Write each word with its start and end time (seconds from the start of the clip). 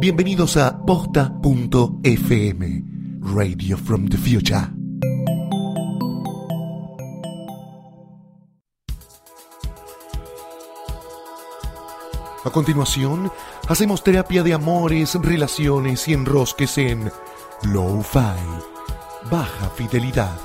Bienvenidos 0.00 0.56
a 0.56 0.78
posta.fm, 0.86 2.84
Radio 3.34 3.76
from 3.76 4.08
the 4.08 4.16
Future. 4.16 4.68
A 12.44 12.50
continuación, 12.52 13.32
hacemos 13.66 14.04
terapia 14.04 14.44
de 14.44 14.54
amores, 14.54 15.16
relaciones 15.16 16.06
y 16.06 16.12
enrosques 16.12 16.78
en 16.78 17.10
Low-Fi, 17.64 18.38
baja 19.28 19.68
fidelidad. 19.70 20.38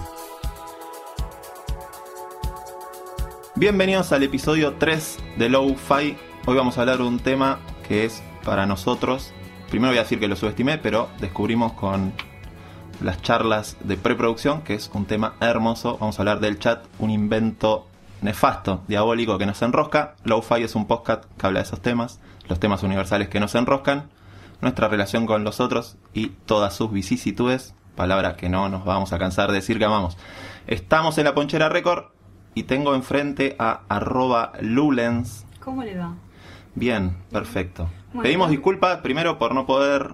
Bienvenidos 3.53 4.11
al 4.13 4.23
episodio 4.23 4.77
3 4.79 5.19
de 5.37 5.49
Low-Fi. 5.49 6.17
Hoy 6.47 6.55
vamos 6.57 6.79
a 6.79 6.81
hablar 6.81 6.97
de 6.97 7.03
un 7.03 7.19
tema 7.19 7.59
que 7.87 8.05
es 8.05 8.23
para 8.43 8.65
nosotros. 8.65 9.31
Primero 9.73 9.89
voy 9.89 9.97
a 9.97 10.03
decir 10.03 10.19
que 10.19 10.27
lo 10.27 10.35
subestimé, 10.35 10.77
pero 10.77 11.09
descubrimos 11.19 11.73
con 11.73 12.13
las 13.01 13.23
charlas 13.23 13.75
de 13.83 13.97
preproducción 13.97 14.61
que 14.61 14.75
es 14.75 14.91
un 14.93 15.05
tema 15.05 15.33
hermoso. 15.39 15.97
Vamos 15.99 16.19
a 16.19 16.21
hablar 16.21 16.41
del 16.41 16.59
chat, 16.59 16.85
un 16.99 17.09
invento 17.09 17.87
nefasto, 18.21 18.83
diabólico 18.87 19.39
que 19.39 19.47
nos 19.47 19.59
enrosca. 19.63 20.13
Low-Fi 20.25 20.61
es 20.61 20.75
un 20.75 20.85
podcast 20.85 21.23
que 21.39 21.47
habla 21.47 21.61
de 21.61 21.65
esos 21.65 21.81
temas, 21.81 22.19
los 22.47 22.59
temas 22.59 22.83
universales 22.83 23.29
que 23.29 23.39
nos 23.39 23.55
enroscan, 23.55 24.11
nuestra 24.61 24.89
relación 24.89 25.25
con 25.25 25.43
los 25.43 25.59
otros 25.59 25.97
y 26.13 26.27
todas 26.45 26.75
sus 26.75 26.91
vicisitudes, 26.91 27.73
palabra 27.95 28.35
que 28.35 28.49
no 28.49 28.69
nos 28.69 28.85
vamos 28.85 29.11
a 29.11 29.17
cansar 29.17 29.49
de 29.49 29.55
decir 29.55 29.79
que 29.79 29.85
amamos. 29.85 30.19
Estamos 30.67 31.17
en 31.17 31.23
la 31.23 31.33
Ponchera 31.33 31.69
Record 31.69 32.11
y 32.53 32.61
tengo 32.61 32.93
enfrente 32.93 33.55
a 33.57 33.81
arroba 33.89 34.51
Lulens. 34.61 35.47
¿Cómo 35.59 35.81
le 35.83 35.97
va? 35.97 36.13
Bien, 36.75 37.15
perfecto. 37.31 37.89
Bueno. 38.13 38.23
Pedimos 38.23 38.49
disculpas 38.49 38.99
primero 39.01 39.37
por 39.37 39.53
no 39.53 39.65
poder 39.65 40.13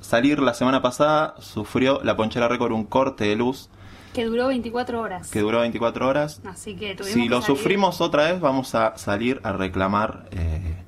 salir 0.00 0.38
la 0.40 0.54
semana 0.54 0.82
pasada. 0.82 1.34
Sufrió 1.38 2.00
la 2.02 2.16
Ponchera 2.16 2.48
Record 2.48 2.72
un 2.72 2.84
corte 2.84 3.24
de 3.24 3.36
luz 3.36 3.70
Que 4.12 4.24
duró 4.24 4.48
24 4.48 5.00
horas. 5.00 5.30
que 5.30 5.40
duró 5.40 5.60
24 5.60 6.06
horas. 6.08 6.40
Así 6.44 6.76
que 6.76 6.94
tuvimos 6.94 7.12
Si 7.14 7.22
que 7.24 7.28
lo 7.28 7.40
salir. 7.42 7.56
sufrimos 7.56 8.00
otra 8.00 8.24
vez, 8.30 8.40
vamos 8.40 8.74
a 8.74 8.96
salir 8.96 9.40
a 9.44 9.52
reclamar 9.52 10.26
eh, 10.30 10.83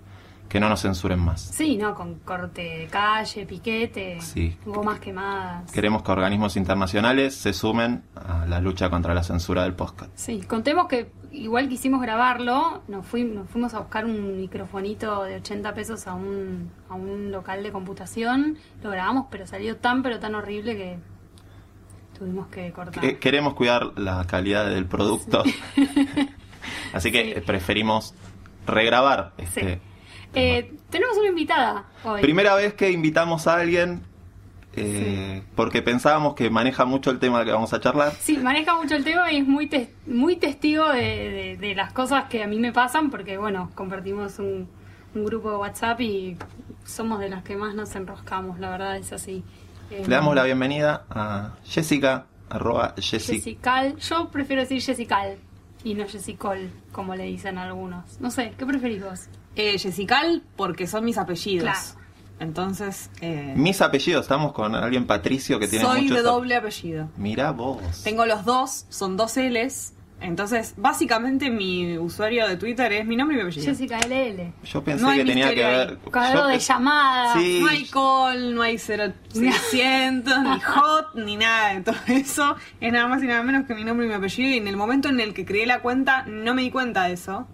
que 0.49 0.61
no 0.61 0.69
nos 0.69 0.83
censuren 0.83 1.19
más. 1.19 1.41
Sí, 1.43 1.77
¿no? 1.77 1.95
Con 1.95 2.17
corte 2.21 2.63
de 2.63 2.87
calle, 2.87 3.47
piquete, 3.47 4.21
Sí. 4.21 4.57
gomas 4.65 5.01
quemadas. 5.01 5.71
Queremos 5.73 6.03
que 6.03 6.13
organismos 6.13 6.57
internacionales 6.57 7.35
se 7.35 7.53
sumen 7.53 8.03
a 8.15 8.47
la 8.47 8.61
lucha 8.61 8.89
contra 8.91 9.13
la 9.15 9.23
censura 9.23 9.65
del 9.65 9.75
podcast. 9.75 10.11
Sí, 10.15 10.41
contemos 10.43 10.87
que 10.87 11.11
igual 11.33 11.69
quisimos 11.69 12.01
grabarlo, 12.01 12.83
nos, 12.89 13.05
fui- 13.05 13.25
nos 13.25 13.49
fuimos 13.51 13.75
a 13.75 13.81
buscar 13.81 14.05
un 14.05 14.37
microfonito 14.41 15.25
de 15.25 15.37
80 15.37 15.75
pesos 15.75 16.07
a 16.07 16.15
un, 16.15 16.71
a 16.89 16.95
un 16.95 17.31
local 17.33 17.63
de 17.63 17.73
computación, 17.73 18.57
lo 18.83 18.91
grabamos, 18.91 19.27
pero 19.31 19.47
salió 19.47 19.77
tan 19.77 20.03
pero 20.03 20.19
tan 20.21 20.35
horrible 20.35 20.77
que 20.77 20.99
tuvimos 22.19 22.47
que 22.47 22.73
cortar. 22.73 23.03
Que- 23.03 23.19
queremos 23.19 23.55
cuidar 23.55 23.99
la 23.99 24.25
calidad 24.27 24.67
del 24.71 24.87
producto. 24.87 25.43
Así 26.93 27.13
que 27.13 27.35
Sí. 27.35 27.41
preferimos 27.41 28.15
regrabar 28.67 29.33
este. 29.39 29.81
Eh, 30.37 30.73
tenemos 30.91 31.17
una 31.17 31.29
invitada 31.29 31.85
hoy. 32.05 32.21
Primera 32.21 32.55
vez 32.55 32.75
que 32.75 32.91
invitamos 32.91 33.47
a 33.47 33.55
alguien 33.57 34.03
eh, 34.75 35.43
porque 35.55 35.81
pensábamos 35.81 36.35
que 36.35 36.51
maneja 36.51 36.85
mucho 36.85 37.11
el 37.11 37.19
tema 37.19 37.45
que 37.45 37.51
vamos 37.51 37.73
a 37.73 37.81
charlar. 37.81 38.13
Sí, 38.21 38.37
maneja 38.37 38.75
mucho 38.75 38.95
el 38.95 39.05
tema 39.05 39.33
y 39.33 39.39
es 39.39 39.47
muy, 39.47 39.67
tes- 39.69 39.89
muy 40.07 40.37
testigo 40.37 40.89
de, 40.93 41.01
de- 41.01 41.57
de 41.59 41.75
las 41.75 41.93
cosas 41.95 42.25
que 42.29 42.43
a 42.43 42.47
mí 42.47 42.59
me 42.59 42.73
pasan 42.73 43.11
porque, 43.11 43.39
bueno, 43.39 43.71
compartimos 43.75 44.39
un, 44.39 44.69
un 45.15 45.25
grupo 45.25 45.51
de 45.51 45.57
WhatsApp 45.57 46.01
y 46.03 46.37
somos 46.85 47.19
de 47.21 47.31
las 47.31 47.43
que 47.43 47.57
más 47.57 47.75
nos 47.75 47.95
enroscamos, 47.97 48.61
la 48.61 48.69
verdad 48.71 48.97
es 48.99 49.13
así. 49.15 49.43
Eh, 49.91 50.03
Le 50.07 50.15
damos 50.15 50.35
la 50.35 50.43
bienvenida 50.45 51.07
a 51.09 51.53
Jessica, 51.65 52.27
arroba 52.51 52.95
Jessica. 52.99 53.33
Jessical, 53.35 53.97
yo 53.97 54.29
prefiero 54.29 54.61
decir 54.63 54.83
Jessical 54.83 55.39
y 55.87 55.95
no 55.95 56.07
Jessicol, 56.09 56.71
como 56.93 57.15
le 57.15 57.25
dicen 57.25 57.59
algunos. 57.59 58.21
No 58.21 58.31
sé, 58.31 58.53
¿qué 58.59 58.67
preferís 58.67 59.03
vos? 59.05 59.21
Eh, 59.55 59.79
Jessical, 59.79 60.43
porque 60.57 60.87
son 60.87 61.05
mis 61.05 61.17
apellidos. 61.17 61.63
Claro. 61.65 62.07
Entonces, 62.41 63.09
eh, 63.23 63.55
Mis 63.57 63.81
apellidos, 63.81 64.23
estamos 64.23 64.53
con 64.53 64.75
alguien 64.75 65.07
Patricio 65.07 65.59
que 65.59 65.69
tiene 65.69 65.85
soy 65.85 66.03
muchos 66.03 66.17
de 66.23 66.29
ap- 66.29 66.35
doble 66.35 66.57
apellido. 66.57 67.09
Mira 67.17 67.53
vos. 67.53 68.03
Tengo 68.05 68.27
los 68.27 68.45
dos, 68.45 68.85
son 68.91 69.17
dos 69.17 69.37
L's. 69.37 69.95
Entonces, 70.21 70.75
básicamente 70.79 71.51
mi 71.51 71.99
usuario 71.99 72.49
de 72.49 72.57
Twitter 72.57 72.91
es 72.93 73.07
mi 73.07 73.17
nombre 73.17 73.37
y 73.37 73.39
mi 73.39 73.43
apellido. 73.43 73.67
Jessica 73.67 73.99
LL. 74.01 74.53
Yo 74.65 74.83
pensé 74.83 75.03
No 75.03 75.11
hay 75.11 75.19
que 75.19 75.25
tenía 75.27 75.55
que 75.55 75.63
ver. 75.63 75.99
Cuadro 75.99 76.47
de. 76.47 76.59
Sí. 76.59 77.61
No 77.61 77.69
hay 77.69 77.85
call, 77.85 78.55
no 78.55 78.63
hay 78.63 78.79
0600, 78.79 80.43
ni 80.43 80.61
hot, 80.61 81.15
ni 81.17 81.37
nada 81.37 81.75
de 81.75 81.81
todo 81.83 81.97
eso. 82.07 82.57
Es 82.81 82.93
nada 82.93 83.09
más 83.09 83.23
y 83.23 83.27
nada 83.27 83.43
menos 83.43 83.67
que 83.67 83.75
mi 83.75 83.85
nombre 83.85 84.07
y 84.07 84.09
mi 84.09 84.15
apellido. 84.15 84.51
Y 84.51 84.57
en 84.57 84.69
el 84.69 84.77
momento 84.77 85.09
en 85.09 85.21
el 85.21 85.35
que 85.35 85.45
creé 85.45 85.67
la 85.67 85.81
cuenta, 85.81 86.25
no 86.27 86.55
me 86.55 86.63
di 86.63 86.71
cuenta 86.71 87.05
de 87.05 87.13
eso. 87.13 87.47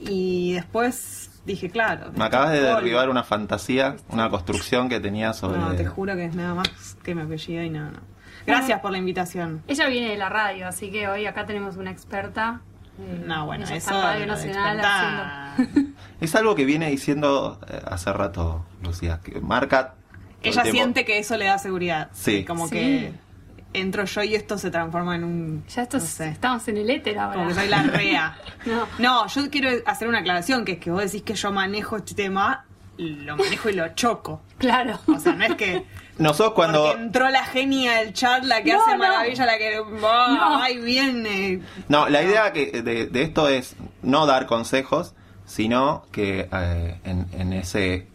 Y 0.00 0.52
después 0.52 1.30
dije, 1.46 1.70
claro. 1.70 2.12
Me 2.14 2.24
acabas 2.24 2.52
de 2.52 2.60
derribar 2.60 3.08
una 3.08 3.24
fantasía, 3.24 3.96
una 4.08 4.28
construcción 4.28 4.90
que 4.90 5.00
tenía 5.00 5.32
sobre. 5.32 5.58
No, 5.58 5.74
te 5.74 5.86
juro 5.86 6.14
que 6.14 6.26
es 6.26 6.34
nada 6.34 6.54
más 6.54 6.98
que 7.02 7.14
mi 7.14 7.22
apellido 7.22 7.62
y 7.62 7.70
nada. 7.70 7.92
No. 7.92 8.13
Gracias 8.46 8.80
por 8.80 8.92
la 8.92 8.98
invitación. 8.98 9.62
Ella 9.68 9.86
viene 9.88 10.10
de 10.10 10.16
la 10.16 10.28
radio, 10.28 10.68
así 10.68 10.90
que 10.90 11.08
hoy 11.08 11.26
acá 11.26 11.46
tenemos 11.46 11.76
una 11.76 11.90
experta. 11.90 12.60
eh, 12.98 13.22
No, 13.26 13.46
bueno, 13.46 13.64
ella 13.64 13.76
eso. 13.76 13.90
está 13.90 14.02
Radio 14.12 14.26
Nacional 14.26 14.76
experta- 14.78 15.52
haciendo. 15.54 15.90
Es 16.20 16.34
algo 16.34 16.54
que 16.54 16.64
viene 16.64 16.90
diciendo 16.90 17.58
eh, 17.68 17.80
hace 17.86 18.12
rato, 18.12 18.64
Lucía. 18.82 19.20
Que 19.24 19.40
marca. 19.40 19.94
Ella 20.42 20.62
siente 20.64 21.04
que 21.04 21.18
eso 21.18 21.36
le 21.36 21.46
da 21.46 21.58
seguridad. 21.58 22.10
Sí. 22.12 22.44
Como 22.44 22.66
Sí. 22.68 22.72
que 22.74 23.12
entro 23.72 24.04
yo 24.04 24.22
y 24.22 24.34
esto 24.34 24.58
se 24.58 24.70
transforma 24.70 25.16
en 25.16 25.24
un. 25.24 25.64
Ya 25.68 25.82
esto 25.82 25.96
no 25.98 26.04
es- 26.04 26.10
sé, 26.10 26.28
estamos 26.28 26.68
en 26.68 26.76
el 26.76 26.90
éter 26.90 27.18
ahora. 27.18 27.34
Como 27.36 27.48
que 27.48 27.54
soy 27.54 27.68
la 27.68 27.82
rea. 27.82 28.36
No. 28.66 28.86
No, 28.98 29.26
yo 29.26 29.50
quiero 29.50 29.70
hacer 29.86 30.06
una 30.08 30.18
aclaración, 30.20 30.64
que 30.64 30.72
es 30.72 30.78
que 30.78 30.90
vos 30.90 31.02
decís 31.02 31.22
que 31.22 31.34
yo 31.34 31.50
manejo 31.50 31.96
este 31.96 32.14
tema, 32.14 32.64
lo 32.98 33.36
manejo 33.36 33.70
y 33.70 33.72
lo 33.72 33.88
choco. 33.94 34.42
Claro. 34.58 35.00
O 35.08 35.18
sea, 35.18 35.32
no 35.34 35.44
es 35.44 35.54
que 35.56 35.84
Nosotros 36.18 36.54
cuando. 36.54 36.86
porque 36.86 37.02
entró 37.02 37.28
la 37.30 37.44
genia 37.44 37.98
del 37.98 38.12
chat, 38.12 38.44
la 38.44 38.62
que 38.62 38.72
No, 38.72 38.80
hace 38.82 38.92
no. 38.92 38.98
maravilla, 38.98 39.46
la 39.46 39.58
que 39.58 39.76
No. 39.76 40.00
va, 40.00 40.58
va 40.58 40.70
y 40.70 40.78
viene. 40.78 41.60
No, 41.88 42.08
la 42.08 42.22
idea 42.22 42.52
que 42.52 42.82
de, 42.82 43.06
de 43.06 43.22
esto 43.22 43.48
es 43.48 43.74
no 44.02 44.24
dar 44.26 44.46
consejos, 44.46 45.14
sino 45.44 46.06
que 46.12 46.48
eh, 46.52 47.00
en, 47.04 47.26
en 47.32 47.52
ese 47.52 48.06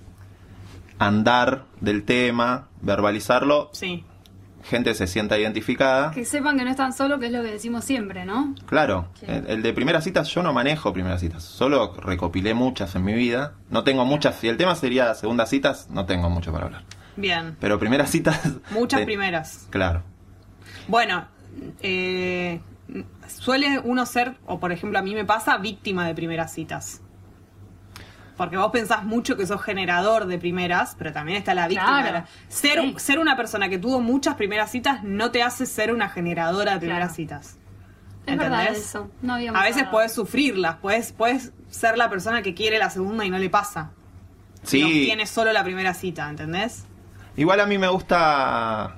andar 0.97 1.63
del 1.81 2.03
tema, 2.03 2.67
verbalizarlo, 2.81 3.69
Sí. 3.73 4.03
gente 4.63 4.93
se 4.93 5.07
sienta 5.07 5.37
identificada. 5.37 6.11
Que 6.11 6.25
sepan 6.25 6.57
que 6.57 6.65
no 6.65 6.71
están 6.71 6.91
solos, 6.93 7.19
que 7.19 7.27
es 7.27 7.31
lo 7.31 7.41
que 7.41 7.51
decimos 7.51 7.85
siempre, 7.85 8.25
¿no? 8.25 8.53
Claro, 8.65 9.07
Sí. 9.19 9.25
el, 9.27 9.47
el 9.47 9.61
de 9.61 9.73
primeras 9.73 10.03
citas 10.03 10.27
yo 10.29 10.43
no 10.43 10.51
manejo 10.53 10.91
primeras 10.93 11.21
citas, 11.21 11.43
solo 11.43 11.93
recopilé 11.99 12.53
muchas 12.53 12.95
en 12.95 13.03
mi 13.05 13.13
vida. 13.13 13.53
No 13.69 13.83
tengo 13.83 14.03
muchas, 14.05 14.35
si 14.35 14.47
el 14.49 14.57
tema 14.57 14.75
sería 14.75 15.13
segundas 15.15 15.49
citas, 15.49 15.87
no 15.89 16.05
tengo 16.05 16.29
mucho 16.29 16.51
para 16.51 16.65
hablar. 16.65 16.83
Bien. 17.19 17.57
Pero 17.59 17.77
primeras 17.79 18.09
citas... 18.09 18.39
Muchas 18.71 19.01
de- 19.01 19.05
primeras. 19.05 19.67
Claro. 19.69 20.03
Bueno, 20.87 21.27
eh, 21.81 22.61
suele 23.27 23.79
uno 23.79 24.05
ser, 24.05 24.35
o 24.45 24.59
por 24.59 24.71
ejemplo 24.71 24.97
a 24.99 25.01
mí 25.01 25.13
me 25.13 25.25
pasa, 25.25 25.57
víctima 25.57 26.07
de 26.07 26.15
primeras 26.15 26.53
citas. 26.53 27.01
Porque 28.37 28.55
vos 28.55 28.71
pensás 28.71 29.03
mucho 29.03 29.35
que 29.35 29.45
sos 29.45 29.61
generador 29.61 30.25
de 30.25 30.37
primeras, 30.39 30.95
pero 30.97 31.11
también 31.11 31.37
está 31.37 31.53
la 31.53 31.67
víctima. 31.67 31.99
Claro. 32.01 32.05
de 32.05 32.11
la- 32.13 32.25
Ser, 32.47 32.79
Sí. 32.81 32.95
ser 32.97 33.19
una 33.19 33.35
persona 33.35 33.67
que 33.67 33.77
tuvo 33.77 33.99
muchas 33.99 34.35
primeras 34.35 34.71
citas 34.71 35.03
no 35.03 35.29
te 35.31 35.43
hace 35.43 35.65
ser 35.65 35.93
una 35.93 36.07
generadora 36.09 36.73
de 36.75 36.79
primeras 36.79 37.09
Claro. 37.09 37.15
citas. 37.15 37.57
Es 38.25 38.37
verdad 38.37 38.61
¿Entendés? 38.61 38.85
eso. 38.85 39.11
No 39.21 39.33
A 39.33 39.37
veces 39.39 39.53
hablado. 39.77 39.91
puedes 39.91 40.13
sufrirlas, 40.13 40.77
puedes, 40.77 41.11
puedes 41.11 41.51
ser 41.69 41.97
la 41.97 42.09
persona 42.09 42.41
que 42.41 42.53
quiere 42.53 42.79
la 42.79 42.89
segunda 42.89 43.25
y 43.25 43.29
no 43.29 43.37
le 43.39 43.49
pasa. 43.49 43.91
Sí, 44.63 44.81
No 44.81 44.87
tiene 44.87 45.25
solo 45.25 45.51
la 45.51 45.63
primera 45.63 45.93
cita, 45.93 46.29
¿entendés? 46.29 46.85
Igual 47.41 47.59
a 47.59 47.65
mí 47.65 47.77
me 47.77 47.87
gusta... 47.87 48.95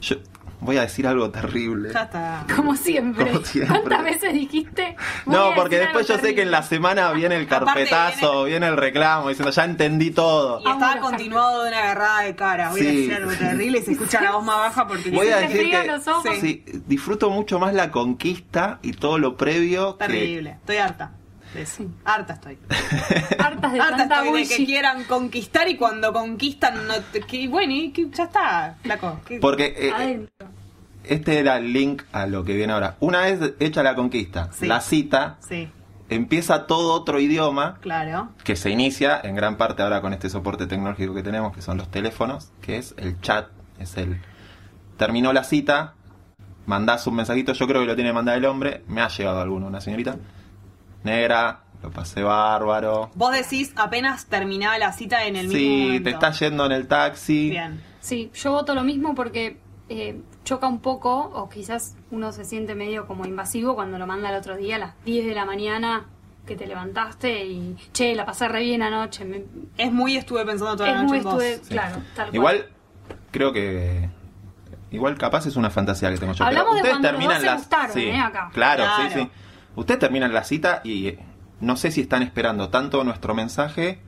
Yo 0.00 0.16
voy 0.60 0.76
a 0.76 0.82
decir 0.82 1.06
algo 1.06 1.30
terrible. 1.30 1.90
Ya 1.92 2.02
está. 2.02 2.44
Como 2.54 2.74
siempre. 2.76 3.26
Como 3.30 3.44
siempre. 3.44 3.80
¿Cuántas 3.80 4.04
veces 4.04 4.32
dijiste? 4.32 4.96
Voy 5.24 5.34
No, 5.36 5.50
porque 5.54 5.78
después 5.78 6.06
yo 6.08 6.18
sé 6.18 6.34
que 6.34 6.42
en 6.42 6.50
la 6.50 6.62
semana 6.62 7.12
viene 7.12 7.36
el 7.36 7.46
carpetazo, 7.46 8.44
viene 8.44 8.66
el 8.68 8.76
reclamo, 8.76 9.28
diciendo 9.28 9.50
ya 9.52 9.64
entendí 9.64 10.10
todo. 10.10 10.60
Y 10.64 10.68
estaba 10.70 10.98
continuado 11.00 11.62
de 11.62 11.68
una 11.70 11.78
agarrada 11.78 12.20
de 12.22 12.34
cara. 12.36 12.70
Voy 12.70 12.80
Sí. 12.80 12.86
a 12.86 12.90
decir 12.90 13.14
algo 13.14 13.30
terrible 13.32 13.78
y 13.78 13.82
se 13.82 13.92
escucha 13.92 14.20
la 14.20 14.32
voz 14.32 14.44
más 14.44 14.58
baja 14.58 14.86
porque 14.86 15.10
Voy 15.10 15.28
a 15.28 15.36
decir 15.38 15.70
que 15.70 15.84
los 15.86 16.06
ojos. 16.08 16.28
sí, 16.40 16.64
disfruto 16.86 17.30
mucho 17.30 17.58
más 17.58 17.74
la 17.74 17.90
conquista 17.90 18.78
y 18.82 18.92
todo 18.92 19.18
lo 19.18 19.36
previo 19.36 19.96
que- 19.98 20.06
terrible. 20.06 20.50
Estoy 20.60 20.76
harta. 20.78 21.12
Eso. 21.54 21.84
Harta 22.04 22.34
estoy. 22.34 22.58
Hartas 23.38 23.72
de 23.72 23.80
Harta 23.80 23.96
tanta 23.96 24.24
estoy 24.24 24.42
de 24.42 24.48
que 24.48 24.66
quieran 24.66 25.04
conquistar 25.04 25.68
y 25.68 25.76
cuando 25.76 26.12
conquistan 26.12 26.86
no 26.86 26.94
te, 27.12 27.20
que, 27.20 27.48
bueno, 27.48 27.72
y 27.72 27.90
que 27.90 28.08
ya 28.10 28.24
está, 28.24 28.76
flaco. 28.82 29.20
que- 29.26 29.38
Porque 29.40 29.74
eh, 29.76 29.92
Adentro. 29.94 30.46
este 31.04 31.38
era 31.38 31.56
el 31.58 31.72
link 31.72 32.02
a 32.12 32.26
lo 32.26 32.44
que 32.44 32.54
viene 32.54 32.72
ahora. 32.72 32.96
Una 33.00 33.22
vez 33.22 33.54
hecha 33.60 33.82
la 33.82 33.94
conquista, 33.94 34.50
Sí. 34.52 34.66
la 34.66 34.80
cita, 34.80 35.38
Sí. 35.40 35.68
empieza 36.08 36.66
todo 36.66 36.92
otro 36.94 37.20
idioma 37.20 37.78
Claro. 37.80 38.30
que 38.44 38.56
se 38.56 38.70
inicia 38.70 39.20
en 39.22 39.34
gran 39.34 39.56
parte 39.56 39.82
ahora 39.82 40.00
con 40.00 40.12
este 40.12 40.28
soporte 40.30 40.66
tecnológico 40.66 41.14
que 41.14 41.22
tenemos, 41.22 41.54
que 41.54 41.62
son 41.62 41.76
los 41.78 41.90
teléfonos, 41.90 42.50
que 42.62 42.78
es 42.78 42.94
el 42.98 43.20
chat, 43.20 43.48
es 43.78 43.96
el... 43.96 44.20
Terminó 44.96 45.32
la 45.32 45.44
cita, 45.44 45.94
mandás 46.66 47.06
un 47.06 47.14
mensajito, 47.14 47.52
yo 47.52 47.66
creo 47.66 47.80
que 47.82 47.86
lo 47.86 47.94
tiene 47.94 48.10
que 48.10 48.14
mandar 48.14 48.36
el 48.36 48.44
hombre, 48.46 48.82
me 48.88 49.00
ha 49.00 49.08
llegado 49.08 49.40
alguno, 49.40 49.66
una 49.68 49.80
señorita, 49.80 50.16
negra, 51.04 51.60
lo 51.82 51.90
pasé 51.90 52.22
bárbaro. 52.22 53.10
Vos 53.14 53.32
decís 53.32 53.72
apenas 53.76 54.26
terminaba 54.26 54.78
la 54.78 54.92
cita 54.92 55.24
en 55.24 55.36
el 55.36 55.48
mismo 55.48 55.58
Sí, 55.94 56.00
te 56.02 56.10
estás 56.10 56.38
yendo 56.40 56.66
en 56.66 56.72
el 56.72 56.86
taxi. 56.88 57.50
Bien. 57.50 57.82
Sí, 58.00 58.30
yo 58.34 58.52
voto 58.52 58.74
lo 58.74 58.82
mismo 58.84 59.14
porque 59.14 59.58
eh, 59.88 60.20
choca 60.44 60.66
un 60.66 60.80
poco, 60.80 61.14
o 61.34 61.48
quizás 61.48 61.94
uno 62.10 62.32
se 62.32 62.44
siente 62.44 62.74
medio 62.74 63.06
como 63.06 63.24
invasivo 63.26 63.74
cuando 63.74 63.98
lo 63.98 64.06
manda 64.06 64.30
el 64.30 64.36
otro 64.36 64.56
día 64.56 64.76
a 64.76 64.78
las 64.78 65.04
10 65.04 65.26
de 65.26 65.34
la 65.34 65.44
mañana 65.44 66.06
que 66.46 66.56
te 66.56 66.66
levantaste 66.66 67.44
y, 67.44 67.76
che, 67.92 68.14
la 68.14 68.24
pasé 68.24 68.48
re 68.48 68.60
bien 68.60 68.82
anoche. 68.82 69.24
me- 69.24 69.44
Es 69.76 69.92
muy 69.92 70.16
estuve 70.16 70.44
pensando 70.46 70.76
toda 70.76 70.88
la 70.90 70.94
es 70.96 71.02
noche 71.02 71.08
muy 71.08 71.18
en 71.18 71.24
vos. 71.24 71.42
estuve, 71.42 71.68
claro, 71.68 71.96
tal 72.16 72.26
cual. 72.26 72.34
Igual, 72.34 72.66
creo 73.30 73.52
que. 73.52 74.08
Igual 74.90 75.18
capaz 75.18 75.44
es 75.44 75.56
una 75.56 75.68
fantasía 75.68 76.10
que 76.10 76.16
tengo 76.16 76.32
yo. 76.32 76.44
Hablamos 76.46 76.76
de 76.76 76.80
pero 76.82 76.94
ustedes 76.96 77.10
cuando 77.12 77.12
los 77.12 77.18
terminan 77.18 77.40
se 77.42 77.46
las. 77.46 77.56
gustaron, 77.58 77.92
sí, 77.92 78.04
¿eh? 78.06 78.18
Acá. 78.18 78.50
Claro, 78.54 78.84
Claro. 78.84 79.10
sí, 79.10 79.20
sí. 79.20 79.30
Ustedes 79.78 80.00
terminan 80.00 80.32
la 80.34 80.44
cita 80.44 80.80
y 80.84 81.08
eh, 81.08 81.18
no 81.60 81.76
sé 81.76 81.90
si 81.90 82.00
están 82.00 82.22
esperando 82.22 82.68
tanto 82.68 83.04
nuestro 83.04 83.34
mensaje 83.34 84.00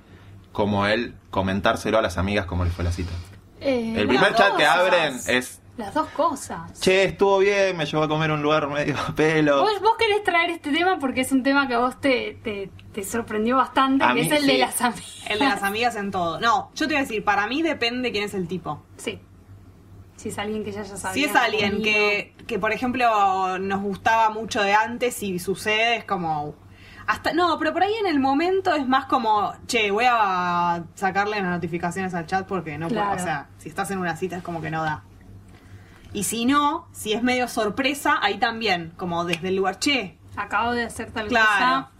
como 0.52 0.86
el 0.86 1.14
comentárselo 1.30 1.98
a 1.98 2.02
las 2.02 2.18
amigas 2.18 2.46
como 2.46 2.64
les 2.64 2.72
fue 2.74 2.84
la 2.84 2.92
cita. 2.92 3.12
Eh, 3.60 3.94
El 3.96 4.08
primer 4.08 4.34
chat 4.34 4.56
que 4.56 4.64
abren 4.64 5.14
es. 5.28 5.60
Las 5.76 5.94
dos 5.94 6.08
cosas. 6.08 6.78
Che, 6.80 7.04
estuvo 7.04 7.38
bien, 7.38 7.76
me 7.76 7.86
llevó 7.86 8.02
a 8.02 8.08
comer 8.08 8.30
un 8.32 8.42
lugar 8.42 8.68
medio 8.68 8.96
a 8.98 9.14
pelo. 9.14 9.62
Vos, 9.62 9.80
vos 9.80 9.94
querés 9.96 10.22
traer 10.24 10.50
este 10.50 10.72
tema 10.72 10.98
porque 10.98 11.20
es 11.22 11.32
un 11.32 11.42
tema 11.42 11.68
que 11.68 11.74
a 11.74 11.78
vos 11.78 11.98
te, 12.00 12.38
te, 12.42 12.70
te 12.92 13.04
sorprendió 13.04 13.56
bastante, 13.56 14.04
A 14.04 14.08
que 14.08 14.14
mí 14.14 14.20
es 14.22 14.32
el 14.32 14.46
de 14.46 14.58
las 14.58 14.80
amigas. 14.82 15.24
El 15.28 15.38
de 15.38 15.44
las 15.44 15.62
amigas 15.70 15.94
en 15.96 16.10
todo. 16.10 16.40
No, 16.40 16.70
yo 16.74 16.86
te 16.88 16.94
voy 16.94 16.96
a 16.96 17.00
decir, 17.06 17.24
para 17.24 17.46
mí 17.46 17.62
depende 17.62 18.10
quién 18.12 18.24
es 18.24 18.34
el 18.34 18.48
tipo. 18.48 18.82
Sí. 18.96 19.20
Si 20.20 20.28
es 20.28 20.38
alguien 20.38 20.62
que 20.64 20.70
ya 20.72 20.82
ya 20.82 20.96
sabía. 20.98 21.14
Si 21.14 21.24
es 21.24 21.34
alguien 21.34 21.82
que, 21.82 22.34
que, 22.46 22.58
por 22.58 22.72
ejemplo, 22.72 23.58
nos 23.58 23.80
gustaba 23.80 24.28
mucho 24.28 24.62
de 24.62 24.74
antes 24.74 25.22
y 25.22 25.38
sucede, 25.38 25.96
es 25.96 26.04
como... 26.04 26.54
Hasta, 27.06 27.32
no, 27.32 27.58
pero 27.58 27.72
por 27.72 27.82
ahí 27.82 27.94
en 27.98 28.06
el 28.06 28.20
momento 28.20 28.74
es 28.74 28.86
más 28.86 29.06
como, 29.06 29.54
che, 29.66 29.90
voy 29.90 30.04
a 30.06 30.84
sacarle 30.94 31.40
las 31.40 31.50
notificaciones 31.50 32.12
al 32.12 32.26
chat 32.26 32.46
porque 32.46 32.76
no 32.76 32.88
puedo. 32.88 33.10
O 33.12 33.18
sea, 33.18 33.48
si 33.56 33.70
estás 33.70 33.90
en 33.92 33.98
una 33.98 34.14
cita 34.14 34.36
es 34.36 34.42
como 34.42 34.60
que 34.60 34.70
no 34.70 34.82
da. 34.82 35.04
Y 36.12 36.24
si 36.24 36.44
no, 36.44 36.86
si 36.92 37.14
es 37.14 37.22
medio 37.22 37.48
sorpresa, 37.48 38.18
ahí 38.20 38.38
también, 38.38 38.92
como 38.98 39.24
desde 39.24 39.48
el 39.48 39.56
lugar, 39.56 39.78
che, 39.78 40.18
Acabo 40.36 40.72
de 40.72 40.84
hacer 40.84 41.10
tal 41.12 41.28
Claro. 41.28 41.46
cosa. 41.48 41.90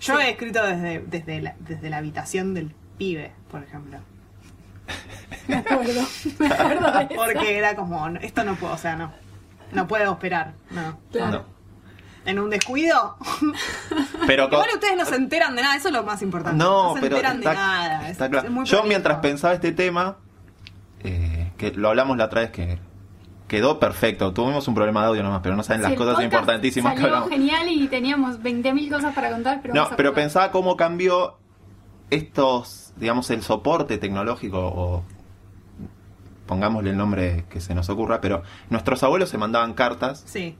yo 0.00 0.16
Sí. 0.16 0.22
he 0.22 0.30
escrito 0.30 0.62
desde, 0.64 1.00
desde, 1.00 1.42
la, 1.42 1.54
desde 1.60 1.90
la 1.90 1.98
habitación 1.98 2.54
del 2.54 2.74
pibe, 2.96 3.32
por 3.50 3.62
ejemplo. 3.62 3.98
Me 5.48 5.56
acuerdo. 5.56 6.00
Me 6.38 6.46
acuerdo 6.46 6.92
de 6.92 7.04
eso. 7.04 7.14
Porque 7.14 7.58
era 7.58 7.74
como, 7.76 8.08
no, 8.10 8.20
esto 8.20 8.44
no 8.44 8.54
puedo, 8.56 8.74
o 8.74 8.78
sea, 8.78 8.96
no. 8.96 9.12
No 9.72 9.86
puedo 9.88 10.12
esperar, 10.12 10.52
no. 10.70 10.98
Claro. 11.10 11.30
No. 11.46 11.52
En 12.24 12.38
un 12.38 12.50
descuido. 12.50 13.16
Pero 14.26 14.44
Igual 14.46 14.68
ustedes 14.74 14.96
no 14.96 15.04
se 15.04 15.16
enteran 15.16 15.56
de 15.56 15.62
nada, 15.62 15.74
eso 15.76 15.88
es 15.88 15.94
lo 15.94 16.04
más 16.04 16.22
importante. 16.22 16.56
No, 16.62 16.94
se 16.94 17.00
pero 17.00 17.16
enteran 17.16 17.38
está, 17.38 17.50
de 17.50 17.56
nada. 17.56 18.02
es- 18.04 18.10
está 18.12 18.30
claro. 18.30 18.46
es 18.46 18.52
muy 18.52 18.64
Yo 18.64 18.84
mientras 18.84 19.18
pensaba 19.18 19.54
este 19.54 19.72
tema, 19.72 20.16
eh, 21.02 21.50
que 21.56 21.72
lo 21.72 21.88
hablamos 21.88 22.16
la 22.16 22.26
otra 22.26 22.42
vez 22.42 22.50
que 22.50 22.78
quedó 23.48 23.80
perfecto. 23.80 24.32
Tuvimos 24.32 24.68
un 24.68 24.74
problema 24.74 25.00
de 25.02 25.06
audio 25.08 25.22
nomás, 25.24 25.40
pero 25.42 25.56
no 25.56 25.62
saben 25.64 25.82
Sí, 25.82 25.88
las 25.88 25.98
cosas 25.98 26.22
importantísimas 26.22 26.92
que 26.94 27.00
salió 27.00 27.16
hablamos. 27.16 27.30
genial 27.34 27.68
y 27.68 27.88
teníamos 27.88 28.40
20.000 28.40 28.90
cosas 28.90 29.14
para 29.14 29.30
contar, 29.30 29.58
pero 29.60 29.74
No, 29.74 29.88
pero 29.96 30.14
pensaba 30.14 30.50
cómo 30.52 30.76
cambió 30.76 31.38
estos, 32.10 32.92
digamos, 32.96 33.30
el 33.30 33.42
soporte 33.42 33.98
tecnológico 33.98 34.58
o 34.60 35.02
pongámosle 36.52 36.90
el 36.90 36.98
nombre 36.98 37.46
que 37.48 37.62
se 37.62 37.74
nos 37.74 37.88
ocurra, 37.88 38.20
pero 38.20 38.42
nuestros 38.68 39.02
abuelos 39.02 39.30
se 39.30 39.38
mandaban 39.38 39.72
cartas 39.72 40.22
Sí. 40.26 40.54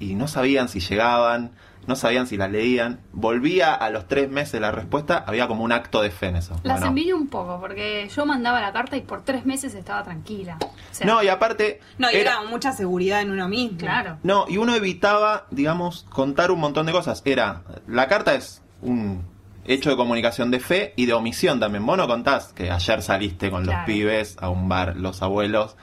y 0.00 0.14
no 0.16 0.26
sabían 0.26 0.68
si 0.68 0.80
llegaban, 0.80 1.52
no 1.86 1.94
sabían 1.94 2.26
si 2.26 2.36
las 2.36 2.50
leían. 2.50 2.98
Volvía 3.12 3.74
a 3.74 3.90
los 3.90 4.08
tres 4.08 4.28
meses 4.28 4.60
la 4.60 4.72
respuesta, 4.72 5.22
había 5.24 5.46
como 5.46 5.62
un 5.62 5.70
acto 5.70 6.02
de 6.02 6.10
fe 6.10 6.26
en 6.26 6.36
eso. 6.36 6.54
Las 6.64 6.78
Bueno. 6.80 6.86
envidio 6.88 7.16
un 7.16 7.28
poco, 7.28 7.60
porque 7.60 8.08
yo 8.14 8.26
mandaba 8.26 8.60
la 8.60 8.72
carta 8.72 8.96
y 8.96 9.02
por 9.02 9.22
tres 9.22 9.46
meses 9.46 9.72
estaba 9.74 10.02
tranquila. 10.02 10.58
O 10.60 10.68
sea, 10.90 11.06
No, 11.06 11.22
y 11.22 11.28
aparte... 11.28 11.78
No, 11.96 12.10
y 12.10 12.16
era- 12.16 12.32
era 12.40 12.42
mucha 12.50 12.72
seguridad 12.72 13.22
en 13.22 13.30
uno 13.30 13.48
mismo. 13.48 13.78
claro. 13.78 14.18
No, 14.24 14.46
y 14.48 14.56
uno 14.56 14.74
evitaba, 14.74 15.46
digamos, 15.52 16.04
contar 16.10 16.50
un 16.50 16.58
montón 16.58 16.86
de 16.86 16.92
cosas. 16.92 17.22
Era, 17.24 17.62
la 17.86 18.08
carta 18.08 18.34
es 18.34 18.62
un 18.82 19.22
hecho 19.68 19.90
de 19.90 19.96
comunicación 19.96 20.50
de 20.50 20.58
fe 20.60 20.92
y 20.96 21.06
de 21.06 21.12
omisión 21.12 21.60
también. 21.60 21.84
Vos 21.86 21.96
no 21.96 22.06
contás 22.08 22.52
que 22.54 22.70
ayer 22.70 23.02
saliste 23.02 23.50
con 23.50 23.64
los 23.66 23.74
pibes 23.86 24.36
a 24.40 24.48
un 24.48 24.68
bar, 24.68 24.96
los 24.96 25.22
abuelos 25.22 25.76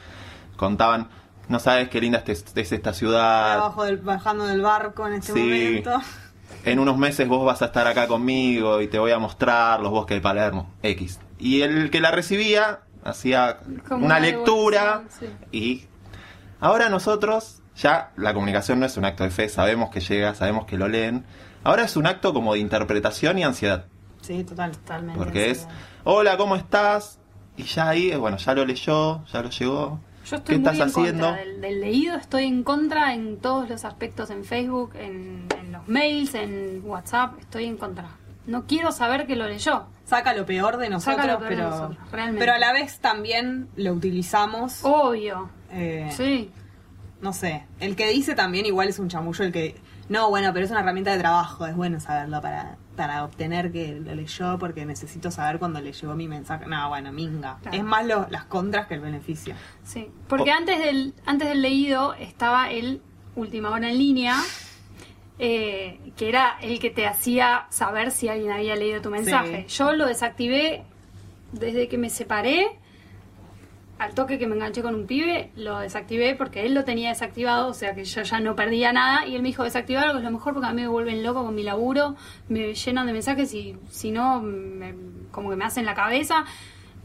contaban, 0.58 1.08
no 1.48 1.60
sabes 1.60 1.90
qué 1.90 2.02
linda 2.02 2.24
es, 2.26 2.46
es 2.56 2.72
esta 2.72 2.94
ciudad, 2.94 3.54
Abajo 3.54 3.84
del, 3.86 3.98
bajando 3.98 4.46
del 4.48 4.62
barco 4.62 5.06
en 5.08 5.14
este 5.14 5.34
Sí. 5.34 5.40
momento. 5.40 6.02
en 6.64 6.80
unos 6.80 6.98
meses 6.98 7.28
vos 7.28 7.46
vas 7.46 7.62
a 7.62 7.66
estar 7.66 7.86
acá 7.88 8.08
conmigo 8.08 8.82
y 8.82 8.88
te 8.88 8.98
voy 9.00 9.12
a 9.12 9.20
mostrar 9.20 9.80
los 9.82 9.92
bosques 9.92 10.18
de 10.18 10.22
Palermo, 10.22 10.72
X. 10.82 11.20
Y 11.38 11.62
el 11.62 11.90
que 11.92 12.00
la 12.02 12.12
recibía 12.12 12.80
hacía 13.04 13.58
Como 13.88 14.06
una 14.06 14.16
una 14.16 14.20
lectura 14.20 15.04
y 15.52 15.84
ahora 16.60 16.90
nosotros 16.90 17.62
ya 17.76 18.12
la 18.16 18.34
comunicación 18.34 18.80
no 18.80 18.86
es 18.86 18.96
un 18.98 19.06
acto 19.06 19.24
de 19.26 19.30
fe, 19.30 19.50
sabemos 19.50 19.90
que 19.92 20.00
llega, 20.00 20.34
sabemos 20.34 20.66
que 20.66 20.78
lo 20.78 20.88
leen. 20.88 21.26
Ahora 21.66 21.84
es 21.84 21.98
un 21.98 22.08
acto 22.08 22.34
como 22.34 22.54
de 22.54 22.60
interpretación 22.60 23.38
y 23.40 23.44
ansiedad, 23.44 23.86
Sí, 24.22 24.44
total. 24.46 24.72
Totalmente. 24.72 25.18
porque 25.22 25.52
es, 25.52 25.68
hola, 26.06 26.38
¿cómo 26.38 26.56
estás? 26.56 27.20
Y 27.58 27.64
ya 27.64 27.90
ahí, 27.90 28.12
eh, 28.12 28.18
bueno, 28.18 28.38
ya 28.38 28.54
lo 28.56 28.66
leyó, 28.66 29.26
ya 29.26 29.42
lo 29.42 29.50
llegó. 29.50 30.00
Yo 30.26 30.38
estoy 30.38 30.56
¿Qué 30.56 30.60
muy 30.62 30.70
estás 30.72 30.76
en 30.96 31.02
haciendo? 31.04 31.26
contra 31.28 31.44
del, 31.46 31.62
del 31.62 31.82
leído, 31.82 32.16
estoy 32.16 32.46
en 32.46 32.64
contra 32.64 33.14
en 33.14 33.38
todos 33.38 33.70
los 33.70 33.84
aspectos, 33.86 34.30
en 34.32 34.44
Facebook, 34.46 34.94
en, 34.96 35.46
en 35.60 35.72
los 35.72 35.88
mails, 35.88 36.34
en 36.36 36.82
WhatsApp, 36.86 37.38
estoy 37.40 37.66
en 37.66 37.78
contra. 37.78 38.08
No 38.48 38.66
quiero 38.68 38.92
saber 38.92 39.26
que 39.28 39.36
lo 39.36 39.48
leyó. 39.48 39.86
Saca 40.06 40.34
lo 40.34 40.46
peor 40.46 40.78
de 40.78 40.90
nosotros, 40.90 41.16
Saca 41.18 41.34
lo 41.34 41.40
peor 41.40 41.50
de 41.50 41.56
pero, 41.58 41.70
nosotros, 41.70 41.98
realmente. 42.12 42.40
pero 42.40 42.54
a 42.54 42.60
la 42.60 42.74
vez 42.74 43.00
también 43.00 43.70
lo 43.76 43.94
utilizamos. 43.94 44.80
Obvio. 44.84 45.50
eh, 45.72 46.10
Sí. 46.16 46.52
No 47.22 47.34
sé. 47.34 47.66
El 47.80 47.96
que 47.96 48.08
dice 48.10 48.36
también 48.36 48.66
igual 48.68 48.88
es 48.90 49.00
un 49.00 49.08
chamullo. 49.10 49.46
El 49.46 49.52
que. 49.52 49.76
No, 50.08 50.30
bueno, 50.30 50.52
pero 50.54 50.66
es 50.66 50.72
una 50.72 50.82
herramienta 50.82 51.12
de 51.12 51.18
trabajo. 51.20 51.66
Es 51.66 51.76
bueno 51.76 52.00
saberlo 52.00 52.40
para, 52.42 52.78
para 52.96 53.24
obtener 53.24 53.72
que 53.72 54.00
lo 54.00 54.14
leyó 54.14 54.60
porque 54.60 54.86
necesito 54.86 55.32
saber 55.32 55.58
cuándo 55.58 55.82
le 55.82 55.94
llegó 55.94 56.14
mi 56.16 56.28
mensaje. 56.28 56.68
No, 56.68 56.90
bueno, 56.90 57.12
minga. 57.12 57.58
Claro. 57.62 57.78
Es 57.78 57.84
más 57.84 58.06
lo- 58.06 58.28
las 58.30 58.46
contras 58.46 58.86
que 58.88 58.94
el 58.94 59.02
beneficio. 59.02 59.56
Sí, 59.84 60.10
porque 60.28 60.52
O- 60.52 60.54
antes 60.56 60.78
del 60.80 61.14
antes 61.26 61.48
del 61.50 61.62
leído 61.64 62.14
estaba 62.14 62.70
el 62.70 63.02
última 63.36 63.72
hora 63.72 63.90
en 63.90 63.98
línea, 63.98 64.36
eh, 65.40 66.00
que 66.16 66.30
era 66.30 66.58
el 66.62 66.80
que 66.80 66.90
te 66.90 67.08
hacía 67.08 67.66
saber 67.70 68.12
si 68.12 68.30
alguien 68.30 68.52
había 68.52 68.76
leído 68.76 69.02
tu 69.02 69.10
mensaje. 69.10 69.66
Yo 69.68 69.94
lo 69.94 70.06
desactivé 70.06 70.84
desde 71.52 71.88
que 71.88 71.98
me 71.98 72.10
separé. 72.10 72.80
Al 73.98 74.14
toque 74.14 74.38
que 74.38 74.46
me 74.46 74.56
enganché 74.56 74.82
con 74.82 74.94
un 74.94 75.08
pibe, 75.08 75.52
lo 75.56 75.80
desactivé 75.80 76.36
porque 76.36 76.66
él 76.66 76.74
lo 76.74 76.84
tenía 76.84 77.10
desactivado, 77.10 77.70
o 77.70 77.74
sea 77.74 77.96
que 77.96 78.04
yo 78.04 78.24
ya 78.24 78.42
no 78.42 78.54
perdía 78.54 78.92
nada. 78.92 79.26
Y 79.26 79.36
él 79.36 79.42
me 79.42 79.48
dijo 79.48 79.64
desactivarlo, 79.64 80.12
que 80.12 80.18
es 80.18 80.24
lo 80.26 80.32
mejor 80.32 80.54
porque 80.54 80.68
a 80.68 80.74
mí 80.74 80.82
me 80.82 80.88
vuelven 80.90 81.24
loco 81.24 81.46
con 81.46 81.56
mi 81.56 81.64
laburo, 81.64 82.16
me 82.50 82.74
llenan 82.74 83.06
de 83.08 83.14
mensajes 83.14 83.54
y 83.54 83.78
si 83.90 84.12
no, 84.12 84.42
me- 84.42 84.94
como 85.32 85.50
que 85.50 85.56
me 85.56 85.64
hacen 85.64 85.86
la 85.86 85.96
cabeza. 85.96 86.44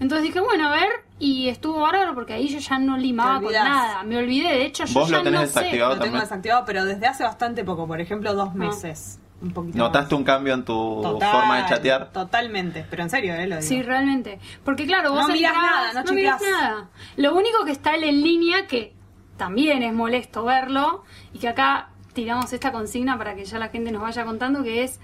Entonces 0.01 0.27
dije, 0.27 0.41
bueno, 0.41 0.67
a 0.67 0.71
ver, 0.73 0.89
y 1.21 1.49
estuvo 1.49 1.79
bárbaro 1.81 2.13
porque 2.15 2.33
ahí 2.33 2.49
yo 2.49 2.59
ya 2.59 2.79
no 2.81 2.97
limaba 2.97 3.41
con 3.41 3.53
nada. 3.53 4.03
Me 4.03 4.17
olvidé, 4.17 4.49
de 4.49 4.65
hecho, 4.65 4.85
yo 4.87 4.95
¿Vos 4.99 5.11
lo 5.11 5.19
ya 5.19 5.23
tenés 5.23 5.41
no 5.43 5.47
sé. 5.47 5.53
desactivado? 5.61 5.91
Lo 5.91 5.95
tengo 6.01 6.05
también. 6.07 6.23
desactivado, 6.25 6.65
pero 6.65 6.85
desde 6.87 7.07
hace 7.07 7.23
bastante 7.23 7.63
poco. 7.65 7.87
Por 7.87 8.01
ejemplo, 8.01 8.35
dos 8.35 8.49
Ah. 8.53 8.57
meses. 8.57 9.20
Un 9.43 9.53
poquito 9.53 9.79
¿Notaste 9.79 10.15
más. 10.15 10.19
un 10.19 10.25
cambio 10.25 10.53
en 10.55 10.65
tu 10.65 11.01
Total, 11.03 11.33
forma 11.33 11.63
de 11.63 11.69
chatear? 11.69 12.13
Totalmente. 12.13 12.85
Pero 12.91 13.03
en 13.05 13.11
serio, 13.11 13.35
¿eh? 13.35 13.47
Lo 13.47 13.57
digo. 13.57 13.67
Sí, 13.69 13.83
realmente. 13.83 14.39
Porque 14.65 14.87
claro, 14.87 15.13
vos 15.13 15.27
No 15.29 15.33
mirás 15.33 15.55
nada, 15.55 16.03
no 16.05 16.13
mirás 16.13 16.41
chequeás. 16.41 16.61
nada. 16.61 16.89
Lo 17.17 17.35
único 17.35 17.65
que 17.65 17.73
está 17.73 17.95
él 17.95 18.05
en 18.05 18.23
línea, 18.23 18.67
que 18.67 18.93
también 19.39 19.83
es 19.83 19.95
molesto 19.95 20.45
verlo, 20.45 21.05
y 21.33 21.39
que 21.39 21.49
acá 21.49 21.89
tiramos 22.13 22.53
esta 22.53 22.71
consigna 22.73 23.17
para 23.17 23.35
que 23.35 23.45
ya 23.47 23.59
la 23.59 23.69
gente 23.69 23.91
nos 23.93 24.03
vaya 24.03 24.25
contando, 24.27 24.63
que 24.63 24.85
es, 24.85 25.01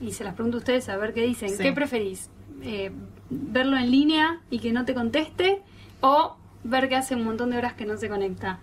y 0.00 0.12
se 0.12 0.24
las 0.24 0.34
pregunto 0.34 0.58
a 0.58 0.60
ustedes 0.60 0.88
a 0.90 0.96
ver 0.98 1.14
qué 1.14 1.22
dicen, 1.22 1.48
Sí. 1.48 1.62
¿qué 1.62 1.72
preferís? 1.72 2.28
Eh, 2.62 2.92
¿Verlo 3.30 3.76
en 3.78 3.90
línea 3.90 4.40
y 4.50 4.58
que 4.58 4.72
no 4.72 4.84
te 4.84 4.92
conteste? 4.92 5.62
¿O 6.02 6.36
ver 6.64 6.88
que 6.90 6.96
hace 6.96 7.14
un 7.14 7.24
montón 7.24 7.50
de 7.50 7.56
horas 7.56 7.72
que 7.72 7.86
no 7.86 7.96
se 7.96 8.08
conecta? 8.10 8.58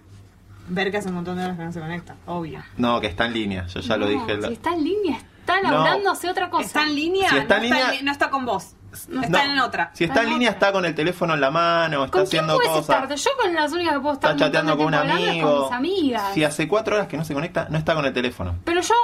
Ver 0.70 0.92
que 0.92 0.98
hace 0.98 1.10
un 1.10 1.16
montón 1.16 1.38
de 1.38 1.44
horas 1.44 1.58
que 1.58 1.64
no 1.66 1.72
se 1.72 1.80
conecta. 1.80 2.16
Obvio. 2.28 2.62
No, 2.78 3.02
que 3.02 3.08
está 3.08 3.26
en 3.26 3.34
línea, 3.34 3.66
yo 3.68 3.80
ya 3.80 3.98
lo 3.98 4.06
No, 4.06 4.12
dije. 4.12 4.38
la- 4.38 4.48
Si 4.48 4.54
está 4.54 4.74
en 4.74 4.84
línea, 4.84 5.18
está 5.40 5.62
No. 5.62 5.72
laburándose 5.72 6.30
otra 6.30 6.50
cosa. 6.50 6.66
¿Está 6.66 6.84
en 6.84 6.96
línea? 6.96 7.30
Si 7.30 7.38
está 7.38 7.58
no, 7.58 7.64
en 7.64 7.70
línea- 7.70 7.92
li- 7.92 8.02
no 8.04 8.12
está 8.12 8.30
con 8.30 8.46
vos. 8.46 8.76
No. 9.08 9.22
está 9.22 9.46
No, 9.46 9.52
en 9.54 9.60
otra. 9.60 9.92
Si 9.94 10.04
está 10.04 10.14
en 10.14 10.20
Está 10.20 10.24
en 10.24 10.30
línea, 10.34 10.50
otra. 10.50 10.68
está 10.68 10.72
con 10.74 10.86
el 10.86 10.96
teléfono 10.96 11.34
en 11.36 11.42
la 11.42 11.52
mano, 11.52 12.06
está 12.06 12.18
¿Con 12.20 12.28
quién 12.28 12.42
haciendo 12.42 12.56
puedes 12.56 12.72
cosas. 12.72 13.04
estar? 13.04 13.16
Yo 13.16 13.30
con 13.42 13.54
las 13.54 13.72
únicas 13.72 13.94
que 13.94 14.00
puedo 14.00 14.14
estar 14.16 14.32
Está 14.32 14.46
chateando 14.46 14.78
con 14.78 14.86
un 14.88 14.94
amigo. 14.96 15.52
con 15.52 15.62
mis 15.64 15.72
amigas. 15.74 16.34
Si 16.34 16.44
hace 16.44 16.68
cuatro 16.68 16.96
horas 16.96 17.08
que 17.08 17.16
no 17.18 17.24
se 17.24 17.34
conecta, 17.36 17.68
no 17.70 17.78
está 17.78 17.94
con 17.94 18.06
el 18.06 18.14
teléfono. 18.14 18.56
Pero 18.64 18.82
yo 18.82 18.96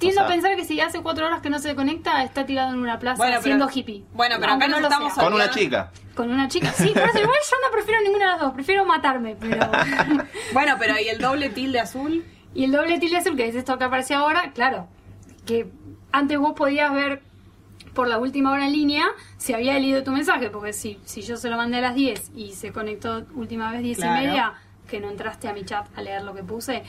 Tiendo 0.00 0.22
O 0.22 0.24
sea- 0.24 0.28
a 0.28 0.28
pensar 0.34 0.56
que 0.56 0.64
si 0.64 0.80
hace 0.80 1.00
cuatro 1.02 1.26
horas 1.26 1.40
que 1.40 1.48
no 1.50 1.58
se 1.60 1.76
conecta, 1.76 2.24
está 2.24 2.44
tirado 2.46 2.72
en 2.72 2.80
una 2.80 2.98
plaza 2.98 3.18
Bueno, 3.18 3.34
pero- 3.34 3.42
siendo 3.44 3.68
hippie. 3.72 4.02
bueno, 4.14 4.36
pero 4.40 4.50
Aunque 4.52 4.66
acá 4.66 4.80
no 4.80 4.82
estamos. 4.88 5.12
Con 5.12 5.32
una 5.34 5.50
chica. 5.50 5.92
Con 6.16 6.30
una 6.32 6.48
chica. 6.48 6.72
Sí, 6.72 6.90
pero 6.92 7.06
igual 7.06 7.24
yo 7.24 7.56
no 7.64 7.70
prefiero 7.72 8.00
ninguna 8.02 8.24
de 8.26 8.30
las 8.32 8.40
dos. 8.40 8.52
Prefiero 8.54 8.84
matarme, 8.84 9.36
pero... 9.38 9.70
Bueno, 10.52 10.74
pero 10.78 10.98
¿y 10.98 11.08
el 11.08 11.18
doble 11.18 11.50
tilde 11.50 11.78
azul? 11.78 12.24
Y 12.54 12.64
el 12.64 12.72
doble 12.72 12.98
tilde 12.98 13.18
azul, 13.18 13.36
que 13.36 13.46
es 13.46 13.54
esto 13.54 13.78
que 13.78 13.84
aparece 13.84 14.14
ahora, 14.14 14.50
claro, 14.52 14.88
que 15.46 15.70
antes 16.12 16.36
vos 16.38 16.54
podías 16.56 16.92
ver 16.92 17.22
por 17.94 18.08
la 18.08 18.18
última 18.18 18.52
hora 18.52 18.66
en 18.66 18.72
línea 18.72 19.04
si 19.36 19.52
había 19.52 19.74
leído 19.74 20.02
tu 20.02 20.10
mensaje, 20.12 20.48
porque 20.50 20.72
si, 20.72 20.98
si 21.04 21.22
yo 21.22 21.36
se 21.36 21.48
lo 21.50 21.56
mandé 21.56 21.78
a 21.78 21.80
las 21.82 21.94
10 21.94 22.30
y 22.34 22.52
se 22.52 22.72
conectó 22.72 23.24
última 23.34 23.70
vez 23.70 23.82
10 23.82 23.98
Claro. 23.98 24.22
y 24.22 24.26
media, 24.26 24.54
que 24.88 24.98
no 25.00 25.10
entraste 25.10 25.48
a 25.48 25.52
mi 25.52 25.64
chat 25.64 25.86
a 25.96 26.02
leer 26.02 26.22
lo 26.22 26.34
que 26.34 26.42
puse. 26.42 26.82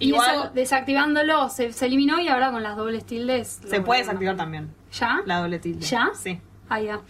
Y 0.00 0.08
Igual- 0.08 0.30
eso, 0.30 0.50
desactivándolo, 0.54 1.48
se, 1.50 1.72
se 1.72 1.86
eliminó 1.86 2.18
y 2.20 2.28
ahora 2.28 2.50
con 2.50 2.62
las 2.62 2.76
dobles 2.76 3.04
tildes... 3.04 3.60
Se 3.64 3.80
puede 3.80 4.00
desactivar 4.00 4.36
también. 4.36 4.74
¿Ya? 4.92 5.20
La 5.26 5.38
doble 5.40 5.58
tilde. 5.58 5.86
¿Ya? 5.86 6.10
Sí. 6.14 6.40
Ahí 6.68 6.86
ya. 6.86 7.00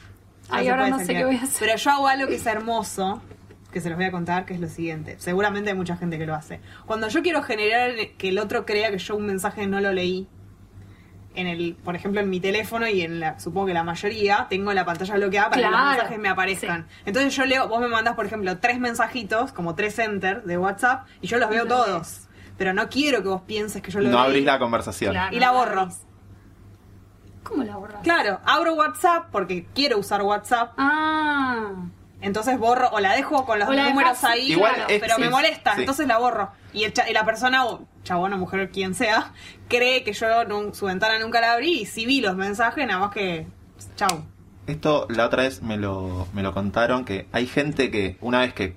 Ahí 0.51 0.69
ahora 0.69 0.89
no 0.91 0.99
sé 0.99 1.15
qué 1.15 1.25
voy 1.25 1.37
a 1.37 1.43
hacer. 1.43 1.57
Pero 1.61 1.77
yo 1.79 1.91
hago 1.93 2.09
algo 2.09 2.27
que 2.29 2.35
es 2.35 2.47
hermoso, 2.47 3.23
que 3.73 3.81
se 3.81 3.89
los 3.89 3.97
voy 3.97 4.07
a 4.07 4.11
contar, 4.11 4.45
que 4.45 4.55
es 4.55 4.61
lo 4.61 4.69
siguiente. 4.69 5.15
Seguramente 5.19 5.71
hay 5.71 5.77
mucha 5.77 5.97
gente 5.97 6.19
que 6.19 6.27
lo 6.27 6.35
hace. 6.35 6.61
Cuando 6.85 7.09
yo 7.09 7.23
quiero 7.23 7.43
generar 7.43 7.93
que 8.19 8.29
el 8.31 8.39
otro 8.39 8.67
crea 8.67 8.91
que 8.91 8.99
yo 8.99 9.17
un 9.17 9.27
mensaje 9.27 9.67
no 9.69 9.81
lo 9.81 9.93
leí, 9.93 10.27
en 11.37 11.47
el, 11.47 11.77
por 11.77 11.95
ejemplo, 11.95 12.21
en 12.21 12.29
mi 12.29 12.41
teléfono 12.41 12.89
y 12.89 13.03
en 13.03 13.21
la, 13.21 13.39
supongo 13.39 13.69
que 13.69 13.75
la 13.75 13.85
mayoría, 13.85 14.47
tengo 14.51 14.73
la 14.73 14.85
pantalla 14.85 15.15
bloqueada 15.15 15.51
para 15.51 15.63
que 15.63 15.71
los 15.71 15.81
mensajes 15.81 16.19
me 16.19 16.29
aparezcan. 16.29 16.89
Entonces 17.07 17.37
yo 17.37 17.45
leo, 17.45 17.69
vos 17.69 17.81
me 17.81 17.87
mandás, 17.87 18.17
por 18.17 18.27
ejemplo, 18.27 18.59
tres 18.59 18.81
mensajitos, 18.81 19.53
como 19.53 19.77
tres 19.77 19.99
enter 20.01 20.43
de 20.43 20.59
WhatsApp, 20.59 21.07
y 21.21 21.29
yo 21.29 21.39
los 21.39 21.49
veo 21.49 21.67
todos. 21.67 22.27
Pero 22.61 22.75
no 22.75 22.91
quiero 22.91 23.23
que 23.23 23.29
vos 23.31 23.41
pienses 23.47 23.81
que 23.81 23.91
yo 23.91 24.01
lo 24.01 24.11
No 24.11 24.19
abrís 24.19 24.45
la 24.45 24.59
conversación. 24.59 25.13
Claro. 25.13 25.35
Y 25.35 25.41
la 25.41 25.51
borro. 25.53 25.89
¿Cómo 27.43 27.65
la 27.65 27.77
borras? 27.79 28.03
Claro, 28.03 28.39
abro 28.45 28.75
WhatsApp 28.75 29.29
porque 29.33 29.65
quiero 29.75 29.97
usar 29.97 30.21
WhatsApp 30.21 30.75
Ah... 30.77 31.71
Entonces 32.21 32.59
borro 32.59 32.91
o 32.91 33.01
la 33.01 33.15
dejo 33.15 33.47
con 33.47 33.59
los 33.59 33.67
O 33.67 33.73
la 33.73 33.89
números 33.89 34.23
ahí, 34.25 34.53
Igual 34.53 34.75
claro, 34.75 34.91
es- 34.91 35.01
pero 35.01 35.19
me 35.19 35.31
molesta, 35.31 35.75
sí. 35.75 35.81
entonces 35.81 36.07
la 36.07 36.19
borro. 36.19 36.51
Y, 36.75 36.85
el 36.85 36.93
cha- 36.93 37.09
y 37.09 37.15
la 37.15 37.25
persona, 37.25 37.65
o 37.65 37.87
chabón 38.05 38.35
o 38.35 38.37
mujer, 38.37 38.71
quien 38.71 38.95
sea, 38.95 39.33
cree 39.69 40.05
que 40.05 40.13
yo 40.13 40.45
no- 40.45 40.75
su 40.75 40.85
ventana 40.85 41.19
nunca 41.19 41.41
la 41.41 41.55
abrí 41.55 41.81
y 41.81 41.87
sí 41.87 42.05
vi 42.05 42.21
los 42.21 42.37
mensajes, 42.37 42.87
nada 42.87 43.01
más 43.01 43.11
que 43.13 43.47
chau. 43.97 44.23
Esto 44.67 45.07
la 45.09 45.25
otra 45.25 45.45
vez 45.45 45.63
me 45.63 45.79
lo, 45.79 46.29
me 46.35 46.43
lo 46.43 46.53
contaron, 46.53 47.07
que 47.07 47.27
hay 47.33 47.47
gente 47.47 47.91
que 47.91 48.19
una 48.21 48.41
vez 48.41 48.53
que 48.53 48.77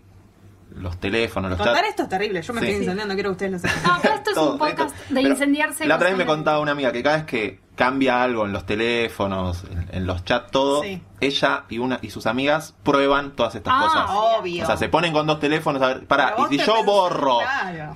los 0.75 0.99
teléfonos, 0.99 1.51
los 1.51 1.57
Contar 1.57 1.75
chats... 1.77 1.89
esto 1.89 2.03
es 2.03 2.09
terrible, 2.09 2.41
yo 2.41 2.53
me 2.53 2.61
Sí. 2.61 2.67
estoy 2.67 2.81
incendiando, 2.81 3.13
quiero 3.13 3.29
que 3.29 3.31
ustedes 3.33 3.51
lo 3.51 3.59
sepan. 3.59 3.83
No, 3.83 3.99
pero 4.01 4.13
esto 4.15 4.29
es 4.29 4.35
todo, 4.35 4.51
un 4.53 4.57
podcast 4.57 4.95
esto- 4.95 5.13
de 5.13 5.21
pero 5.21 5.29
incendiarse. 5.33 5.85
La 5.87 5.95
otra 5.95 6.09
vez 6.09 6.17
me 6.17 6.25
contaba 6.25 6.59
una 6.59 6.71
amiga 6.71 6.91
que 6.91 7.03
cada 7.03 7.17
vez 7.17 7.25
que 7.25 7.59
cambia 7.75 8.21
algo 8.21 8.45
en 8.45 8.53
los 8.53 8.65
teléfonos, 8.65 9.63
en, 9.71 9.87
en 9.91 10.05
los 10.05 10.23
chats, 10.25 10.51
todo, 10.51 10.83
Sí. 10.83 11.01
ella 11.21 11.63
y 11.69 11.77
una 11.79 11.99
y 12.01 12.09
sus 12.11 12.27
amigas 12.27 12.75
prueban 12.83 13.35
todas 13.35 13.55
estas 13.55 13.73
Ah, 13.75 13.81
cosas. 13.83 14.09
Obvio. 14.41 14.63
O 14.63 14.67
sea, 14.67 14.77
se 14.77 14.89
ponen 14.89 15.11
con 15.13 15.25
dos 15.27 15.39
teléfonos 15.39 15.81
a 15.81 15.87
ver, 15.87 16.05
para, 16.05 16.35
y 16.49 16.57
si 16.57 16.57
yo 16.59 16.65
pensás- 16.75 16.85
borro, 16.85 17.39
Claro. 17.39 17.95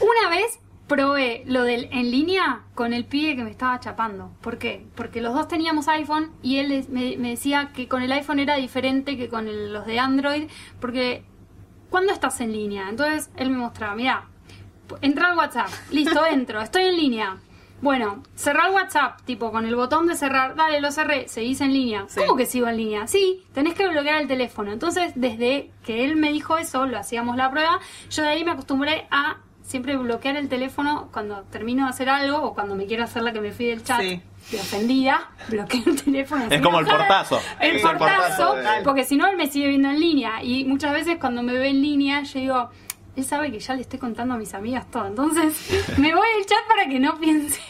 Una 0.00 0.30
vez 0.30 0.58
probé 0.86 1.44
lo 1.46 1.62
del 1.62 1.88
en 1.92 2.10
línea 2.10 2.62
con 2.74 2.92
el 2.92 3.04
pibe 3.04 3.36
que 3.36 3.44
me 3.44 3.50
estaba 3.50 3.78
chapando. 3.78 4.32
¿Por 4.40 4.58
qué? 4.58 4.86
Porque 4.96 5.20
los 5.20 5.34
dos 5.34 5.46
teníamos 5.46 5.86
iPhone 5.88 6.32
y 6.42 6.56
él 6.58 6.84
me, 6.90 7.16
me 7.16 7.30
decía 7.30 7.70
que 7.72 7.86
con 7.86 8.02
el 8.02 8.10
iPhone 8.10 8.40
era 8.40 8.56
diferente 8.56 9.16
que 9.16 9.28
con 9.28 9.46
el- 9.46 9.72
los 9.72 9.86
de 9.86 10.00
Android. 10.00 10.48
Porque, 10.80 11.24
¿cuándo 11.90 12.12
estás 12.12 12.40
en 12.40 12.52
línea? 12.52 12.88
Entonces 12.88 13.30
él 13.36 13.50
me 13.50 13.58
mostraba, 13.58 13.94
mira, 13.94 14.24
entra 15.02 15.30
al 15.30 15.36
WhatsApp, 15.36 15.68
listo, 15.90 16.24
entro, 16.26 16.60
estoy 16.60 16.84
en 16.84 16.96
línea. 16.96 17.36
Bueno, 17.82 18.22
cerrar 18.34 18.72
WhatsApp, 18.72 19.22
tipo 19.24 19.50
con 19.50 19.64
el 19.64 19.74
botón 19.74 20.06
de 20.06 20.14
cerrar, 20.14 20.54
dale, 20.54 20.82
lo 20.82 20.92
cerré, 20.92 21.28
seguís 21.28 21.62
en 21.62 21.72
línea. 21.72 22.04
Sí. 22.08 22.20
¿Cómo 22.20 22.36
que 22.36 22.44
sigo 22.44 22.68
en 22.68 22.76
línea? 22.76 23.06
Sí, 23.06 23.42
tenés 23.54 23.74
que 23.74 23.88
bloquear 23.88 24.20
el 24.20 24.28
teléfono. 24.28 24.70
Entonces, 24.70 25.12
desde 25.14 25.70
que 25.82 26.04
él 26.04 26.16
me 26.16 26.30
dijo 26.30 26.58
eso, 26.58 26.86
lo 26.86 26.98
hacíamos 26.98 27.36
la 27.36 27.50
prueba, 27.50 27.80
yo 28.10 28.22
de 28.22 28.28
ahí 28.28 28.44
me 28.44 28.50
acostumbré 28.50 29.06
a 29.10 29.38
siempre 29.62 29.96
bloquear 29.96 30.36
el 30.36 30.48
teléfono 30.48 31.08
cuando 31.10 31.42
termino 31.44 31.84
de 31.84 31.90
hacer 31.90 32.10
algo 32.10 32.42
o 32.42 32.54
cuando 32.54 32.74
me 32.74 32.86
quiero 32.86 33.04
hacer 33.04 33.22
la 33.22 33.32
que 33.32 33.40
me 33.40 33.52
fui 33.52 33.66
del 33.66 33.82
chat. 33.82 34.00
Sí. 34.00 34.20
Y 34.52 34.56
ofendida, 34.56 35.30
bloqueo 35.48 35.82
el 35.86 36.02
teléfono. 36.02 36.46
Es 36.50 36.60
como 36.60 36.80
el 36.80 36.86
portazo. 36.86 37.40
El 37.60 37.76
el 37.76 37.82
portazo, 37.82 38.16
portazo 38.16 38.54
de- 38.56 38.82
porque 38.84 39.04
si 39.04 39.16
no 39.16 39.26
él 39.28 39.36
me 39.36 39.46
sigue 39.46 39.68
viendo 39.68 39.88
en 39.90 40.00
línea. 40.00 40.42
Y 40.42 40.64
muchas 40.64 40.92
veces 40.92 41.18
cuando 41.20 41.42
me 41.42 41.52
ve 41.52 41.68
en 41.68 41.80
línea, 41.80 42.22
yo 42.22 42.40
digo, 42.40 42.70
él 43.16 43.24
sabe 43.24 43.52
que 43.52 43.60
ya 43.60 43.74
le 43.74 43.82
estoy 43.82 43.98
contando 44.00 44.34
a 44.34 44.36
mis 44.36 44.52
amigas 44.54 44.90
todo. 44.90 45.06
Entonces, 45.06 45.54
me 45.98 46.14
voy 46.14 46.26
del 46.36 46.46
chat 46.46 46.66
para 46.68 46.88
que 46.88 46.98
no 46.98 47.18
piense. 47.18 47.60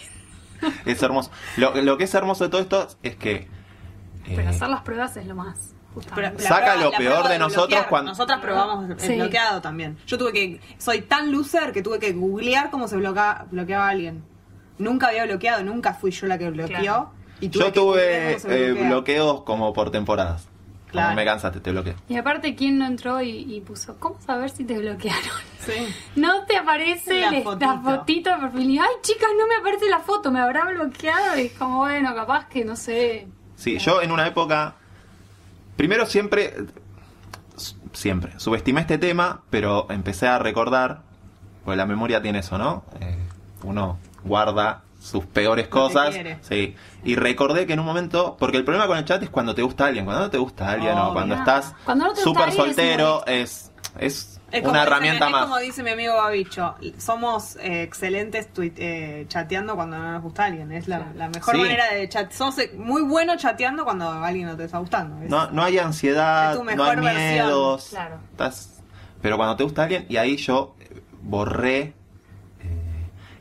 es 0.86 1.02
hermoso. 1.02 1.30
Lo, 1.56 1.74
lo 1.82 1.98
que 1.98 2.04
es 2.04 2.14
hermoso 2.14 2.44
de 2.44 2.50
todo 2.50 2.60
esto 2.62 2.88
es 3.02 3.16
que... 3.16 3.32
eh, 3.34 3.48
Pero 4.36 4.48
hacer 4.48 4.68
las 4.68 4.80
pruebas 4.82 5.16
es 5.16 5.26
lo 5.26 5.34
más. 5.34 5.74
Pero 6.14 6.38
Saca 6.38 6.76
lo 6.76 6.92
peor 6.92 7.24
de 7.26 7.32
de 7.32 7.38
nosotros 7.40 7.84
cuando- 7.88 8.12
Nosotras 8.12 8.38
probamos 8.40 8.88
el 8.88 9.00
Sí. 9.00 9.16
bloqueado 9.16 9.60
también. 9.60 9.98
Yo 10.06 10.16
tuve 10.16 10.32
que... 10.32 10.60
Soy 10.78 11.02
tan 11.02 11.32
loser 11.32 11.72
que 11.72 11.82
tuve 11.82 11.98
que 11.98 12.12
googlear 12.12 12.70
cómo 12.70 12.86
se 12.88 12.96
bloquea, 12.96 13.46
bloqueaba 13.50 13.86
a 13.86 13.90
alguien. 13.90 14.22
Nunca 14.80 15.08
había 15.08 15.24
bloqueado, 15.26 15.62
nunca 15.62 15.94
fui 15.94 16.10
yo 16.10 16.26
la 16.26 16.38
que 16.38 16.50
bloqueó. 16.50 16.78
Claro. 16.78 17.10
Y 17.40 17.48
tuve 17.48 17.64
yo 17.64 17.72
tuve 17.72 18.36
eh, 18.48 18.72
bloqueos 18.72 19.42
como 19.42 19.72
por 19.72 19.90
temporadas. 19.90 20.48
Claro. 20.90 21.08
Como 21.10 21.16
me 21.16 21.24
cansaste, 21.24 21.60
te 21.60 21.70
bloqueo. 21.70 21.94
Y 22.08 22.16
aparte, 22.16 22.56
¿quién 22.56 22.78
no 22.78 22.86
entró 22.86 23.22
y, 23.22 23.30
y 23.54 23.60
puso, 23.60 23.96
¿cómo 24.00 24.20
saber 24.20 24.50
si 24.50 24.64
te 24.64 24.78
bloquearon? 24.78 25.22
Sí. 25.60 25.94
No 26.16 26.46
te 26.46 26.56
aparece 26.56 27.20
La 27.20 27.30
la, 27.32 27.42
fotito. 27.42 27.80
fotito 27.82 28.30
de 28.30 28.36
perfil. 28.38 28.70
Y, 28.70 28.78
ay, 28.78 28.88
chicas, 29.02 29.28
no 29.38 29.46
me 29.46 29.56
aparece 29.56 29.90
la 29.90 29.98
foto, 29.98 30.30
me 30.30 30.40
habrá 30.40 30.64
bloqueado. 30.64 31.38
Y 31.38 31.42
es 31.42 31.52
como, 31.52 31.80
bueno, 31.80 32.14
capaz 32.14 32.48
que 32.48 32.64
no 32.64 32.76
sé. 32.76 33.28
Sí, 33.56 33.78
yo 33.78 34.00
en 34.00 34.10
una 34.10 34.26
época. 34.26 34.76
Primero 35.76 36.06
siempre. 36.06 36.54
Siempre. 37.92 38.32
Subestimé 38.40 38.80
este 38.80 38.96
tema, 38.96 39.42
pero 39.50 39.86
empecé 39.90 40.28
a 40.28 40.38
recordar. 40.38 41.02
Pues 41.64 41.76
la 41.76 41.84
memoria 41.84 42.22
tiene 42.22 42.38
eso, 42.38 42.56
¿no? 42.56 42.84
Eh, 43.00 43.18
uno 43.62 43.98
guarda 44.24 44.82
sus 45.00 45.24
peores 45.26 45.68
cosas. 45.68 46.14
Sí. 46.42 46.74
Y 47.04 47.14
recordé 47.16 47.66
que 47.66 47.72
en 47.72 47.80
un 47.80 47.86
momento. 47.86 48.36
Porque 48.38 48.56
el 48.58 48.64
problema 48.64 48.86
con 48.86 48.98
el 48.98 49.04
chat 49.04 49.22
es 49.22 49.30
cuando 49.30 49.54
te 49.54 49.62
gusta 49.62 49.86
alguien. 49.86 50.04
Cuando 50.04 50.24
no 50.24 50.30
te 50.30 50.38
gusta 50.38 50.70
alguien 50.70 50.92
o 50.98 51.04
Obvio. 51.04 51.12
cuando 51.14 51.34
estás 51.36 51.74
no 51.96 52.14
súper 52.16 52.52
soltero, 52.52 53.24
es. 53.26 53.66
Es, 53.98 54.40
Es 54.52 54.60
como 54.60 54.72
una 54.72 54.82
herramienta 54.84 55.26
mi- 55.26 55.32
más. 55.32 55.40
Es 55.42 55.46
como 55.48 55.58
dice 55.58 55.82
mi 55.82 55.90
amigo 55.90 56.14
Babicho, 56.14 56.76
somos 56.98 57.56
eh, 57.56 57.82
excelentes 57.82 58.52
tuit- 58.54 58.74
eh, 58.76 59.24
chateando 59.28 59.74
cuando 59.74 59.98
no 59.98 60.12
nos 60.12 60.22
gusta 60.22 60.44
alguien. 60.44 60.70
Es 60.70 60.86
la, 60.86 61.06
la 61.16 61.28
mejor 61.28 61.56
Sí. 61.56 61.60
manera 61.62 61.92
de 61.92 62.08
chat. 62.08 62.30
Sos 62.30 62.56
eh, 62.58 62.70
muy 62.76 63.02
bueno 63.02 63.36
chateando 63.36 63.84
cuando 63.84 64.08
alguien 64.10 64.46
no 64.46 64.56
te 64.56 64.64
está 64.64 64.78
gustando. 64.78 65.20
Es- 65.24 65.28
No, 65.30 65.50
no 65.50 65.64
hay 65.64 65.78
ansiedad, 65.78 66.52
Es 66.52 66.58
tu 66.58 66.64
no 66.64 66.70
hay 66.70 66.76
mejor 66.76 67.00
versión. 67.02 67.32
miedos. 67.32 67.86
Claro. 67.90 68.20
Estás- 68.30 68.80
pero 69.20 69.36
cuando 69.36 69.56
te 69.56 69.64
gusta 69.64 69.82
alguien, 69.82 70.06
y 70.08 70.18
ahí 70.18 70.36
yo 70.36 70.76
borré 71.22 71.94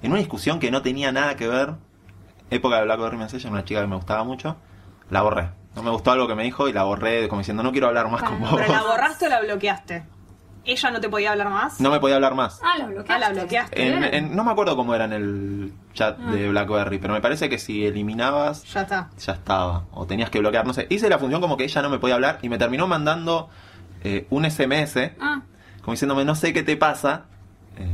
en 0.02 0.12
una 0.12 0.20
discusión 0.20 0.60
que 0.60 0.72
no 0.72 0.82
tenía 0.82 1.12
nada 1.12 1.36
que 1.36 1.48
ver, 1.48 1.74
época 2.50 2.78
de 2.78 2.84
Blackberry 2.86 3.18
Message, 3.18 3.48
una 3.48 3.64
chica 3.66 3.82
que 3.82 3.88
me 3.88 3.96
gustaba 3.96 4.24
mucho, 4.24 4.56
la 5.10 5.22
borré. 5.22 5.50
No 5.76 5.84
me 5.84 5.92
gustó 5.92 6.12
algo 6.12 6.28
que 6.28 6.36
me 6.36 6.44
dijo 6.44 6.68
y 6.68 6.74
la 6.74 6.84
borré 6.84 7.28
como 7.30 7.40
diciendo 7.40 7.62
no 7.64 7.72
quiero 7.72 7.88
hablar 7.88 8.10
más 8.10 8.24
con 8.24 8.40
vos. 8.40 8.54
Pero 8.56 8.74
la 8.74 8.84
borraste 8.84 9.28
o 9.28 9.30
la 9.30 9.42
bloqueaste. 9.42 10.04
¿Ella 10.66 10.92
no 10.92 11.00
te 11.00 11.10
podía 11.10 11.32
hablar 11.32 11.50
más? 11.50 11.80
No 11.80 11.90
me 11.90 12.00
podía 12.00 12.16
hablar 12.16 12.36
más. 12.36 12.60
Ah, 12.64 12.78
la 12.78 12.86
bloqueaste. 12.86 13.14
Ah, 13.14 13.20
la 13.20 13.30
bloqueaste. 13.30 13.82
En- 13.88 14.00
Bien. 14.02 14.14
en- 14.14 14.36
no 14.36 14.44
me 14.44 14.52
acuerdo 14.52 14.76
cómo 14.76 14.94
era 14.94 15.06
en 15.06 15.14
el 15.14 15.74
chat 15.94 16.18
Ah. 16.22 16.32
de 16.32 16.50
BlackBerry, 16.50 17.00
pero 17.00 17.14
me 17.14 17.22
parece 17.22 17.50
que 17.50 17.58
si 17.58 17.86
eliminabas 17.86 18.64
Ya 18.66 18.82
está. 18.82 19.10
ya 19.18 19.34
estaba. 19.34 19.86
O 19.94 20.06
tenías 20.06 20.30
que 20.30 20.40
bloquear, 20.40 20.66
no 20.68 20.74
sé. 20.74 20.86
Hice 20.90 21.10
la 21.10 21.18
función 21.18 21.40
como 21.42 21.56
que 21.56 21.64
ella 21.64 21.82
no 21.82 21.90
me 21.90 21.98
podía 21.98 22.16
hablar 22.16 22.40
y 22.42 22.50
me 22.50 22.58
terminó 22.58 22.88
mandando 22.88 23.50
eh, 24.04 24.28
un 24.30 24.46
SMS, 24.46 25.14
Ah, 25.20 25.42
como 25.82 25.94
diciéndome, 25.94 26.24
no 26.26 26.36
sé 26.36 26.52
qué 26.54 26.62
te 26.64 26.78
pasa. 26.78 27.26
eh, 27.78 27.88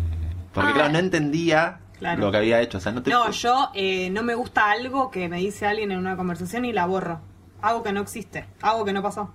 porque 0.54 0.72
Ah. 0.72 0.74
claro, 0.74 0.92
no 0.94 1.00
entendía 1.00 1.80
Claro. 2.00 2.22
lo 2.22 2.32
que 2.32 2.38
había 2.38 2.62
hecho. 2.62 2.78
O 2.78 2.82
sea, 2.82 2.92
no 2.92 3.02
te... 3.02 3.10
No, 3.10 3.32
yo 3.32 3.70
eh, 3.74 4.10
no 4.10 4.22
me 4.24 4.36
gusta 4.36 4.70
algo 4.72 5.10
que 5.12 5.30
me 5.30 5.38
dice 5.38 5.66
alguien 5.66 5.92
en 5.92 6.00
una 6.00 6.18
conversación 6.18 6.66
y 6.66 6.74
la 6.74 6.86
borro. 6.86 7.22
Algo 7.62 7.84
que 7.84 7.92
no 7.94 8.02
existe, 8.02 8.46
algo 8.62 8.84
que 8.86 8.94
no 8.94 9.02
pasó. 9.02 9.34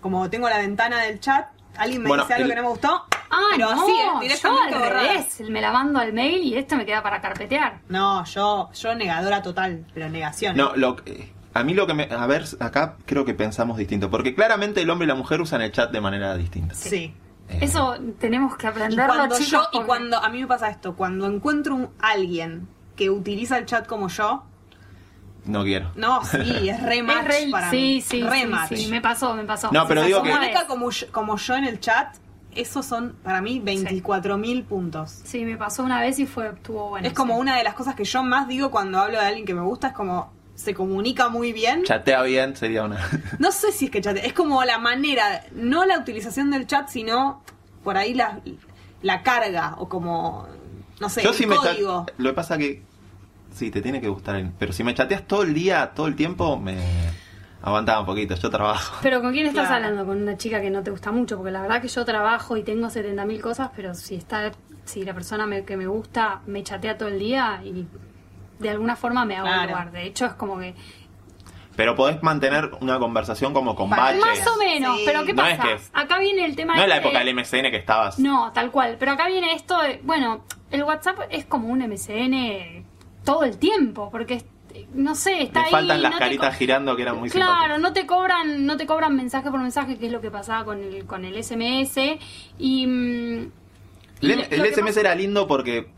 Como 0.00 0.28
tengo 0.28 0.48
la 0.48 0.58
ventana 0.58 1.02
del 1.02 1.20
chat, 1.20 1.46
alguien 1.76 2.02
me 2.02 2.08
Bueno, 2.08 2.24
dice 2.24 2.34
algo 2.34 2.44
el- 2.46 2.50
que 2.50 2.56
no 2.56 2.62
me 2.62 2.68
gustó, 2.68 2.88
ah 3.30 3.38
pero 3.52 3.74
no, 3.74 3.82
así, 3.82 3.92
eh, 3.92 4.04
yo 4.14 4.20
directamente 4.20 4.74
al 4.74 4.80
borrada. 4.80 5.02
revés. 5.12 5.40
Me 5.48 5.60
la 5.60 5.72
mando 5.72 5.98
al 6.00 6.12
mail 6.12 6.42
y 6.42 6.56
esto 6.56 6.76
me 6.76 6.84
queda 6.84 7.02
para 7.02 7.20
carpetear. 7.20 7.78
No, 7.88 8.24
yo, 8.24 8.70
yo 8.74 8.94
negadora 8.94 9.40
total, 9.42 9.86
pero 9.94 10.08
negación. 10.08 10.56
No, 10.56 10.74
lo 10.74 10.96
que- 10.96 11.32
a 11.54 11.62
mí 11.64 11.74
lo 11.74 11.86
que 11.86 11.94
me... 11.94 12.04
A 12.10 12.26
ver, 12.26 12.44
acá 12.60 12.96
creo 13.06 13.24
que 13.24 13.34
pensamos 13.34 13.76
distinto. 13.76 14.10
Porque 14.10 14.34
claramente 14.34 14.82
el 14.82 14.90
hombre 14.90 15.04
y 15.06 15.08
la 15.08 15.14
mujer 15.16 15.40
usan 15.40 15.62
el 15.62 15.72
chat 15.72 15.90
de 15.90 16.00
manera 16.00 16.36
distinta. 16.36 16.74
Sí. 16.74 16.96
Eh, 16.96 17.14
Eso 17.60 17.96
tenemos 18.18 18.56
que 18.56 18.66
Y 18.66 18.70
aprenderlo, 18.70 19.14
cuando 19.14 19.36
chicos. 19.36 19.68
yo, 19.72 19.80
y 19.80 19.84
cuando, 19.84 20.16
a 20.18 20.28
mí 20.28 20.40
me 20.40 20.46
pasa 20.46 20.68
esto, 20.70 20.94
cuando 20.96 21.26
encuentro 21.26 21.74
un 21.74 21.88
alguien 22.00 22.68
que 22.96 23.10
utiliza 23.10 23.58
el 23.58 23.66
chat 23.66 23.86
como 23.86 24.08
yo, 24.08 24.44
No 25.46 25.62
quiero. 25.64 25.90
no, 25.96 26.22
sí, 26.24 26.68
es 26.68 26.82
re 26.82 26.98
Es 26.98 27.04
match 27.04 27.26
re- 27.26 27.48
para 27.50 27.70
sí, 27.70 27.76
mí. 27.76 28.00
sí, 28.00 28.22
re 28.22 28.40
sí, 28.42 28.46
match. 28.46 28.74
sí, 28.74 28.88
me 28.90 29.00
pasó, 29.00 29.34
me 29.34 29.44
pasó. 29.44 29.70
No, 29.72 29.86
pero 29.88 30.02
Se 30.02 30.08
digo 30.08 30.22
que- 30.22 30.30
como 30.68 30.90
yo, 30.90 31.06
como 31.12 31.36
yo 31.36 31.54
en 31.56 31.64
el 31.64 31.80
chat, 31.80 32.16
esos 32.54 32.84
son 32.84 33.14
para 33.22 33.40
mí 33.40 33.60
24 33.60 34.36
mil 34.36 34.64
puntos. 34.64 35.10
Sí, 35.24 35.44
me 35.44 35.56
pasó 35.56 35.82
una 35.84 36.00
vez 36.00 36.18
y 36.18 36.26
fue 36.26 36.48
estuvo 36.48 36.88
bueno. 36.90 37.06
es 37.06 37.12
como 37.14 37.36
una 37.38 37.56
de 37.56 37.64
las 37.64 37.74
cosas 37.74 37.94
que 37.94 38.04
yo 38.04 38.22
más 38.22 38.48
digo 38.48 38.70
cuando 38.70 38.98
hablo 38.98 39.18
de 39.20 39.24
alguien 39.26 39.46
que 39.46 39.54
me 39.54 39.60
gusta, 39.62 39.88
es 39.88 39.92
como 39.94 40.32
se 40.60 40.74
comunica 40.74 41.28
muy 41.28 41.52
bien. 41.52 41.84
Chatea 41.84 42.22
bien 42.22 42.54
sería 42.56 42.84
una. 42.84 42.98
No 43.38 43.50
sé 43.52 43.72
si 43.72 43.86
es 43.86 43.90
que 43.90 44.00
chatea, 44.00 44.24
es 44.24 44.32
como 44.34 44.62
la 44.64 44.78
manera, 44.78 45.44
no 45.52 45.84
la 45.86 45.98
utilización 45.98 46.50
del 46.50 46.66
chat, 46.66 46.88
sino 46.88 47.42
por 47.82 47.96
ahí 47.96 48.12
la, 48.14 48.40
la 49.02 49.22
carga 49.22 49.76
o 49.78 49.88
como, 49.88 50.46
no 51.00 51.08
sé, 51.08 51.22
Yo 51.22 51.30
el 51.30 51.36
sí 51.36 51.46
me 51.46 51.56
código. 51.56 52.04
chat- 52.06 52.14
Lo 52.18 52.30
que 52.30 52.34
pasa 52.34 52.58
que. 52.58 52.82
Sí, 53.54 53.70
te 53.70 53.80
tiene 53.82 54.00
que 54.00 54.08
gustar. 54.08 54.36
el- 54.36 54.50
Pero 54.58 54.72
si 54.72 54.84
me 54.84 54.94
chateas 54.94 55.26
todo 55.26 55.42
el 55.42 55.54
día, 55.54 55.92
todo 55.94 56.06
el 56.06 56.14
tiempo, 56.14 56.56
me. 56.58 56.76
Aguantaba 57.62 58.00
un 58.00 58.06
poquito. 58.06 58.34
Yo 58.36 58.48
trabajo. 58.48 58.98
Pero 59.02 59.20
¿con 59.20 59.32
quién 59.32 59.46
estás 59.46 59.66
Claro. 59.68 59.84
hablando? 59.86 60.06
Con 60.06 60.22
una 60.22 60.36
chica 60.36 60.60
que 60.62 60.70
no 60.70 60.82
te 60.82 60.90
gusta 60.90 61.10
mucho, 61.12 61.36
porque 61.36 61.50
la 61.50 61.60
verdad 61.62 61.82
que 61.82 61.88
yo 61.88 62.04
trabajo 62.06 62.56
y 62.56 62.62
tengo 62.62 62.88
70.000 62.88 63.40
cosas, 63.40 63.70
pero 63.76 63.94
si 63.94 64.14
está 64.14 64.52
si 64.86 65.04
la 65.04 65.12
persona 65.14 65.46
me- 65.46 65.64
que 65.64 65.76
me 65.76 65.86
gusta 65.86 66.40
me 66.46 66.62
chatea 66.62 66.96
todo 66.96 67.08
el 67.10 67.18
día 67.18 67.60
y 67.64 67.86
de 68.60 68.70
alguna 68.70 68.94
forma 68.96 69.24
me 69.24 69.36
hago 69.36 69.46
Claro. 69.48 69.68
lugar. 69.70 69.92
De 69.92 70.04
hecho, 70.06 70.26
es 70.26 70.34
como 70.34 70.58
que 70.58 70.74
Pero 71.76 71.94
podés 71.96 72.22
mantener 72.22 72.70
una 72.80 72.98
conversación 72.98 73.54
como 73.54 73.74
con 73.74 73.88
baches. 73.88 74.20
más 74.20 74.46
o 74.46 74.56
menos, 74.58 74.98
Sí. 74.98 75.02
pero 75.06 75.24
¿qué 75.24 75.32
No 75.32 75.42
pasa? 75.42 75.72
es 75.72 75.88
que- 75.90 75.98
Acá 75.98 76.18
viene 76.18 76.44
el 76.44 76.54
tema 76.54 76.76
No 76.76 76.82
es 76.82 76.88
la 76.88 76.96
este 76.96 77.06
época 77.08 77.18
de- 77.20 77.24
del 77.24 77.34
MSN 77.36 77.70
que 77.70 77.76
estabas. 77.78 78.18
No, 78.18 78.52
tal 78.52 78.70
cual. 78.70 78.96
Pero 78.98 79.12
acá 79.12 79.28
viene 79.28 79.54
esto 79.54 79.80
de, 79.80 80.00
bueno, 80.04 80.44
el 80.70 80.82
WhatsApp 80.84 81.20
es 81.30 81.46
como 81.46 81.68
un 81.68 81.80
MCN 81.82 82.84
todo 83.24 83.44
el 83.44 83.56
tiempo, 83.58 84.10
porque 84.10 84.34
es- 84.34 84.44
no 84.94 85.14
sé, 85.14 85.42
está 85.42 85.60
Le 85.60 85.66
ahí. 85.66 85.72
faltan 85.72 86.02
las 86.02 86.12
no 86.12 86.18
caritas 86.18 86.56
girando 86.56 86.96
que 86.96 87.02
eran 87.02 87.18
muy 87.18 87.30
Claro, 87.30 87.78
no 87.78 87.92
te 87.92 88.06
cobran, 88.06 88.66
no 88.66 88.76
te 88.76 88.86
cobran 88.86 89.16
mensaje 89.16 89.50
por 89.50 89.60
mensaje, 89.60 89.96
que 89.98 90.06
es 90.06 90.12
lo 90.12 90.20
que 90.20 90.30
pasaba 90.30 90.64
con 90.64 90.82
el, 90.82 91.06
con 91.06 91.24
el 91.24 91.36
SMS. 91.36 92.18
Y, 92.58 92.86
mm, 92.86 93.50
y 94.22 94.32
El, 94.32 94.40
SMS 94.66 94.82
pasa- 94.82 95.00
era 95.00 95.14
lindo 95.14 95.46
porque 95.46 95.88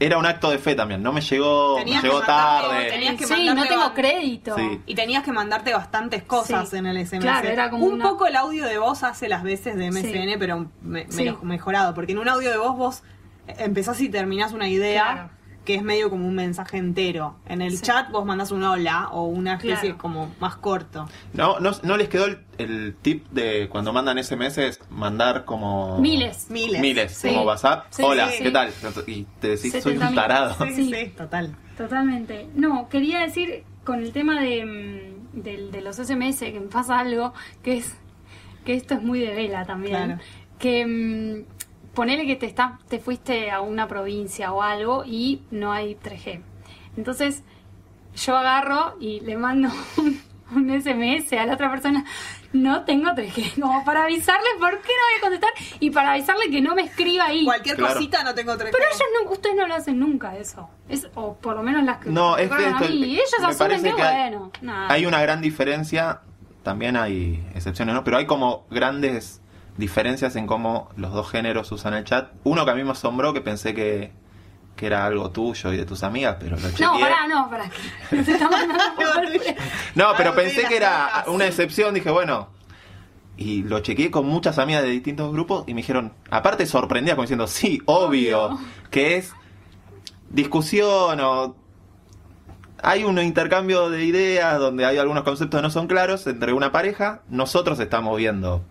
era 0.00 0.18
un 0.18 0.26
acto 0.26 0.50
de 0.50 0.58
fe 0.58 0.74
también. 0.74 1.02
No 1.02 1.12
me 1.12 1.20
llegó, 1.20 1.76
me 1.78 1.84
Tenías 1.84 2.02
que 2.02 2.08
llegó 2.08 2.20
mandarte- 2.20 2.68
tarde. 2.68 2.90
tenías 2.90 3.16
que 3.16 3.26
Sí, 3.26 3.50
no 3.54 3.66
tengo 3.66 3.94
crédito. 3.94 4.56
Sí. 4.56 4.80
Y 4.86 4.94
tenías 4.94 5.24
que 5.24 5.32
mandarte 5.32 5.72
bastantes 5.72 6.22
cosas 6.22 6.68
Sí. 6.70 6.76
en 6.76 6.86
el 6.86 6.96
SMS. 6.98 7.22
Claro, 7.22 7.48
era 7.48 7.70
como 7.70 7.84
un 7.86 7.94
una- 7.94 8.04
poco 8.08 8.26
el 8.26 8.36
audio 8.36 8.64
de 8.66 8.78
voz 8.78 9.02
hace 9.02 9.28
las 9.28 9.42
veces 9.42 9.76
de 9.76 9.86
MSN, 9.90 10.32
Sí. 10.32 10.36
pero 10.38 10.66
me- 10.82 11.06
mejorado. 11.42 11.94
Porque 11.94 12.12
en 12.12 12.18
un 12.18 12.28
audio 12.28 12.50
de 12.50 12.58
voz 12.58 12.76
vos 12.76 13.02
empezás 13.46 14.00
y 14.00 14.08
terminás 14.08 14.52
una 14.52 14.68
idea 14.68 15.02
Claro. 15.12 15.30
Que 15.68 15.74
es 15.74 15.82
medio 15.82 16.08
como 16.08 16.26
un 16.26 16.34
mensaje 16.34 16.78
entero. 16.78 17.36
En 17.46 17.60
el 17.60 17.76
Sí. 17.76 17.82
chat 17.82 18.10
vos 18.10 18.24
mandás 18.24 18.50
un 18.52 18.62
hola 18.64 19.10
o 19.12 19.24
una 19.24 19.56
especie 19.56 19.80
Claro. 19.90 19.98
como 19.98 20.34
más 20.40 20.56
corto. 20.56 21.06
No, 21.34 21.60
no, 21.60 21.72
no 21.82 21.98
les 21.98 22.08
quedó 22.08 22.24
el, 22.24 22.38
el 22.56 22.96
tip 23.02 23.26
de 23.32 23.68
cuando 23.68 23.92
mandan 23.92 24.16
SMS 24.16 24.80
mandar 24.88 25.44
como. 25.44 25.98
Miles. 25.98 26.46
Miles. 26.48 26.80
Miles, 26.80 27.12
Sí. 27.12 27.28
como 27.28 27.42
WhatsApp. 27.42 27.84
Sí, 27.90 28.02
Hola, 28.02 28.30
sí. 28.30 28.44
¿qué 28.44 28.50
tal? 28.50 28.70
Y 29.06 29.24
te 29.40 29.48
decís, 29.48 29.72
soy 29.82 29.92
un 29.92 29.98
70.000. 30.00 30.14
tarado. 30.14 30.56
Sí, 30.74 30.90
Sí. 30.90 31.12
total. 31.14 31.54
Totalmente. 31.76 32.48
No, 32.54 32.88
quería 32.88 33.18
decir 33.20 33.64
con 33.84 33.98
el 34.02 34.12
tema 34.12 34.40
de, 34.40 34.64
mm, 35.34 35.42
del- 35.42 35.70
de 35.70 35.82
los 35.82 35.98
SMS 35.98 36.50
que 36.50 36.60
me 36.60 36.68
pasa 36.68 36.98
algo 36.98 37.34
que 37.62 37.76
es 37.76 37.94
que 38.64 38.72
esto 38.72 38.94
es 38.94 39.02
muy 39.02 39.20
de 39.20 39.34
vela 39.34 39.66
también. 39.66 39.92
Claro. 40.16 40.20
Que 40.58 40.86
mm, 40.86 41.57
ponele 41.98 42.26
que 42.26 42.36
te 42.36 42.46
está, 42.46 42.78
te 42.88 43.00
fuiste 43.00 43.50
a 43.50 43.60
una 43.60 43.88
provincia 43.88 44.52
o 44.52 44.62
algo 44.62 45.02
y 45.04 45.42
no 45.50 45.72
hay 45.72 45.96
3G. 45.96 46.40
Entonces 46.96 47.42
yo 48.14 48.36
agarro 48.36 48.94
y 49.00 49.18
le 49.20 49.36
mando 49.36 49.68
un, 49.96 50.20
un 50.54 50.80
SMS 50.80 51.32
a 51.32 51.44
la 51.44 51.54
otra 51.54 51.68
persona. 51.72 52.04
No 52.52 52.84
tengo 52.84 53.10
3G, 53.10 53.60
como 53.60 53.84
para 53.84 54.04
avisarle 54.04 54.46
por 54.60 54.70
qué 54.80 54.92
no 54.92 55.02
voy 55.08 55.18
a 55.18 55.20
contestar 55.22 55.50
y 55.80 55.90
para 55.90 56.12
avisarle 56.12 56.48
que 56.50 56.60
no 56.60 56.76
me 56.76 56.82
escriba 56.82 57.24
ahí. 57.26 57.44
Cualquier 57.44 57.74
Claro. 57.76 57.94
cosita 57.94 58.22
no 58.22 58.32
tengo 58.32 58.56
tres 58.56 58.70
Pero 58.72 58.84
ellos 58.88 59.02
no, 59.24 59.30
ustedes 59.32 59.56
no 59.56 59.66
lo 59.66 59.74
hacen 59.74 59.98
nunca 59.98 60.36
eso. 60.36 60.70
Es, 60.88 61.08
o 61.16 61.34
por 61.34 61.56
lo 61.56 61.64
menos 61.64 61.82
las 61.82 61.98
que 61.98 62.10
No, 62.10 62.36
me 62.36 62.42
es 62.44 62.48
que 62.48 62.54
recuerdan 62.54 62.80
a 62.82 62.86
esto- 62.86 62.94
mí. 62.94 63.14
Ellos 63.14 63.34
me 63.40 63.46
asumen 63.48 63.58
parece 63.58 63.90
que, 63.90 63.96
que 63.96 64.02
hay- 64.02 64.30
bueno, 64.30 64.52
nada. 64.62 64.92
Hay 64.92 65.04
una 65.04 65.20
gran 65.20 65.40
diferencia, 65.40 66.20
también 66.62 66.96
hay 66.96 67.44
excepciones, 67.56 67.92
¿no? 67.94 68.04
Pero 68.04 68.18
hay 68.18 68.26
como 68.26 68.66
grandes 68.70 69.42
diferencias 69.78 70.36
en 70.36 70.46
cómo 70.46 70.90
los 70.96 71.12
dos 71.12 71.30
géneros 71.30 71.72
usan 71.72 71.94
el 71.94 72.04
chat. 72.04 72.32
Uno 72.44 72.64
que 72.64 72.70
a 72.72 72.74
mí 72.74 72.84
me 72.84 72.90
asombró, 72.90 73.32
que 73.32 73.40
pensé 73.40 73.74
que, 73.74 74.12
que 74.76 74.86
era 74.86 75.06
algo 75.06 75.30
tuyo 75.30 75.72
y 75.72 75.76
de 75.78 75.86
tus 75.86 76.02
amigas, 76.02 76.36
pero 76.38 76.56
lo 76.56 76.68
chequeé. 76.68 76.86
No, 76.86 77.00
pará, 77.00 77.26
no, 77.28 77.48
pará. 77.48 77.70
nos. 78.10 79.56
No, 79.94 80.12
pero 80.16 80.30
Algo 80.30 80.42
pensé 80.42 80.64
que 80.68 80.76
era 80.76 81.24
una 81.28 81.46
excepción, 81.46 81.94
dije, 81.94 82.10
bueno. 82.10 82.48
Y 83.36 83.62
lo 83.62 83.78
chequeé 83.80 84.10
con 84.10 84.26
muchas 84.26 84.58
amigas 84.58 84.82
de 84.82 84.90
distintos 84.90 85.32
grupos 85.32 85.62
y 85.68 85.74
me 85.74 85.82
dijeron, 85.82 86.12
aparte 86.28 86.66
sorprendía 86.66 87.14
como 87.14 87.22
diciendo, 87.22 87.46
sí, 87.46 87.80
obvio, 87.86 88.46
Obvio. 88.46 88.58
que 88.90 89.16
es 89.16 89.32
discusión 90.28 91.20
o 91.20 91.54
hay 92.82 93.04
un 93.04 93.18
intercambio 93.20 93.90
de 93.90 94.04
ideas 94.04 94.58
donde 94.58 94.84
hay 94.84 94.98
algunos 94.98 95.22
conceptos 95.22 95.58
que 95.58 95.62
no 95.62 95.70
son 95.70 95.86
claros 95.86 96.26
entre 96.26 96.52
una 96.52 96.72
pareja. 96.72 97.22
Nosotros 97.28 97.78
estamos 97.78 98.16
viendo 98.16 98.64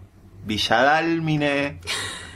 Villadálmine 0.47 1.79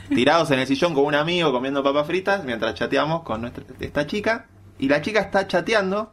tirados 0.08 0.50
en 0.50 0.58
el 0.58 0.66
sillón 0.66 0.94
con 0.94 1.04
un 1.04 1.14
amigo 1.14 1.52
comiendo 1.52 1.82
papas 1.82 2.06
fritas 2.06 2.44
mientras 2.44 2.74
chateamos 2.74 3.22
con 3.22 3.40
nuestra, 3.40 3.64
esta 3.80 4.06
chica. 4.06 4.46
Y 4.78 4.88
la 4.88 5.00
chica 5.00 5.20
está 5.20 5.46
chateando, 5.46 6.12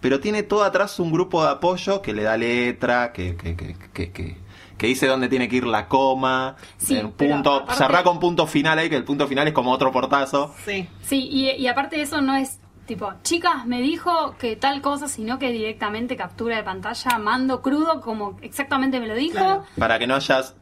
pero 0.00 0.20
tiene 0.20 0.42
todo 0.42 0.64
atrás 0.64 0.98
un 1.00 1.12
grupo 1.12 1.42
de 1.44 1.50
apoyo 1.50 2.00
que 2.02 2.12
le 2.12 2.22
da 2.22 2.36
letra, 2.36 3.12
que, 3.12 3.36
que, 3.36 3.56
que, 3.56 3.76
que, 3.92 4.12
que- 4.12 4.46
que 4.76 4.86
dice 4.88 5.06
dónde 5.06 5.30
tiene 5.30 5.48
que 5.48 5.56
ir 5.56 5.66
la 5.66 5.88
coma, 5.88 6.56
Sí, 6.76 6.96
el 6.96 7.08
punto, 7.08 7.54
aparte- 7.62 7.74
cerrá 7.78 8.02
con 8.02 8.20
punto 8.20 8.46
final 8.46 8.78
ahí, 8.78 8.90
que 8.90 8.96
el 8.96 9.04
punto 9.04 9.26
final 9.26 9.48
es 9.48 9.54
como 9.54 9.70
otro 9.72 9.90
portazo. 9.90 10.54
Sí. 10.66 10.86
Sí, 11.00 11.26
y, 11.32 11.50
y 11.52 11.66
aparte 11.66 11.96
de 11.96 12.02
eso 12.02 12.20
no 12.20 12.36
es 12.36 12.60
tipo, 12.84 13.10
chicas, 13.22 13.64
me 13.64 13.80
dijo 13.80 14.36
que 14.38 14.54
tal 14.54 14.82
cosa, 14.82 15.08
sino 15.08 15.38
que 15.38 15.50
directamente 15.50 16.14
captura 16.14 16.56
de 16.58 16.62
pantalla, 16.62 17.18
mando 17.18 17.62
crudo 17.62 18.02
como 18.02 18.36
exactamente 18.42 19.00
me 19.00 19.06
lo 19.06 19.14
dijo. 19.14 19.32
Claro. 19.38 19.64
Para 19.78 19.98
que 19.98 20.06
no 20.06 20.14
hayas 20.14 20.54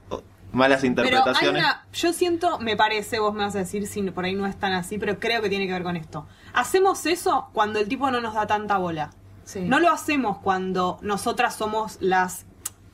malas 0.55 0.81
Pero 0.81 0.87
hay 0.87 0.91
interpretaciones. 0.91 1.63
una, 1.63 1.87
yo 1.93 2.13
siento, 2.13 2.59
me 2.59 2.77
parece, 2.77 3.19
vos 3.19 3.35
me 3.35 3.45
vas 3.45 3.55
a 3.55 3.59
decir 3.59 3.87
si 3.87 4.03
por 4.11 4.25
ahí 4.25 4.35
no 4.35 4.47
es 4.47 4.57
tan 4.57 4.73
así, 4.73 4.99
pero 4.99 5.19
creo 5.19 5.43
que 5.43 5.49
tiene 5.49 5.67
que 5.67 5.73
ver 5.73 5.83
con 5.83 5.97
esto. 5.97 6.27
Hacemos 6.53 7.07
eso 7.07 7.49
cuando 7.53 7.79
el 7.79 7.89
tipo 7.89 8.11
no 8.11 8.21
nos 8.21 8.35
da 8.35 8.47
tanta 8.47 8.79
bola. 8.79 9.11
Sí. 9.45 9.61
No 9.61 9.79
lo 9.79 9.91
hacemos 9.91 10.39
cuando 10.39 10.99
nosotras 11.03 11.55
somos 11.55 11.99
las, 12.01 12.47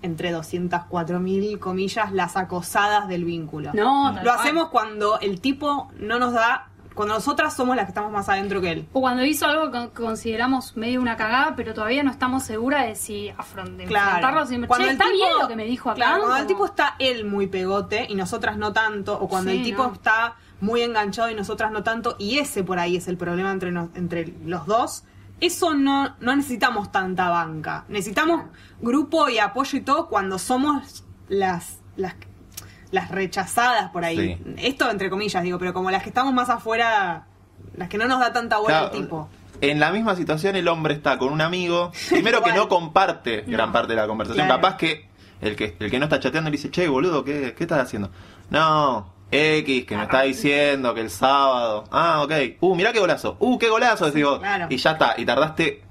entre 0.03 0.33
204 0.33 1.21
mil 1.21 1.59
comillas, 1.59 2.13
las 2.13 2.37
acosadas 2.37 3.09
del 3.09 3.25
vínculo. 3.25 3.71
No, 3.75 4.13
tal 4.15 4.25
Lo 4.25 4.33
hacemos 4.33 4.69
cuando 4.71 5.21
el 5.21 5.41
tipo 5.41 5.91
no 5.99 6.19
nos 6.19 6.33
da, 6.33 6.70
cuando 6.95 7.15
nosotras 7.15 7.55
somos 7.55 7.77
las 7.77 7.87
que 7.87 7.91
estamos 7.91 8.13
más 8.13 8.29
adentro 8.29 8.61
que 8.61 8.71
él. 8.73 8.89
O 8.93 9.01
cuando 9.01 9.25
hizo 9.25 9.47
algo 9.47 9.71
que 9.71 9.91
consideramos 9.91 10.77
medio 10.77 11.01
una 11.01 11.17
cagada, 11.17 11.55
pero 11.57 11.73
todavía 11.73 12.03
no 12.03 12.11
estamos 12.11 12.43
seguras 12.43 12.87
de 12.87 12.95
si 12.97 13.29
afron- 13.31 13.77
de 13.77 13.85
enfrentarlo. 13.85 14.47
Si, 14.47 14.59
Cuando 14.67 14.77
che, 14.77 14.83
el 14.85 14.91
está 14.91 15.05
tipo- 15.05 15.17
bien 15.17 15.31
lo 15.41 15.49
que 15.49 15.57
me 15.57 15.65
dijo 15.65 15.91
acá. 15.91 15.97
Claro, 15.97 16.21
cuando 16.23 16.37
el 16.39 16.47
tipo 16.47 16.67
está 16.67 16.97
él 16.99 17.25
muy 17.25 17.47
pegote 17.47 18.07
y 18.09 18.15
nosotras 18.15 18.57
no 18.57 18.73
tanto, 18.73 19.19
o 19.19 19.29
cuando 19.29 19.51
Sí, 19.51 19.59
el 19.59 19.63
tipo 19.65 19.85
no. 19.85 19.93
está 19.93 20.35
muy 20.61 20.83
enganchado 20.83 21.31
y 21.31 21.35
nosotras 21.35 21.71
no 21.73 21.83
tanto, 21.83 22.17
y 22.19 22.39
ese 22.39 22.63
por 22.65 22.79
ahí 22.79 22.97
es 22.97 23.09
el 23.09 23.17
problema 23.17 23.51
entre, 23.51 23.71
nos- 23.73 23.89
entre 23.95 24.35
los 24.45 24.67
dos, 24.67 25.05
eso 25.41 25.73
no, 25.73 26.17
no 26.21 26.37
necesitamos 26.37 26.93
tanta 26.93 27.31
banca. 27.31 27.85
Necesitamos 27.89 28.43
grupo 28.83 29.29
y 29.31 29.39
apoyo 29.39 29.79
y 29.79 29.81
todo 29.81 30.09
cuando 30.09 30.39
somos 30.39 31.05
las, 31.29 31.79
las, 31.97 32.15
las 32.91 33.11
rechazadas 33.11 33.91
por 33.91 34.05
ahí. 34.05 34.37
Sí. 34.45 34.55
Esto 34.59 34.91
entre 34.91 35.11
comillas 35.11 35.43
digo, 35.43 35.59
pero 35.59 35.73
como 35.73 35.91
las 35.91 36.03
que 36.03 36.09
estamos 36.11 36.33
más 36.35 36.49
afuera, 36.51 37.27
las 37.77 37.89
que 37.89 37.99
no 37.99 38.07
nos 38.07 38.19
da 38.21 38.33
tanta 38.33 38.59
bola 38.59 38.81
Claro, 38.81 38.95
el 38.95 39.03
tipo. 39.03 39.29
En 39.61 39.79
la 39.79 39.91
misma 39.93 40.17
situación 40.17 40.57
el 40.57 40.67
hombre 40.69 40.95
está 40.95 41.19
con 41.19 41.33
un 41.33 41.41
amigo, 41.41 41.93
primero 42.11 42.43
que 42.43 42.53
no 42.53 42.69
comparte 42.69 43.43
gran 43.47 43.73
parte 43.73 43.93
de 43.95 44.01
la 44.01 44.07
conversación, 44.07 44.47
Claro. 44.47 44.61
capaz 44.61 44.77
que 44.77 45.09
el 45.41 45.57
que 45.57 45.77
el 45.79 45.91
que 45.91 45.99
no 45.99 46.05
está 46.07 46.19
chateando 46.21 46.51
le 46.51 46.57
dice, 46.57 46.71
che, 46.71 46.89
boludo, 46.89 47.25
¿qué, 47.25 47.55
qué 47.57 47.65
estás 47.65 47.81
haciendo? 47.81 48.11
No, 48.51 49.13
X, 49.31 49.85
que 49.87 49.97
me 49.97 50.03
está 50.03 50.23
diciendo 50.23 50.93
que 50.95 51.01
el 51.03 51.11
sábado, 51.11 51.85
ah, 51.93 52.23
ok, 52.25 52.33
uh, 52.61 52.75
mirá 52.75 52.93
qué 52.93 52.99
golazo, 53.01 53.37
uh, 53.39 53.59
qué 53.59 53.69
golazo, 53.69 54.07
decís 54.07 54.25
vos. 54.25 54.39
claro. 54.41 54.67
y 54.69 54.77
ya 54.77 54.91
está, 54.93 55.15
y 55.17 55.25
tardaste 55.25 55.83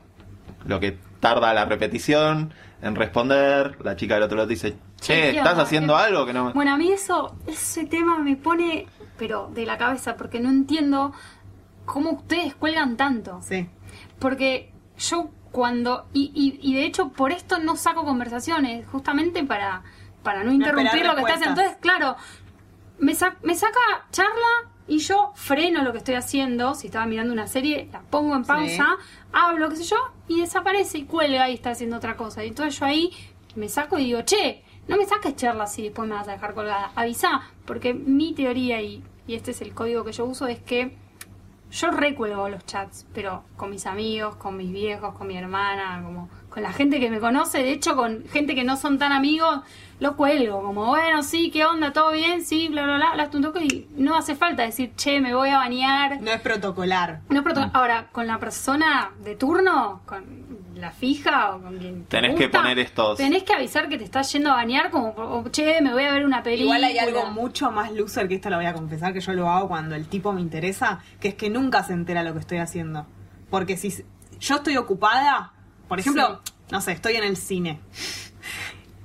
lo 0.65 0.79
que 0.79 0.97
tarda 1.19 1.53
la 1.53 1.65
repetición 1.65 2.53
en 2.82 2.96
responder, 2.96 3.78
la 3.84 3.96
chica 3.96 4.15
del 4.15 4.24
otro 4.24 4.38
lado 4.38 4.48
te 4.48 4.54
dice, 4.54 4.78
che, 5.02 5.13
¿qué 5.13 5.30
¿estás 5.38 5.52
onda? 5.54 5.63
haciendo 5.63 5.98
¿Qué- 5.98 6.04
algo 6.04 6.26
que 6.26 6.34
no 6.34 6.46
me... 6.46 6.54
Bueno, 6.54 6.74
a 6.74 6.78
mí 6.78 6.92
eso, 6.92 7.36
ese 7.48 7.86
tema 7.86 8.20
me 8.20 8.36
pone, 8.36 8.88
pero 9.18 9.50
de 9.54 9.65
la 9.65 9.78
cabeza, 9.78 10.15
porque 10.15 10.39
no 10.39 10.50
entiendo 10.50 11.13
cómo 11.86 12.12
ustedes 12.12 12.56
cuelgan 12.56 12.96
tanto. 12.98 13.42
Sí. 13.42 13.68
Porque 14.20 14.72
yo 14.98 15.30
cuando, 15.52 16.08
y, 16.13 16.32
y, 16.34 16.60
y 16.72 16.76
de 16.76 16.86
hecho 16.86 17.10
por 17.10 17.32
esto 17.32 17.60
no 17.60 17.76
saco 17.76 18.06
conversaciones, 18.06 18.86
justamente 18.88 19.44
para, 19.44 19.82
para 20.24 20.44
no 20.44 20.52
interrumpir 20.52 21.06
lo 21.06 21.15
que 21.15 21.22
está 21.22 21.34
haciendo. 21.34 21.60
Entonces, 21.62 21.78
claro, 21.82 22.15
me, 23.00 23.15
sa- 23.15 23.36
me 23.44 23.56
saca 23.56 23.80
charla 24.12 24.70
y 24.89 24.99
yo 24.99 25.32
freno 25.36 25.84
lo 25.84 25.91
que 25.91 25.99
estoy 25.99 26.15
haciendo. 26.15 26.73
Si 26.73 26.88
estaba 26.88 27.06
mirando 27.06 27.32
una 27.32 27.47
serie, 27.47 27.88
la 27.91 28.02
pongo 28.02 28.36
en 28.36 28.43
pausa, 28.43 28.97
hablo, 29.32 29.69
qué 29.69 29.78
sé 29.78 29.84
yo, 29.84 29.97
y 30.28 30.41
desaparece 30.41 30.97
y 30.97 31.04
cuelga 31.06 31.49
y 31.49 31.54
está 31.54 31.71
haciendo 31.71 31.97
otra 31.97 32.17
cosa. 32.17 32.43
Y 32.43 32.49
entonces 32.49 32.78
yo 32.80 32.86
ahí 32.86 33.12
me 33.56 33.69
saco 33.69 33.99
y 33.99 34.06
digo, 34.06 34.21
che, 34.23 34.63
no 34.88 34.97
me 34.97 35.06
saques 35.06 35.36
charlas 35.36 35.73
si 35.73 35.84
después 35.84 36.10
me 36.10 36.15
vas 36.15 36.28
a 36.28 36.32
dejar 36.32 36.54
colgada. 36.54 36.91
Avisa, 36.95 37.41
porque 37.65 37.93
mi 37.93 38.34
teoría, 38.34 38.82
y, 38.82 39.04
y 39.28 39.36
este 39.36 39.52
es 39.52 39.62
el 39.62 39.73
código 39.73 40.04
que 40.04 40.12
yo 40.12 40.25
uso, 40.25 40.47
es 40.47 40.60
que 40.60 40.97
yo 41.71 41.91
recuelgo 41.91 42.49
los 42.49 42.65
chats, 42.65 43.06
pero 43.13 43.43
con 43.56 43.69
mis 43.69 43.86
amigos, 43.86 44.36
con 44.38 44.58
mis 44.58 44.71
viejos, 44.71 45.13
con 45.15 45.28
mi 45.28 45.38
hermana, 45.38 46.02
como 46.04 46.30
con 46.49 46.63
la 46.63 46.73
gente 46.73 46.99
que 46.99 47.09
me 47.09 47.19
conoce, 47.19 47.59
de 47.59 47.71
hecho 47.71 47.95
con 47.95 48.23
gente 48.27 48.55
que 48.55 48.63
no 48.63 48.75
son 48.77 48.97
tan 48.97 49.12
amigos, 49.12 49.62
lo 49.99 50.15
cuelgo, 50.15 50.62
como 50.63 50.85
bueno, 50.85 51.23
sí, 51.23 51.51
¿qué 51.51 51.65
onda? 51.65 51.91
¿Todo 51.91 52.12
bien? 52.13 52.43
Sí, 52.45 52.69
bla, 52.69 52.83
bla, 52.83 52.95
bla, 52.95 53.15
las 53.15 53.35
un 53.35 53.51
y 53.62 53.88
no 53.97 54.15
hace 54.15 54.35
falta 54.35 54.63
decir, 54.63 54.93
che, 54.95 55.19
me 55.19 55.33
voy 55.35 55.49
a 55.49 55.57
bañar. 55.57 56.21
No 56.21 56.31
es 56.31 56.39
protocolar. 56.41 57.19
No, 57.29 57.43
pero 57.43 57.69
ahora, 57.73 58.07
con 58.12 58.25
la 58.25 58.39
persona 58.39 59.12
de 59.21 59.35
turno, 59.35 60.01
con 60.05 60.23
la 60.75 60.91
fija 60.91 61.53
o 61.55 61.62
con 61.62 61.77
quien 61.77 62.03
te 62.05 62.17
Tenés 62.21 62.35
que 62.38 62.47
poner 62.47 62.79
estos- 62.79 63.17
Tenés 63.17 63.43
que 63.43 63.53
avisar 63.53 63.89
que 63.89 63.97
te 63.97 64.05
estás 64.05 64.31
yendo 64.31 64.51
a 64.51 64.53
bañar 64.53 64.89
como, 64.89 65.09
o, 65.09 65.49
che, 65.49 65.81
me 65.81 65.91
voy 65.91 66.03
a 66.05 66.13
ver 66.13 66.25
una 66.25 66.41
película. 66.41 66.77
Igual 66.77 66.83
hay 66.85 66.97
algo 66.97 67.25
mucho 67.31 67.69
más 67.69 67.91
loser 67.91 68.29
que 68.29 68.35
esto 68.35 68.49
lo 68.49 68.55
voy 68.55 68.67
a 68.67 68.73
confesar 68.73 69.12
que 69.12 69.19
yo 69.19 69.33
lo 69.33 69.49
hago 69.49 69.67
cuando 69.67 69.95
el 69.95 70.07
tipo 70.07 70.31
me 70.31 70.39
interesa, 70.39 70.99
que 71.19 71.27
es 71.29 71.35
que 71.35 71.49
nunca 71.49 71.83
se 71.83 71.91
entera 71.91 72.23
lo 72.23 72.31
que 72.33 72.39
estoy 72.39 72.59
haciendo. 72.59 73.05
Porque 73.49 73.75
si 73.75 73.93
yo 74.39 74.55
estoy 74.55 74.77
ocupada, 74.77 75.51
por 75.89 75.99
ejemplo, 75.99 76.41
no 76.71 76.80
sé, 76.80 76.93
estoy 76.93 77.15
en 77.15 77.25
el 77.25 77.36
cine. 77.36 77.82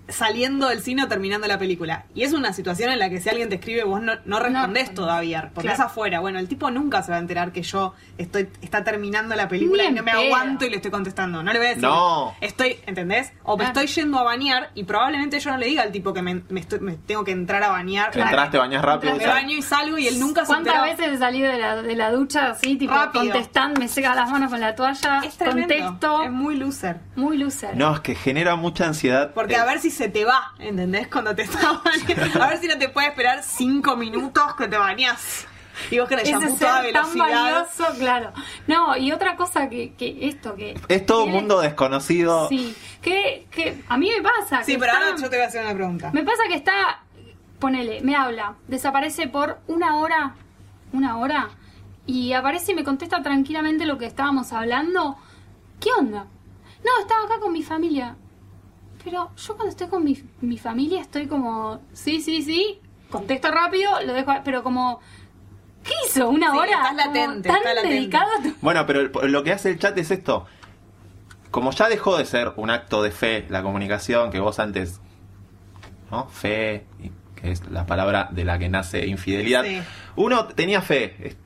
Saliendo 0.09 0.69
del 0.69 0.83
cine 0.83 1.05
o 1.05 1.09
terminando 1.09 1.47
la 1.47 1.59
película. 1.59 2.05
Y 2.15 2.23
es 2.25 2.33
una 2.35 2.53
situación 2.53 2.91
en 2.91 2.99
la 2.99 3.09
que 3.09 3.21
si 3.21 3.31
alguien 3.31 3.49
te 3.49 3.55
escribe, 3.55 3.85
vos 3.85 4.03
no, 4.03 4.13
no 4.27 4.39
respondés 4.39 4.93
todavía, 4.93 5.51
porque 5.55 5.69
Claro. 5.69 5.75
es 5.75 5.81
afuera. 5.81 6.21
Bueno, 6.21 6.39
el 6.39 6.47
tipo 6.47 6.71
nunca 6.71 7.03
se 7.03 7.11
va 7.11 7.17
a 7.17 7.21
enterar 7.21 7.53
que 7.53 7.63
yo 7.63 7.95
estoy 8.19 8.49
está 8.61 8.85
terminando 8.85 9.35
la 9.35 9.49
película 9.49 9.85
y 9.85 9.93
no 9.93 10.03
me 10.03 10.13
pedo. 10.13 10.21
aguanto 10.23 10.67
y 10.67 10.71
le 10.71 10.77
estoy 10.77 10.91
contestando. 10.91 11.43
No 11.43 11.51
le 11.53 11.59
voy 11.59 11.67
a 11.67 11.71
decir. 11.71 11.83
No. 11.85 12.35
Estoy, 12.43 12.77
¿entendés? 12.87 13.33
O 13.45 13.57
me 13.57 13.65
estoy 13.65 13.87
yendo 13.87 14.19
a 14.19 14.23
bañar 14.25 14.71
y 14.75 14.85
probablemente 14.85 15.41
yo 15.41 15.51
no 15.53 15.57
le 15.57 15.67
diga 15.67 15.83
al 15.83 15.91
tipo 15.93 16.13
que 16.13 16.21
me, 16.21 16.43
me 16.51 16.61
estoy- 16.61 16.81
me 16.81 16.95
tengo 16.97 17.25
que 17.25 17.33
entrar 17.33 17.63
a 17.63 17.69
bañar. 17.71 18.11
Entraste, 18.17 18.59
bañas 18.59 18.85
rápido. 18.85 19.17
Me 19.17 19.27
baño 19.27 19.57
y 19.57 19.63
salgo 19.63 19.97
y 19.97 20.07
él 20.07 20.21
nunca 20.21 20.43
se 20.43 20.49
¿Cuántas 20.49 20.83
veces 20.83 21.15
he 21.15 21.19
salido 21.19 21.51
de 21.51 21.59
la, 21.59 21.83
de 21.83 21.97
la 21.97 22.11
ducha 22.11 22.51
así, 22.51 22.77
tipo, 22.77 22.93
Rápido. 22.93 23.25
contestando, 23.25 23.81
me 23.81 23.89
seca 23.89 24.15
las 24.15 24.31
manos 24.31 24.51
con 24.51 24.61
la 24.61 24.75
toalla, 24.75 25.21
Es 25.25 25.37
tremendo. 25.39 25.75
contesto, 25.75 26.23
Es 26.25 26.31
muy 26.31 26.57
loser. 26.57 26.99
muy 27.17 27.39
loser. 27.39 27.75
No, 27.77 27.95
es 27.95 28.01
que 28.01 28.15
genera 28.15 28.55
mucha 28.57 28.87
ansiedad. 28.87 29.33
Porque 29.35 29.55
Eh, 29.55 29.59
a 29.59 29.65
ver 29.65 29.81
si 29.81 29.91
se 29.95 30.09
te 30.09 30.25
va, 30.25 30.53
¿entendés? 30.59 31.09
Cuando 31.09 31.35
te 31.35 31.43
estás 31.45 31.63
bañando. 31.83 32.43
A 32.43 32.49
ver 32.49 32.59
si 32.59 32.69
no 32.69 32.77
te 32.79 32.89
puede 32.91 33.09
esperar 33.09 33.43
cinco 33.43 33.97
minutos 33.97 34.55
que 34.57 34.69
te 34.69 34.77
bañas. 34.77 35.47
Y 35.91 35.99
vos 35.99 36.09
Ese 36.11 36.31
shampoo 36.31 36.57
toda 36.57 36.83
ser 36.83 36.93
tan 36.93 37.13
velocidad. 37.15 37.27
valioso, 37.53 37.85
claro. 37.99 38.33
No, 38.69 38.97
y 38.97 39.11
otra 39.11 39.35
cosa 39.35 39.69
que, 39.69 39.95
que 39.95 40.29
esto 40.29 40.55
que... 40.55 40.79
Es 40.87 41.05
todo 41.05 41.25
un 41.25 41.33
mundo 41.33 41.61
desconocido. 41.61 42.49
Sí, 42.49 42.77
que, 43.03 43.49
que 43.51 43.83
a 43.89 43.97
mí 43.97 44.09
me 44.09 44.23
pasa. 44.23 44.63
Sí, 44.63 44.75
que 44.75 44.79
pero 44.79 44.93
está- 44.93 45.05
ahora 45.07 45.17
yo 45.21 45.29
te 45.31 45.37
voy 45.37 45.45
a 45.45 45.49
hacer 45.49 45.65
una 45.65 45.75
pregunta. 45.75 46.11
Me 46.13 46.23
pasa 46.23 46.45
que 46.49 46.55
está, 46.55 47.03
ponele, 47.59 48.03
me 48.03 48.15
habla, 48.15 48.55
desaparece 48.69 49.27
por 49.27 49.59
una 49.67 49.97
hora, 49.97 50.37
una 50.93 51.19
hora, 51.19 51.49
y 52.07 52.35
aparece 52.35 52.71
y 52.71 52.75
me 52.77 52.85
contesta 52.85 53.21
tranquilamente 53.23 53.85
lo 53.85 53.99
que 53.99 54.07
estábamos 54.07 54.53
hablando. 54.53 55.17
¿Qué 55.81 55.91
onda? 55.99 56.27
No, 56.85 57.01
estaba 57.01 57.25
acá 57.25 57.41
con 57.41 57.53
mi 57.53 57.65
familia. 57.65 58.15
Pero 59.05 59.31
yo 59.37 59.55
cuando 59.55 59.71
estoy 59.71 59.89
con 59.89 60.03
mi, 60.03 60.17
mi 60.41 60.59
familia 60.59 61.01
estoy 61.03 61.27
como, 61.27 61.81
sí, 61.93 62.21
sí, 62.23 62.43
sí, 62.43 62.81
contesto 63.11 63.51
rápido, 63.51 63.91
lo 64.03 64.13
dejo, 64.15 64.33
pero 64.45 64.63
como, 64.63 64.99
¿qué 65.85 65.93
hizo? 66.07 66.29
¿Una 66.31 66.51
Sí, 66.53 66.59
hora? 66.59 66.71
estás 66.73 66.95
latente, 66.97 67.49
tan 67.49 67.63
latente. 67.63 67.89
dedicado 67.95 68.31
a 68.39 68.43
tu- 68.43 68.55
Bueno, 68.63 68.87
pero 68.87 69.03
lo 69.29 69.45
que 69.45 69.53
hace 69.53 69.71
el 69.71 69.79
chat 69.79 69.97
es 69.99 70.11
esto. 70.11 70.47
Como 71.51 71.71
ya 71.71 71.89
dejó 71.89 72.17
de 72.17 72.25
ser 72.25 72.53
un 72.57 72.71
acto 72.71 73.03
de 73.03 73.11
fe 73.13 73.47
la 73.51 73.63
comunicación, 73.63 74.31
que 74.31 74.41
vos 74.41 74.59
antes, 74.59 75.01
¿no? 76.11 76.27
Fe, 76.29 76.85
que 77.37 77.51
es 77.53 77.69
la 77.71 77.87
palabra 77.87 78.29
de 78.33 78.45
la 78.45 78.59
que 78.59 78.69
nace 78.69 79.07
infidelidad. 79.07 79.65
Sí. 79.65 79.81
Uno 80.17 80.47
tenía 80.47 80.81
fe, 80.81 81.37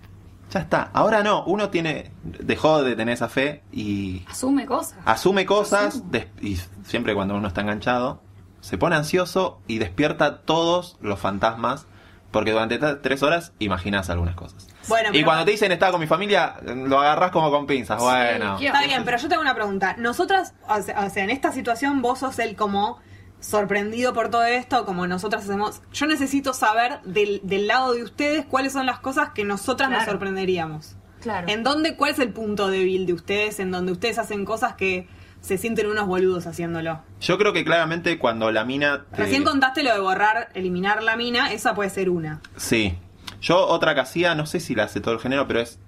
ya 0.51 0.61
está. 0.61 0.91
Ahora 0.93 1.23
no, 1.23 1.45
uno 1.45 1.69
tiene 1.71 2.11
dejó 2.23 2.83
de 2.83 2.97
tener 2.97 3.15
esa 3.15 3.29
fe 3.29 3.63
y 3.73 4.25
Asume 4.29 4.67
cosas. 4.67 4.99
asume 5.05 5.45
cosas 5.47 6.11
des- 6.11 6.27
y 6.41 6.57
siempre 6.85 7.15
cuando 7.15 7.35
uno 7.37 7.49
está 7.49 7.61
enganchado 7.61 8.23
se 8.61 8.77
pone 8.79 8.97
ansioso 8.97 9.61
y 9.67 9.79
despierta 9.79 10.39
todos 10.43 10.97
los 11.01 11.19
fantasmas 11.21 11.87
porque 12.31 12.51
durante 12.53 12.79
tres 12.97 13.23
horas 13.23 13.53
imaginas 13.59 14.11
algunas 14.11 14.35
cosas. 14.35 14.67
Bueno, 14.87 15.11
y 15.13 15.23
cuando 15.25 15.45
te 15.47 15.51
dicen 15.53 15.73
está 15.73 15.91
con 15.91 16.01
mi 16.01 16.07
familia, 16.07 16.57
lo 16.63 16.99
agarras 17.01 17.31
como 17.31 17.51
con 17.51 17.67
pinzas. 17.67 18.01
bueno, 18.01 18.57
¿qué 18.59 18.67
Está 18.67 18.83
bien, 18.85 19.03
pero 19.05 19.17
yo 19.17 19.29
tengo 19.29 19.41
una 19.43 19.55
pregunta. 19.55 19.97
Nosotras, 19.99 20.55
o 20.69 20.81
sea, 20.83 21.25
en 21.25 21.31
esta 21.31 21.53
situación 21.53 22.03
vos 22.03 22.19
sos 22.21 22.39
el 22.39 22.55
como 22.57 22.99
sorprendido 23.41 24.13
por 24.13 24.31
todo 24.31 24.45
esto, 24.45 24.85
como 24.85 25.07
nosotras 25.07 25.45
hacemos. 25.45 25.81
Yo 25.93 26.07
necesito 26.07 26.53
saber 26.55 27.01
del, 27.05 27.41
del 27.45 27.67
lado 27.67 27.93
de 27.93 28.03
ustedes 28.03 28.45
cuáles 28.47 28.73
son 28.73 28.87
las 28.87 28.99
cosas 28.99 29.31
que 29.31 29.45
nosotras 29.45 29.91
nos 29.91 30.05
sorprenderíamos. 30.05 30.97
Claro. 31.21 31.49
¿En 31.49 31.63
dónde, 31.65 31.97
cuál 31.97 32.13
es 32.13 32.19
el 32.19 32.33
punto 32.33 32.69
débil 32.69 33.07
de 33.07 33.13
ustedes 33.13 33.59
en 33.61 33.71
donde 33.71 33.93
ustedes 33.93 34.19
hacen 34.19 34.45
cosas 34.45 34.75
que 34.75 35.09
se 35.41 35.57
sienten 35.59 35.87
unos 35.89 36.07
boludos 36.07 36.47
haciéndolo? 36.47 37.01
yo 37.21 37.39
creo 37.39 37.53
que 37.53 37.65
claramente 37.65 38.19
cuando 38.19 38.51
la 38.51 38.65
mina... 38.65 39.05
te- 39.11 39.17
Recién 39.23 39.45
contaste 39.45 39.83
lo 39.85 39.93
de 39.95 40.01
borrar, 40.01 40.49
eliminar 40.55 41.03
la 41.03 41.17
mina, 41.17 41.53
esa 41.53 41.75
puede 41.75 41.91
ser 41.91 42.11
una. 42.11 42.41
Sí. 42.57 42.97
Yo 43.41 43.67
otra 43.67 43.95
que 43.95 44.01
hacía, 44.01 44.35
no 44.35 44.47
sé 44.47 44.59
si 44.61 44.75
la 44.75 44.85
hace 44.85 45.01
todo 45.01 45.15
el 45.15 45.21
género, 45.21 45.47
pero 45.47 45.61
es... 45.61 45.79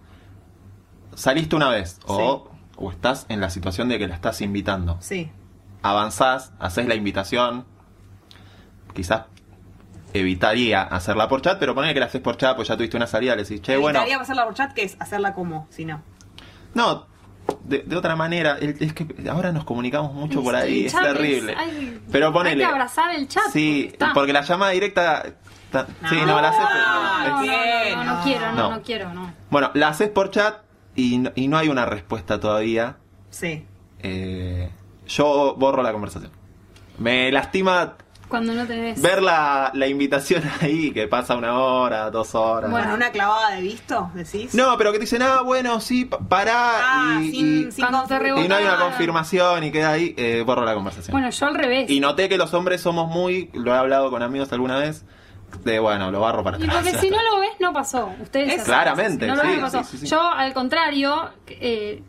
Saliste 1.15 1.57
una 1.57 1.69
vez 1.69 1.99
o, 2.07 2.51
o 2.77 2.91
estás 2.93 3.27
en 3.29 3.41
la 3.41 3.51
situación 3.51 3.89
de 3.89 3.99
que 3.99 4.07
la 4.09 4.15
estás 4.15 4.41
invitando. 4.41 4.97
Sí. 5.01 5.31
Avanzás, 5.83 6.53
haces 6.59 6.87
la 6.87 6.95
invitación, 6.95 7.65
quizás 8.95 9.23
evitaría 10.13 10.83
hacerla 10.83 11.29
por 11.29 11.41
chat, 11.43 11.59
pero 11.59 11.75
ponele 11.75 11.95
que 11.95 12.01
la 12.01 12.07
haces 12.07 12.21
por 12.21 12.37
chat, 12.37 12.57
pues 12.57 12.69
ya 12.69 12.77
tuviste 12.77 12.97
una 12.97 13.07
salida, 13.07 13.37
le 13.37 13.43
decís, 13.45 13.63
che, 13.63 13.77
bueno, 13.77 13.99
Evitaría 14.01 14.19
pasarla 14.19 14.45
por 14.45 14.55
chat, 14.55 14.73
que 14.73 14.83
es 14.83 14.97
hacerla 15.01 15.35
como, 15.35 15.67
si 15.71 15.85
no. 15.85 16.03
no, 16.75 17.07
de, 17.65 17.79
de 17.85 17.97
otra 17.97 18.17
manera, 18.17 18.59
es 18.61 18.93
que 18.93 19.07
ahora 19.31 19.53
nos 19.53 19.65
comunicamos 19.65 20.13
mucho 20.13 20.43
por 20.43 20.55
ahí, 20.55 20.87
es 20.87 20.93
terrible. 20.93 21.55
ay, 21.57 22.01
pero 22.11 22.33
ponele, 22.33 22.65
Hay 22.65 22.69
que 22.71 22.75
abrazar 22.75 23.15
el 23.15 23.29
chat. 23.29 23.45
sí, 23.53 23.89
está. 23.93 24.13
porque 24.13 24.33
la 24.33 24.43
llamada 24.43 24.73
directa, 24.73 25.25
ta- 25.71 25.87
sí, 26.09 26.17
no, 26.17 26.27
No, 26.27 26.41
la 26.41 26.49
haces, 26.49 26.61
No, 26.61 26.67
no, 26.69 27.43
es- 27.43 27.49
no, 27.97 27.97
no, 27.97 28.05
no, 28.05 28.15
no 28.17 28.23
quiero, 28.25 28.47
no, 28.53 28.57
No. 28.57 28.71
no 28.71 28.83
quiero, 28.83 29.15
no. 29.15 29.33
bueno, 29.51 29.71
la 29.75 29.89
haces 29.89 30.09
por 30.11 30.31
chat 30.31 30.59
y, 30.97 31.19
no- 31.19 31.33
y 31.35 31.47
no 31.49 31.57
hay 31.59 31.69
una 31.69 31.87
respuesta 31.87 32.39
todavía. 32.41 32.97
Sí. 33.31 33.65
eh, 34.03 34.71
yo 35.11 35.55
borro 35.57 35.83
la 35.83 35.93
conversación. 35.93 36.31
Me 36.99 37.33
lastima 37.33 37.95
Cuando 38.29 38.53
no 38.53 38.67
tenés. 38.67 39.01
ver 39.01 39.23
la, 39.23 39.71
la 39.75 39.87
invitación 39.87 40.43
ahí, 40.61 40.93
que 40.93 41.09
pasa 41.09 41.35
una 41.37 41.59
hora, 41.59 42.11
dos 42.11 42.35
horas. 42.35 42.71
Bueno, 42.71 42.95
una 42.95 43.11
clavada 43.11 43.53
de 43.57 43.63
visto, 43.63 44.11
decís. 44.15 44.55
No, 44.55 44.77
pero 44.79 44.93
que 44.93 44.99
te 44.99 45.05
dicen, 45.05 45.23
ah, 45.23 45.41
bueno, 45.43 45.81
sí, 45.81 46.05
pa- 46.05 46.19
pará. 46.19 46.55
Ah, 46.57 47.21
y, 47.23 47.31
sin, 47.31 47.69
y- 47.69 47.73
sin 47.73 47.87
y 47.87 48.49
no 48.49 48.55
hay 48.57 48.65
una 48.65 48.79
confirmación 48.79 49.65
y 49.65 49.71
queda 49.73 49.93
ahí, 49.93 50.15
eh, 50.17 50.43
borro 50.47 50.65
la 50.65 50.75
conversación. 50.75 51.13
Bueno, 51.13 51.31
yo 51.31 51.47
al 51.47 51.55
revés. 51.55 51.91
y 51.91 52.01
noté 52.01 52.29
que 52.29 52.37
los 52.37 52.53
hombres 52.55 52.81
somos 52.83 53.09
muy, 53.09 53.51
lo 53.55 53.75
he 53.75 53.79
hablado 53.79 54.11
con 54.11 54.23
amigos 54.23 54.53
alguna 54.53 54.79
vez, 54.79 55.05
de 55.65 55.79
bueno, 55.81 56.11
lo 56.13 56.21
barro 56.21 56.45
para 56.45 56.59
Y 56.59 56.63
atrás. 56.65 56.77
porque 56.85 56.99
si 57.01 57.11
no 57.11 57.17
lo 57.23 57.41
ves, 57.41 57.51
no 57.59 57.73
pasó. 57.73 58.13
Ustedes 58.21 58.49
Es- 58.49 58.55
hacen 58.61 58.65
Claramente. 58.67 59.25
Si 59.25 59.31
no 59.31 59.37
lo 59.37 59.43
ves, 59.43 59.51
sí, 59.53 59.57
no 59.57 59.63
pasó. 59.63 59.79
sí, 59.85 59.97
sí, 59.97 59.99
sí. 59.99 60.07
Yo, 60.07 60.21
al 60.23 60.53
contrario, 60.55 61.31
eh, 61.49 62.03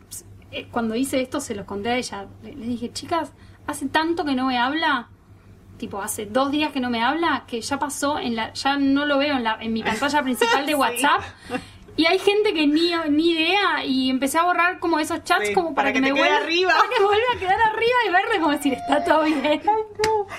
eh, 0.52 0.68
cuando 0.70 0.94
hice 0.94 1.20
esto, 1.20 1.40
se 1.40 1.54
los 1.54 1.64
conté 1.66 1.90
a 1.90 1.96
ella. 1.96 2.26
Le, 2.42 2.54
le 2.54 2.66
dije, 2.66 2.92
chicas, 2.92 3.32
hace 3.66 3.86
tanto 3.86 4.24
que 4.24 4.34
no 4.34 4.46
me 4.46 4.58
habla. 4.58 5.08
Tipo, 5.78 6.00
hace 6.00 6.26
dos 6.26 6.52
días 6.52 6.70
que 6.72 6.78
no 6.80 6.90
me 6.90 7.02
habla, 7.02 7.44
que 7.48 7.60
ya 7.60 7.78
pasó 7.78 8.18
en 8.18 8.36
la, 8.36 8.52
ya 8.52 8.76
no 8.76 9.04
lo 9.04 9.18
veo 9.18 9.36
en 9.36 9.42
la, 9.44 9.58
en 9.60 9.72
mi 9.72 9.82
pantalla 9.82 10.22
principal 10.24 10.64
de 10.64 10.72
Sí. 10.72 10.74
WhatsApp. 10.74 11.22
Y 11.96 12.06
hay 12.06 12.18
gente 12.18 12.54
que 12.54 12.66
ni, 12.66 12.92
ni 13.10 13.32
idea 13.32 13.84
y 13.84 14.08
empecé 14.08 14.38
a 14.38 14.44
borrar 14.44 14.78
como 14.78 14.98
esos 14.98 15.24
chats 15.24 15.48
Sí, 15.48 15.52
como 15.54 15.74
para, 15.74 15.88
para 15.88 15.92
que 15.92 16.00
me 16.00 16.12
vuelva 16.12 16.36
arriba. 16.38 16.72
para 16.74 16.88
que 16.88 17.02
vuelva 17.02 17.26
a 17.36 17.38
quedar 17.38 17.60
arriba 17.60 17.96
y 18.08 18.10
verle 18.10 18.38
como 18.40 18.50
decir 18.52 18.72
está 18.74 19.04
todo 19.04 19.24
bien. 19.24 19.60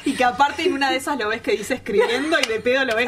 Y 0.06 0.14
que 0.14 0.24
aparte 0.24 0.66
en 0.66 0.74
una 0.74 0.90
de 0.90 0.98
esas 0.98 1.20
lo 1.20 1.28
ves 1.30 1.42
que 1.42 1.52
dice 1.52 1.76
escribiendo 1.76 2.38
y 2.40 2.48
de 2.48 2.60
pedo 2.60 2.86
lo 2.86 2.96
ves. 2.96 3.08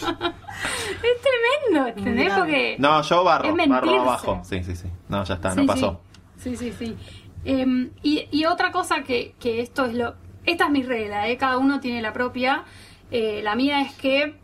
Es 0.00 1.20
tremendo, 1.20 1.88
¿entendés? 1.88 2.32
Porque 2.32 2.76
No, 2.78 3.02
yo 3.02 3.24
barro, 3.24 3.54
Es 3.56 3.68
barro 3.68 4.00
abajo. 4.00 4.40
Sí, 4.44 4.62
sí, 4.64 4.76
sí. 4.76 4.88
No, 5.08 5.24
ya 5.24 5.34
está, 5.34 5.52
Sí, 5.52 5.60
no 5.60 5.66
pasó. 5.66 6.00
Sí, 6.44 6.56
sí, 6.56 6.72
sí. 6.78 6.96
Em, 7.44 7.90
y, 8.02 8.28
y 8.30 8.44
otra 8.44 8.70
cosa 8.70 9.02
que, 9.02 9.34
que 9.40 9.60
esto 9.60 9.86
es 9.86 9.94
lo... 9.94 10.14
Esta 10.44 10.66
es 10.66 10.70
mi 10.70 10.82
regla, 10.82 11.28
¿eh? 11.28 11.38
cada 11.38 11.56
uno 11.56 11.80
tiene 11.80 12.02
la 12.02 12.12
propia. 12.12 12.64
Eh, 13.10 13.40
la 13.42 13.56
mía 13.56 13.80
es 13.80 13.94
que 13.94 14.36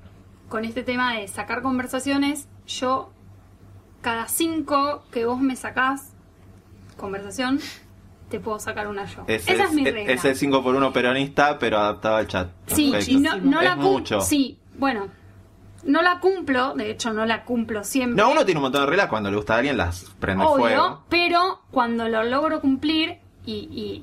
con 0.48 0.64
este 0.64 0.82
tema 0.82 1.14
de 1.14 1.28
sacar 1.28 1.60
conversaciones, 1.60 2.48
yo 2.66 3.12
cada 4.00 4.26
cinco 4.28 5.04
que 5.12 5.26
vos 5.26 5.40
me 5.40 5.56
sacás 5.56 6.14
conversación, 6.96 7.60
te 8.30 8.40
puedo 8.40 8.58
sacar 8.58 8.88
una 8.88 9.04
yo. 9.04 9.24
Ese 9.26 9.52
Esa 9.52 9.64
es, 9.64 9.72
mi 9.72 9.86
es, 9.86 9.92
regla. 9.92 10.12
es 10.12 10.24
el 10.24 10.36
5 10.36 10.62
por 10.62 10.74
1 10.74 10.92
peronista, 10.92 11.58
pero 11.58 11.78
adaptado 11.78 12.16
al 12.16 12.26
chat. 12.28 12.50
Sí, 12.66 12.92
no, 13.18 13.36
no 13.38 13.60
Es 13.60 13.64
la 13.68 13.76
mucho. 13.76 14.20
Sí, 14.20 14.58
bueno, 14.78 15.08
no 15.85 16.03
la 16.03 16.21
cumplo, 16.21 16.75
de 16.75 16.90
hecho 16.90 17.12
no 17.12 17.25
la 17.27 17.45
cumplo 17.45 17.85
siempre. 17.85 18.23
No, 18.23 18.31
uno 18.31 18.45
tiene 18.45 18.59
un 18.59 18.62
montón 18.64 18.83
de 18.83 18.87
reglas 18.88 19.09
cuando 19.09 19.31
le 19.31 19.37
gusta 19.37 19.55
a 19.55 19.59
alguien, 19.59 19.77
las 19.77 20.05
prende 20.21 20.45
Obvio, 20.45 20.57
fuego. 20.59 21.03
pero 21.09 21.61
cuando 21.71 22.09
lo 22.09 22.23
logro 22.25 22.61
cumplir, 22.61 23.19
y, 23.47 23.55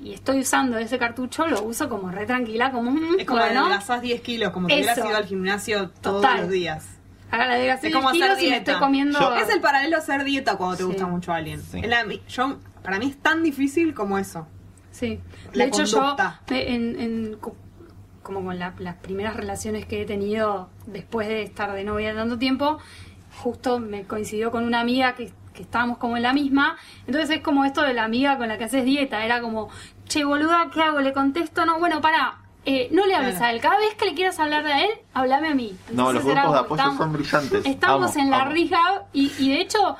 y- 0.03 0.07
y 0.09 0.13
estoy 0.13 0.39
usando 0.39 0.77
ese 0.79 0.97
cartucho, 0.97 1.45
lo 1.47 1.61
uso 1.61 1.87
como 1.87 2.09
re 2.09 2.25
tranquila, 2.25 2.71
como 2.71 2.89
un 2.89 3.19
Es 3.19 3.25
como 3.25 3.39
bueno, 3.39 3.61
adelgazás 3.65 4.01
10 4.01 4.21
kilos, 4.21 4.51
como 4.51 4.67
si 4.67 4.73
hubieras 4.75 4.97
ido 4.97 5.15
al 5.15 5.25
gimnasio 5.25 5.89
todos 6.01 6.21
Total. 6.23 6.41
los 6.41 6.49
días. 6.49 6.85
haga 7.29 7.45
la 7.45 7.55
de 7.55 7.69
Es 7.69 7.93
como 7.93 8.09
hacer 8.09 8.21
kilos 8.21 8.37
y 8.39 8.41
me 8.43 8.47
dieta. 8.55 8.71
estoy 8.71 8.75
comiendo. 8.79 9.19
Yo- 9.19 9.35
Es 9.35 9.49
el 9.49 9.59
paralelo 9.61 9.97
a 9.97 9.99
hacer 9.99 10.23
dieta 10.23 10.55
cuando 10.55 10.77
te 10.77 10.83
Sí. 10.83 10.87
gusta 10.89 11.05
mucho 11.07 11.33
alguien. 11.33 11.61
Sí. 11.61 11.79
Es 11.83 11.87
la- 11.89 12.05
yo, 12.29 12.57
para 12.83 12.99
mí 12.99 13.07
es 13.07 13.17
tan 13.17 13.43
difícil 13.43 13.93
como 13.93 14.17
eso. 14.17 14.47
Sí. 14.91 15.19
De 15.51 15.57
La 15.57 15.65
hecho, 15.65 15.83
conducta. 15.83 16.41
yo, 16.47 16.55
en, 16.55 17.37
como 18.27 18.43
con 18.43 18.59
la- 18.59 18.73
las 18.79 18.95
primeras 18.97 19.35
relaciones 19.35 19.85
que 19.85 20.01
he 20.01 20.05
tenido 20.05 20.69
después 20.85 21.27
de 21.27 21.41
estar 21.43 21.71
de 21.73 21.83
novia 21.83 22.13
tanto 22.13 22.37
tiempo, 22.37 22.77
justo 23.41 23.79
me 23.79 24.03
coincidió 24.03 24.51
con 24.51 24.63
una 24.65 24.81
amiga 24.81 25.13
que, 25.15 25.31
que 25.53 25.61
estábamos 25.63 25.97
como 25.97 26.17
en 26.17 26.23
la 26.23 26.33
misma. 26.33 26.75
Entonces 27.07 27.37
es 27.37 27.41
como 27.41 27.65
esto 27.65 27.81
de 27.81 27.93
la 27.93 28.03
amiga 28.03 28.37
con 28.37 28.47
la 28.47 28.57
que 28.57 28.65
haces 28.65 28.83
dieta. 28.85 29.23
Era 29.25 29.41
como, 29.41 29.69
che, 30.07 30.23
boluda, 30.25 30.69
¿qué 30.73 30.81
hago? 30.81 30.99
¿Le 30.99 31.13
contesto? 31.13 31.65
No, 31.65 31.79
bueno, 31.79 32.01
pará. 32.01 32.39
eh, 32.69 32.89
no 32.91 33.05
le 33.05 33.15
hables 33.15 33.35
Claro. 33.35 33.45
a 33.45 33.51
él. 33.51 33.61
Cada 33.61 33.77
vez 33.77 33.95
que 33.95 34.03
le 34.05 34.13
quieras 34.13 34.37
hablar 34.41 34.65
de 34.65 34.73
él, 34.83 34.89
háblame 35.13 35.47
a 35.47 35.55
mí. 35.55 35.73
No, 35.93 36.11
los 36.11 36.21
grupos 36.25 36.51
de 36.51 36.59
apoyo 36.59 36.91
son 36.97 37.13
brillantes. 37.13 37.65
Estábamos 37.65 38.11
Amo, 38.17 38.23
en 38.25 38.29
la 38.29 38.43
rehab 38.43 39.05
y, 39.13 39.31
y 39.39 39.51
de 39.51 39.61
hecho, 39.61 39.95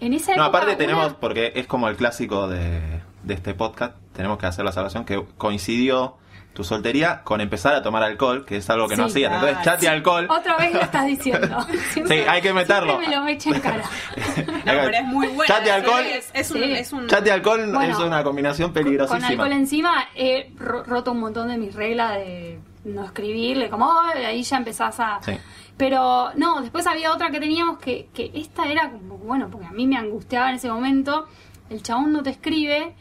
en 0.00 0.12
esa 0.12 0.34
No, 0.34 0.42
época. 0.44 0.46
aparte 0.58 0.66
una- 0.70 0.76
tenemos, 0.78 1.12
porque 1.14 1.52
es 1.54 1.68
como 1.68 1.86
el 1.88 1.94
clásico 1.96 2.48
de, 2.48 3.00
de 3.22 3.34
este 3.34 3.54
podcast, 3.54 3.94
tenemos 4.12 4.38
que 4.38 4.46
hacer 4.46 4.64
la 4.64 4.72
salvación 4.72 5.04
que 5.04 5.24
coincidió 5.36 6.16
tu 6.52 6.64
soltería 6.64 7.20
con 7.22 7.40
empezar 7.40 7.74
a 7.74 7.82
tomar 7.82 8.02
alcohol, 8.02 8.44
que 8.44 8.56
es 8.56 8.68
algo 8.68 8.88
que 8.88 8.96
no 8.96 9.04
Sí, 9.08 9.24
hacías. 9.24 9.32
Entonces, 9.34 9.58
claro. 9.58 9.70
chat 9.76 9.82
y 9.82 9.86
alcohol. 9.86 10.26
Otra 10.28 10.56
vez 10.56 10.74
lo 10.74 10.80
estás 10.80 11.06
diciendo. 11.06 11.60
Siempre- 11.92 12.18
Sí, 12.22 12.24
hay 12.28 12.42
que 12.42 12.52
meterlo. 12.52 12.98
siempre 12.98 13.08
me 13.08 13.16
lo 13.16 13.28
echa 13.28 13.50
en 13.50 13.60
cara. 13.60 13.82
No, 14.36 14.64
pero 14.64 14.90
es 14.90 15.04
muy 15.04 15.26
bueno. 15.28 15.44
Chat 15.54 15.66
y 15.66 15.70
alcohol. 15.70 16.04
Es, 16.04 16.30
es 16.34 16.50
un, 16.50 16.62
Sí. 16.62 16.72
es 16.72 16.92
un- 16.92 17.06
Chat 17.06 17.26
y 17.26 17.30
alcohol 17.30 17.70
Bueno, 17.72 17.92
es 17.92 17.98
una 18.00 18.22
combinación 18.24 18.72
Con 18.72 18.82
peligrosísima. 18.82 19.28
alcohol 19.28 19.52
encima 19.52 20.08
he 20.16 20.50
ro- 20.56 20.82
roto 20.84 21.12
un 21.12 21.20
montón 21.20 21.48
de 21.48 21.56
mis 21.58 21.74
reglas 21.74 22.14
de 22.16 22.58
no 22.84 23.04
escribirle, 23.04 23.68
como 23.70 23.86
"Oh", 23.86 24.02
ahí 24.14 24.42
ya 24.42 24.56
empezás 24.56 24.98
a... 25.00 25.18
Sí. 25.22 25.32
Pero 25.76 26.30
no, 26.34 26.60
después 26.60 26.86
había 26.88 27.12
otra 27.12 27.30
que 27.30 27.38
teníamos 27.38 27.78
que, 27.78 28.08
que 28.12 28.32
esta 28.34 28.66
era 28.66 28.90
como, 28.90 29.16
bueno, 29.18 29.48
porque 29.48 29.66
a 29.66 29.70
mí 29.70 29.86
me 29.86 29.96
angustiaba 29.96 30.48
en 30.50 30.56
ese 30.56 30.68
momento, 30.68 31.26
el 31.70 31.82
chabón 31.84 32.12
no 32.12 32.22
te 32.24 32.30
escribe 32.30 32.96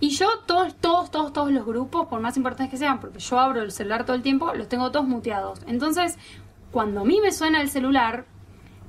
y 0.00 0.10
yo 0.10 0.28
todos, 0.46 0.76
todos, 0.76 1.10
todos, 1.10 1.32
todos 1.32 1.50
los 1.50 1.64
grupos, 1.66 2.06
por 2.06 2.20
más 2.20 2.36
importantes 2.36 2.70
que 2.70 2.76
sean, 2.76 3.00
porque 3.00 3.18
yo 3.18 3.38
abro 3.38 3.62
el 3.62 3.72
celular 3.72 4.04
todo 4.04 4.14
el 4.16 4.22
tiempo, 4.22 4.52
los 4.54 4.68
tengo 4.68 4.90
todos 4.90 5.06
muteados. 5.06 5.60
Entonces, 5.66 6.18
cuando 6.70 7.00
a 7.00 7.04
mí 7.04 7.20
me 7.20 7.32
suena 7.32 7.60
el 7.60 7.68
celular 7.70 8.26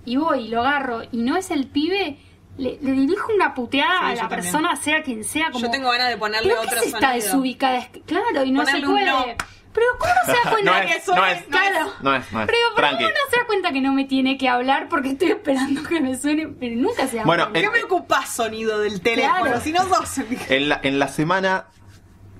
y 0.05 0.17
voy 0.17 0.45
y 0.45 0.47
lo 0.49 0.61
agarro 0.61 1.01
y 1.11 1.17
no 1.17 1.35
es 1.37 1.49
el 1.51 1.67
pibe, 1.67 2.17
le, 2.57 2.77
le 2.81 2.91
dirijo 2.91 3.31
una 3.33 3.53
puteada 3.53 3.99
Sí, 3.99 4.05
a 4.05 4.09
la 4.09 4.15
también. 4.21 4.41
persona, 4.41 4.75
sea 4.75 5.01
quien 5.01 5.23
sea. 5.23 5.49
Como, 5.51 5.63
Yo 5.65 5.71
tengo 5.71 5.89
ganas 5.91 6.09
de 6.09 6.17
ponerle 6.17 6.49
¿Pero 6.49 6.61
qué 6.61 6.67
otro 6.67 6.89
sonido. 6.89 7.11
desubicada? 7.13 7.77
Es 7.77 7.87
Claro, 8.05 8.43
y 8.45 8.51
no 8.51 8.63
Ponerle 8.63 8.81
se 8.81 8.85
puede. 8.87 9.37
Pero 9.73 9.85
¿cómo 9.99 10.11
no 10.13 10.25
se 10.33 10.39
da 10.43 10.49
cuenta 10.51 10.79
No 10.81 10.87
que 10.87 10.93
es, 10.95 11.07
no 11.07 11.25
es, 11.25 11.43
Claro. 11.43 11.91
no 12.01 12.15
es, 12.15 12.31
no 12.31 12.41
es. 12.41 12.47
Pero, 12.47 12.57
pero. 12.75 12.87
¿cómo 12.89 13.01
no 13.01 13.15
se 13.29 13.37
da 13.37 13.45
cuenta 13.45 13.71
que 13.71 13.81
no 13.81 13.93
me 13.93 14.05
tiene 14.05 14.37
que 14.37 14.49
hablar 14.49 14.87
porque 14.89 15.09
estoy 15.11 15.29
esperando 15.31 15.83
que 15.83 16.01
me 16.01 16.17
suene? 16.17 16.47
Pero 16.47 16.75
nunca 16.75 17.07
se 17.07 17.17
da 17.17 17.23
Bueno, 17.23 17.49
cuenta. 17.51 17.61
¿Qué 17.61 17.69
me 17.77 17.83
ocupás 17.83 18.29
sonido 18.29 18.79
del 18.79 18.99
teléfono? 19.01 19.41
Claro. 19.43 19.61
Si 19.61 19.71
no 19.71 19.83
sos... 19.87 20.17
En 20.49 20.69
la, 20.69 20.79
en 20.83 20.97
la 20.99 21.07
semana 21.07 21.65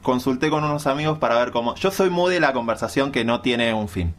consulté 0.02 0.50
con 0.50 0.64
unos 0.64 0.88
amigos 0.88 1.18
para 1.20 1.38
ver 1.38 1.52
cómo. 1.52 1.76
Yo 1.76 1.92
soy 1.92 2.10
muy 2.10 2.34
de 2.34 2.40
la 2.40 2.54
conversación 2.54 3.12
que 3.12 3.24
no 3.26 3.42
tiene 3.42 3.74
un 3.74 3.90
fin. 3.90 4.16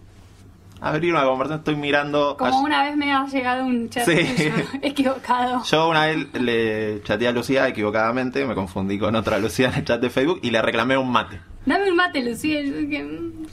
Abrir 0.83 1.13
una 1.13 1.25
conversación, 1.25 1.59
estoy 1.59 1.77
mirando. 1.77 2.37
Como 2.39 2.57
a- 2.57 2.61
una 2.63 2.85
vez 2.85 2.97
me 2.97 3.13
ha 3.13 3.27
llegado 3.27 3.65
un 3.67 3.91
chat 3.91 4.05
Sí. 4.07 4.15
tuyo 4.37 4.53
equivocado. 4.83 5.63
Yo 5.65 5.89
una 5.89 6.07
vez 6.07 6.33
le 6.35 7.03
chateé 7.03 7.29
a 7.29 7.33
Lucía 7.33 7.69
equivocadamente, 7.69 8.47
me 8.47 8.55
confundí 8.55 8.99
con 8.99 9.15
otra 9.15 9.39
Lucía 9.39 9.69
en 9.69 9.75
el 9.75 9.85
chat 9.85 10.01
de 10.01 10.09
Facebook 10.11 10.39
y 10.43 10.51
le 10.51 10.63
reclamé 10.63 10.97
un 10.97 11.11
mate. 11.11 11.41
Dame 11.71 11.89
un 11.89 11.97
mate, 11.97 12.21
Lucía. 12.25 12.61
Y 12.63 12.69
yo 12.71 12.77
dije, 12.79 13.05
mm, 13.05 13.47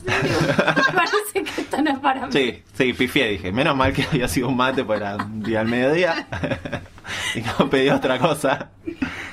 parece 0.95 1.43
que 1.43 1.61
esto 1.61 1.81
no 1.83 1.91
es 1.91 1.99
para 1.99 2.25
mí. 2.25 2.31
Sí, 2.33 2.63
sí, 2.73 2.93
pifié, 2.93 3.27
dije. 3.27 3.51
Menos 3.51 3.75
mal 3.75 3.93
que 3.93 4.03
había 4.03 4.27
sido 4.27 4.47
un 4.47 4.57
mate, 4.57 4.83
pues 4.83 4.99
era 4.99 5.17
un 5.17 5.43
día 5.43 5.59
al 5.61 5.67
mediodía. 5.67 6.27
y 7.35 7.41
no 7.41 7.69
pedí 7.69 7.89
otra 7.89 8.17
cosa. 8.17 8.71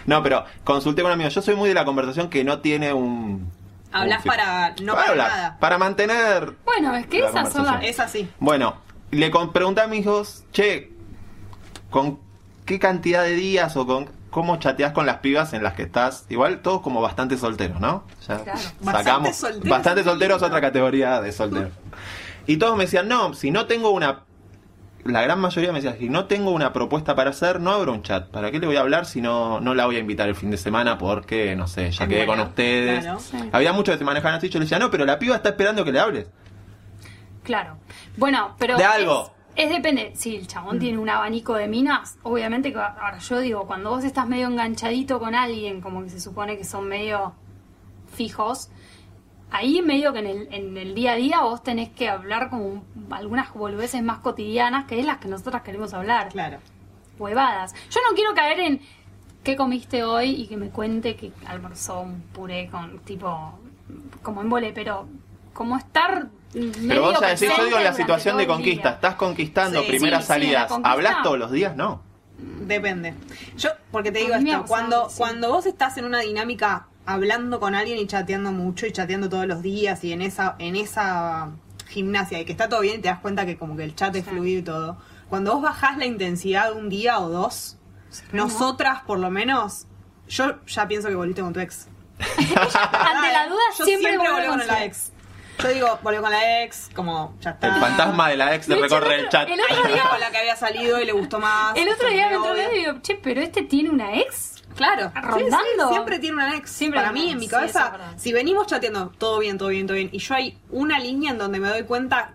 No, 0.05 0.23
pero 0.23 0.45
consulté 0.65 1.01
con 1.01 1.11
un 1.11 1.15
amigo. 1.15 1.31
Yo 1.31 1.41
soy 1.41 1.55
muy 1.57 1.71
de 1.71 1.75
la 1.75 1.87
conversación 1.87 2.29
que 2.29 2.45
no 2.45 2.59
tiene 2.61 2.93
un. 2.93 3.51
Hablas 3.91 4.19
un 4.19 4.25
para- 4.31 4.75
no 4.83 4.95
para 4.95 5.09
hablar, 5.09 5.29
nada. 5.31 5.59
Para 5.59 5.79
mantener. 5.79 6.53
Bueno, 6.67 6.95
es 6.95 7.07
que 7.07 7.21
La 7.21 7.29
esas 7.31 7.53
son 7.55 7.65
las... 7.65 7.85
Es 7.85 8.01
así. 8.01 8.29
Bueno, 8.39 8.77
le 9.13 9.31
pregunté 9.53 9.81
a 9.81 9.87
mis 9.87 10.01
hijos, 10.01 10.45
che, 10.53 10.93
¿con 11.89 12.19
qué 12.67 12.79
cantidad 12.79 13.23
de 13.23 13.33
días 13.33 13.77
o 13.79 13.87
con 13.87 14.11
cómo 14.35 14.57
chateás 14.57 14.91
con 14.91 15.07
las 15.07 15.19
pibas 15.19 15.53
en 15.53 15.63
las 15.63 15.75
que 15.75 15.85
estás? 15.85 16.27
Igual 16.29 16.59
todos 16.61 16.81
como 16.81 17.01
bastante 17.01 17.39
solteros, 17.39 17.79
¿no? 17.79 18.03
Ya 18.27 18.39
Claro. 18.43 18.59
Bastante 18.81 18.91
sacamos 19.05 19.37
solteros, 19.37 19.69
bastante 19.69 20.01
es 20.01 20.07
solteros, 20.07 20.43
otra 20.43 20.61
categoría 20.61 21.21
de 21.21 21.31
solteros. 21.31 21.71
Y 22.49 22.57
todos 22.57 22.77
me 22.77 22.83
decían, 22.85 23.07
no, 23.07 23.33
si 23.35 23.53
no 23.53 23.67
tengo 23.67 23.91
una... 23.91 24.25
La 25.05 25.23
gran 25.23 25.39
mayoría 25.39 25.71
me 25.71 25.81
decía, 25.81 25.97
si 25.99 26.09
no 26.09 26.25
tengo 26.25 26.51
una 26.51 26.73
propuesta 26.73 27.15
para 27.15 27.31
hacer, 27.31 27.61
no 27.61 27.71
abro 27.71 27.93
un 27.93 28.03
chat. 28.03 28.29
¿Para 28.31 28.51
qué 28.51 28.59
le 28.59 28.67
voy 28.67 28.75
a 28.77 28.81
hablar 28.81 29.07
si 29.07 29.21
no, 29.21 29.61
no 29.61 29.73
la 29.75 29.87
voy 29.87 29.97
a 29.97 29.99
invitar 30.01 30.29
el 30.29 30.35
fin 30.35 30.51
de 30.51 30.57
semana? 30.57 30.99
Porque, 30.99 31.55
no 31.55 31.69
sé, 31.69 31.93
ya 31.93 32.05
Es 32.05 32.11
quedé 32.11 32.27
con 32.27 32.41
ustedes. 32.41 33.05
claro. 33.05 33.21
Sí. 33.21 33.37
Había 33.53 33.73
muchos 33.73 33.95
que 33.95 33.99
se 34.01 34.05
manejaban 34.05 34.39
así. 34.39 34.49
Yo 34.49 34.59
les 34.59 34.69
decía, 34.69 34.81
no, 34.85 34.91
pero 34.91 35.05
la 35.05 35.19
piba 35.21 35.37
está 35.37 35.51
esperando 35.51 35.85
que 35.85 35.93
le 35.93 36.01
hables. 36.01 36.27
Claro. 37.45 37.77
Bueno, 38.17 38.57
pero. 38.59 38.77
De 38.77 38.85
algo. 38.85 39.34
Es, 39.57 39.71
depende. 39.71 40.13
Si 40.17 40.35
el 40.37 40.47
chabón 40.49 40.79
tiene 40.81 40.99
un 40.99 41.09
abanico 41.09 41.55
de 41.55 41.69
minas, 41.69 42.19
obviamente 42.25 42.73
que. 42.73 42.79
Ahora, 42.79 43.19
yo 43.19 43.39
digo, 43.39 43.67
cuando 43.67 43.91
vos 43.91 44.03
estás 44.05 44.27
medio 44.27 44.49
enganchadito 44.49 45.19
con 45.21 45.35
alguien, 45.35 45.81
como 45.81 46.03
que 46.03 46.11
se 46.11 46.21
supone 46.21 46.57
que 46.57 46.65
son 46.65 46.89
medio 46.89 47.35
fijos, 48.13 48.71
ahí 49.51 49.81
medio 49.83 50.13
que 50.13 50.19
en 50.21 50.27
el, 50.27 50.49
en 50.53 50.77
el 50.77 50.95
día 50.95 51.13
a 51.13 51.17
día 51.17 51.41
vos 51.43 51.63
tenés 51.63 51.91
que 51.91 52.09
hablar 52.09 52.51
como 52.51 52.67
un- 52.67 52.85
algunas 53.11 53.53
boludeces 53.55 54.03
más 54.03 54.19
cotidianas, 54.19 54.87
que 54.87 54.99
es 54.99 55.07
las 55.07 55.19
que 55.19 55.29
nosotras 55.29 55.63
queremos 55.63 55.95
hablar. 55.95 56.29
Claro. 56.31 56.59
Huevadas. 57.19 57.75
Yo 57.91 58.01
no 58.09 58.15
quiero 58.17 58.35
caer 58.35 58.61
en. 58.61 58.81
¿Qué 59.45 59.57
comiste 59.57 60.03
hoy? 60.05 60.31
Y 60.31 60.47
que 60.47 60.57
me 60.57 60.71
cuente 60.71 61.17
que 61.17 61.31
almorzó 61.47 62.01
un 62.01 62.23
puré 62.33 62.69
con 62.71 62.99
tipo. 63.01 63.59
como 64.23 64.41
en 64.41 64.49
vole, 64.51 64.73
pero. 64.73 65.07
como 65.53 65.77
estar. 65.77 66.29
Pero 66.89 67.03
vos 67.03 67.21
ya 67.21 67.29
decís, 67.29 67.49
yo 67.57 67.65
digo 67.65 67.79
en 67.79 67.85
la 67.85 67.95
situación 67.95 68.37
de 68.37 68.47
conquista, 68.47 68.91
estás 68.91 69.17
conquistando 69.17 69.81
Sí, 69.83 69.89
primeras 69.89 70.21
sí, 70.21 70.27
sí, 70.27 70.29
salidas, 70.29 70.69
conquista. 70.69 70.91
¿hablas 70.93 71.23
todos 71.23 71.39
los 71.39 71.51
días? 71.51 71.75
No. 71.77 72.03
Depende. 72.39 73.15
Yo, 73.57 73.71
porque 73.91 74.13
te 74.13 74.21
digo 74.21 74.35
esto, 74.35 74.65
cuando, 74.67 75.09
sí. 75.11 75.17
cuando 75.19 75.49
vos 75.51 75.67
estás 75.67 75.97
en 75.99 76.05
una 76.05 76.21
dinámica 76.21 76.87
hablando 77.07 77.61
con 77.61 77.75
alguien 77.75 77.99
y 77.99 78.07
chateando 78.07 78.53
mucho 78.53 78.87
y 78.87 78.93
chateando 78.93 79.29
todos 79.29 79.47
los 79.47 79.63
días 79.63 80.03
y 80.05 80.13
en 80.13 80.23
esa, 80.23 80.55
en 80.59 80.77
esa 80.77 81.51
gimnasia 81.89 82.41
y 82.41 82.45
que 82.45 82.53
está 82.53 82.69
todo 82.69 82.81
bien 82.81 82.99
y 82.99 83.03
te 83.03 83.09
das 83.09 83.21
cuenta 83.21 83.45
que 83.47 83.57
como 83.59 83.77
que 83.77 83.85
el 83.85 83.95
chat 83.95 84.15
es 84.17 84.25
Sí. 84.25 84.31
fluido 84.31 84.61
y 84.61 84.63
todo, 84.63 84.97
cuando 85.29 85.53
vos 85.55 85.63
bajás 85.63 85.99
la 85.99 86.07
intensidad 86.07 86.73
de 86.73 86.79
un 86.81 86.89
día 86.89 87.19
o 87.19 87.29
dos, 87.29 87.77
nosotras 88.33 89.01
por 89.07 89.19
lo 89.19 89.31
menos, 89.31 89.87
yo 90.29 90.65
ya 90.67 90.87
pienso 90.89 91.09
que 91.09 91.15
volviste 91.15 91.43
con 91.43 91.53
tu 91.53 91.61
ex. 91.61 91.89
Ante 92.19 93.33
la 93.33 93.47
duda, 93.49 93.61
yo 93.79 93.85
siempre, 93.85 94.11
siempre 94.11 94.31
vuelvo 94.31 94.53
volví 94.53 94.59
con 94.59 94.67
la 94.67 94.85
ex. 94.85 95.13
Yo 95.63 95.69
digo, 95.69 95.99
volvió 96.03 96.21
con 96.21 96.31
la 96.31 96.63
ex, 96.65 96.91
como 96.95 97.37
ya 97.41 97.51
está. 97.51 97.69
El 97.69 97.81
fantasma 97.81 98.29
de 98.29 98.37
la 98.37 98.55
ex 98.55 98.67
te 98.67 98.75
De 98.75 98.81
recorre 98.83 99.21
el 99.21 99.29
chat. 99.29 99.49
el 99.49 99.59
Hay 99.61 99.65
otro 99.71 99.81
una 99.85 99.95
día- 99.95 100.09
con 100.11 100.21
la 100.21 100.31
que 100.31 100.39
había 100.39 100.57
salido 100.57 101.01
y 101.01 101.05
le 101.07 101.13
gustó 101.13 101.39
más. 101.39 101.77
El 101.77 101.89
otro 101.89 102.09
día 102.09 102.29
me 102.29 102.35
entró 102.37 102.57
y 102.73 102.79
digo, 102.81 102.95
che, 103.03 103.15
pero 103.17 103.41
este 103.41 103.63
tiene 103.63 103.91
una 103.91 104.15
ex. 104.17 104.63
Claro, 104.77 105.13
Rondando. 105.15 105.55
Sí, 105.57 105.81
sí, 105.81 105.89
siempre 105.93 106.19
tiene 106.19 106.35
una 106.37 106.57
ex. 106.57 106.69
Siempre 106.71 107.01
Para 107.01 107.13
mí, 107.13 107.31
en 107.31 107.39
mi 107.39 107.45
sí, 107.45 107.51
cabeza, 107.51 107.97
si 108.17 108.33
venimos 108.33 108.67
chateando 108.67 109.11
todo 109.17 109.39
bien, 109.39 109.57
todo 109.57 109.69
bien, 109.69 109.87
todo 109.87 109.95
bien, 109.97 110.09
y 110.13 110.19
yo 110.19 110.35
hay 110.35 110.59
una 110.71 110.99
línea 110.99 111.31
en 111.31 111.39
donde 111.39 111.61
me 111.61 111.69
doy 111.69 111.85
cuenta 111.85 112.35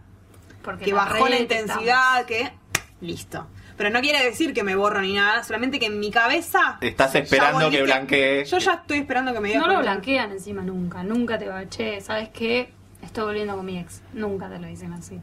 Porque 0.62 0.86
que 0.86 0.92
la 0.92 1.04
bajó 1.04 1.28
la 1.28 1.38
intensidad, 1.38 2.26
que 2.26 2.54
listo. 3.02 3.48
Pero 3.76 3.90
no 3.92 4.02
quiere 4.02 4.24
decir 4.24 4.54
que 4.54 4.64
me 4.64 4.76
borro 4.76 5.02
ni 5.02 5.14
nada, 5.14 5.44
solamente 5.44 5.80
que 5.80 5.86
en 5.88 6.00
mi 6.00 6.12
cabeza. 6.12 6.78
Estás 6.82 7.16
esperando 7.16 7.70
que 7.70 7.82
blanquee. 7.84 8.46
Yo 8.46 8.58
ya 8.58 8.74
estoy 8.74 9.00
esperando 9.00 9.34
que 9.34 9.40
me 9.42 9.50
digas. 9.50 9.66
No 9.66 9.74
lo 9.74 9.80
blanquean 9.80 10.32
encima 10.32 10.62
nunca. 10.62 11.04
Nunca 11.04 11.38
te 11.38 11.48
va, 11.48 11.68
che, 11.70 12.00
¿sabes 12.02 12.30
qué? 12.30 12.74
Estoy 13.10 13.24
volviendo 13.24 13.56
con 13.56 13.65
mi 13.65 13.80
ex. 13.80 14.04
Nunca 14.13 14.48
te 14.50 14.60
lo 14.60 14.67
dicen 14.67 14.93
así. 14.93 15.19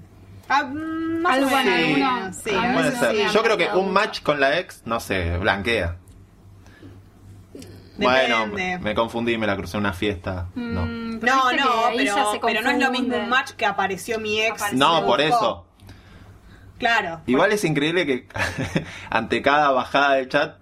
Ah, 0.49 0.65
mm, 0.65 1.21
más 1.23 1.35
Algo 1.37 1.55
o 1.55 1.59
en 1.61 1.67
menos. 1.67 2.11
alguno- 2.11 2.33
Sí, 2.33 2.51
a 2.51 2.59
a 2.59 2.73
Puede 2.73 2.77
veces 2.77 2.85
veces 2.85 2.99
ser. 2.99 3.17
sí. 3.17 3.29
sí. 3.29 3.35
Yo 3.35 3.43
creo 3.45 3.57
que 3.57 3.69
un 3.69 3.93
match 3.93 4.23
con 4.23 4.41
la 4.41 4.59
ex, 4.59 4.83
no 4.87 4.99
sé, 4.99 5.39
blanquea. 5.39 5.97
Bueno, 7.99 8.47
me, 8.49 8.79
me 8.79 8.95
confundí, 8.95 9.39
me 9.39 9.47
la 9.47 9.57
crucé 9.57 9.77
en 9.77 9.81
una 9.85 9.93
fiesta. 9.93 10.49
No. 10.57 10.85
Mm, 10.85 11.19
pero 11.21 11.35
No, 11.37 11.43
viste 11.51 11.65
no, 11.65 11.71
que 11.71 11.87
ahí 12.01 12.05
ya 12.07 12.15
pero, 12.15 12.33
se 12.33 12.39
pero 12.41 12.63
no 12.63 12.71
es 12.71 12.79
lo 12.79 12.91
mismo 12.91 12.97
confunde. 13.07 13.21
un 13.21 13.29
match 13.31 13.51
que 13.53 13.65
apareció 13.67 14.19
mi 14.21 14.41
ex. 14.41 14.57
Apareció. 14.61 14.79
No, 14.79 15.07
por 15.07 15.21
eso. 15.21 15.67
Claro. 16.79 17.23
Igual 17.27 17.53
es 17.53 17.65
increíble 17.65 18.05
que 18.05 18.29
ante 19.11 19.41
cada 19.41 19.71
bajada 19.71 20.15
del 20.17 20.29
chat, 20.29 20.57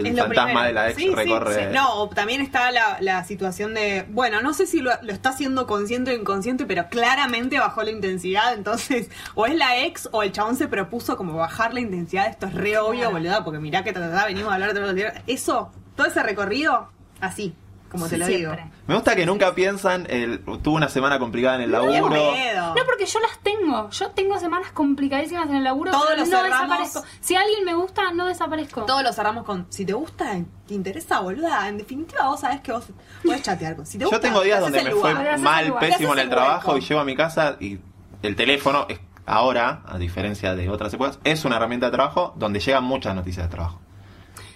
el 0.00 0.06
Es 0.06 0.14
lo 0.14 0.24
fantasma 0.24 0.44
primero. 0.44 0.66
de 0.66 0.72
la 0.72 0.88
ex 0.90 0.96
Sí, 0.96 1.08
sí, 1.08 1.14
recorre. 1.14 1.54
sí. 1.54 1.60
No, 1.72 1.94
o 2.02 2.08
también 2.08 2.40
está 2.40 2.70
la, 2.70 2.98
la 3.00 3.24
situación 3.24 3.74
de, 3.74 4.06
bueno, 4.10 4.40
no 4.42 4.52
sé 4.54 4.66
si 4.66 4.80
lo, 4.80 4.90
lo 5.02 5.12
está 5.12 5.30
haciendo 5.30 5.66
consciente 5.66 6.12
o 6.12 6.14
inconsciente, 6.14 6.66
pero 6.66 6.88
claramente 6.88 7.58
bajó 7.58 7.82
la 7.82 7.90
intensidad, 7.90 8.54
entonces, 8.54 9.10
o 9.34 9.46
es 9.46 9.54
la 9.56 9.78
ex 9.84 10.08
o 10.12 10.22
el 10.22 10.32
chabón 10.32 10.56
se 10.56 10.68
propuso 10.68 11.16
como 11.16 11.34
bajar 11.34 11.74
la 11.74 11.80
intensidad, 11.80 12.26
esto 12.28 12.46
es 12.46 12.54
re 12.54 12.78
obvio, 12.78 13.00
Claro. 13.00 13.12
boluda, 13.12 13.44
porque 13.44 13.58
mirá 13.58 13.84
que 13.84 13.92
ta, 13.92 14.00
ta, 14.00 14.10
ta, 14.14 14.26
venimos 14.26 14.50
a 14.50 14.54
hablar 14.54 14.74
de 14.74 14.94
días. 14.94 15.14
Eso, 15.26 15.70
todo 15.96 16.06
ese 16.06 16.22
recorrido, 16.22 16.88
así. 17.20 17.54
Como 17.90 18.08
te 18.08 18.18
lo 18.18 18.26
Siempre. 18.26 18.62
digo. 18.62 18.72
Me 18.86 18.94
gusta 18.94 19.14
que 19.16 19.26
nunca 19.26 19.54
piensan, 19.54 20.06
el, 20.10 20.40
tuve 20.62 20.74
una 20.76 20.88
semana 20.88 21.18
complicada 21.18 21.56
en 21.56 21.62
el 21.62 21.72
laburo. 21.72 22.14
Qué 22.14 22.50
pedo. 22.52 22.74
No, 22.74 22.84
porque 22.84 23.06
yo 23.06 23.20
las 23.20 23.38
tengo. 23.40 23.90
Yo 23.90 24.10
tengo 24.10 24.38
semanas 24.38 24.72
complicadísimas 24.72 25.48
en 25.48 25.56
el 25.56 25.64
laburo, 25.64 25.90
Todos 25.92 26.16
los 26.18 26.28
no 26.28 26.36
cerramos. 26.38 26.78
desaparezco. 26.78 27.04
Si 27.20 27.34
a 27.34 27.40
alguien 27.40 27.64
me 27.64 27.74
gusta, 27.74 28.12
no 28.12 28.26
desaparezco. 28.26 28.84
Todos 28.84 29.02
lo 29.02 29.12
cerramos 29.12 29.44
con, 29.44 29.66
si 29.70 29.84
te 29.84 29.92
gusta, 29.92 30.36
te 30.66 30.74
interesa, 30.74 31.20
boluda. 31.20 31.68
En 31.68 31.78
definitiva, 31.78 32.28
vos 32.28 32.40
sabés 32.40 32.60
que 32.60 32.72
vos 32.72 32.84
podés 33.24 33.42
chatear 33.42 33.76
con. 33.76 33.86
Si 33.86 33.98
te 33.98 34.04
Yo 34.04 34.10
gusta, 34.10 34.20
tengo 34.20 34.42
días 34.42 34.60
donde 34.60 34.82
me 34.82 34.90
fue 34.92 35.14
mal, 35.38 35.74
pésimo 35.78 36.12
en 36.12 36.18
el 36.20 36.24
el 36.26 36.30
trabajo 36.30 36.76
y 36.76 36.80
llego 36.80 37.00
a 37.00 37.04
mi 37.04 37.14
casa 37.16 37.56
y 37.60 37.78
el 38.22 38.34
teléfono 38.36 38.86
es 38.88 38.98
ahora, 39.26 39.82
a 39.86 39.98
diferencia 39.98 40.54
de 40.54 40.68
otras 40.68 40.92
épocas, 40.94 41.18
es 41.24 41.44
una 41.44 41.56
herramienta 41.56 41.86
de 41.86 41.92
trabajo 41.92 42.32
donde 42.36 42.60
llegan 42.60 42.84
muchas 42.84 43.14
noticias 43.14 43.46
de 43.46 43.50
trabajo. 43.50 43.80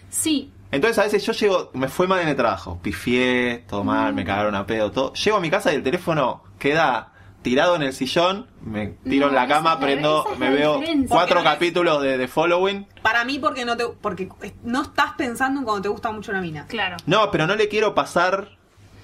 Sí. 0.08 0.52
Entonces 0.72 0.98
a 0.98 1.02
veces 1.04 1.24
yo 1.26 1.32
llego, 1.32 1.70
me 1.74 1.88
fue 1.88 2.06
mal 2.06 2.20
en 2.20 2.28
el 2.28 2.36
trabajo, 2.36 2.78
pifié, 2.82 3.64
todo 3.68 3.82
mal, 3.84 4.14
me 4.14 4.24
cagaron 4.24 4.54
a 4.54 4.66
pedo, 4.66 4.90
todo. 4.92 5.12
Llego 5.14 5.36
a 5.36 5.40
mi 5.40 5.50
casa 5.50 5.72
y 5.72 5.76
el 5.76 5.82
teléfono 5.82 6.44
queda 6.58 7.12
tirado 7.42 7.74
en 7.74 7.82
el 7.82 7.92
sillón, 7.92 8.46
me 8.62 8.88
tiro 8.88 9.26
No, 9.26 9.30
en 9.30 9.34
la 9.34 9.48
cama, 9.48 9.74
la- 9.74 9.80
prendo, 9.80 10.26
es 10.32 10.38
me 10.38 10.50
veo 10.50 10.74
diferencia. 10.78 11.08
cuatro 11.08 11.34
Porque 11.36 11.44
no 11.44 11.50
es- 11.50 11.54
capítulos 11.56 12.02
de, 12.02 12.18
de 12.18 12.28
Following. 12.28 12.86
Para 13.02 13.24
mí, 13.24 13.38
porque 13.38 13.64
no 13.64 13.76
te 13.76 13.86
porque 14.00 14.28
no 14.62 14.82
estás 14.82 15.12
pensando 15.16 15.58
en 15.60 15.64
cuando 15.64 15.82
te 15.82 15.88
gusta 15.88 16.12
mucho 16.12 16.30
una 16.30 16.40
mina. 16.40 16.66
Claro. 16.66 16.96
No, 17.06 17.30
pero 17.30 17.46
no 17.46 17.56
le 17.56 17.68
quiero 17.68 17.94
pasar 17.94 18.50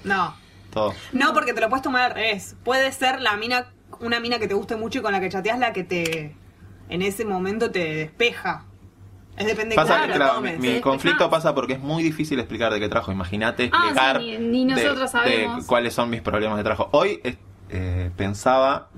No. 0.03 0.35
todo. 0.71 0.93
No, 1.11 1.33
porque 1.33 1.53
te 1.53 1.59
lo 1.61 1.67
puedes 1.69 1.81
tomar 1.83 2.03
al 2.03 2.11
revés. 2.13 2.55
Puede 2.63 2.91
ser 2.93 3.19
la 3.21 3.35
mina, 3.35 3.71
una 3.99 4.19
mina 4.19 4.37
que 4.39 4.47
te 4.47 4.53
guste 4.53 4.75
mucho 4.77 4.99
y 4.99 5.01
con 5.01 5.11
la 5.11 5.19
que 5.19 5.29
chateas 5.29 5.57
la 5.59 5.73
que 5.73 5.83
te 5.83 6.35
en 6.89 7.01
ese 7.01 7.25
momento 7.25 7.71
te 7.71 7.93
despeja. 7.95 8.63
Es 9.37 9.45
depende 9.45 9.69
de 9.69 9.75
Pasa 9.75 10.07
claro, 10.07 10.41
mi, 10.41 10.81
conflicto 10.81 11.29
pasa 11.29 11.53
porque 11.53 11.73
es 11.73 11.79
muy 11.79 12.01
difícil 12.03 12.39
explicar 12.39 12.73
de 12.73 12.79
qué 12.79 12.89
trabajo. 12.89 13.11
Imagínate 13.11 13.69
Ah, 13.71 13.77
explicar 13.85 14.19
sí, 14.19 14.35
ni- 14.39 14.65
ni 14.65 14.73
de- 14.73 14.83
nosotros 14.83 15.11
de, 15.13 15.19
sabemos. 15.19 15.65
cuáles 15.65 15.93
son 15.93 16.09
mis 16.09 16.21
problemas 16.21 16.57
de 16.57 16.63
trabajo. 16.63 16.89
Hoy 16.91 17.19
eh, 17.23 17.37
eh, 17.69 18.09
pensaba 18.17 18.89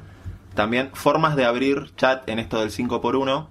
también 0.55 0.91
formas 0.93 1.35
de 1.35 1.45
abrir 1.45 1.93
chat 1.95 2.27
en 2.29 2.39
esto 2.39 2.59
del 2.59 2.71
5x1. 2.71 3.47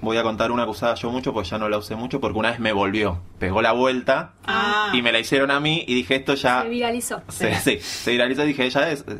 Voy 0.00 0.16
a 0.16 0.22
contar 0.22 0.52
una 0.52 0.64
que 0.64 0.70
usaba 0.70 0.94
yo 0.94 1.10
mucho, 1.10 1.32
pues 1.32 1.50
ya 1.50 1.58
no 1.58 1.68
la 1.68 1.76
usé 1.78 1.96
mucho, 1.96 2.20
porque 2.20 2.38
una 2.38 2.50
vez 2.52 2.60
me 2.60 2.72
volvió. 2.72 3.20
Pegó 3.40 3.60
la 3.62 3.72
vuelta 3.72 4.34
Ah. 4.46 4.90
y 4.94 5.02
me 5.02 5.10
la 5.10 5.18
hicieron 5.18 5.50
a 5.50 5.58
mí 5.58 5.84
y 5.88 5.94
dije 5.96 6.14
esto 6.14 6.34
ya... 6.34 6.62
Se 6.62 6.68
viralizó. 6.68 7.22
Se, 7.28 7.54
sí, 7.56 7.80
se 7.80 8.12
viralizó 8.12 8.44
y 8.44 8.46
dije, 8.48 8.64
ella 8.66 8.88
es... 8.90 9.04
eh, 9.08 9.18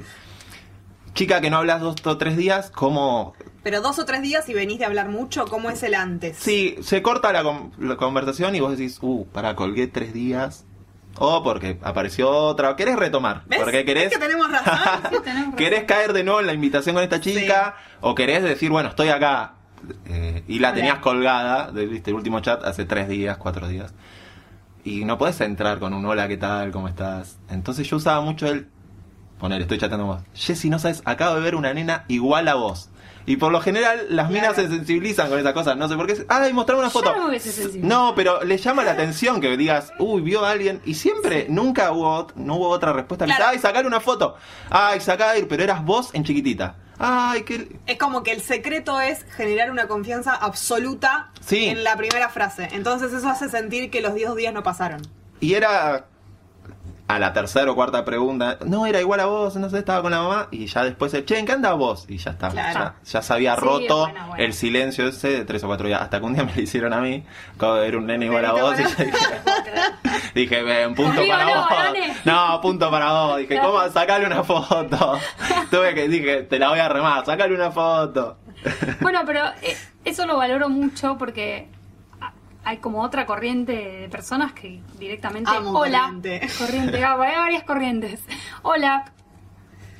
Chica 1.14 1.40
que 1.40 1.50
no 1.50 1.56
hablas 1.56 1.80
dos 1.80 1.96
o 2.04 2.16
tres 2.16 2.36
días, 2.36 2.70
¿cómo 2.70 3.34
Pero 3.68 3.82
dos 3.82 3.98
o 3.98 4.06
tres 4.06 4.22
días 4.22 4.48
y 4.48 4.54
venís 4.54 4.78
de 4.78 4.86
hablar 4.86 5.10
mucho, 5.10 5.44
¿cómo 5.44 5.68
es 5.68 5.82
el 5.82 5.94
antes? 5.94 6.38
Sí, 6.38 6.76
se 6.80 7.02
corta 7.02 7.34
la, 7.34 7.42
con- 7.42 7.70
la 7.78 7.96
conversación 7.98 8.54
y 8.54 8.60
vos 8.60 8.70
decís, 8.78 8.96
uh, 9.02 9.26
para, 9.26 9.54
colgué 9.56 9.86
tres 9.86 10.14
días. 10.14 10.64
O 11.18 11.42
porque 11.42 11.78
apareció 11.82 12.30
otra. 12.30 12.76
¿Querés 12.76 12.96
retomar? 12.96 13.42
¿Ves? 13.44 13.60
Porque 13.60 13.84
querés. 13.84 14.04
¿Ves 14.04 14.14
que 14.18 14.24
tenemos 14.24 14.50
razón? 14.50 14.78
Sí, 15.10 15.16
tenés 15.22 15.40
razón. 15.42 15.56
¿Querés 15.56 15.84
caer 15.84 16.14
de 16.14 16.24
nuevo 16.24 16.40
en 16.40 16.46
la 16.46 16.54
invitación 16.54 16.94
con 16.94 17.04
esta 17.04 17.20
chica? 17.20 17.76
O 18.00 18.14
querés 18.14 18.42
decir, 18.42 18.70
bueno, 18.70 18.88
estoy 18.88 19.10
acá. 19.10 19.52
eh, 20.06 20.44
y 20.48 20.60
la 20.60 20.68
Hola. 20.68 20.74
tenías 20.76 20.98
colgada, 21.00 21.70
de- 21.70 21.86
viste, 21.86 22.08
el 22.08 22.16
último 22.16 22.40
chat 22.40 22.64
hace 22.64 22.86
tres 22.86 23.06
días, 23.06 23.36
cuatro 23.36 23.68
días. 23.68 23.92
Y 24.82 25.04
no 25.04 25.18
podés 25.18 25.38
entrar 25.42 25.78
con 25.78 25.92
un 25.92 26.06
hola, 26.06 26.26
¿qué 26.26 26.38
tal? 26.38 26.70
¿Cómo 26.70 26.88
estás? 26.88 27.36
Entonces 27.50 27.86
yo 27.86 27.98
usaba 27.98 28.22
mucho 28.22 28.46
el. 28.46 28.66
Poner, 29.38 29.60
estoy 29.60 29.76
chateando 29.76 30.06
con 30.06 30.16
vos. 30.16 30.24
Jessy, 30.32 30.70
no 30.70 30.78
sabes, 30.78 31.02
acabo 31.04 31.34
de 31.34 31.42
ver 31.42 31.54
una 31.54 31.74
nena 31.74 32.06
igual 32.08 32.48
a 32.48 32.54
vos. 32.54 32.88
Y 33.28 33.36
por 33.36 33.52
lo 33.52 33.60
general 33.60 34.06
las 34.08 34.30
minas 34.30 34.54
se 34.56 34.68
sensibilizan 34.68 35.28
con 35.28 35.38
esas 35.38 35.52
cosas. 35.52 35.76
No 35.76 35.86
sé 35.86 35.96
por 35.96 36.06
qué. 36.06 36.24
Ay, 36.28 36.52
mostrar 36.54 36.78
una 36.78 36.88
foto. 36.88 37.14
no. 37.14 37.28
No, 37.82 38.14
pero 38.14 38.42
le 38.42 38.56
llama 38.56 38.84
la 38.84 38.92
atención 38.92 39.38
que 39.42 39.54
digas, 39.56 39.92
uy, 39.98 40.22
vio 40.22 40.46
a 40.46 40.50
alguien. 40.50 40.80
Y 40.86 40.94
siempre, 40.94 41.44
nunca 41.50 41.92
hubo, 41.92 42.26
no 42.36 42.56
hubo 42.56 42.68
otra 42.70 42.94
respuesta. 42.94 43.26
Claro. 43.26 43.44
Ay, 43.48 43.58
sacale 43.58 43.86
una 43.86 44.00
foto. 44.00 44.36
Ay, 44.70 45.00
sacá, 45.00 45.32
pero 45.46 45.62
eras 45.62 45.84
vos 45.84 46.08
en 46.14 46.24
chiquitita. 46.24 46.76
Ay, 46.98 47.42
qué. 47.42 47.78
Es 47.86 47.98
como 47.98 48.22
que 48.22 48.32
el 48.32 48.40
secreto 48.40 48.98
es 48.98 49.24
generar 49.36 49.70
una 49.70 49.86
confianza 49.88 50.34
absoluta 50.34 51.30
Sí. 51.44 51.66
en 51.66 51.84
la 51.84 51.96
primera 51.96 52.30
frase. 52.30 52.68
Entonces 52.72 53.12
eso 53.12 53.28
hace 53.28 53.50
sentir 53.50 53.90
que 53.90 54.00
los 54.00 54.14
10 54.14 54.34
días 54.36 54.54
no 54.54 54.62
pasaron. 54.62 55.02
Y 55.40 55.52
era 55.52 56.06
a 57.08 57.18
la 57.18 57.32
tercera 57.32 57.70
o 57.70 57.74
cuarta 57.74 58.04
pregunta, 58.04 58.58
no, 58.66 58.84
era 58.86 59.00
igual 59.00 59.20
a 59.20 59.26
vos, 59.26 59.56
no 59.56 59.70
sé, 59.70 59.78
estaba 59.78 60.02
con 60.02 60.10
la 60.10 60.20
mamá, 60.22 60.48
y 60.50 60.66
ya 60.66 60.84
después 60.84 61.12
che, 61.24 61.38
¿en 61.38 61.46
qué 61.46 61.52
andás 61.52 61.74
vos? 61.76 62.04
Y 62.08 62.18
ya 62.18 62.32
está, 62.32 62.50
Claro. 62.50 62.78
ya, 62.78 62.94
ya 63.02 63.22
se 63.22 63.32
había 63.32 63.54
Sí, 63.54 63.60
roto 63.62 63.98
bueno, 64.00 64.26
bueno. 64.28 64.44
el 64.44 64.52
silencio 64.52 65.08
ese 65.08 65.28
de 65.30 65.44
tres 65.46 65.64
o 65.64 65.68
cuatro 65.68 65.86
días, 65.88 66.02
hasta 66.02 66.20
que 66.20 66.26
un 66.26 66.34
día 66.34 66.44
me 66.44 66.54
lo 66.54 66.60
hicieron 66.60 66.92
a 66.92 67.00
mí, 67.00 67.24
ver 67.58 67.96
un 67.96 68.06
nene 68.06 68.26
igual 68.26 68.44
a 68.44 68.52
vos, 68.52 68.78
y 68.78 68.82
igual 68.82 68.96
yo 68.98 69.04
dije, 69.04 69.14
dije, 70.34 70.62
"Ven, 70.62 70.94
punto 70.94 71.22
para 71.26 71.44
no, 71.44 71.54
vos. 71.60 71.70
varones. 71.70 72.26
No, 72.26 72.60
punto 72.60 72.90
para 72.90 73.12
vos. 73.12 73.36
Dije, 73.38 73.54
Claro. 73.54 73.72
¿cómo? 73.72 73.88
Sacale 73.90 74.26
una 74.26 74.44
foto. 74.44 75.18
Tuve 75.70 75.94
que, 75.94 76.08
dije, 76.08 76.42
te 76.42 76.58
la 76.58 76.68
voy 76.68 76.78
a 76.78 76.88
remar, 76.88 77.24
sacale 77.24 77.54
una 77.54 77.70
foto. 77.70 78.36
Bueno, 79.00 79.20
pero 79.24 79.44
eh, 79.62 79.76
eso 80.04 80.26
lo 80.26 80.36
valoro 80.36 80.68
mucho 80.68 81.16
porque 81.18 81.68
hay 82.68 82.78
como 82.78 83.02
otra 83.02 83.24
corriente 83.24 83.72
de 83.72 84.08
personas 84.10 84.52
que 84.52 84.82
directamente 84.98 85.50
Amo 85.50 85.70
hola 85.78 86.02
corriente". 86.14 86.40
corriente 86.58 87.02
ah, 87.04 87.16
hay 87.20 87.36
varias 87.36 87.62
corrientes 87.64 88.20
hola 88.62 89.04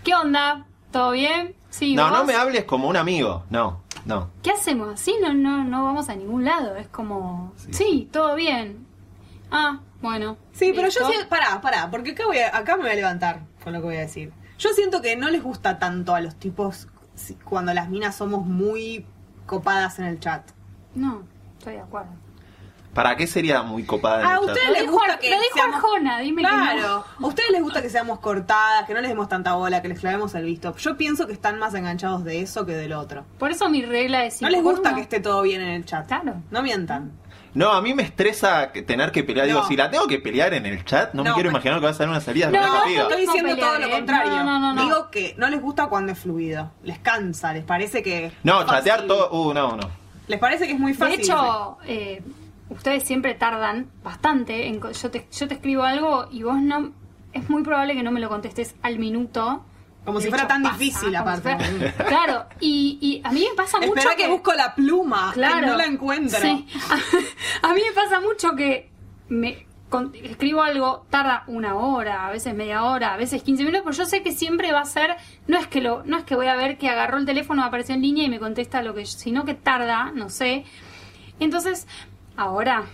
qué 0.04 0.14
onda 0.14 0.66
todo 0.90 1.12
bien 1.12 1.54
sí 1.70 1.94
No, 1.94 2.10
no 2.10 2.24
me 2.24 2.34
hables 2.34 2.64
como 2.64 2.88
un 2.88 2.96
amigo, 2.96 3.44
no, 3.50 3.80
no. 4.04 4.30
qué 4.42 4.50
hacemos 4.50 4.92
así 4.94 5.14
no 5.22 5.32
no 5.32 5.64
no 5.64 5.84
vamos 5.84 6.08
a 6.10 6.14
ningún 6.16 6.44
lado 6.44 6.76
es 6.76 6.88
como 6.88 7.52
Sí. 7.56 7.72
sí, 7.72 8.08
todo 8.12 8.34
bien 8.34 8.86
ah 9.50 9.80
bueno 10.02 10.36
Sí, 10.52 10.72
pero 10.74 10.88
yo 10.88 11.06
siento, 11.06 11.28
pará, 11.28 11.60
pará, 11.60 11.90
porque 11.90 12.10
acá, 12.10 12.24
voy 12.26 12.38
a- 12.38 12.54
acá 12.56 12.76
me 12.76 12.82
voy 12.82 12.92
a 12.92 12.94
levantar 12.96 13.40
con 13.64 13.72
lo 13.72 13.78
que 13.80 13.86
voy 13.86 13.96
a 13.96 14.00
decir. 14.00 14.32
Yo 14.58 14.70
siento 14.70 15.00
que 15.00 15.14
no 15.16 15.28
les 15.30 15.40
gusta 15.42 15.78
tanto 15.78 16.14
a 16.16 16.20
los 16.20 16.34
tipos 16.36 16.88
cuando 17.44 17.72
las 17.74 17.88
minas 17.88 18.16
somos 18.16 18.44
muy 18.44 19.06
copadas 19.46 19.98
en 20.00 20.04
el 20.06 20.18
chat. 20.20 20.42
no 20.96 21.22
estoy 21.58 21.74
de 21.74 21.80
acuerdo 21.80 22.10
¿Para 22.94 23.16
qué 23.16 23.26
sería 23.28 23.62
muy 23.62 23.84
copada 23.84 24.22
Ah, 24.26 24.34
¿a 24.36 24.40
ustedes 24.40 24.70
les 24.70 24.90
gusta 24.90 25.18
que 25.18 25.30
lo 25.30 25.36
dijo 25.36 25.54
seamos- 25.54 25.76
Arjona, 25.76 26.18
dime 26.18 26.42
que 26.42 26.48
Claro, 26.48 27.04
a 27.20 27.26
ustedes 27.26 27.50
les 27.50 27.62
gusta 27.62 27.80
que 27.82 27.90
seamos 27.90 28.18
cortadas, 28.18 28.86
que 28.86 28.94
no 28.94 29.00
les 29.00 29.10
demos 29.10 29.28
tanta 29.28 29.54
bola, 29.54 29.80
que 29.82 29.88
les 29.88 30.00
clavemos 30.00 30.34
el 30.34 30.44
visto. 30.44 30.74
Yo 30.76 30.96
pienso 30.96 31.26
que 31.26 31.32
están 31.32 31.58
más 31.58 31.74
enganchados 31.74 32.24
de 32.24 32.40
eso 32.40 32.66
que 32.66 32.72
del 32.72 32.92
otro. 32.94 33.24
por 33.38 33.50
eso 33.52 33.68
mi 33.68 33.82
regla 33.84 34.24
es 34.24 34.42
No 34.42 34.48
les 34.48 34.62
gusta 34.62 34.88
uno. 34.88 34.96
que 34.96 35.02
esté 35.02 35.20
todo 35.20 35.42
bien 35.42 35.60
en 35.60 35.68
el 35.68 35.84
chat. 35.84 36.06
Claro. 36.08 36.42
No 36.50 36.62
mientan. 36.62 37.12
No, 37.54 37.72
a 37.72 37.80
mí 37.82 37.94
me 37.94 38.02
estresa 38.02 38.70
tener 38.72 39.10
que 39.10 39.24
pelear. 39.24 39.46
Digo, 39.46 39.60
No. 39.60 39.66
si 39.68 39.76
la 39.76 39.90
tengo 39.90 40.06
que 40.06 40.18
pelear 40.18 40.52
en 40.54 40.66
el 40.66 40.84
chat, 40.84 41.12
no, 41.14 41.22
me 41.22 41.30
No, 41.30 41.34
quiero 41.34 41.48
pero- 41.48 41.56
imaginar 41.58 41.78
que 41.80 41.84
va 41.86 41.90
a 41.90 41.94
ser 41.94 42.08
una 42.08 42.20
salida 42.20 42.50
No, 42.50 42.60
de 42.60 42.66
no, 42.66 42.84
piba. 42.84 43.02
Estoy 43.04 43.20
diciendo 43.22 43.50
pelear, 43.50 43.68
todo 43.70 43.78
lo 43.80 43.86
¿eh? 43.86 43.90
contrario. 43.90 44.32
No, 44.36 44.44
no, 44.44 44.58
no, 44.58 44.74
no. 44.74 44.82
Digo 44.84 45.10
que 45.10 45.34
no 45.38 45.48
les 45.48 45.60
gusta 45.62 45.86
cuando 45.86 46.12
es 46.12 46.18
fluido. 46.18 46.70
Les 46.84 46.98
cansa, 46.98 47.52
les 47.52 47.64
parece 47.64 48.02
que. 48.02 48.32
No, 48.44 48.64
chatear 48.66 49.02
todo. 49.06 49.30
Uh, 49.32 49.54
no, 49.54 49.76
no. 49.76 49.88
Les 50.28 50.38
parece 50.38 50.66
que 50.66 50.72
es 50.74 50.78
muy 50.78 50.92
De 50.92 50.98
fácil. 50.98 51.20
hecho, 51.20 51.78
eh, 51.86 52.22
ustedes 52.70 53.02
siempre 53.04 53.34
tardan 53.34 53.90
bastante. 54.02 54.66
En, 54.66 54.80
yo, 54.80 55.10
te, 55.10 55.26
yo 55.30 55.48
te 55.48 55.54
escribo 55.54 55.82
algo 55.84 56.28
y 56.30 56.42
vos 56.42 56.60
no. 56.60 56.92
Es 57.32 57.48
muy 57.50 57.62
probable 57.62 57.94
que 57.94 58.02
no 58.02 58.10
me 58.10 58.20
lo 58.20 58.28
contestes 58.28 58.74
al 58.82 58.98
minuto. 58.98 59.64
Como 60.04 60.18
De 60.18 60.24
si 60.24 60.28
fuera 60.30 60.44
hecho, 60.44 60.54
tan 60.54 60.62
pasa, 60.62 60.78
difícil, 60.78 61.14
aparte. 61.16 61.56
si 61.58 62.04
claro, 62.04 62.46
y, 62.60 62.98
y 63.00 63.20
a 63.24 63.30
mí 63.32 63.46
me 63.50 63.54
pasa 63.54 63.78
mucho. 63.78 63.94
Espera 63.94 64.16
que 64.16 64.28
busco 64.28 64.54
la 64.54 64.74
pluma. 64.74 65.32
Claro. 65.34 65.66
Y 65.66 65.70
no 65.70 65.76
la 65.76 65.84
encuentro. 65.84 66.38
Sí. 66.40 66.66
A, 67.62 67.74
mí 67.74 67.80
me 67.86 67.92
pasa 67.94 68.18
mucho 68.20 68.54
que 68.56 68.90
me 69.28 69.66
con- 69.90 70.14
escribo 70.14 70.62
algo, 70.62 71.06
tarda 71.10 71.44
una 71.46 71.74
hora, 71.76 72.26
a 72.26 72.30
veces 72.30 72.54
media 72.54 72.84
hora, 72.84 73.12
a 73.12 73.16
veces 73.18 73.42
15 73.42 73.62
minutos, 73.64 73.82
pero 73.84 73.96
yo 73.96 74.06
sé 74.06 74.22
que 74.22 74.32
siempre 74.32 74.72
va 74.72 74.80
a 74.80 74.84
ser, 74.86 75.16
no 75.46 75.58
es 75.58 75.66
que 75.66 75.82
lo, 75.82 76.02
no 76.04 76.16
es 76.16 76.24
que 76.24 76.34
voy 76.36 76.46
a 76.46 76.56
ver 76.56 76.78
que 76.78 76.88
agarró 76.88 77.18
el 77.18 77.26
teléfono, 77.26 77.62
apareció 77.62 77.94
en 77.94 78.00
línea 78.02 78.24
y 78.24 78.30
me 78.30 78.38
contesta 78.38 78.80
lo 78.82 78.94
que, 78.94 79.04
sino 79.04 79.44
que 79.44 79.52
tarda, 79.54 80.10
no 80.14 80.30
sé. 80.30 80.64
Entonces, 81.40 81.86
ahora, 82.38 82.84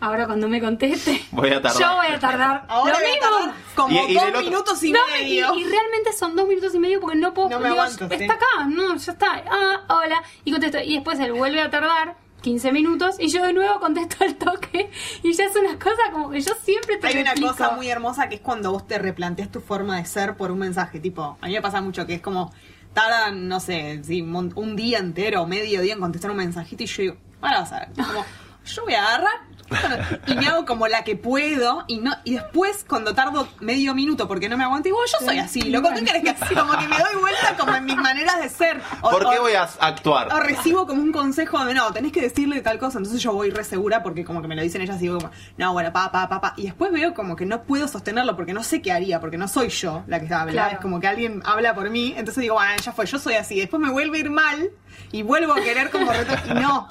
ahora 0.00 0.26
cuando 0.26 0.48
me 0.48 0.60
conteste, 0.60 1.24
Voy 1.32 1.50
a 1.50 1.60
tardar. 1.62 1.80
yo 1.80 1.96
voy 1.96 2.06
a 2.14 2.18
tardar. 2.18 2.64
Ahora 2.68 2.92
lo 2.92 2.98
voy 3.00 3.08
a 3.08 3.14
mismo. 3.14 3.30
tardar 3.38 3.54
como 3.74 3.94
Y- 4.08 4.12
y 4.12 4.14
dos 4.14 4.42
minutos 4.44 4.82
y 4.84 4.92
No, 4.92 5.00
medio. 5.10 5.54
y, 5.54 5.60
y 5.62 5.64
realmente 5.64 6.12
son 6.12 6.36
dos 6.36 6.46
minutos 6.46 6.74
y 6.74 6.78
medio 6.78 7.00
porque 7.00 7.16
no 7.18 7.32
puedo. 7.34 7.48
No 7.48 7.58
me 7.60 7.68
digo, 7.70 7.80
aguanto, 7.80 8.08
sí. 8.08 8.14
está 8.22 8.34
acá, 8.34 8.46
no, 8.68 8.96
ya 8.96 9.12
está. 9.12 9.44
Ah, 9.50 9.80
hola. 9.88 10.22
Y 10.44 10.52
contesto. 10.52 10.78
Y 10.84 10.94
después 10.94 11.18
él 11.20 11.32
vuelve 11.32 11.60
a 11.60 11.70
tardar 11.70 12.16
15 12.42 12.72
minutos 12.72 13.16
y 13.20 13.28
yo 13.28 13.42
de 13.44 13.52
nuevo 13.52 13.78
contesto 13.80 14.16
al 14.24 14.34
toque. 14.36 14.90
Y 15.22 15.32
ya 15.32 15.44
es 15.46 15.56
una 15.56 15.78
cosa 15.78 16.02
como 16.12 16.30
que 16.30 16.40
yo 16.40 16.52
siempre 16.62 16.96
te 16.98 17.06
Hay 17.06 17.18
una 17.18 17.34
cosa 17.34 17.70
muy 17.70 17.88
hermosa 17.88 18.28
que 18.28 18.34
es 18.36 18.40
cuando 18.40 18.72
vos 18.72 18.86
te 18.86 18.98
replanteas 18.98 19.50
tu 19.50 19.60
forma 19.60 19.96
de 19.96 20.04
ser 20.06 20.36
por 20.36 20.50
un 20.50 20.58
mensaje. 20.58 20.98
Tipo, 21.00 21.38
a 21.40 21.46
mí 21.46 21.52
me 21.52 21.62
pasa 21.62 21.80
mucho 21.80 22.04
que 22.06 22.14
es 22.14 22.20
como, 22.20 22.52
tardan, 22.92 23.46
no 23.48 23.60
sé, 23.60 24.02
sí, 24.04 24.20
un, 24.22 24.52
un 24.56 24.76
día 24.76 24.98
entero 24.98 25.42
o 25.42 25.46
medio 25.46 25.80
día 25.80 25.92
en 25.94 26.00
contestar 26.00 26.30
un 26.32 26.36
mensajito 26.38 26.82
y 26.82 26.86
yo 26.86 27.02
digo, 27.02 27.16
ahora 27.40 27.60
vas 27.60 27.72
a 27.72 27.78
ver. 27.80 27.88
Como, 27.94 28.24
yo 28.64 28.82
voy 28.84 28.94
a 28.94 29.06
agarrar, 29.06 29.52
y 30.26 30.34
me 30.34 30.46
hago 30.48 30.66
como 30.66 30.86
la 30.86 31.02
que 31.02 31.16
puedo 31.16 31.84
y 31.86 31.98
no 31.98 32.12
y 32.24 32.34
después 32.34 32.84
cuando 32.86 33.14
tardo 33.14 33.48
medio 33.60 33.94
minuto 33.94 34.28
porque 34.28 34.46
no 34.50 34.58
me 34.58 34.64
aguanto 34.64 34.88
igual 34.88 35.06
yo 35.10 35.24
soy 35.26 35.38
así 35.38 35.62
loco 35.70 35.88
¿qué 35.94 36.04
querés 36.04 36.22
que 36.22 36.28
así 36.30 36.54
como 36.54 36.72
que 36.76 36.86
me 36.88 36.98
doy 36.98 37.14
vuelta 37.18 37.56
como 37.58 37.74
en 37.74 37.84
mis 37.86 37.96
maneras 37.96 38.38
de 38.42 38.50
ser 38.50 38.82
o, 39.00 39.08
¿Por 39.10 39.30
qué 39.30 39.38
o- 39.38 39.42
voy 39.42 39.54
a 39.54 39.62
actuar? 39.62 40.30
o 40.30 40.40
recibo 40.40 40.86
como 40.86 41.00
un 41.00 41.10
consejo 41.10 41.64
de 41.64 41.72
no, 41.72 41.90
tenés 41.90 42.12
que 42.12 42.20
decirle 42.20 42.60
tal 42.60 42.78
cosa, 42.78 42.98
entonces 42.98 43.22
yo 43.22 43.32
voy 43.32 43.48
re 43.50 43.64
segura 43.64 44.02
porque 44.02 44.26
como 44.26 44.42
que 44.42 44.48
me 44.48 44.56
lo 44.56 44.62
dicen 44.62 44.82
ellas 44.82 44.96
y 44.98 45.02
digo 45.04 45.16
como, 45.18 45.30
no, 45.56 45.72
bueno, 45.72 45.90
pa, 45.90 46.12
pa, 46.12 46.28
pa, 46.28 46.40
pa. 46.42 46.52
Y 46.58 46.64
después 46.64 46.92
veo 46.92 47.14
como 47.14 47.34
que 47.34 47.46
no 47.46 47.62
puedo 47.62 47.88
sostenerlo 47.88 48.36
porque 48.36 48.52
no 48.52 48.62
sé 48.62 48.82
qué 48.82 48.92
haría, 48.92 49.20
porque 49.20 49.38
no 49.38 49.48
soy 49.48 49.70
yo 49.70 50.02
la 50.06 50.18
que 50.18 50.24
está 50.26 50.40
hablando, 50.42 50.60
Claro. 50.60 50.74
es 50.74 50.80
como 50.82 51.00
que 51.00 51.08
alguien 51.08 51.40
habla 51.46 51.74
por 51.74 51.88
mí, 51.88 52.12
entonces 52.16 52.42
digo, 52.42 52.56
bueno, 52.56 52.74
ya 52.84 52.92
fue, 52.92 53.06
yo 53.06 53.18
soy 53.18 53.34
así. 53.34 53.58
Después 53.58 53.80
me 53.80 53.90
vuelve 53.90 54.18
a 54.18 54.20
ir 54.20 54.30
mal 54.30 54.70
y 55.12 55.22
vuelvo 55.22 55.54
a 55.54 55.56
querer 55.62 55.90
como 55.90 56.12
reto 56.12 56.34
y 56.50 56.54
no. 56.54 56.90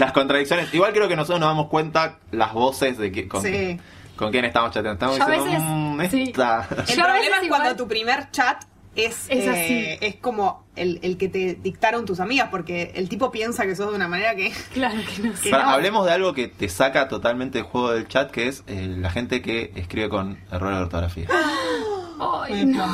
Las 0.00 0.12
contradicciones. 0.12 0.72
Igual 0.74 0.92
creo 0.92 1.06
que 1.08 1.14
nosotros 1.16 1.38
nos 1.40 1.48
damos 1.50 1.68
cuenta 1.68 2.18
las 2.32 2.52
voces 2.52 2.98
de 2.98 3.12
que, 3.12 3.28
con, 3.28 3.42
Sí. 3.42 3.78
con 4.16 4.32
quién 4.32 4.44
estamos 4.44 4.70
chateando. 4.72 4.94
Estamos 4.94 5.18
Yo 5.18 5.22
a 5.24 5.26
diciendo, 5.44 5.96
veces- 5.98 6.12
"Mm, 6.12 6.16
sí. 6.16 6.22
esta". 6.30 6.66
El 6.70 6.96
Yo 6.96 7.02
problema 7.04 7.36
es 7.36 7.44
igual- 7.44 7.48
cuando 7.60 7.76
tu 7.76 7.86
primer 7.86 8.30
chat 8.32 8.64
es, 8.96 9.26
Es 9.28 9.46
eh, 9.46 9.50
así. 9.98 10.06
es 10.06 10.16
como 10.16 10.64
el, 10.74 10.98
el 11.02 11.16
que 11.16 11.28
te 11.28 11.54
dictaron 11.54 12.04
tus 12.06 12.18
amigas, 12.18 12.48
porque 12.50 12.92
el 12.96 13.08
tipo 13.08 13.30
piensa 13.30 13.64
que 13.64 13.76
sos 13.76 13.90
de 13.90 13.94
una 13.96 14.08
manera 14.08 14.34
que... 14.34 14.50
Claro 14.74 14.96
que 15.14 15.22
no 15.28 15.36
sé. 15.36 15.42
Que 15.44 15.50
no. 15.52 15.58
Hablemos 15.58 16.06
de 16.06 16.12
algo 16.12 16.32
que 16.34 16.48
te 16.48 16.68
saca 16.68 17.06
totalmente 17.08 17.58
del 17.58 17.66
juego 17.66 17.92
del 17.92 18.08
chat, 18.08 18.30
que 18.30 18.48
es 18.48 18.64
eh, 18.66 18.86
la 18.98 19.10
gente 19.10 19.42
que 19.42 19.72
escribe 19.76 20.08
con 20.08 20.38
errores 20.50 20.78
de 20.78 20.82
ortografía. 20.84 21.28
Ay, 22.20 22.66
Me 22.66 22.72
no. 22.76 22.86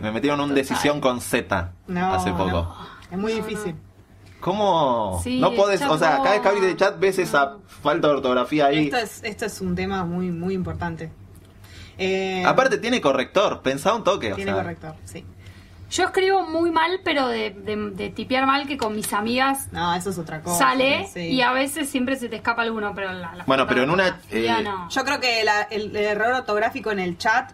Me 0.00 0.10
metieron 0.12 0.40
un 0.40 0.48
Total. 0.48 0.54
decisión 0.54 1.00
con 1.00 1.20
Z 1.20 1.72
No, 1.86 2.14
hace 2.14 2.30
poco. 2.32 2.50
no. 2.50 2.76
Es 3.10 3.18
muy 3.18 3.34
No, 3.34 3.44
difícil. 3.46 3.74
¿Cómo? 4.44 5.20
Sí, 5.24 5.40
no 5.40 5.54
podés, 5.54 5.80
o 5.82 5.96
sea, 5.96 6.18
cada 6.18 6.32
vez 6.32 6.40
que 6.42 6.48
abrís 6.48 6.64
el 6.64 6.76
chat 6.76 6.98
ves 7.00 7.18
esa 7.18 7.56
falta 7.66 8.08
de 8.08 8.14
ortografía 8.14 8.66
ahí. 8.66 8.84
Esto 8.84 8.98
es, 8.98 9.24
esto 9.24 9.46
es 9.46 9.60
un 9.62 9.74
tema 9.74 10.04
muy, 10.04 10.30
muy 10.30 10.52
importante. 10.52 11.10
Eh, 11.96 12.44
Aparte 12.46 12.76
tiene 12.78 13.00
corrector, 13.00 13.62
pensá 13.62 13.94
un 13.94 14.04
toque. 14.04 14.32
o 14.32 14.36
tiene 14.36 14.52
sea. 14.52 14.60
corrector, 14.62 14.94
sí. 15.04 15.24
Yo 15.90 16.04
escribo 16.04 16.42
muy 16.46 16.70
mal, 16.70 17.00
pero 17.04 17.28
de, 17.28 17.50
de, 17.50 17.76
de 17.92 18.10
tipear 18.10 18.46
mal 18.46 18.66
que 18.66 18.76
con 18.76 18.96
mis 18.96 19.12
amigas 19.12 19.68
No, 19.70 19.94
eso 19.94 20.10
es 20.10 20.18
otra 20.18 20.42
cosa. 20.42 20.58
sale 20.58 21.06
sí. 21.12 21.20
y 21.20 21.40
a 21.40 21.52
veces 21.52 21.88
siempre 21.88 22.16
se 22.16 22.28
te 22.28 22.36
escapa 22.36 22.62
alguno, 22.62 22.92
pero 22.94 23.12
la, 23.12 23.34
la 23.36 23.44
Bueno, 23.44 23.66
pero 23.66 23.84
en 23.84 23.90
una, 23.90 24.20
eh, 24.30 24.48
no. 24.64 24.88
Yo 24.90 25.04
creo 25.04 25.20
que 25.20 25.42
la- 25.44 25.62
el, 25.70 25.94
el 25.94 26.04
error 26.04 26.32
ortográfico 26.34 26.90
en 26.90 26.98
el 26.98 27.16
chat 27.16 27.52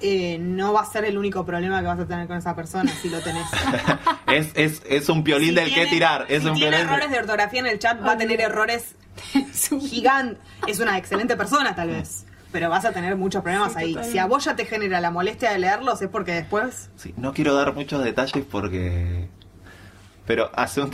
eh, 0.00 0.38
no 0.40 0.72
va 0.72 0.82
a 0.82 0.86
ser 0.86 1.04
el 1.04 1.18
único 1.18 1.44
problema 1.44 1.80
que 1.80 1.86
vas 1.86 1.98
a 1.98 2.06
tener 2.06 2.26
con 2.26 2.36
esa 2.36 2.54
persona 2.54 2.90
si 3.02 3.08
lo 3.10 3.20
tenés. 3.20 3.46
es, 4.26 4.50
es, 4.54 4.82
es 4.88 5.08
un 5.08 5.24
piolín 5.24 5.50
Si 5.50 5.54
del 5.54 5.64
tiene- 5.66 5.84
que 5.84 5.90
tirar. 5.90 6.26
Es 6.28 6.42
si 6.42 6.48
un 6.48 6.54
tiene 6.54 6.70
piolín. 6.76 6.88
errores 6.92 7.10
de 7.10 7.18
ortografía 7.18 7.60
en 7.60 7.66
el 7.66 7.78
chat, 7.78 8.00
va 8.04 8.12
a 8.12 8.16
tener 8.18 8.40
errores 8.40 8.94
gigantes. 9.80 10.38
Es 10.66 10.80
una 10.80 10.96
excelente 10.98 11.36
persona, 11.36 11.74
tal 11.74 11.88
vez. 11.90 12.24
Pero 12.52 12.70
vas 12.70 12.84
a 12.86 12.92
tener 12.92 13.14
muchos 13.16 13.42
problemas 13.42 13.72
Sí, 13.72 13.78
ahí. 13.78 13.86
totalmente. 13.92 14.12
Si 14.12 14.18
a 14.18 14.26
vos 14.26 14.44
ya 14.44 14.56
te 14.56 14.64
genera 14.64 15.00
la 15.00 15.10
molestia 15.10 15.50
de 15.50 15.58
leerlos, 15.58 16.00
es 16.00 16.08
porque 16.08 16.32
después. 16.32 16.88
Sí, 16.96 17.12
no 17.18 17.34
quiero 17.34 17.54
dar 17.54 17.74
muchos 17.74 18.02
detalles 18.02 18.44
porque. 18.50 19.28
Pero 20.26 20.50
hace 20.54 20.80
un. 20.82 20.90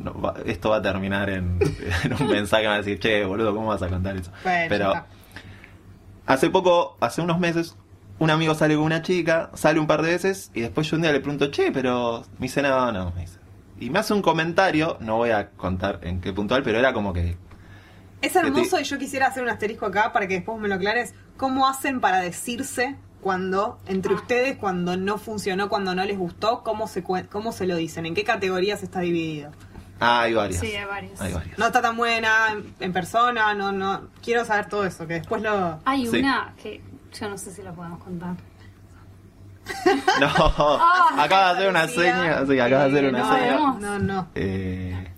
No, 0.00 0.20
va- 0.20 0.34
esto 0.44 0.70
va 0.70 0.76
a 0.78 0.82
terminar 0.82 1.30
en, 1.30 1.58
en 2.04 2.12
un 2.20 2.28
mensaje 2.28 2.62
que 2.64 2.68
va 2.68 2.74
a 2.74 2.78
decir, 2.78 2.98
che, 2.98 3.24
boludo, 3.24 3.54
¿cómo 3.54 3.68
vas 3.68 3.82
a 3.82 3.88
contar 3.88 4.16
eso? 4.16 4.32
Bueno, 4.42 4.62
ya 4.62 4.68
Pero 4.68 4.86
está. 4.88 5.06
Hace 6.26 6.50
poco, 6.50 6.96
hace 7.00 7.20
unos 7.20 7.38
meses, 7.38 7.76
un 8.18 8.30
amigo 8.30 8.54
sale 8.54 8.76
con 8.76 8.84
una 8.84 9.02
chica, 9.02 9.50
sale 9.54 9.80
un 9.80 9.86
par 9.86 10.02
de 10.02 10.10
veces 10.10 10.50
y 10.54 10.60
después 10.60 10.88
yo 10.88 10.96
un 10.96 11.02
día 11.02 11.12
le 11.12 11.20
pregunto, 11.20 11.50
che, 11.50 11.72
pero 11.72 12.24
me 12.38 12.46
dice, 12.46 12.62
no, 12.62 12.92
no, 12.92 13.12
me 13.12 13.22
dice. 13.22 13.38
Y 13.80 13.90
me 13.90 13.98
hace 13.98 14.14
un 14.14 14.22
comentario, 14.22 14.96
no 15.00 15.16
voy 15.16 15.30
a 15.30 15.50
contar 15.50 16.00
en 16.02 16.20
qué 16.20 16.32
puntual, 16.32 16.62
pero 16.62 16.78
era 16.78 16.92
como 16.92 17.12
que 17.12 17.36
Es 18.22 18.36
hermoso 18.36 18.80
y 18.80 18.84
yo 18.84 18.98
quisiera 18.98 19.26
hacer 19.26 19.42
un 19.42 19.48
asterisco 19.48 19.86
acá 19.86 20.12
para 20.12 20.28
que 20.28 20.34
después 20.34 20.58
me 20.58 20.68
lo 20.68 20.76
aclares. 20.76 21.14
¿Cómo 21.36 21.66
hacen 21.68 22.00
para 22.00 22.20
decirse 22.20 22.96
cuando, 23.20 23.80
entre 23.86 24.14
ustedes, 24.14 24.56
cuando 24.56 24.96
no 24.96 25.18
funcionó, 25.18 25.68
cuando 25.68 25.94
no 25.94 26.04
les 26.04 26.16
gustó? 26.16 26.62
¿Cómo 26.62 26.86
se, 26.86 27.02
cómo 27.02 27.52
se 27.52 27.66
lo 27.66 27.76
dicen? 27.76 28.06
¿En 28.06 28.14
qué 28.14 28.22
categorías 28.22 28.82
está 28.84 29.00
dividido? 29.00 29.50
Ah, 30.00 30.22
hay 30.22 30.34
varias. 30.34 30.60
Sí, 30.60 30.74
hay 30.74 30.84
varias. 30.84 31.20
Hay 31.20 31.32
varias. 31.32 31.58
No 31.58 31.66
está 31.66 31.80
tan 31.80 31.96
buena 31.96 32.50
en, 32.52 32.74
en 32.80 32.92
persona, 32.92 33.54
no, 33.54 33.72
no. 33.72 34.08
Quiero 34.22 34.44
saber 34.44 34.66
todo 34.68 34.84
eso, 34.84 35.06
que 35.06 35.14
después 35.14 35.40
lo. 35.42 35.78
Hay 35.84 36.06
Sí. 36.06 36.18
una 36.18 36.52
que 36.62 36.82
yo 37.18 37.28
no 37.30 37.38
sé 37.38 37.52
si 37.52 37.62
la 37.62 37.72
podemos 37.72 38.02
contar. 38.02 38.34
No, 40.20 40.28
Ah, 40.36 41.14
acaba 41.18 41.46
de 41.50 41.52
hacer 41.58 41.70
una 41.70 41.88
seña. 41.88 42.44
Sí, 42.46 42.58
acaba 42.60 42.84
de 42.88 42.90
hacer 42.90 43.08
una 43.08 43.18
no, 43.18 43.34
seña. 43.34 43.56
No, 43.80 43.98
no. 43.98 44.28
Eh... 44.34 45.10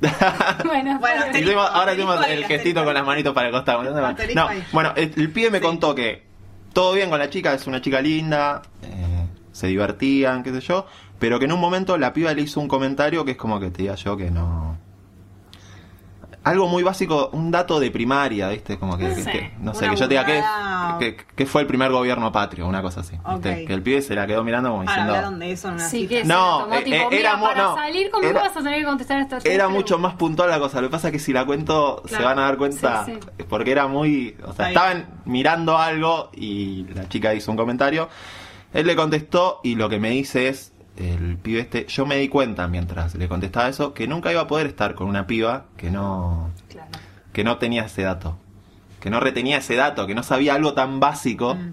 Bueno, 0.64 0.98
Bueno, 0.98 1.60
ahora 1.60 1.92
hicimos 1.92 2.26
el 2.26 2.44
gestito 2.46 2.84
con 2.84 2.94
las 2.94 3.04
manitos 3.04 3.34
para 3.34 3.48
el 3.48 3.52
costado. 3.52 3.82
No, 3.82 4.48
bueno, 4.72 4.92
el, 4.96 5.12
el 5.16 5.30
pibe 5.30 5.50
me 5.50 5.58
Sí. 5.58 5.64
contó 5.64 5.94
que 5.94 6.24
todo 6.72 6.94
bien 6.94 7.10
con 7.10 7.18
la 7.18 7.28
chica, 7.28 7.52
es 7.52 7.66
una 7.66 7.82
chica 7.82 8.00
linda, 8.00 8.62
eh, 8.82 9.26
se 9.52 9.66
divertían, 9.66 10.42
qué 10.42 10.52
sé 10.52 10.60
yo, 10.60 10.86
pero 11.20 11.38
que 11.38 11.44
en 11.44 11.52
un 11.52 11.60
momento 11.60 11.96
la 11.96 12.12
piba 12.12 12.34
le 12.34 12.42
hizo 12.42 12.58
un 12.60 12.66
comentario 12.66 13.24
que 13.24 13.30
es 13.32 13.36
como 13.36 13.60
que 13.60 13.70
te 13.70 13.82
diga 13.82 13.94
yo 13.94 14.16
que 14.16 14.30
no. 14.32 14.76
Algo 16.42 16.68
muy 16.68 16.82
básico, 16.82 17.28
un 17.34 17.50
dato 17.50 17.78
de 17.78 17.90
primaria, 17.90 18.48
¿viste? 18.48 18.78
Como 18.78 18.96
que, 18.96 19.08
No 19.08 19.14
sé. 19.14 19.30
que- 19.30 19.52
no 19.60 19.74
sé, 19.74 19.84
Una 19.84 19.94
que 19.94 20.00
yo 20.00 20.08
te 20.08 20.14
diga 20.14 20.24
que, 20.24 20.42
que, 20.98 21.24
que 21.36 21.44
fue 21.44 21.60
el 21.60 21.66
primer 21.66 21.92
gobierno 21.92 22.32
patrio, 22.32 22.66
una 22.66 22.80
cosa 22.80 23.00
así. 23.00 23.14
Que 23.42 23.66
el 23.68 23.82
pibe 23.82 24.00
se 24.00 24.14
la 24.14 24.26
quedó 24.26 24.42
mirando 24.42 24.70
como 24.70 24.80
Ahora 24.80 24.90
diciendo. 24.90 25.14
hablaron 25.16 25.38
de 25.38 25.52
eso 25.52 25.68
en 25.68 25.74
una 25.74 25.86
sí 25.86 25.98
cita. 26.00 26.08
que 26.08 26.22
se 26.22 26.26
No, 26.28 26.60
la 26.60 26.64
tomó, 26.64 26.74
eh, 26.76 26.82
tipo, 26.82 26.96
eh, 26.96 27.06
mira, 27.10 27.20
era 27.20 27.36
mu- 27.36 27.44
para 27.44 27.62
no, 27.62 27.74
salir 27.74 28.10
conmigo 28.10 28.30
era- 28.30 28.40
vas 28.40 28.56
a 28.56 28.62
tener 28.62 28.78
que 28.78 28.84
contestar 28.86 29.28
tres 29.28 29.44
Era 29.44 29.68
mucho 29.68 29.98
más 29.98 30.14
puntual 30.14 30.48
la 30.48 30.58
cosa. 30.58 30.80
Lo 30.80 30.88
que 30.88 30.92
pasa 30.92 31.08
es 31.08 31.12
que 31.12 31.18
si 31.18 31.34
la 31.34 31.44
cuento 31.44 32.02
se 32.06 32.22
van 32.22 32.38
a 32.38 32.42
dar 32.42 32.56
cuenta. 32.56 33.04
Sí, 33.04 33.18
Porque 33.46 33.70
era 33.72 33.86
muy. 33.86 34.34
O 34.46 34.54
sea, 34.54 34.64
Ahí. 34.66 34.72
estaban 34.74 35.08
mirando 35.26 35.76
algo 35.76 36.30
y 36.32 36.84
la 36.94 37.06
chica 37.06 37.34
hizo 37.34 37.50
un 37.50 37.58
comentario. 37.58 38.08
Él 38.72 38.86
le 38.86 38.96
contestó 38.96 39.60
y 39.62 39.74
lo 39.74 39.90
que 39.90 39.98
me 40.00 40.08
dice 40.08 40.48
es. 40.48 40.72
El 41.00 41.36
pibe 41.38 41.60
este. 41.60 41.86
Yo 41.86 42.04
me 42.06 42.16
di 42.16 42.28
cuenta 42.28 42.68
mientras 42.68 43.14
le 43.14 43.28
contestaba 43.28 43.68
eso 43.68 43.94
que 43.94 44.06
nunca 44.06 44.30
iba 44.32 44.42
a 44.42 44.46
poder 44.46 44.66
estar 44.66 44.94
con 44.94 45.08
una 45.08 45.26
piba 45.26 45.66
que 45.76 45.90
no. 45.90 46.50
Claro. 46.68 46.90
que 47.32 47.42
no 47.44 47.58
tenía 47.58 47.84
ese 47.84 48.02
dato. 48.02 48.36
Que 49.00 49.08
no 49.10 49.18
retenía 49.20 49.56
ese 49.58 49.76
dato, 49.76 50.06
que 50.06 50.14
no 50.14 50.22
sabía 50.22 50.54
algo 50.54 50.74
tan 50.74 51.00
básico. 51.00 51.54
Mm. 51.54 51.72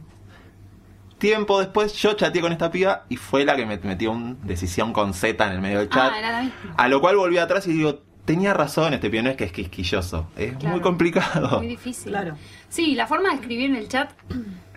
Tiempo 1.17 1.59
después 1.59 1.93
yo 1.93 2.13
chateé 2.13 2.41
con 2.41 2.51
esta 2.51 2.69
piba 2.71 3.05
y 3.09 3.17
fue 3.17 3.43
la 3.43 3.55
que 3.55 3.65
me 3.65 3.77
metió 3.79 4.11
una 4.11 4.35
decisión 4.43 4.93
con 4.93 5.13
Z 5.15 5.43
en 5.47 5.51
el 5.53 5.61
medio 5.61 5.79
del 5.79 5.89
chat. 5.89 6.11
Ah, 6.13 6.19
era 6.19 6.31
la 6.31 6.41
misma. 6.43 6.73
A 6.77 6.87
lo 6.87 7.01
cual 7.01 7.15
volví 7.17 7.39
atrás 7.39 7.65
y 7.67 7.73
digo, 7.73 8.03
tenía 8.23 8.53
razón 8.53 8.93
este 8.93 9.09
pibe, 9.09 9.23
no 9.23 9.29
es 9.31 9.35
que 9.35 9.45
es 9.45 9.51
quisquilloso. 9.51 10.27
Es 10.37 10.55
Claro. 10.57 10.69
muy 10.75 10.81
complicado. 10.81 11.57
Muy 11.57 11.67
difícil. 11.67 12.11
Claro. 12.11 12.35
Sí, 12.69 12.93
la 12.93 13.07
forma 13.07 13.29
de 13.29 13.35
escribir 13.35 13.71
en 13.71 13.77
el 13.77 13.87
chat, 13.89 14.11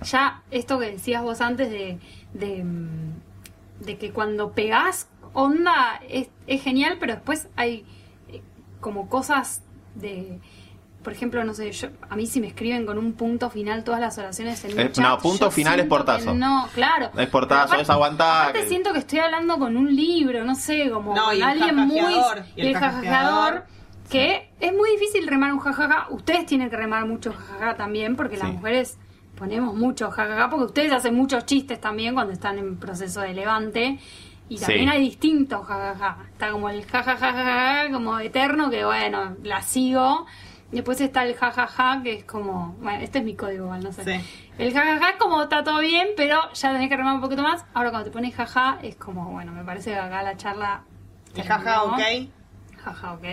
ya 0.03 0.43
esto 0.51 0.79
que 0.79 0.93
decías 0.93 1.23
vos 1.23 1.43
antes 1.43 1.69
de, 1.71 1.99
de, 2.33 2.65
de 3.81 3.99
que 3.99 4.13
cuando 4.13 4.53
pegás 4.53 5.09
onda 5.33 6.01
es, 6.09 6.29
es 6.47 6.63
genial, 6.63 6.97
pero 7.01 7.15
después 7.15 7.49
hay 7.57 7.85
eh, 8.29 8.43
como 8.81 9.09
cosas 9.09 9.63
de... 9.95 10.39
Por 11.03 11.15
ejemplo, 11.15 11.43
no 11.45 11.55
sé, 11.55 11.73
yo, 11.73 11.89
a 12.11 12.15
mí 12.15 12.27
si 12.27 12.43
me 12.43 12.47
escriben 12.47 12.85
con 12.85 12.99
un 12.99 13.15
punto 13.15 13.49
final 13.49 13.85
todas 13.85 14.01
las 14.01 14.19
oraciones 14.19 14.63
en 14.67 14.75
un 14.75 14.81
Eh, 14.81 14.93
chat, 14.93 15.03
no, 15.03 15.17
punto 15.19 15.47
yo 15.47 15.51
final 15.51 15.81
es 15.81 15.87
portazo. 15.87 16.35
No, 16.35 16.69
claro. 16.75 17.11
Es 17.17 17.29
portazo, 17.31 17.77
es 17.77 17.89
aguantar. 17.89 18.51
Aparte 18.51 18.69
siento 18.69 18.93
que 18.93 18.99
estoy 18.99 19.21
hablando 19.21 19.59
con 19.59 19.79
un 19.79 19.97
libro, 19.97 20.45
no 20.45 20.55
sé, 20.55 20.91
como 20.91 21.15
No, 21.15 21.25
con 21.27 21.35
y 21.35 21.39
el 21.39 21.43
alguien 21.43 21.77
muy... 21.77 22.15
y 22.55 22.61
el 22.61 22.67
el 22.67 22.75
jajajeador, 22.77 23.65
que 24.11 24.51
es 24.61 24.73
muy 24.75 24.91
difícil 24.91 25.27
remar 25.27 25.55
un 25.55 25.61
jajaja. 25.61 26.09
Ustedes 26.11 26.45
tienen 26.45 26.69
que 26.69 26.77
remar 26.77 27.07
mucho 27.07 27.33
jajaja 27.33 27.77
también, 27.77 28.15
porque 28.15 28.37
las 28.37 28.53
mujeres 28.53 28.99
ponemos 29.41 29.75
mucho 29.75 30.11
jajaja, 30.11 30.49
porque 30.51 30.67
ustedes 30.67 30.93
hacen 30.93 31.15
muchos 31.17 31.47
chistes 31.47 31.81
también 31.81 32.13
cuando 32.15 32.33
están 32.33 32.59
en 32.59 32.77
proceso 32.77 33.23
de 33.23 33.33
levante. 33.35 33.99
Y 34.51 34.59
también 34.59 34.89
Sí. 34.91 34.95
hay 34.97 35.01
distintos 35.01 35.67
jajaja. 35.67 36.19
Está 36.31 36.51
como 36.51 36.69
el 36.69 36.85
jajajaja, 36.85 37.91
como 37.91 38.19
eterno, 38.19 38.69
que 38.69 38.85
bueno, 38.85 39.37
la 39.43 39.63
sigo. 39.63 40.27
Después 40.71 41.01
está 41.01 41.25
el 41.25 41.35
jajaja, 41.35 42.03
que 42.03 42.13
es 42.15 42.25
como. 42.25 42.77
Bueno, 42.81 43.01
este 43.03 43.21
es 43.21 43.25
mi 43.25 43.35
código, 43.35 43.65
igual, 43.65 43.83
no 43.83 43.93
sé. 43.93 44.05
Sí. 44.05 44.51
El 44.59 44.73
jajaja 44.75 45.11
es 45.11 45.17
como 45.17 45.43
está 45.43 45.65
todo 45.65 45.81
bien, 45.81 46.09
pero 46.17 46.39
ya 46.53 46.73
tenés 46.73 46.89
que 46.89 46.97
remar 46.97 47.15
un 47.15 47.21
poquito 47.23 47.43
más. 47.43 47.65
Ahora, 47.75 47.91
cuando 47.91 48.09
te 48.11 48.13
pones 48.13 48.35
jaja, 48.35 48.79
es 48.83 48.95
como, 48.97 49.31
bueno, 49.31 49.53
me 49.53 49.65
parece 49.65 49.91
que 49.93 49.97
acá 49.99 50.23
la 50.23 50.37
charla. 50.37 50.83
El 51.35 51.43
jaja, 51.45 51.85
ok. 51.85 52.01
Jaja, 52.85 53.13
ok. 53.15 53.25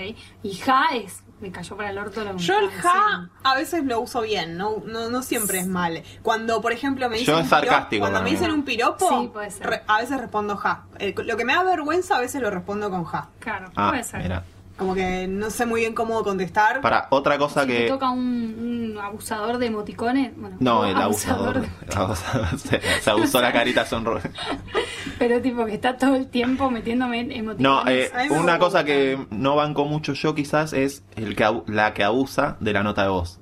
Y 0.44 0.54
ja 0.56 0.86
es. 0.94 1.24
Me 1.40 1.52
cayó 1.52 1.78
para 1.78 1.92
el 1.92 1.98
orto 2.00 2.24
lo 2.24 2.36
que 2.36 2.40
Yo 2.44 2.58
el 2.60 2.70
ja 2.72 3.30
a 3.44 3.56
veces 3.56 3.84
lo 3.86 4.02
uso 4.02 4.22
bien, 4.22 4.58
no, 4.58 4.78
no, 4.86 5.10
no 5.12 5.22
siempre 5.22 5.60
es 5.60 5.68
mal. 5.68 6.02
Cuando, 6.24 6.62
por 6.62 6.72
ejemplo, 6.72 7.08
me 7.10 7.18
Yo 7.18 7.20
dicen 7.20 7.36
es 7.36 7.42
un 7.42 7.46
piropo- 7.46 7.50
sarcástico 7.70 8.00
cuando 8.02 8.22
me 8.24 8.30
dicen 8.32 8.52
un 8.52 8.64
piropo, 8.64 9.08
Sí, 9.08 9.30
puede 9.32 9.52
ser. 9.52 9.68
re- 9.68 9.84
a 9.88 9.98
veces 10.00 10.20
respondo 10.20 10.58
ja. 10.58 10.86
Eh, 10.98 11.14
lo 11.24 11.38
que 11.38 11.46
me 11.46 11.54
da 11.54 11.62
vergüenza 11.64 12.18
a 12.18 12.22
veces 12.22 12.42
lo 12.42 12.50
respondo 12.50 12.90
con 12.90 13.04
ja. 13.04 13.30
Claro, 13.40 13.70
Ah, 13.76 13.90
puede 13.92 14.04
ser. 14.04 14.24
mira. 14.24 14.44
Como 14.78 14.94
que 14.94 15.28
no 15.28 15.50
sé 15.50 15.66
muy 15.66 15.82
bien 15.82 15.94
cómo 15.96 16.24
contestar. 16.24 16.82
Para 16.82 17.08
otra 17.10 17.38
cosa 17.40 17.62
Si 17.64 17.68
te 17.68 17.78
que. 17.78 17.88
toca 17.90 18.12
un, 18.12 18.92
un 18.94 18.98
abusador 19.02 19.58
de 19.58 19.66
emoticones, 19.66 20.34
bueno, 20.38 20.58
No, 20.60 20.86
el 20.86 20.96
abusador. 21.02 21.62
de- 21.62 21.68
se, 22.58 22.80
se 23.02 23.10
abusó 23.10 23.42
la 23.42 23.52
carita 23.52 23.86
sonroja. 23.86 24.30
pero 25.20 25.42
tipo 25.42 25.66
que 25.66 25.74
está 25.74 25.98
todo 25.98 26.16
el 26.16 26.28
tiempo 26.28 26.70
metiéndome 26.70 27.22
en 27.22 27.32
emoticones. 27.32 27.60
No, 27.60 27.90
eh, 27.92 28.12
una 28.30 28.60
cosa 28.60 28.80
gusta. 28.82 28.86
que 28.86 29.26
no 29.32 29.56
banco 29.56 29.86
mucho 29.86 30.14
yo 30.14 30.36
quizás 30.36 30.74
es 30.74 31.04
el 31.16 31.36
que 31.36 31.46
la 31.68 31.94
que 31.96 32.04
abusa 32.04 32.58
de 32.60 32.74
la 32.74 32.84
nota 32.84 33.02
de 33.04 33.10
voz. 33.10 33.40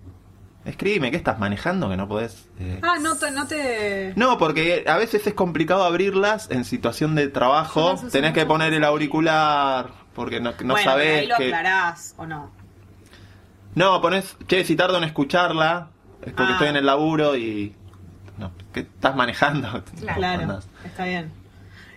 Escríbeme, 0.64 1.12
¿qué 1.12 1.18
estás 1.18 1.38
manejando 1.38 1.90
que 1.90 1.98
no 1.98 2.08
podés? 2.08 2.48
eh? 2.60 2.80
Ah, 2.82 2.96
no 3.00 3.16
te, 3.18 3.30
no 3.30 3.46
te... 3.46 4.14
No, 4.16 4.40
porque 4.40 4.84
a 4.88 4.98
veces 4.98 5.28
es 5.28 5.34
complicado 5.36 5.84
abrirlas 5.84 6.50
en 6.50 6.64
situación 6.66 7.14
de 7.14 7.28
trabajo. 7.28 7.96
Tenés 8.12 8.34
que 8.34 8.48
poner 8.48 8.74
el 8.74 8.84
auricular 8.84 9.90
porque 10.16 10.40
no, 10.40 10.52
no 10.52 10.56
bueno, 10.58 10.74
pero 10.76 10.84
sabés 10.84 11.20
ahí 11.22 11.28
lo 11.28 11.36
que... 11.38 11.46
aclarás, 11.48 12.16
¿o 12.18 12.26
no? 12.26 12.50
No, 13.76 14.02
pones, 14.02 14.38
che, 14.48 14.64
si 14.64 14.76
tardo 14.76 14.98
en 14.98 15.04
escucharla, 15.04 15.90
es 16.26 16.34
porque 16.34 16.52
Ah. 16.52 16.54
estoy 16.54 16.68
en 16.70 16.78
el 16.78 16.86
laburo 16.86 17.36
y... 17.36 17.76
No, 18.38 18.52
¿qué 18.74 18.82
estás 18.82 19.16
manejando? 19.16 19.84
Claro. 20.16 20.60
Está 20.84 21.06
bien. 21.06 21.32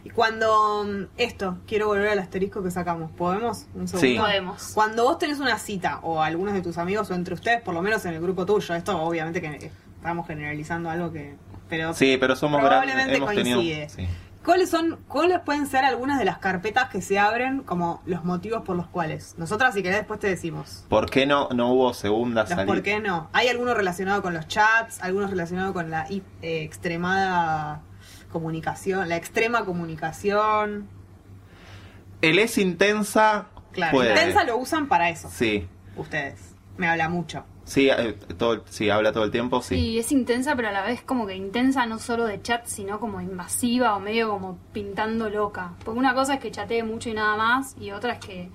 Y 0.05 0.11
cuando 0.11 0.85
mm, 0.85 1.05
esto, 1.17 1.59
quiero 1.67 1.89
volver 1.89 2.09
al 2.11 2.19
asterisco 2.21 2.63
que 2.63 2.71
sacamos, 2.71 3.11
¿podemos? 3.13 3.67
Un 3.75 3.89
segundo. 3.89 3.99
Sí. 4.01 4.17
Podemos. 4.19 4.71
Cuando 4.75 5.05
vos 5.05 5.19
tenés 5.19 5.39
una 5.41 5.59
cita, 5.59 5.99
o 6.03 6.23
algunos 6.23 6.55
de 6.55 6.63
tus 6.63 6.79
amigos, 6.79 7.11
o 7.11 7.15
entre 7.15 7.35
ustedes, 7.35 7.61
por 7.63 7.75
lo 7.75 7.83
menos 7.83 8.05
en 8.07 8.15
el 8.15 8.21
grupo 8.21 8.47
tuyo, 8.47 8.75
esto 8.75 9.01
obviamente 9.01 9.41
que 9.41 9.71
estamos 9.97 10.27
generalizando 10.27 10.91
algo 10.91 11.13
que... 11.13 11.37
Pero 11.69 11.93
Sí, 11.93 12.17
pero 12.19 12.35
somos 12.37 12.63
grandes. 12.63 12.95
probablemente 12.95 13.17
Hemos 13.17 13.33
coincide. 13.33 13.87
tenido... 13.87 13.89
sí. 13.91 14.09
¿Cuáles 14.49 14.71
son, 14.71 14.99
cuáles 15.09 15.41
pueden 15.41 15.67
ser 15.67 15.85
algunas 15.85 16.19
de 16.19 16.25
las 16.25 16.39
carpetas 16.39 16.89
que 16.89 17.03
se 17.03 17.19
abren 17.19 17.61
como 17.65 18.01
los 18.07 18.25
motivos 18.25 18.63
por 18.63 18.77
los 18.77 18.87
cuales? 18.87 19.35
Nosotras, 19.37 19.75
si 19.75 19.83
querés, 19.83 19.99
después 19.99 20.21
te 20.21 20.27
decimos. 20.27 20.87
¿Por 20.89 21.11
qué 21.11 21.27
no, 21.27 21.51
no 21.51 21.71
hubo 21.75 21.93
segunda 21.93 22.47
salida? 22.47 22.65
por 22.65 22.83
qué 22.83 22.99
no. 22.99 23.29
¿Hay 23.35 23.49
alguno 23.49 23.75
relacionado 23.75 24.23
con 24.23 24.33
los 24.33 24.49
chats? 24.49 25.03
¿Algunos 25.03 25.29
relacionado 25.29 25.75
con 25.75 25.91
la 25.91 26.07
eh, 26.09 26.23
extremada 26.41 27.83
comunicación? 28.33 29.11
¿La 29.11 29.17
extrema 29.17 29.67
comunicación? 29.67 30.89
El 32.23 32.39
es 32.39 32.57
intensa. 32.57 33.49
Claro, 33.73 33.99
puede. 33.99 34.13
intensa 34.13 34.45
lo 34.45 34.57
usan 34.57 34.89
para 34.89 35.11
eso. 35.11 35.29
Sí. 35.31 35.69
Ustedes. 35.95 36.55
Me 36.79 36.89
habla 36.89 37.11
mucho. 37.11 37.45
Sí, 37.69 37.91
eh, 37.91 38.15
todo, 38.39 38.65
sí, 38.71 38.89
habla 38.89 39.13
todo 39.13 39.25
el 39.25 39.31
tiempo, 39.31 39.61
sí. 39.61 39.75
Sí, 39.77 39.99
es 39.99 40.11
intensa, 40.11 40.57
pero 40.57 40.69
a 40.69 40.73
la 40.73 40.83
vez 40.83 41.03
como 41.03 41.27
que 41.27 41.37
intensa 41.37 41.85
no 41.85 41.99
solo 41.99 42.25
de 42.25 42.41
chat, 42.41 42.65
sino 42.67 42.99
como 42.99 43.21
invasiva 43.21 43.95
o 43.95 44.01
medio 44.01 44.31
como 44.31 44.59
pintando 44.73 45.29
loca. 45.29 45.75
Porque 45.85 45.99
una 46.01 46.15
cosa 46.15 46.35
es 46.35 46.41
que 46.41 46.51
chatee 46.51 46.83
mucho 46.83 47.11
y 47.11 47.13
nada 47.15 47.37
más, 47.37 47.77
y 47.79 47.91
otra 47.91 48.15
es 48.15 48.21
que 48.21 48.49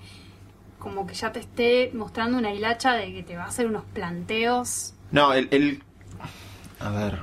como 0.79 1.05
que 1.05 1.13
ya 1.13 1.31
te 1.31 1.39
esté 1.41 1.91
mostrando 1.93 2.39
una 2.39 2.51
hilacha 2.51 2.93
de 2.93 3.13
que 3.13 3.21
te 3.21 3.37
va 3.37 3.43
a 3.43 3.47
hacer 3.49 3.67
unos 3.67 3.83
planteos. 3.93 4.95
No, 5.11 5.31
el, 5.33 5.47
el- 5.51 5.83
A 6.79 6.89
ver. 6.89 7.19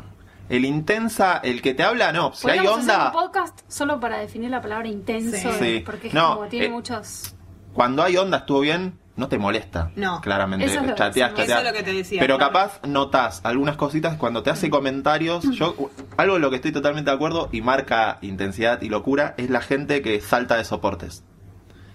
El 0.49 0.64
intensa, 0.64 1.38
el 1.45 1.61
que 1.62 1.74
te 1.74 1.82
habla, 1.82 2.12
no. 2.12 2.32
Si 2.34 2.49
hay 2.51 2.59
hacer 2.59 2.70
onda. 2.70 3.07
un 3.07 3.12
podcast 3.12 3.61
solo 3.68 3.99
para 4.01 4.18
definir 4.18 4.51
la 4.51 4.61
palabra 4.61 4.88
intenso, 4.88 5.53
Sí. 5.53 5.59
Sí. 5.61 5.82
porque 5.84 6.09
es 6.09 6.14
No, 6.14 6.36
como 6.36 6.49
tiene 6.49 6.66
eh, 6.66 6.70
muchos... 6.70 7.34
Cuando 7.72 8.03
hay 8.03 8.16
onda, 8.16 8.38
estuvo 8.38 8.61
bien, 8.61 8.99
no 9.21 9.29
te 9.29 9.39
molesta. 9.39 9.93
No. 9.95 10.21
Claramente. 10.21 10.64
Eso 10.66 10.81
es 10.81 10.87
lo 10.89 10.95
chateas, 10.97 11.31
chateas. 11.31 11.49
Eso 11.49 11.59
es 11.59 11.64
lo 11.64 11.73
que 11.73 11.83
te 11.85 11.93
decía, 11.93 12.18
Pero 12.21 12.37
claro. 12.39 12.53
capaz 12.53 12.81
notas 12.89 13.41
algunas 13.45 13.77
cositas 13.77 14.16
cuando 14.16 14.43
te 14.43 14.51
hace 14.51 14.68
comentarios. 14.71 15.45
Yo, 15.53 15.77
algo 16.16 16.35
de 16.35 16.41
lo 16.41 16.51
que 16.51 16.57
estoy 16.57 16.73
totalmente 16.73 17.11
de 17.11 17.14
acuerdo 17.14 17.49
y 17.53 17.61
marca 17.62 18.18
intensidad 18.23 18.83
y 18.83 18.89
locura 18.89 19.35
es 19.37 19.49
la 19.51 19.61
gente 19.61 20.03
que 20.03 20.21
salta 20.21 20.57
de 20.57 20.64
soportes. 20.64 21.23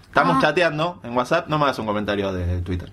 Estamos 0.06 0.36
Ah. 0.38 0.40
chateando 0.40 1.00
en 1.04 1.14
WhatsApp, 1.14 1.48
no 1.48 1.58
me 1.58 1.64
hagas 1.64 1.78
un 1.78 1.84
comentario 1.86 2.32
de 2.32 2.62
Twitter. 2.62 2.90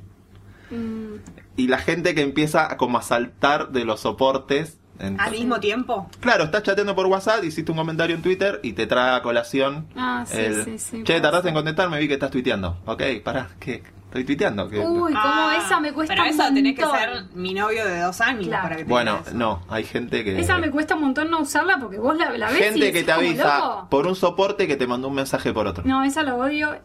mm, 0.71 1.13
Y 1.55 1.67
la 1.67 1.77
gente 1.77 2.15
que 2.15 2.21
empieza 2.21 2.75
como 2.77 2.97
a 2.97 3.01
saltar 3.03 3.69
de 3.69 3.85
los 3.85 3.99
soportes. 4.01 4.79
en- 4.99 5.19
Al 5.19 5.31
mismo 5.31 5.59
tiempo. 5.59 6.07
Claro, 6.19 6.43
estás 6.43 6.61
chateando 6.63 6.95
por 6.95 7.07
WhatsApp, 7.07 7.43
hiciste 7.43 7.71
un 7.71 7.77
comentario 7.77 8.15
en 8.15 8.21
Twitter 8.21 8.59
y 8.61 8.73
te 8.73 8.85
trae 8.85 9.15
a 9.17 9.21
colación. 9.23 9.87
Ah, 9.97 10.23
sí, 10.27 10.37
el, 10.37 10.63
sí, 10.65 10.77
sí, 10.77 11.03
Che, 11.03 11.19
tardaste 11.19 11.49
en 11.49 11.55
contestarme, 11.55 11.97
vi 11.99 12.07
que 12.07 12.13
estás 12.13 12.29
tuiteando. 12.29 12.77
Ok, 12.85 13.01
pará, 13.23 13.49
¿qué? 13.59 13.81
Estoy 14.13 14.25
tuiteando. 14.25 14.69
¿qué? 14.69 14.77
Uy, 14.79 15.11
como 15.11 15.17
Ah, 15.17 15.57
esa 15.65 15.79
me 15.79 15.91
cuesta 15.91 16.13
Pero 16.13 16.23
un 16.27 16.29
eso 16.39 16.43
tenés 16.53 16.75
que 16.75 16.81
montón. 16.85 16.99
ser 16.99 17.23
mi 17.33 17.53
novio 17.55 17.83
de 17.83 17.99
dos 17.99 18.21
años 18.21 18.45
Claro. 18.45 18.61
para 18.63 18.75
que 18.75 18.83
te 18.85 18.89
bueno, 18.91 19.11
diga 19.17 19.29
eso. 19.29 19.37
no, 19.37 19.63
hay 19.69 19.83
gente 19.85 20.23
que... 20.23 20.39
Esa 20.39 20.59
me 20.59 20.69
cuesta 20.69 20.93
un 20.93 21.01
montón 21.01 21.31
no 21.31 21.39
usarla 21.41 21.79
porque 21.79 21.97
vos 21.97 22.15
la, 22.15 22.29
la 22.37 22.49
ves 22.51 22.59
y 22.59 22.63
Gente 22.63 22.79
que 22.79 22.85
decís 22.91 23.05
te 23.07 23.11
avisa 23.11 23.57
"Loco". 23.57 23.87
por 23.89 24.05
un 24.05 24.15
soporte 24.15 24.67
que 24.67 24.75
te 24.75 24.85
mandó 24.85 25.07
un 25.07 25.15
mensaje 25.15 25.51
por 25.51 25.65
otro. 25.65 25.83
No, 25.83 26.03
esa 26.03 26.21
lo 26.21 26.35
odio. 26.37 26.75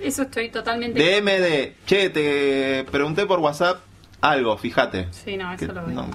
Eso 0.00 0.22
estoy 0.24 0.50
totalmente... 0.50 1.00
DM 1.02 1.24
de, 1.40 1.76
che, 1.86 2.10
te 2.10 2.84
pregunté 2.92 3.24
por 3.24 3.38
WhatsApp 3.38 3.78
algo, 4.20 4.58
fíjate. 4.58 5.08
Sí, 5.12 5.38
no, 5.38 5.50
eso 5.54 5.66
Que- 5.68 5.72
lo 5.72 5.82
odio. 5.82 5.94
no, 5.94 6.08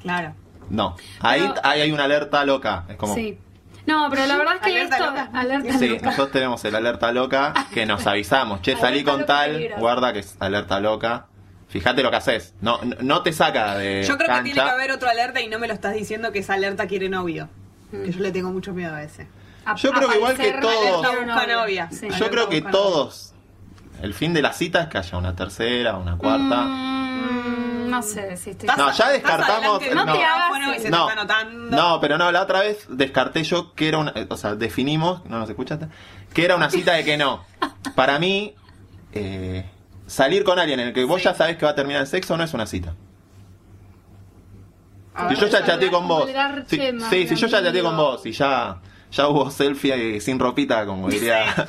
Claro. 0.00 0.32
no. 0.70 0.96
ahí, 1.20 1.42
Pero- 1.46 1.54
ahí 1.62 1.80
hay 1.82 1.92
una 1.92 2.04
alerta 2.04 2.42
loca. 2.46 2.84
Es 2.88 2.96
como... 2.96 3.14
Sí. 3.14 3.38
No, 3.86 4.08
pero 4.10 4.26
la 4.26 4.36
verdad 4.36 4.54
es 4.56 4.60
que 4.62 4.70
Alerta 4.70 4.96
esto... 4.96 5.06
loca. 5.10 5.30
Alerta 5.32 5.78
Sí, 5.78 5.88
loca. 5.88 6.02
nosotros 6.06 6.30
tenemos 6.32 6.64
el 6.64 6.74
alerta 6.74 7.12
loca 7.12 7.54
que 7.72 7.86
nos 7.86 8.06
avisamos. 8.06 8.60
Che, 8.62 8.72
salí 8.76 9.00
Alerta 9.00 9.12
con 9.12 9.26
tal, 9.26 9.68
guarda 9.78 10.12
que 10.12 10.18
es 10.20 10.36
alerta 10.40 10.80
loca. 10.80 11.26
Fíjate 11.68 12.02
lo 12.02 12.10
que 12.10 12.16
haces. 12.16 12.54
No, 12.60 12.78
no, 12.82 12.96
no 13.00 13.22
te 13.22 13.32
saca 13.32 13.76
de 13.76 14.04
Yo 14.06 14.16
creo 14.16 14.36
que 14.36 14.42
tiene 14.42 14.60
que 14.62 14.68
haber 14.70 14.92
otro 14.92 15.08
alerta 15.08 15.40
y 15.40 15.48
no 15.48 15.58
me 15.58 15.66
lo 15.68 15.74
estás 15.74 15.94
diciendo 15.94 16.32
que 16.32 16.38
esa 16.40 16.54
alerta 16.54 16.86
quiere 16.86 17.08
novio. 17.08 17.48
Mm. 17.92 18.02
Que 18.04 18.12
yo 18.12 18.20
le 18.20 18.30
tengo 18.32 18.50
mucho 18.52 18.72
miedo 18.72 18.94
a 18.94 19.02
ese. 19.02 19.26
A- 19.64 19.74
Yo 19.74 19.92
creo 19.92 20.08
que 20.08 20.16
igual 20.16 20.36
que 20.36 20.52
todos- 20.52 21.06
novia. 21.46 21.88
Sí. 21.90 22.08
Yo 22.18 22.30
creo 22.30 22.48
que 22.48 22.62
todos, 22.62 23.34
el 24.02 24.14
fin 24.14 24.32
de 24.32 24.42
la 24.42 24.52
cita 24.52 24.82
es 24.82 24.88
que 24.88 24.98
haya 24.98 25.18
una 25.18 25.34
tercera, 25.36 25.96
una 25.96 26.16
cuarta. 26.16 26.62
Mm, 26.62 27.15
no 27.86 28.02
sé 28.02 28.36
si 28.36 28.50
estoy... 28.50 28.68
No, 28.76 28.92
ya 28.92 29.12
descartamos- 29.12 29.80
adelante 29.80 29.84
del 29.86 29.94
no. 29.94 30.04
micrófono 30.06 30.74
y 30.74 30.78
se 30.80 30.90
No, 30.90 31.06
te 31.06 31.12
está 31.12 31.22
notando. 31.22 31.76
no, 31.76 32.00
pero 32.00 32.18
no, 32.18 32.30
la 32.32 32.42
otra 32.42 32.60
vez 32.60 32.86
descarté 32.88 33.42
yo 33.44 33.72
que 33.74 33.88
era 33.88 33.98
una, 33.98 34.12
eh, 34.14 34.26
o 34.28 34.36
sea, 34.36 34.54
definimos, 34.54 35.24
no 35.26 35.38
nos 35.38 35.48
escuchaste, 35.48 35.88
que 36.34 36.44
era 36.44 36.56
una 36.56 36.70
cita 36.70 36.92
de 36.92 37.04
que 37.04 37.16
no. 37.16 37.44
Para 37.94 38.18
mí, 38.18 38.54
eh, 39.12 39.64
salir 40.06 40.44
con 40.44 40.58
alguien 40.58 40.80
en 40.80 40.88
el 40.88 40.92
que 40.94 41.04
vos 41.04 41.18
Sí. 41.18 41.24
ya 41.24 41.34
sabés 41.34 41.56
que 41.56 41.64
va 41.64 41.72
a 41.72 41.74
terminar 41.74 42.02
el 42.02 42.06
sexo 42.06 42.36
no 42.36 42.44
es 42.44 42.52
una 42.54 42.66
cita. 42.66 42.94
A 45.14 45.28
Si 45.30 45.36
yo 45.36 45.46
ya 45.46 45.64
chateé 45.64 45.90
con 45.90 46.06
vos, 46.06 46.26
tema, 46.68 47.08
sí, 47.08 47.26
si 47.26 47.36
yo 47.36 47.46
ya 47.46 47.62
chateé 47.62 47.82
con 47.82 47.96
vos 47.96 48.26
y 48.26 48.32
ya, 48.32 48.76
ya 49.10 49.28
hubo 49.28 49.50
selfie 49.50 50.20
sin 50.20 50.38
ropita, 50.38 50.84
como 50.84 51.08
diría, 51.08 51.66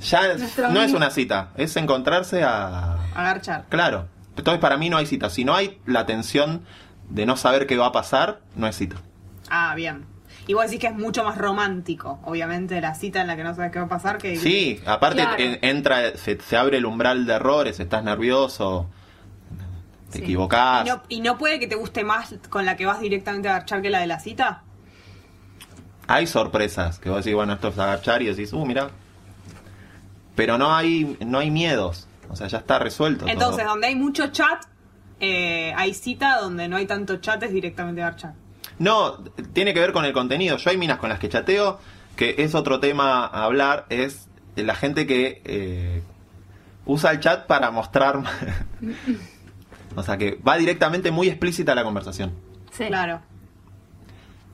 ya 0.00 0.34
Nuestro 0.34 0.70
no 0.70 0.80
es 0.80 0.92
una 0.92 1.10
cita, 1.10 1.48
es 1.56 1.74
encontrarse 1.76 2.44
a, 2.44 2.98
Agarchar. 3.16 3.64
Claro. 3.68 4.06
Entonces 4.36 4.60
para 4.60 4.76
mí 4.76 4.90
no 4.90 4.96
hay 4.96 5.06
cita. 5.06 5.30
Si 5.30 5.44
no 5.44 5.54
hay 5.54 5.78
la 5.86 6.06
tensión 6.06 6.62
de 7.08 7.26
no 7.26 7.36
saber 7.36 7.66
qué 7.66 7.76
va 7.76 7.86
a 7.86 7.92
pasar, 7.92 8.40
no 8.56 8.66
es 8.66 8.76
cita. 8.76 8.96
Ah, 9.50 9.74
bien. 9.76 10.04
Y 10.46 10.54
vos 10.54 10.64
decís 10.64 10.80
que 10.80 10.88
es 10.88 10.94
mucho 10.94 11.24
más 11.24 11.38
romántico, 11.38 12.18
obviamente, 12.24 12.80
la 12.80 12.94
cita 12.94 13.20
en 13.22 13.28
la 13.28 13.36
que 13.36 13.44
no 13.44 13.54
sabes 13.54 13.70
qué 13.72 13.78
va 13.78 13.86
a 13.86 13.88
pasar 13.88 14.18
que... 14.18 14.36
Sí, 14.36 14.80
aparte 14.84 15.22
Claro. 15.22 15.36
en- 15.38 15.58
entra, 15.62 16.16
se, 16.16 16.38
se 16.40 16.56
abre 16.56 16.76
el 16.78 16.84
umbral 16.86 17.24
de 17.26 17.32
errores, 17.34 17.80
estás 17.80 18.04
nervioso, 18.04 18.88
te 20.10 20.18
Sí. 20.18 20.24
equivocás. 20.24 20.84
¿Y 20.86 20.90
no, 20.90 21.02
¿Y 21.08 21.20
no 21.22 21.38
puede 21.38 21.58
que 21.58 21.66
te 21.66 21.76
guste 21.76 22.04
más 22.04 22.34
con 22.50 22.66
la 22.66 22.76
que 22.76 22.84
vas 22.84 23.00
directamente 23.00 23.48
a 23.48 23.52
agarchar 23.52 23.80
que 23.80 23.88
la 23.90 24.00
de 24.00 24.06
la 24.06 24.20
cita? 24.20 24.62
Hay 26.08 26.26
sorpresas, 26.26 26.98
que 26.98 27.08
vos 27.08 27.24
decís, 27.24 27.34
bueno, 27.34 27.54
esto 27.54 27.68
es 27.68 27.78
agachar 27.78 28.20
y 28.20 28.26
decís, 28.26 28.52
uh, 28.52 28.66
mira. 28.66 28.90
Pero 30.34 30.58
no 30.58 30.74
hay, 30.74 31.16
no 31.24 31.38
hay 31.38 31.50
miedos. 31.50 32.06
O 32.28 32.36
sea, 32.36 32.46
ya 32.46 32.58
está 32.58 32.78
resuelto. 32.78 33.26
Entonces, 33.28 33.64
todo. 33.64 33.72
donde 33.72 33.88
hay 33.88 33.94
mucho 33.94 34.28
chat, 34.28 34.64
eh, 35.20 35.72
hay 35.76 35.94
cita, 35.94 36.38
donde 36.40 36.68
no 36.68 36.76
hay 36.76 36.86
tanto 36.86 37.16
chat 37.18 37.42
es 37.42 37.52
directamente 37.52 38.02
agarchar. 38.02 38.34
No, 38.78 39.18
tiene 39.52 39.72
que 39.74 39.80
ver 39.80 39.92
con 39.92 40.04
el 40.04 40.12
contenido. 40.12 40.56
Yo 40.56 40.70
hay 40.70 40.76
minas 40.76 40.98
con 40.98 41.08
las 41.08 41.18
que 41.18 41.28
chateo, 41.28 41.78
que 42.16 42.36
es 42.38 42.54
otro 42.54 42.80
tema 42.80 43.24
a 43.24 43.44
hablar, 43.44 43.86
es 43.88 44.28
la 44.56 44.74
gente 44.74 45.06
que 45.06 45.42
eh, 45.44 46.02
usa 46.84 47.12
el 47.12 47.20
chat 47.20 47.46
para 47.46 47.70
mostrar... 47.70 48.20
o 49.96 50.02
sea, 50.02 50.16
que 50.16 50.38
va 50.46 50.56
directamente 50.56 51.10
muy 51.10 51.28
explícita 51.28 51.72
a 51.72 51.74
la 51.74 51.84
conversación. 51.84 52.32
Sí. 52.72 52.86
Claro. 52.86 53.20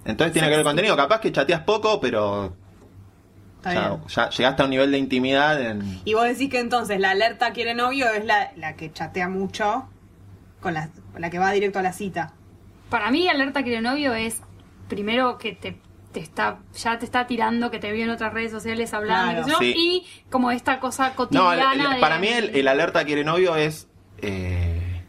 Entonces 0.05 0.33
tiene 0.33 0.49
que 0.49 0.57
ver 0.57 0.65
con 0.65 0.71
el 0.73 0.77
contenido. 0.77 0.97
Capaz 0.97 1.21
que 1.21 1.33
chateas 1.33 1.63
poco, 1.63 2.01
pero 2.01 2.57
Está 3.61 3.75
ya, 3.75 3.89
bien. 3.91 4.01
ya 4.09 4.31
llegaste 4.31 4.63
a 4.63 4.65
un 4.65 4.71
nivel 4.71 4.91
de 4.91 4.99
intimidad 4.99 5.61
en... 5.61 6.01
Y 6.05 6.15
vos 6.15 6.25
decís 6.25 6.49
que 6.51 6.59
entonces 6.61 6.99
la 6.99 7.11
alerta 7.11 7.53
quiere 7.53 7.75
novio 7.75 8.11
es 8.11 8.25
la, 8.25 8.53
la 8.57 8.75
que 8.75 8.93
chatea 8.93 9.29
mucho, 9.29 9.87
con 10.61 10.75
la, 10.75 10.89
la 11.19 11.31
que 11.31 11.39
va 11.39 11.51
directo 11.53 11.79
a 11.79 11.83
la 11.83 11.93
cita. 11.93 12.33
Para 12.89 13.11
mí, 13.11 13.29
alerta 13.29 13.63
que 13.63 13.81
novio 13.81 14.15
es 14.15 14.41
primero 14.89 15.37
que 15.39 15.53
te, 15.53 15.79
te 16.13 16.21
está 16.21 16.59
ya 16.75 16.99
te 16.99 17.05
está 17.05 17.27
tirando, 17.27 17.71
que 17.71 17.79
te 17.79 17.93
vio 17.93 18.05
en 18.05 18.11
otras 18.11 18.33
redes 18.33 18.51
sociales 18.51 18.93
hablando, 18.95 19.43
Claro. 19.45 19.59
Sí. 19.61 19.75
y 19.77 20.07
como 20.31 20.51
esta 20.51 20.81
cosa 20.81 21.11
No, 21.11 21.15
cotidiana. 21.17 21.73
el- 21.75 21.91
de- 21.95 22.01
para 22.01 22.19
mí 22.19 22.29
el, 22.29 22.51
el 22.57 22.67
alerta 22.67 23.05
quiere 23.05 23.23
novio 23.25 23.55
es 23.57 23.87
eh, 24.19 25.03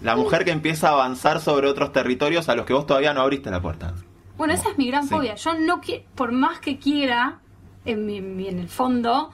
la 0.00 0.16
mujer 0.16 0.44
que 0.44 0.50
empieza 0.50 0.88
a 0.88 0.92
avanzar 0.92 1.40
sobre 1.40 1.68
otros 1.68 1.92
territorios 1.92 2.48
a 2.48 2.54
los 2.54 2.66
que 2.66 2.72
vos 2.72 2.86
todavía 2.86 3.12
no 3.14 3.20
abriste 3.22 3.50
la 3.50 3.60
puerta. 3.60 3.94
Bueno, 4.36 4.52
esa 4.54 4.70
es 4.70 4.78
mi 4.78 4.88
gran 4.88 5.04
Sí. 5.04 5.10
fobia. 5.10 5.34
Yo 5.36 5.54
no 5.54 5.80
quiero, 5.80 6.04
por 6.14 6.32
más 6.32 6.58
que 6.58 6.78
quiera, 6.78 7.38
en, 7.84 8.06
mi- 8.06 8.48
en 8.48 8.58
el 8.58 8.68
fondo, 8.68 9.30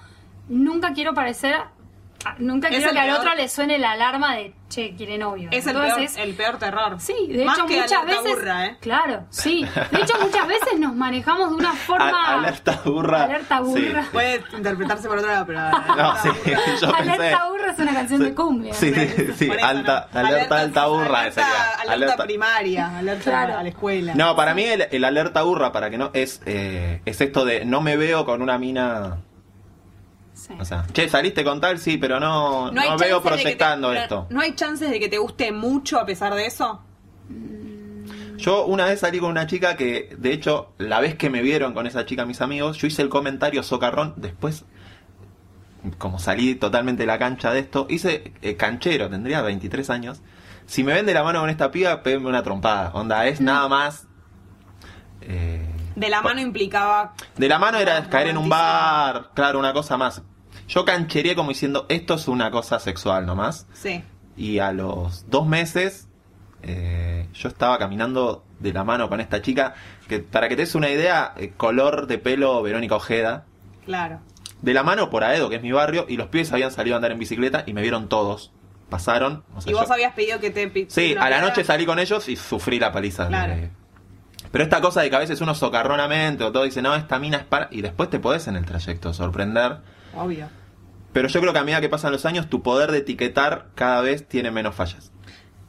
nunca 0.48 0.92
quiero 0.92 1.14
parecer 1.14 1.57
nunca 2.39 2.68
Es 2.68 2.77
quiero 2.77 2.93
que 2.93 2.99
al 2.99 3.07
peor. 3.09 3.18
otro 3.21 3.35
le 3.35 3.49
suene 3.49 3.79
la 3.79 3.93
alarma 3.93 4.37
de, 4.37 4.55
che, 4.68 4.95
quiere 4.97 5.16
novio. 5.18 5.49
Es 5.53 5.66
el 5.66 5.75
peor, 5.75 6.01
el 6.18 6.35
peor 6.35 6.59
terror. 6.59 7.01
Sí, 7.01 7.14
de 7.29 7.45
Más 7.45 7.57
hecho 7.59 7.66
que 7.66 7.81
muchas 7.81 7.93
alerta 8.03 8.23
veces... 8.23 8.37
burra, 8.39 8.66
¿eh? 8.66 8.77
Claro, 8.81 9.25
sí. 9.31 9.66
De 9.91 10.01
hecho 10.01 10.14
muchas 10.21 10.47
veces 10.47 10.79
nos 10.79 10.95
manejamos 10.95 11.51
de 11.51 11.57
una 11.57 11.73
forma... 11.73 12.11
A- 12.27 12.35
alerta 12.39 12.81
burra. 12.85 13.25
Alerta 13.25 13.59
Sí. 13.59 13.64
burra. 13.89 14.05
Puede 14.12 14.45
interpretarse 14.57 15.09
por 15.09 15.18
otro 15.18 15.31
lado, 15.31 15.47
pero... 15.47 15.61
No, 15.97 16.16
sí, 16.23 16.29
yo 16.81 16.93
pensé. 16.93 17.12
Alerta 17.12 17.49
burra 17.49 17.73
es 17.73 17.79
una 17.79 17.93
canción 17.95 18.23
de 18.23 18.35
cumbia. 18.35 18.75
Sí, 18.75 18.91
¿no? 18.91 18.97
sí, 19.03 19.33
sí, 19.37 19.47
Por 19.47 19.57
eso 19.57 19.66
alta, 19.66 20.09
no. 20.12 20.21
alerta, 20.21 20.61
alta 20.61 20.87
burra 20.87 21.18
alerta, 21.21 21.43
sería. 21.43 21.93
alerta, 21.93 22.25
primaria, 22.25 22.99
alerta 22.99 23.25
Claro. 23.31 23.59
a 23.59 23.62
la 23.62 23.68
escuela. 23.71 24.14
No, 24.14 24.37
para 24.37 24.55
mí 24.55 24.64
el, 24.64 24.87
el 24.91 25.05
alerta 25.05 25.43
burra, 25.43 25.73
para 25.73 25.91
que 25.91 25.99
no, 25.99 26.11
es, 26.12 26.43
eh, 26.47 27.01
es 27.05 27.21
esto 27.21 27.45
de 27.45 27.64
no 27.64 27.81
me 27.81 27.97
veo 27.97 28.25
con 28.25 28.43
una 28.43 28.59
mina. 28.59 29.18
Sí. 30.51 30.57
O 30.61 30.64
sea, 30.64 30.84
che, 30.92 31.09
saliste 31.09 31.44
con 31.44 31.61
tal, 31.61 31.78
sí, 31.78 31.96
pero 31.96 32.18
no, 32.18 32.72
no, 32.72 32.98
veo 32.98 33.20
te- 33.20 33.28
proyectando 33.28 33.92
esto. 33.92 34.26
¿No 34.30 34.40
hay 34.40 34.55
chances 34.55 34.90
de 34.90 34.98
que 34.98 35.09
te 35.09 35.18
guste 35.18 35.53
mucho 35.53 35.98
a 36.01 36.05
pesar 36.05 36.34
de 36.34 36.46
eso? 36.46 36.82
Yo 38.36 38.64
una 38.64 38.86
vez 38.86 39.01
salí 39.01 39.18
con 39.20 39.30
una 39.30 39.46
chica 39.46 39.76
que, 39.76 40.14
de 40.18 40.32
hecho, 40.32 40.72
la 40.78 40.98
vez 41.01 41.14
que 41.14 41.28
me 41.28 41.42
vieron 41.42 41.74
con 41.74 41.86
esa 41.86 42.07
chica 42.07 42.24
mis 42.24 42.40
amigos, 42.40 42.78
yo 42.78 42.86
hice 42.86 43.03
el 43.03 43.11
comentario 43.11 43.62
socarrón, 43.62 44.14
después, 44.16 44.64
como 45.98 46.18
salí 46.18 46.55
totalmente 46.55 47.03
de 47.03 47.07
la 47.07 47.18
cancha 47.18 47.53
de 47.53 47.61
esto, 47.61 47.86
hice 47.90 48.32
eh, 48.40 48.57
canchero, 48.57 49.11
tendría 49.11 49.42
23 49.42 49.90
años. 49.90 50.22
Si 50.66 50.82
me 50.84 50.94
ven 50.94 51.05
de 51.05 51.12
la 51.14 51.22
mano 51.22 51.40
con 51.40 51.51
esta 51.51 51.70
piba, 51.70 52.03
péguenme 52.03 52.28
una 52.28 52.42
trompada. 52.42 52.90
Onda, 52.94 53.26
es 53.26 53.40
nada 53.42 53.68
más... 53.68 54.07
eh, 55.20 55.66
De 55.96 56.09
la 56.09 56.22
mano 56.22 56.40
implicaba... 56.40 57.12
De 57.36 57.48
la 57.48 57.59
mano 57.59 57.76
era 57.78 58.09
caer 58.09 58.28
en 58.28 58.38
un 58.38 58.48
bar, 58.48 59.30
claro, 59.34 59.59
una 59.59 59.72
cosa 59.74 59.96
más. 59.98 60.22
Yo 60.71 60.85
canchería 60.85 61.35
como 61.35 61.49
diciendo, 61.51 61.87
esto 61.89 62.14
es 62.14 62.29
una 62.29 62.51
cosa 62.51 62.79
sexual 62.79 63.27
nomás. 63.27 63.66
Sí. 63.73 64.03
Y 64.37 64.61
a 64.61 64.73
los 64.73 65.29
dos 65.29 65.47
meses, 65.47 66.09
eh, 66.62 67.27
yo 67.35 67.49
estaba 67.49 67.77
caminando 67.79 68.45
de 68.61 68.73
la 68.73 68.85
mano 68.85 69.09
con 69.09 69.21
esta 69.21 69.43
chica, 69.43 69.75
que 70.09 70.21
para 70.21 70.49
que 70.49 70.55
te 70.57 70.62
des 70.62 70.75
una 70.77 70.89
idea, 70.89 71.35
eh, 71.37 71.53
color 71.57 72.07
de 72.07 72.18
pelo 72.18 72.62
Verónica 72.62 72.95
Ojeda. 72.95 73.45
Claro. 73.85 74.21
De 74.62 74.73
la 74.73 74.83
mano 74.85 75.11
por 75.11 75.25
Aedo, 75.25 75.49
que 75.49 75.57
es 75.57 75.62
mi 75.62 75.73
barrio, 75.73 76.07
y 76.09 76.16
los 76.16 76.29
pibes 76.29 76.53
habían 76.53 76.71
salido 76.71 76.95
a 76.95 76.99
andar 76.99 77.11
en 77.11 77.18
bicicleta 77.18 77.64
y 77.66 77.73
me 77.73 77.83
vieron 77.83 78.09
todos. 78.09 78.53
Pasaron. 78.91 79.43
o 79.57 79.61
sea, 79.61 79.71
y 79.71 79.75
vos 79.75 79.87
yo- 79.89 79.93
habías 79.95 80.12
pedido 80.14 80.39
que 80.41 80.51
te... 80.51 80.87
Sí, 80.89 81.14
a 81.18 81.31
la 81.31 81.41
noche 81.41 81.64
salí 81.64 81.85
con 81.87 81.99
ellos 81.99 82.29
y 82.29 82.37
sufrí 82.37 82.79
la 82.79 82.93
paliza. 82.93 83.25
de- 83.25 83.29
Claro. 83.31 83.55
Pero 84.53 84.64
esta 84.64 84.81
cosa 84.81 85.01
de 85.03 85.11
que 85.11 85.16
a 85.16 85.21
veces 85.21 85.41
uno 85.41 85.55
socarronamente 85.55 86.45
o 86.45 86.53
todo 86.53 86.62
dice, 86.64 86.81
no, 86.83 86.95
esta 86.95 87.18
mina 87.18 87.39
es 87.39 87.45
para... 87.45 87.68
Y 87.71 87.83
después 87.83 88.09
te 88.11 88.18
podés 88.21 88.47
en 88.49 88.57
el 88.57 88.64
trayecto 88.64 89.12
sorprender. 89.14 89.79
Obvio. 90.16 90.49
Pero 91.12 91.28
yo 91.28 91.40
creo 91.40 91.52
que 91.52 91.58
a 91.58 91.64
medida 91.64 91.80
que 91.80 91.88
pasan 91.88 92.12
los 92.12 92.24
años, 92.26 92.48
tu 92.48 92.62
poder 92.62 92.92
de 92.92 92.98
etiquetar 92.98 93.68
cada 93.74 94.00
vez 94.00 94.26
tiene 94.28 94.50
menos 94.50 94.74
fallas. 94.74 95.12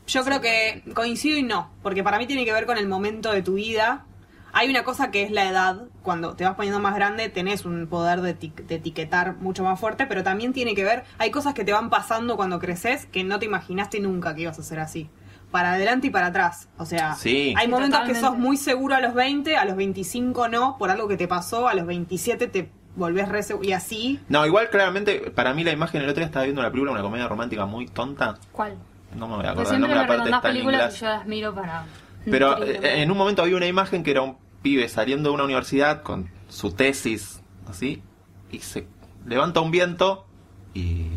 Yo 0.07 0.23
creo 0.23 0.41
que 0.41 0.83
coincido 0.93 1.37
y 1.37 1.43
no, 1.43 1.71
porque 1.81 2.03
para 2.03 2.17
mí 2.17 2.27
tiene 2.27 2.45
que 2.45 2.53
ver 2.53 2.65
con 2.65 2.77
el 2.77 2.87
momento 2.87 3.31
de 3.31 3.41
tu 3.41 3.53
vida. 3.55 4.05
Hay 4.53 4.69
una 4.69 4.83
cosa 4.83 5.11
que 5.11 5.23
es 5.23 5.31
la 5.31 5.47
edad, 5.47 5.83
cuando 6.03 6.35
te 6.35 6.43
vas 6.43 6.55
poniendo 6.55 6.79
más 6.81 6.93
grande 6.93 7.29
tenés 7.29 7.63
un 7.63 7.87
poder 7.87 8.19
de, 8.19 8.37
eti- 8.37 8.53
de 8.53 8.75
etiquetar 8.75 9.37
mucho 9.37 9.63
más 9.63 9.79
fuerte, 9.79 10.05
pero 10.07 10.23
también 10.23 10.51
tiene 10.51 10.75
que 10.75 10.83
ver, 10.83 11.05
hay 11.17 11.31
cosas 11.31 11.53
que 11.53 11.63
te 11.63 11.71
van 11.71 11.89
pasando 11.89 12.35
cuando 12.35 12.59
creces 12.59 13.05
que 13.05 13.23
no 13.23 13.39
te 13.39 13.45
imaginaste 13.45 14.01
nunca 14.01 14.35
que 14.35 14.41
ibas 14.41 14.59
a 14.59 14.63
ser 14.63 14.79
así. 14.79 15.09
Para 15.51 15.73
adelante 15.73 16.07
y 16.07 16.09
para 16.09 16.27
atrás. 16.27 16.67
O 16.77 16.85
sea, 16.85 17.15
Sí. 17.15 17.53
hay 17.57 17.67
momentos 17.69 18.01
que 18.01 18.15
sos 18.15 18.37
muy 18.37 18.57
seguro 18.57 18.95
a 18.95 18.99
los 19.01 19.13
20, 19.13 19.55
a 19.55 19.63
los 19.65 19.75
25 19.77 20.49
no, 20.49 20.77
por 20.77 20.89
algo 20.89 21.07
que 21.07 21.15
te 21.17 21.27
pasó, 21.29 21.69
a 21.69 21.73
los 21.73 21.85
27 21.85 22.47
te 22.47 22.69
volvés 22.95 23.29
re 23.29 23.41
y 23.61 23.71
así. 23.71 24.19
No, 24.29 24.45
igual 24.45 24.69
claramente, 24.69 25.31
para 25.31 25.53
mí 25.53 25.63
la 25.63 25.71
imagen, 25.71 26.01
el 26.01 26.09
otro 26.09 26.21
día 26.21 26.27
estaba 26.27 26.43
viendo 26.43 26.61
una 26.61 26.69
película, 26.69 26.91
una 26.91 27.01
comedia 27.01 27.27
romántica 27.27 27.65
muy 27.65 27.87
tonta. 27.87 28.37
¿Cuál? 28.51 28.77
No 29.15 29.27
me 29.27 29.37
voy 29.37 29.45
a 29.45 29.51
acordar 29.51 29.67
siempre 29.67 29.89
nombre, 29.89 29.95
me 29.95 30.03
aparte 30.03 30.13
recomendás 30.13 30.41
películas 30.41 30.95
y 30.95 30.99
yo 30.99 31.07
las 31.07 31.25
miro 31.25 31.53
para... 31.53 31.85
Pero 32.25 32.51
nutrirme. 32.51 32.87
eh, 32.87 33.01
en 33.01 33.11
un 33.11 33.17
momento 33.17 33.41
había 33.41 33.57
una 33.57 33.67
imagen 33.67 34.03
que 34.03 34.11
era 34.11 34.21
un 34.21 34.37
pibe 34.61 34.87
saliendo 34.87 35.29
de 35.29 35.35
una 35.35 35.43
universidad 35.43 36.03
con 36.03 36.29
su 36.49 36.71
tesis, 36.71 37.41
así, 37.67 38.03
y 38.51 38.59
se 38.59 38.87
levanta 39.25 39.59
un 39.59 39.71
viento 39.71 40.25
y 40.73 41.07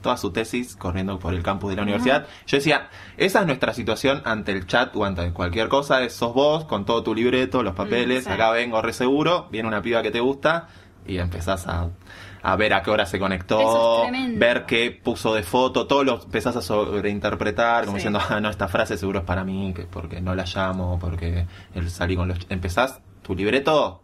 toda 0.00 0.16
su 0.16 0.30
tesis 0.30 0.76
corriendo 0.76 1.18
por 1.18 1.34
el 1.34 1.42
campus 1.42 1.70
de 1.70 1.76
la 1.76 1.82
universidad. 1.82 2.26
Yo 2.46 2.56
decía, 2.56 2.88
esa 3.16 3.40
es 3.40 3.46
nuestra 3.46 3.74
situación 3.74 4.22
ante 4.24 4.52
el 4.52 4.66
chat 4.66 4.94
o 4.94 5.04
ante 5.04 5.32
cualquier 5.32 5.68
cosa, 5.68 6.02
es, 6.02 6.14
sos 6.14 6.32
vos 6.34 6.64
con 6.64 6.84
todo 6.84 7.02
tu 7.02 7.14
libreto, 7.14 7.62
los 7.62 7.74
papeles, 7.74 8.24
sí. 8.24 8.30
acá 8.30 8.52
vengo 8.52 8.80
re 8.80 8.92
seguro, 8.92 9.48
viene 9.50 9.68
una 9.68 9.82
piba 9.82 10.02
que 10.02 10.10
te 10.10 10.20
gusta 10.20 10.68
y 11.08 11.18
empezás 11.18 11.66
a, 11.66 11.88
a 12.42 12.56
ver 12.56 12.74
a 12.74 12.82
qué 12.82 12.90
hora 12.90 13.06
se 13.06 13.18
conectó, 13.18 14.04
es 14.04 14.38
ver 14.38 14.66
qué 14.66 14.90
puso 14.92 15.34
de 15.34 15.42
foto, 15.42 15.86
todo 15.88 16.04
lo 16.04 16.22
empezás 16.22 16.54
a 16.54 16.62
sobreinterpretar, 16.62 17.84
como 17.86 17.96
Sí. 17.96 18.04
diciendo, 18.04 18.20
ah, 18.28 18.40
no, 18.40 18.50
esta 18.50 18.68
frase 18.68 18.96
seguro 18.96 19.20
es 19.20 19.24
para 19.24 19.42
mí, 19.42 19.72
que 19.74 19.84
porque 19.84 20.20
no 20.20 20.34
la 20.34 20.44
llamo, 20.44 20.98
porque 21.00 21.46
él 21.74 21.90
salí 21.90 22.14
con 22.14 22.28
los... 22.28 22.38
ch-". 22.38 22.46
Empezás 22.50 23.00
tu 23.22 23.34
libreto 23.34 24.02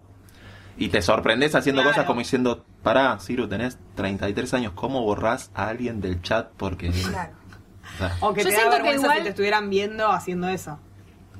y 0.76 0.88
te 0.88 1.02
sorprendes 1.02 1.55
haciendo 1.55 1.82
Claro. 1.82 1.94
cosas 1.94 2.07
como 2.07 2.18
diciendo, 2.20 2.64
pará, 2.82 3.18
Ciru, 3.20 3.46
tenés 3.48 3.78
33 3.94 4.55
años, 4.55 4.72
¿cómo 4.74 5.02
borrás 5.02 5.50
a 5.55 5.68
alguien 5.68 6.00
del 6.00 6.20
chat? 6.22 6.48
Porque... 6.57 6.90
Claro. 6.90 7.32
o 7.94 7.98
sea, 7.98 8.16
O 8.20 8.32
que 8.34 8.42
Yo 8.42 8.48
te 8.48 8.55
da 8.55 8.61
siento 8.62 8.82
que 8.82 8.94
igual- 8.94 9.16
si 9.18 9.22
te 9.24 9.28
estuvieran 9.28 9.70
viendo 9.70 10.09
haciendo 10.09 10.48
eso. 10.48 10.78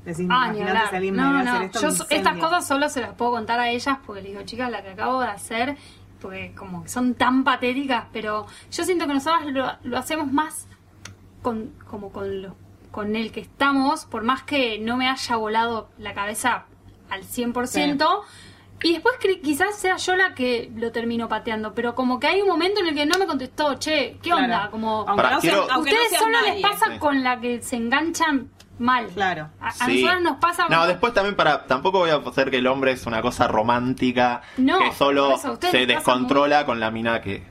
Decís, 0.05 0.27
Ah, 0.29 0.51
ni 0.53 0.61
hablar. 0.61 0.89
si 0.89 0.95
alguien 0.95 1.15
me 1.15 1.21
No, 1.23 1.31
no. 1.33 1.39
hacer 1.51 1.63
esto. 1.63 1.81
Yo 1.81 1.87
estas 2.09 2.37
cosas 2.37 2.67
solo 2.67 2.87
se 2.89 3.01
las 3.01 3.13
puedo 3.15 3.31
contar 3.31 3.59
a 3.59 3.69
ellas 3.71 3.97
porque 4.05 4.21
les 4.21 4.31
digo, 4.31 4.43
chicas, 4.45 4.69
la 4.71 4.81
que 4.83 4.89
acabo 4.91 5.19
de 5.21 5.27
hacer, 5.27 5.77
porque 6.21 6.53
como 6.55 6.83
que 6.83 6.89
son 6.89 7.15
tan 7.15 7.43
patéticas, 7.43 8.05
pero 8.13 8.45
yo 8.71 8.83
siento 8.83 9.07
que 9.07 9.13
nosotros 9.15 9.51
lo, 9.51 9.71
lo 9.83 9.97
hacemos 9.97 10.31
más 10.31 10.67
con, 11.41 11.71
como 11.89 12.11
con 12.11 12.41
lo, 12.43 12.55
con 12.91 13.15
el 13.15 13.31
que 13.31 13.41
estamos, 13.41 14.05
por 14.05 14.23
más 14.23 14.43
que 14.43 14.79
no 14.79 14.95
me 14.95 15.09
haya 15.09 15.35
volado 15.35 15.89
la 15.97 16.13
cabeza 16.13 16.65
al 17.09 17.23
100%. 17.23 18.21
Y 18.83 18.93
después 18.93 19.15
quizás 19.41 19.75
sea 19.77 19.95
yo 19.97 20.15
la 20.15 20.35
que 20.35 20.69
lo 20.75 20.91
termino 20.91 21.27
pateando, 21.29 21.73
pero 21.73 21.95
como 21.95 22.19
que 22.19 22.27
hay 22.27 22.41
un 22.41 22.47
momento 22.49 22.81
en 22.81 22.87
el 22.89 22.93
que 22.95 23.05
no 23.05 23.17
me 23.17 23.25
contestó, 23.25 23.75
che, 23.75 24.17
¿qué 24.21 24.29
Claro. 24.29 24.43
onda? 24.43 24.69
Como 24.69 24.99
Aunque 25.07 25.15
Pará, 25.23 25.35
no 25.35 25.41
seas- 25.41 25.55
quiero- 25.55 25.71
aunque 25.73 25.91
no 25.91 25.97
ustedes 26.01 26.19
solo 26.19 26.31
nadie. 26.41 26.53
les 26.53 26.61
pasa 26.61 26.85
Sí. 26.91 26.99
con 26.99 27.23
la 27.23 27.39
que 27.39 27.61
se 27.61 27.75
enganchan 27.77 28.49
mal. 28.79 29.07
Claro. 29.07 29.49
A, 29.59 29.67
a 29.69 29.71
Sí. 29.71 30.01
nosotros 30.03 30.21
nos 30.23 30.37
pasa 30.37 30.63
No, 30.69 30.75
como- 30.75 30.87
después 30.87 31.13
también 31.13 31.35
para... 31.35 31.65
Tampoco 31.65 31.99
voy 31.99 32.09
a 32.09 32.15
hacer 32.17 32.51
que 32.51 32.57
el 32.57 32.67
hombre 32.67 32.91
es 32.91 33.05
una 33.05 33.21
cosa 33.21 33.47
romántica 33.47 34.41
No, 34.57 34.79
que 34.79 34.91
solo 34.93 35.35
eso, 35.35 35.57
se 35.61 35.85
descontrola 35.85 36.65
con 36.65 36.79
la 36.79 36.91
mina 36.91 37.21
que... 37.21 37.43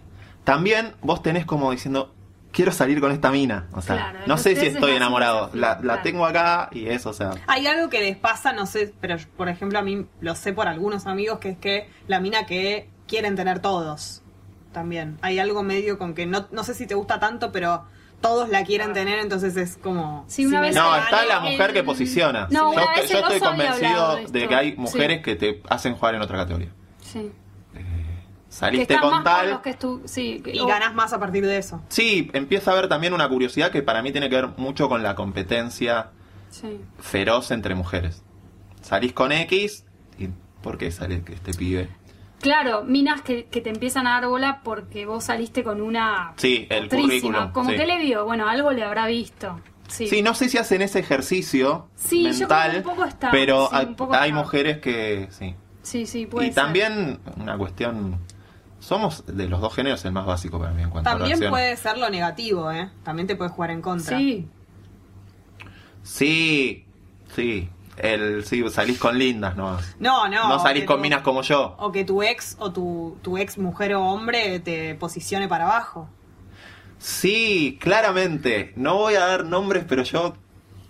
También 0.44 0.94
vos 1.00 1.22
tenés 1.22 1.46
como 1.46 1.70
diciendo, 1.70 2.12
quiero 2.52 2.70
salir 2.70 3.00
con 3.00 3.10
esta 3.12 3.30
mina. 3.30 3.66
O 3.72 3.80
sea, 3.80 3.96
Claro, 3.96 4.18
no 4.26 4.36
sé 4.36 4.54
si 4.56 4.66
es 4.66 4.74
estoy 4.74 4.92
enamorado. 4.92 5.50
La, 5.54 5.68
desafío, 5.68 5.68
la 5.68 5.80
claro. 5.80 6.02
tengo 6.02 6.26
acá 6.26 6.68
y 6.72 6.86
eso, 6.88 7.10
o 7.10 7.14
sea... 7.14 7.30
Hay 7.46 7.66
algo 7.66 7.88
que 7.88 8.00
les 8.00 8.16
pasa, 8.16 8.52
no 8.52 8.66
sé, 8.66 8.92
pero 9.00 9.16
por 9.36 9.48
ejemplo 9.48 9.78
a 9.78 9.82
mí 9.82 10.04
lo 10.20 10.34
sé 10.34 10.52
por 10.52 10.68
algunos 10.68 11.06
amigos, 11.06 11.38
que 11.38 11.50
es 11.50 11.58
que 11.58 11.88
la 12.08 12.20
mina 12.20 12.44
que 12.46 12.90
quieren 13.08 13.36
tener 13.36 13.60
todos 13.60 14.22
también. 14.72 15.18
Hay 15.22 15.38
algo 15.38 15.62
medio 15.62 15.98
con 15.98 16.14
que 16.14 16.26
no, 16.26 16.46
no 16.50 16.64
sé 16.64 16.74
si 16.74 16.86
te 16.86 16.94
gusta 16.94 17.18
tanto, 17.20 17.52
pero 17.52 17.84
todos 18.24 18.48
la 18.48 18.64
quieren 18.64 18.92
tener, 18.94 19.18
entonces 19.18 19.56
es 19.56 19.76
como... 19.76 20.24
Sí, 20.28 20.46
una 20.46 20.60
me 20.60 20.68
vez- 20.68 20.74
No, 20.76 20.96
está 20.96 21.24
la 21.26 21.36
el- 21.46 21.52
mujer 21.52 21.72
que 21.72 21.82
posiciona. 21.84 22.48
No, 22.50 22.72
yo 22.72 22.82
una 22.82 22.92
vez 22.94 23.08
yo 23.10 23.18
estoy 23.18 23.38
convencido 23.40 24.16
de 24.28 24.48
que 24.48 24.54
hay 24.54 24.76
mujeres 24.76 25.18
Sí. 25.18 25.22
que 25.22 25.36
te 25.36 25.62
hacen 25.68 25.94
jugar 25.94 26.14
en 26.14 26.22
otra 26.22 26.38
categoría. 26.38 26.70
Sí. 27.02 27.30
Que 27.74 27.84
Saliste 28.48 28.98
con 28.98 29.22
tal. 29.24 29.50
los 29.50 29.60
que 29.60 29.78
estu- 29.78 30.02
sí, 30.06 30.40
que- 30.42 30.54
Y 30.54 30.60
o- 30.60 30.66
ganás 30.66 30.94
más 30.94 31.12
a 31.12 31.18
partir 31.20 31.44
de 31.44 31.58
eso. 31.58 31.82
Sí, 31.88 32.30
empieza 32.32 32.70
a 32.70 32.74
haber 32.74 32.88
también 32.88 33.12
una 33.12 33.28
curiosidad 33.28 33.70
que 33.70 33.82
para 33.82 34.00
mí 34.02 34.10
tiene 34.12 34.30
que 34.30 34.36
ver 34.36 34.48
mucho 34.56 34.88
con 34.88 35.02
la 35.02 35.14
competencia 35.14 36.10
Sí. 36.50 36.80
feroz 37.00 37.50
entre 37.50 37.74
mujeres. 37.74 38.22
Salís 38.80 39.12
con 39.12 39.32
X 39.32 39.84
y 40.18 40.28
¿por 40.62 40.78
qué 40.78 40.90
sale 40.90 41.22
este 41.30 41.52
pibe? 41.52 41.88
Claro, 42.44 42.84
minas 42.84 43.22
que, 43.22 43.46
que 43.46 43.62
te 43.62 43.70
empiezan 43.70 44.06
a 44.06 44.20
dar 44.20 44.26
bola 44.28 44.60
porque 44.62 45.06
vos 45.06 45.24
saliste 45.24 45.64
con 45.64 45.80
una 45.80 46.34
Sí, 46.36 46.66
el 46.68 46.90
currículum, 46.90 47.52
Como 47.52 47.70
sí. 47.70 47.76
que 47.76 47.86
le 47.86 47.96
vio, 47.98 48.26
bueno, 48.26 48.46
algo 48.46 48.70
le 48.70 48.84
habrá 48.84 49.06
visto. 49.06 49.58
Sí. 49.88 50.08
Sí, 50.08 50.20
no 50.20 50.34
sé 50.34 50.50
si 50.50 50.58
hacen 50.58 50.82
ese 50.82 50.98
ejercicio 50.98 51.88
Sí, 51.94 52.22
yo 52.24 52.30
creo 52.30 52.38
mental, 52.40 52.70
que 52.72 52.76
un 52.78 52.82
poco 52.84 53.04
está, 53.06 53.30
pero 53.30 53.68
sí, 53.70 53.76
hay, 53.76 53.86
un 53.86 53.94
poco 53.96 54.14
hay 54.14 54.28
está. 54.28 54.40
mujeres 54.42 54.78
que 54.82 55.28
sí. 55.30 55.54
sí, 55.82 56.04
sí, 56.04 56.26
puede 56.26 56.48
y 56.48 56.52
ser. 56.52 56.62
también 56.64 57.18
una 57.38 57.56
cuestión 57.56 58.18
somos 58.78 59.24
de 59.26 59.48
los 59.48 59.62
dos 59.62 59.74
géneros 59.74 60.04
el 60.04 60.12
más 60.12 60.26
básico 60.26 60.58
para 60.58 60.72
mí 60.72 60.82
en 60.82 60.90
cuanto 60.90 61.08
a 61.08 61.16
También 61.18 61.48
puede 61.48 61.74
ser 61.78 61.96
lo 61.96 62.10
negativo, 62.10 62.70
¿eh? 62.70 62.90
También 63.04 63.26
te 63.26 63.36
puede 63.36 63.48
jugar 63.48 63.70
en 63.70 63.80
contra. 63.80 64.18
Sí, 64.18 64.46
Sí, 66.02 66.84
sí. 67.34 67.70
El, 67.96 68.44
sí, 68.44 68.62
salís 68.70 68.98
con 68.98 69.16
lindas 69.18 69.56
nomás. 69.56 69.94
No, 70.00 70.28
no. 70.28 70.48
No 70.48 70.56
o 70.56 70.58
salís 70.58 70.84
con 70.84 70.96
tu- 70.96 71.02
minas 71.02 71.22
como 71.22 71.42
yo. 71.42 71.76
O 71.78 71.92
que 71.92 72.04
tu 72.04 72.22
ex 72.22 72.56
o 72.58 72.72
tu, 72.72 73.16
tu 73.22 73.38
ex 73.38 73.56
mujer 73.58 73.94
o 73.94 74.02
hombre 74.04 74.58
te 74.60 74.94
posicione 74.96 75.46
para 75.48 75.64
abajo. 75.66 76.08
Sí, 76.98 77.78
claramente. 77.80 78.72
No 78.76 78.96
voy 78.96 79.14
a 79.14 79.20
dar 79.26 79.44
nombres, 79.44 79.84
pero 79.88 80.02
yo. 80.02 80.34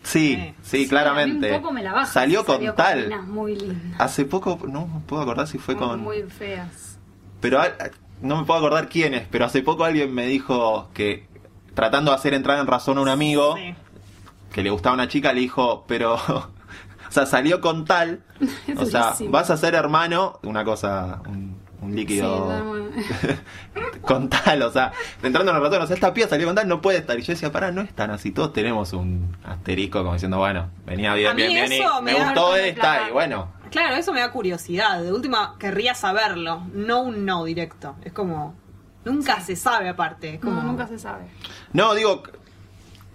Sí, 0.02 0.36
Sí. 0.36 0.54
sí, 0.62 0.82
Sí, 0.84 0.88
claramente. 0.88 1.50
un 1.52 1.60
poco 1.62 1.72
me 1.72 1.82
la 1.82 1.92
baja, 1.94 2.06
Salió 2.06 2.40
si 2.40 2.46
con 2.46 2.56
salió 2.56 2.74
tal. 2.74 3.04
minas 3.04 3.26
muy 3.26 3.56
lindas. 3.56 4.00
Hace 4.00 4.24
poco, 4.26 4.58
no 4.68 4.86
me 4.86 5.00
puedo 5.00 5.22
acordar 5.22 5.46
si 5.46 5.58
fue 5.58 5.76
con. 5.76 6.00
Muy 6.00 6.22
feas. 6.24 6.98
Pero 7.40 7.60
a- 7.60 7.72
no 8.20 8.36
me 8.38 8.44
puedo 8.44 8.58
acordar 8.60 8.88
quién 8.88 9.14
es, 9.14 9.26
pero 9.30 9.46
hace 9.46 9.62
poco 9.62 9.84
alguien 9.84 10.14
me 10.14 10.26
dijo 10.26 10.88
que 10.94 11.26
tratando 11.74 12.10
de 12.10 12.16
hacer 12.16 12.34
entrar 12.34 12.58
en 12.58 12.66
razón 12.66 12.98
a 12.98 13.00
un 13.00 13.08
amigo 13.08 13.56
Sí. 13.56 13.74
que 14.52 14.62
le 14.62 14.70
gustaba 14.70 14.94
una 14.94 15.08
chica, 15.08 15.32
le 15.32 15.40
dijo, 15.40 15.84
pero, 15.88 16.18
sea, 17.14 17.26
salió 17.26 17.60
con 17.60 17.84
tal, 17.84 18.22
o 18.76 18.84
sea, 18.84 19.14
vas 19.28 19.50
a 19.50 19.56
ser 19.56 19.74
hermano, 19.74 20.38
una 20.42 20.64
cosa, 20.64 21.22
un, 21.26 21.62
líquido 21.86 22.50
con 24.00 24.30
tal, 24.30 24.62
o 24.62 24.70
sea, 24.70 24.92
entrando 25.22 25.52
en 25.52 25.58
la 25.58 25.62
razón, 25.62 25.82
o 25.82 25.86
sea, 25.86 25.94
esta 25.94 26.14
pieza 26.14 26.30
salió 26.30 26.46
con 26.46 26.56
tal, 26.56 26.66
no 26.66 26.80
puede 26.80 26.98
estar. 26.98 27.18
Y 27.18 27.22
yo 27.22 27.34
decía, 27.34 27.52
pará, 27.52 27.72
no 27.72 27.82
es 27.82 27.92
tan 27.92 28.10
así, 28.10 28.30
todos 28.30 28.54
tenemos 28.54 28.94
un 28.94 29.36
asterisco 29.44 29.98
como 29.98 30.14
diciendo, 30.14 30.38
bueno, 30.38 30.70
venía 30.86 31.12
bien, 31.14 31.30
A 31.30 31.34
mí 31.34 31.46
bien, 31.46 31.68
bien, 31.68 31.82
me, 32.02 32.12
me 32.12 32.18
da 32.18 32.24
gustó 32.24 32.56
esta, 32.56 33.08
y 33.08 33.12
bueno, 33.12 33.52
Claro, 33.74 33.96
eso 33.96 34.12
me 34.12 34.20
da 34.20 34.30
curiosidad. 34.30 35.02
De 35.02 35.12
última, 35.12 35.56
querría 35.58 35.96
saberlo. 35.96 36.62
No 36.72 37.02
un 37.02 37.26
no 37.26 37.44
directo. 37.44 37.96
Es 38.04 38.12
como. 38.12 38.54
Nunca 39.04 39.40
se 39.40 39.56
sabe 39.56 39.88
aparte. 39.88 40.34
Es 40.34 40.40
como, 40.40 40.62
No, 40.62 40.62
nunca 40.62 40.86
se 40.86 40.96
sabe. 40.96 41.24
No, 41.72 41.92
digo, 41.94 42.22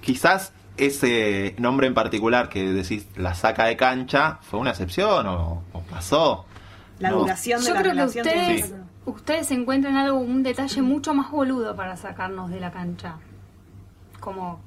quizás 0.02 0.52
ese 0.86 1.56
nombre 1.58 1.88
en 1.88 1.94
particular 1.94 2.50
que 2.50 2.72
decís 2.72 3.08
la 3.16 3.34
saca 3.34 3.66
de 3.66 3.76
cancha 3.78 4.40
fue 4.42 4.60
una 4.60 4.72
excepción 4.72 5.28
o, 5.28 5.64
o 5.74 5.82
pasó. 5.84 6.46
La 7.00 7.12
No. 7.12 7.20
duración 7.20 7.62
de 7.62 7.68
Yo 7.68 7.74
la 7.74 7.80
creo 7.82 7.92
que 7.94 8.00
relación. 8.00 8.28
ustedes, 8.28 8.62
que 8.64 8.68
ser- 8.68 8.82
ustedes 9.06 9.52
encuentran 9.52 9.96
algo, 9.96 10.20
un 10.20 10.44
detalle 10.44 10.82
mucho 10.82 11.14
más 11.14 11.32
boludo 11.32 11.76
para 11.76 11.96
sacarnos 11.96 12.50
de 12.50 12.60
la 12.60 12.72
cancha. 12.72 13.16
Como 14.20 14.60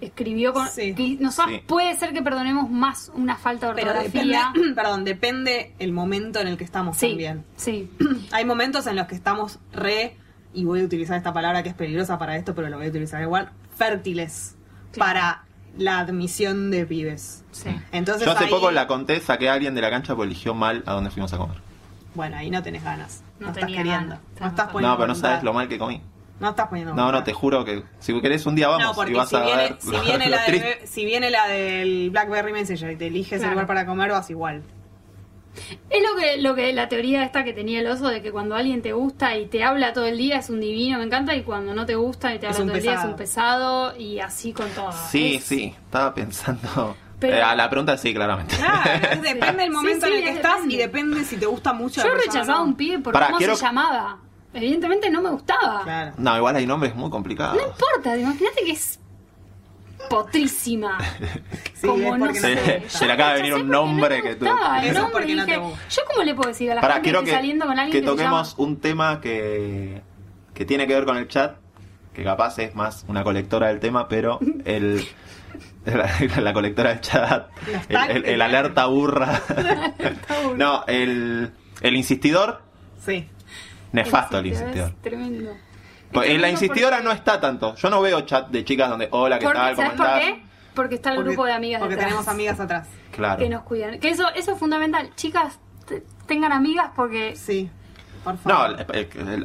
escribió 0.00 0.52
con... 0.52 0.68
Sí. 0.68 0.94
que 0.94 1.16
nosotros 1.20 1.56
Sí. 1.56 1.62
puede 1.66 1.96
ser 1.96 2.12
que 2.12 2.22
perdonemos 2.22 2.68
más 2.70 3.10
una 3.14 3.36
falta 3.36 3.68
de 3.68 3.74
Pero 3.74 3.92
depende, 3.92 4.36
ortografía. 4.36 4.74
perdón, 4.74 5.04
depende 5.04 5.74
el 5.78 5.92
momento 5.92 6.40
en 6.40 6.48
el 6.48 6.56
que 6.56 6.64
estamos 6.64 6.96
Sí, 6.96 7.08
también. 7.10 7.44
sí. 7.56 7.90
Hay 8.32 8.44
momentos 8.44 8.86
en 8.86 8.96
los 8.96 9.06
que 9.06 9.14
estamos 9.14 9.58
re, 9.72 10.16
y 10.52 10.64
voy 10.64 10.80
a 10.80 10.84
utilizar 10.84 11.16
esta 11.16 11.32
palabra 11.32 11.62
que 11.62 11.68
es 11.70 11.74
peligrosa 11.74 12.18
para 12.18 12.36
esto, 12.36 12.54
pero 12.54 12.68
lo 12.68 12.76
voy 12.76 12.86
a 12.86 12.90
utilizar 12.90 13.20
igual, 13.22 13.50
fértiles 13.76 14.56
Claro. 14.92 15.12
para 15.12 15.44
la 15.78 15.98
admisión 15.98 16.70
de 16.70 16.86
pibes. 16.86 17.44
sí. 17.52 17.70
Entonces 17.92 18.24
Yo 18.26 18.32
hace 18.32 18.44
ahí- 18.44 18.50
poco 18.50 18.70
la 18.70 18.86
conté, 18.86 19.20
saqué 19.20 19.48
a 19.48 19.54
alguien 19.54 19.74
de 19.74 19.80
la 19.80 19.90
cancha 19.90 20.14
porque 20.14 20.26
eligió 20.32 20.54
mal 20.54 20.82
a 20.86 20.92
dónde 20.92 21.10
fuimos 21.10 21.32
a 21.32 21.38
comer. 21.38 21.56
Bueno, 22.14 22.36
ahí 22.36 22.50
no 22.50 22.62
tenés 22.62 22.84
ganas. 22.84 23.22
No, 23.40 23.46
No 23.48 23.52
estás 23.52 23.66
queriendo. 23.66 23.90
ganas. 23.90 24.18
No 24.40 24.46
estás 24.46 24.66
poniendo 24.70 24.88
No, 24.88 24.96
pero 24.96 25.06
no 25.08 25.14
sabes 25.16 25.42
lo 25.42 25.52
mal 25.52 25.68
que 25.68 25.78
comí. 25.78 26.00
No 26.40 26.50
estás 26.50 26.68
poniendo 26.68 26.94
No, 26.94 27.10
no, 27.12 27.22
te 27.24 27.32
juro 27.32 27.64
que 27.64 27.82
si 28.00 28.20
querés 28.20 28.44
un 28.46 28.54
día 28.54 28.68
vamos 28.68 28.84
No, 28.86 28.94
porque 28.94 29.12
y 29.12 29.14
vas 29.14 29.28
si, 29.28 29.36
a 29.36 29.40
viene, 29.44 29.62
ver 29.62 29.76
si, 29.80 29.90
viene 29.90 30.28
la 30.30 30.44
triste. 30.44 30.66
de- 30.80 30.86
si 30.86 31.04
viene 31.04 31.30
la 31.30 31.46
del 31.48 32.10
Blackberry 32.10 32.52
Messenger 32.52 32.90
y 32.92 32.96
te 32.96 33.06
eliges 33.08 33.42
el 33.42 33.50
lugar 33.50 33.66
para 33.66 33.84
comer, 33.86 34.10
vas 34.10 34.30
igual. 34.30 34.62
Es 35.90 36.02
lo 36.02 36.16
que, 36.16 36.38
lo 36.42 36.54
que 36.54 36.72
la 36.72 36.88
teoría 36.88 37.22
esta 37.24 37.44
que 37.44 37.52
tenía 37.52 37.80
el 37.80 37.86
oso 37.86 38.08
de 38.08 38.20
que 38.22 38.32
cuando 38.32 38.54
alguien 38.56 38.82
te 38.82 38.92
gusta 38.92 39.36
y 39.36 39.46
te 39.46 39.62
habla 39.62 39.92
todo 39.92 40.06
el 40.06 40.18
día 40.18 40.38
es 40.38 40.50
un 40.50 40.60
divino, 40.60 40.98
me 40.98 41.04
encanta, 41.04 41.34
y 41.36 41.42
cuando 41.42 41.74
no 41.74 41.86
te 41.86 41.94
gusta 41.94 42.34
y 42.34 42.38
te 42.38 42.46
habla 42.46 42.60
un 42.60 42.66
todo 42.66 42.76
el 42.76 42.82
día 42.82 42.90
es 42.92 42.96
pesado. 42.96 43.10
un 43.12 43.16
pesado 43.16 43.96
y 43.96 44.18
así 44.20 44.52
con 44.52 44.68
todo. 44.70 44.92
Sí, 45.10 45.36
Es- 45.36 45.44
sí, 45.44 45.74
estaba 45.84 46.12
pensando. 46.14 46.96
Pero- 47.20 47.36
Eh, 47.36 47.42
a 47.42 47.54
la 47.54 47.70
pregunta 47.70 47.96
sí, 47.96 48.12
claramente. 48.12 48.56
Claro, 48.56 48.90
es- 49.12 49.22
depende 49.22 49.62
del 49.62 49.70
momento 49.72 50.06
sí, 50.06 50.12
en 50.12 50.18
el 50.18 50.24
que 50.24 50.30
es 50.30 50.36
estás 50.36 50.54
depende. 50.56 50.74
y 50.74 50.78
depende 50.78 51.24
si 51.24 51.36
te 51.36 51.46
gusta 51.46 51.72
mucho 51.72 52.02
Yo 52.02 52.08
la 52.08 52.14
he 52.14 52.16
persona 52.16 52.32
rechazado 52.40 52.58
o 52.58 52.62
a 52.62 52.64
no. 52.64 52.70
un 52.70 52.76
pibe 52.76 52.98
por 52.98 53.12
Pará, 53.12 53.26
cómo 53.26 53.38
quiero- 53.38 53.56
se 53.56 53.64
llamaba. 53.64 54.18
Evidentemente 54.52 55.10
no 55.10 55.20
me 55.22 55.30
gustaba. 55.30 55.82
Claro. 55.84 56.12
No, 56.18 56.36
igual 56.36 56.54
hay 56.56 56.66
nombres 56.66 56.94
muy 56.94 57.10
complicados. 57.10 57.56
No 57.56 57.62
importa, 57.66 58.16
imagínate 58.16 58.64
que 58.64 58.70
es 58.72 59.00
potrísima. 60.08 60.98
Sí, 61.74 61.88
como 61.88 62.16
no 62.16 62.32
sé. 62.34 62.82
Se- 62.88 63.06
le 63.06 63.12
acaba 63.12 63.34
de 63.34 63.42
venir 63.42 63.54
un 63.54 63.68
nombre 63.68 64.16
no 64.18 64.22
que 64.24 64.34
tú- 64.36 64.46
gustaba, 64.46 64.82
el 64.82 64.94
nombre, 64.94 65.34
no 65.34 65.44
te 65.44 65.50
dije, 65.50 65.56
gusta. 65.58 65.80
Yo 65.90 66.02
cómo 66.10 66.22
le 66.22 66.34
puedo 66.34 66.48
decir 66.48 66.70
a 66.70 66.74
la 66.76 66.80
Para, 66.80 66.94
gente 66.94 67.12
que 67.24 67.30
saliendo 67.30 67.66
con 67.66 67.78
alguien 67.78 67.92
que 67.92 68.00
que, 68.00 68.06
toquemos 68.06 68.52
llama- 68.56 68.64
un 68.68 68.80
tema 68.80 69.20
que, 69.20 70.00
que 70.54 70.64
tiene 70.64 70.86
que 70.86 70.94
ver 70.94 71.04
con 71.04 71.18
el 71.18 71.28
chat, 71.28 71.56
que 72.14 72.24
capaz 72.24 72.58
es 72.60 72.74
más 72.74 73.04
una 73.08 73.22
colectora 73.22 73.66
del 73.68 73.80
tema, 73.80 74.08
pero 74.08 74.38
el 74.64 75.04
la, 75.84 76.10
la 76.40 76.52
colectora 76.54 76.90
del 76.90 77.00
chat, 77.02 77.48
el, 78.24 78.40
alerta 78.40 78.86
burra, 78.86 79.42
no, 80.56 80.84
el, 80.86 81.50
el 81.82 81.96
insistidor, 81.96 82.62
Sí. 83.04 83.28
nefasto 83.92 84.38
el 84.38 84.46
insistidor. 84.46 84.94
tremendo. 85.02 85.50
Pues, 86.12 86.28
Es 86.28 86.34
en 86.36 86.40
la 86.42 86.50
insistidora 86.50 86.96
porque- 86.96 87.04
no 87.08 87.12
está 87.12 87.40
tanto. 87.40 87.74
Yo 87.74 87.90
no 87.90 88.00
veo 88.00 88.20
chat 88.22 88.48
de 88.48 88.64
chicas 88.64 88.88
donde 88.88 89.08
hola, 89.10 89.38
¿qué 89.38 89.44
porque- 89.46 89.58
tal? 89.58 89.74
¿Cómo 89.76 89.88
¿Sabes 89.96 90.00
por 90.10 90.20
qué? 90.20 90.42
Porque 90.74 90.94
está 90.96 91.10
el 91.10 91.16
Porque- 91.16 91.30
grupo 91.30 91.44
de 91.46 91.52
amigas 91.52 91.80
Porque 91.80 91.94
detrás, 91.94 92.10
tenemos 92.10 92.28
amigas 92.28 92.60
atrás. 92.60 92.88
Claro. 93.12 93.38
que 93.38 93.48
nos 93.48 93.62
cuidan. 93.62 94.00
Que 94.00 94.08
eso, 94.08 94.28
eso 94.34 94.52
es 94.52 94.58
fundamental. 94.58 95.10
Chicas, 95.14 95.58
te- 95.86 96.02
tengan 96.26 96.52
amigas 96.52 96.90
porque... 96.96 97.36
Sí. 97.36 97.70
Por 98.24 98.34
No, 98.34 98.40
favor. 98.42 98.86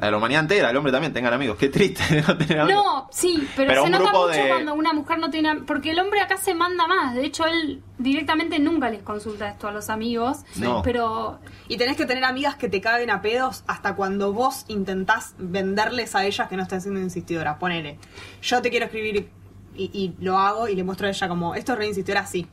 la 0.01 0.17
humanidad 0.17 0.41
entera, 0.43 0.69
el 0.69 0.77
hombre 0.77 0.91
también, 0.91 1.11
tengan 1.13 1.33
amigos. 1.33 1.57
Qué 1.57 1.67
triste 1.69 2.23
no 2.27 2.37
tener 2.37 2.61
amigos. 2.61 2.83
No, 2.83 3.07
sí, 3.11 3.47
pero, 3.55 3.67
Pero 3.67 3.81
se 3.81 3.85
un 3.87 3.91
nota 3.91 4.03
grupo 4.05 4.27
mucho 4.27 4.41
de- 4.41 4.47
cuando 4.47 4.73
una 4.73 4.93
mujer 4.93 5.19
no 5.19 5.29
tiene... 5.29 5.55
Porque 5.61 5.91
el 5.91 5.99
hombre 5.99 6.21
acá 6.21 6.37
se 6.37 6.53
manda 6.55 6.87
más. 6.87 7.13
De 7.13 7.25
hecho, 7.25 7.45
él 7.45 7.83
directamente 7.97 8.57
nunca 8.59 8.89
les 8.89 9.01
consulta 9.03 9.49
esto 9.49 9.67
a 9.67 9.71
los 9.71 9.89
amigos. 9.89 10.39
No. 10.55 10.81
Pero 10.81 11.39
Y 11.67 11.75
tenés 11.77 11.97
que 11.97 12.05
tener 12.05 12.23
amigas 12.23 12.55
que 12.55 12.69
te 12.69 12.79
caguen 12.81 13.09
a 13.11 13.21
pedos 13.21 13.63
hasta 13.67 13.95
cuando 13.95 14.31
vos 14.33 14.63
intentás 14.69 15.35
venderles 15.37 16.15
a 16.15 16.25
ellas 16.25 16.47
que 16.47 16.55
no 16.55 16.63
están 16.63 16.79
siendo 16.81 16.99
insistidoras. 17.01 17.57
Ponele, 17.57 17.99
yo 18.41 18.61
te 18.61 18.69
quiero 18.69 18.85
escribir 18.85 19.29
y, 19.75 19.83
y 19.93 20.15
lo 20.23 20.37
hago 20.37 20.67
y 20.69 20.75
le 20.75 20.83
muestro 20.83 21.07
a 21.07 21.09
ella 21.09 21.27
como, 21.27 21.53
esto 21.55 21.73
es 21.73 21.77
re 21.79 21.87
insistidora, 21.87 22.25
sí. 22.25 22.47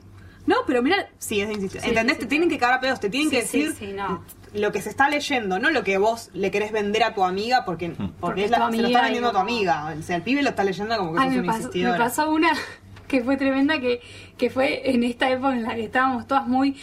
No, 0.47 0.57
pero 0.65 0.81
mira, 0.81 1.09
sí, 1.19 1.41
es 1.41 1.49
de 1.49 1.55
insistidora. 1.55 1.83
Sí, 1.85 1.89
¿Entendés? 1.91 2.15
sí, 2.17 2.19
te 2.21 2.25
sí. 2.27 2.29
tienen 2.29 2.49
que 2.49 2.57
cagar 2.59 2.79
a 2.79 2.81
pedos, 2.81 3.01
te 3.01 3.11
tienen 3.11 3.31
Sí, 3.31 3.37
que 3.37 3.43
sí, 3.47 3.63
decir 3.65 3.89
sí, 3.89 3.93
no. 3.95 4.23
Lo 4.57 4.73
que 4.73 4.83
se 4.83 4.89
está 4.91 5.09
leyendo, 5.09 5.59
no 5.59 5.71
lo 5.71 5.85
que 5.85 5.99
vos 5.99 6.31
le 6.35 6.51
querés 6.51 6.73
vender 6.73 7.03
a 7.05 7.15
tu 7.15 7.25
amiga 7.25 7.65
porque, 7.65 7.91
porque, 7.91 8.13
Porque 8.21 8.45
es 8.45 8.51
la- 8.51 8.59
tu 8.59 8.63
se 8.65 8.69
lo 8.71 8.79
amiga 8.79 8.89
está 8.89 9.03
vendiendo 9.03 9.29
a 9.29 9.33
tu 9.33 9.39
amiga. 9.39 9.95
O 9.99 10.03
sea, 10.03 10.17
el 10.17 10.23
pibe 10.23 10.43
lo 10.43 10.51
está 10.51 10.65
leyendo 10.65 10.97
como 10.97 11.15
que 11.15 11.21
Ay, 11.21 11.27
sos 11.29 11.35
me 11.37 11.43
una 11.43 11.53
pasó, 11.53 11.71
me 11.75 11.99
pasó 11.99 12.31
una 12.31 12.51
que 13.09 13.23
fue 13.23 13.37
tremenda 13.37 13.79
que, 13.81 14.01
que 14.37 14.51
fue 14.51 14.91
en 14.91 15.05
esta 15.05 15.31
época 15.31 15.53
en 15.53 15.63
la 15.63 15.75
que 15.75 15.85
estábamos 15.85 16.27
todas 16.27 16.47
muy... 16.47 16.81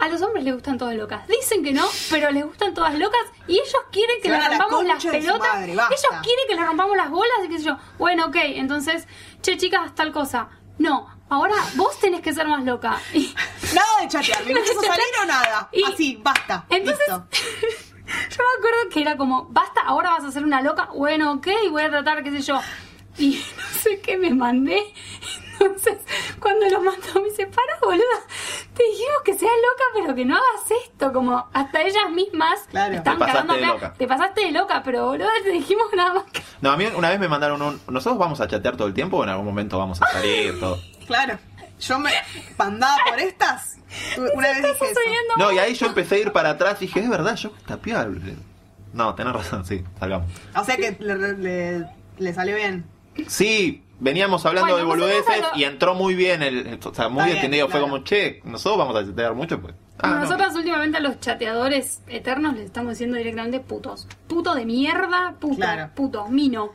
A 0.00 0.06
los 0.08 0.22
hombres 0.22 0.44
les 0.44 0.54
gustan 0.54 0.78
todas 0.78 0.94
locas. 0.94 1.26
Dicen 1.26 1.64
que 1.64 1.72
no, 1.72 1.84
pero 2.08 2.30
les 2.30 2.44
gustan 2.44 2.72
todas 2.72 2.96
locas 2.96 3.18
y 3.48 3.54
ellos 3.54 3.74
quieren 3.90 4.16
que 4.22 4.28
Se 4.28 4.28
le 4.28 4.38
van 4.38 4.46
a 4.46 4.50
la 4.50 4.58
rompamos 4.58 4.84
las 4.86 5.04
pelotas. 5.04 5.54
madre, 5.54 5.74
basta. 5.74 5.92
ellos 5.94 6.22
quieren 6.22 6.44
que 6.48 6.54
le 6.54 6.64
rompamos 6.64 6.96
las 6.96 7.10
bolas 7.10 7.32
y 7.44 7.48
qué 7.48 7.58
sé 7.58 7.64
yo. 7.64 7.78
Bueno, 7.98 8.26
ok, 8.26 8.36
entonces, 8.36 9.08
che, 9.42 9.56
chicas, 9.56 9.92
tal 9.96 10.12
cosa. 10.12 10.50
No, 10.78 11.08
ahora 11.28 11.54
vos 11.74 11.98
tenés 11.98 12.20
que 12.20 12.32
ser 12.32 12.46
más 12.46 12.64
loca. 12.64 13.00
Y 13.12 13.34
Nada 13.74 14.00
de 14.00 14.08
chatear, 14.08 14.44
¿me 14.44 14.52
empiezo 14.52 14.80
a 14.80 14.84
salir 14.84 15.04
o 15.22 15.26
nada? 15.26 15.68
Y- 15.72 15.84
Así, 15.84 16.20
basta. 16.22 16.64
Entonces, 16.70 17.06
listo. 17.08 17.26
yo 18.30 18.42
me 18.44 18.58
acuerdo 18.58 18.88
que 18.92 19.00
era 19.02 19.16
como, 19.16 19.46
basta, 19.50 19.80
ahora 19.82 20.10
vas 20.10 20.24
a 20.24 20.32
ser 20.32 20.44
una 20.44 20.60
loca. 20.62 20.88
Bueno, 20.94 21.32
ok, 21.34 21.48
voy 21.70 21.82
a 21.82 21.90
tratar, 21.90 22.22
qué 22.22 22.30
sé 22.30 22.40
yo. 22.42 22.60
Y 23.18 23.42
no 23.56 23.62
sé 23.80 24.00
qué 24.00 24.16
me 24.16 24.30
mandé. 24.34 24.92
Entonces, 25.60 25.98
cuando 26.40 26.68
lo 26.68 26.80
mandó, 26.82 27.14
me 27.20 27.28
dice, 27.28 27.46
para, 27.46 27.78
boluda. 27.82 28.04
Te 28.74 28.82
dijimos 28.84 29.22
que 29.24 29.34
seas 29.34 29.50
loca, 29.52 29.84
pero 29.94 30.14
que 30.14 30.24
no 30.24 30.34
hagas 30.36 30.70
esto. 30.84 31.12
Como 31.12 31.48
hasta 31.52 31.82
ellas 31.82 32.10
mismas 32.12 32.60
Claro. 32.70 32.94
están 32.94 33.14
Te 33.14 33.20
pasaste 33.20 33.32
cagando 33.46 33.54
de 33.54 33.72
loca. 33.74 33.94
Te 33.98 34.06
pasaste 34.06 34.40
de 34.42 34.52
loca, 34.52 34.82
pero 34.84 35.06
boluda, 35.06 35.30
te 35.42 35.50
dijimos 35.50 35.86
nada 35.96 36.14
más 36.14 36.24
que. 36.24 36.42
No, 36.60 36.70
a 36.70 36.76
mí 36.76 36.86
una 36.94 37.10
vez 37.10 37.18
me 37.20 37.28
mandaron 37.28 37.60
un. 37.62 37.80
¿Nosotros 37.88 38.18
vamos 38.18 38.40
a 38.40 38.48
chatear 38.48 38.76
todo 38.76 38.88
el 38.88 38.94
tiempo 38.94 39.18
o 39.18 39.24
en 39.24 39.30
algún 39.30 39.46
momento 39.46 39.78
vamos 39.78 40.00
a 40.02 40.06
salir? 40.06 40.58
todo? 40.60 40.78
Claro. 41.06 41.38
Yo 41.80 41.98
me 41.98 42.10
mandaba 42.58 42.96
por 43.08 43.18
estas. 43.20 43.76
Una 44.34 44.48
vez 44.48 44.56
dije 44.58 44.90
eso. 44.90 45.00
No, 45.38 45.52
y 45.52 45.58
ahí 45.58 45.74
yo 45.74 45.86
empecé 45.86 46.16
a 46.16 46.18
ir 46.18 46.32
para 46.32 46.50
atrás 46.50 46.76
y 46.82 46.86
dije, 46.86 47.00
es 47.00 47.08
verdad, 47.08 47.34
yo 47.36 47.50
le- 47.68 48.36
No, 48.92 49.14
tenés 49.14 49.32
razón, 49.32 49.64
sí, 49.64 49.82
salgamos. 49.98 50.28
O 50.56 50.64
sea 50.64 50.76
que 50.76 50.96
le, 50.98 51.16
le- 51.34 51.86
le 52.18 52.34
salió 52.34 52.56
bien. 52.56 52.84
Sí, 53.28 53.82
veníamos 54.00 54.44
hablando 54.46 54.72
Bueno, 54.74 54.88
de 54.94 54.96
nosotros 54.96 55.24
boludeces 55.26 55.50
y 55.56 55.64
entró 55.64 55.94
muy 55.94 56.14
bien, 56.14 56.42
el, 56.42 56.78
o 56.84 56.94
sea, 56.94 57.08
muy 57.08 57.24
bien, 57.24 57.36
entendido. 57.36 57.66
Fue 57.66 57.80
claro. 57.80 57.92
como, 57.92 58.04
che, 58.04 58.40
nosotros 58.44 58.78
vamos 58.78 58.96
a 58.96 59.06
chatear 59.06 59.34
mucho, 59.34 59.60
pues. 59.60 59.74
Ah, 60.00 60.10
no. 60.10 60.20
Nosotras 60.20 60.54
últimamente 60.54 60.98
a 60.98 61.00
los 61.00 61.18
chateadores 61.20 62.02
eternos 62.06 62.54
les 62.54 62.66
estamos 62.66 62.92
diciendo 62.92 63.16
directamente 63.16 63.58
putos. 63.60 64.06
Puto 64.28 64.54
de 64.54 64.64
mierda, 64.64 65.34
puto, 65.40 65.56
Claro. 65.56 65.90
puto, 65.94 66.26
mino. 66.28 66.70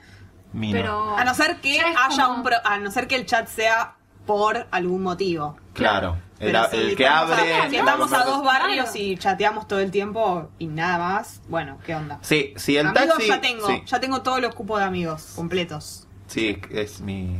Mino. 0.51 0.73
Pero. 0.77 1.17
A 1.17 1.23
no 1.23 1.33
ser 1.33 1.57
que 1.61 1.79
haya 1.79 2.25
como- 2.25 2.35
un 2.37 2.43
pro- 2.43 2.57
a 2.63 2.77
no 2.77 2.91
ser 2.91 3.07
que 3.07 3.15
el 3.15 3.25
chat 3.25 3.47
sea 3.47 3.95
por 4.25 4.67
algún 4.71 5.01
motivo. 5.03 5.57
Claro, 5.73 6.17
el, 6.39 6.55
si 6.71 6.95
que 6.95 7.03
estamos 7.03 7.31
abre. 7.31 7.53
A, 7.55 7.69
si 7.69 7.75
estamos 7.77 8.13
a 8.13 8.23
dos 8.23 8.43
barrios 8.43 8.95
y 8.95 9.17
chateamos 9.17 9.67
todo 9.67 9.79
el 9.79 9.89
tiempo 9.91 10.49
y 10.59 10.67
nada 10.67 10.97
más, 10.97 11.41
bueno, 11.49 11.79
¿qué 11.85 11.95
onda? 11.95 12.19
Sí, 12.21 12.53
sí, 12.57 12.77
el 12.77 12.87
amigos 12.87 13.07
taxi. 13.15 13.27
ya 13.27 13.41
tengo, 13.41 13.67
sí, 13.67 13.81
ya 13.85 13.99
tengo 13.99 14.21
todos 14.21 14.39
los 14.41 14.53
cupos 14.53 14.79
de 14.79 14.85
amigos 14.85 15.33
completos. 15.35 16.02
Sí, 16.33 16.57
es 16.71 17.01
mi. 17.01 17.37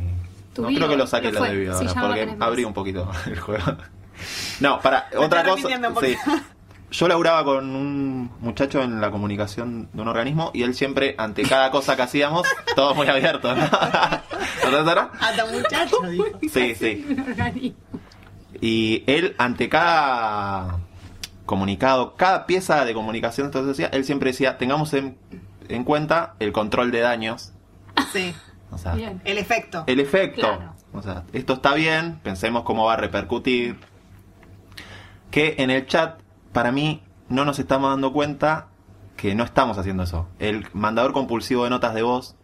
No 0.56 0.68
creo 0.68 0.88
que 0.88 0.96
lo 0.96 1.06
saque 1.06 1.32
lo 1.32 1.40
la 1.40 1.48
de 1.48 1.56
vida 1.56 1.78
sí, 1.78 1.86
ahora, 1.88 2.00
no 2.00 2.06
porque 2.06 2.26
más. 2.26 2.48
abrí 2.48 2.64
un 2.64 2.72
poquito 2.72 3.10
el 3.26 3.40
juego. 3.40 3.76
No, 4.60 4.80
para, 4.80 5.08
Me 5.12 5.18
otra 5.18 5.44
cosa. 5.44 5.68
sí. 6.00 6.16
Yo 6.92 7.08
laburaba 7.08 7.44
con 7.44 7.74
un 7.74 8.30
muchacho 8.38 8.80
en 8.80 9.00
la 9.00 9.10
comunicación 9.10 9.88
de 9.92 10.00
un 10.02 10.06
organismo 10.06 10.52
y 10.54 10.62
él 10.62 10.76
siempre, 10.76 11.16
ante 11.18 11.42
cada 11.42 11.72
cosa 11.72 11.96
que 11.96 12.02
hacíamos, 12.02 12.46
todo 12.76 12.94
muy 12.94 13.08
abierto. 13.08 13.52
¿no? 13.52 13.62
Hasta 15.20 15.46
muchacho, 15.50 15.96
dijo. 16.08 16.24
Sí, 16.52 16.76
sí. 16.76 17.74
Y 18.60 19.02
él, 19.08 19.34
ante 19.38 19.68
cada 19.68 20.78
comunicado, 21.46 22.14
cada 22.14 22.46
pieza 22.46 22.84
de 22.84 22.94
comunicación, 22.94 23.46
entonces 23.46 23.76
decía, 23.76 23.90
él 23.92 24.04
siempre 24.04 24.30
decía, 24.30 24.56
tengamos 24.56 24.94
en, 24.94 25.18
en 25.68 25.82
cuenta 25.82 26.34
el 26.38 26.52
control 26.52 26.92
de 26.92 27.00
daños. 27.00 27.52
Sí. 28.12 28.32
O 28.74 28.78
sea, 28.78 28.94
Bien. 28.94 29.20
El 29.24 29.38
efecto. 29.38 29.84
el 29.86 30.00
efecto. 30.00 30.40
Claro. 30.42 30.74
O 30.92 31.02
sea, 31.02 31.24
esto 31.32 31.54
está 31.54 31.74
bien, 31.74 32.20
pensemos 32.22 32.62
cómo 32.64 32.84
va 32.86 32.94
a 32.94 32.96
repercutir. 32.96 33.78
Que 35.30 35.56
en 35.58 35.70
el 35.70 35.86
chat, 35.86 36.20
para 36.52 36.70
mí, 36.70 37.02
no 37.28 37.44
nos 37.44 37.58
estamos 37.58 37.90
dando 37.90 38.12
cuenta 38.12 38.68
que 39.16 39.34
no 39.34 39.42
estamos 39.44 39.78
haciendo 39.78 40.02
eso. 40.04 40.28
El 40.38 40.66
mandador 40.72 41.12
compulsivo 41.12 41.64
de 41.64 41.70
notas 41.70 41.94
de 41.94 42.02
voz, 42.02 42.36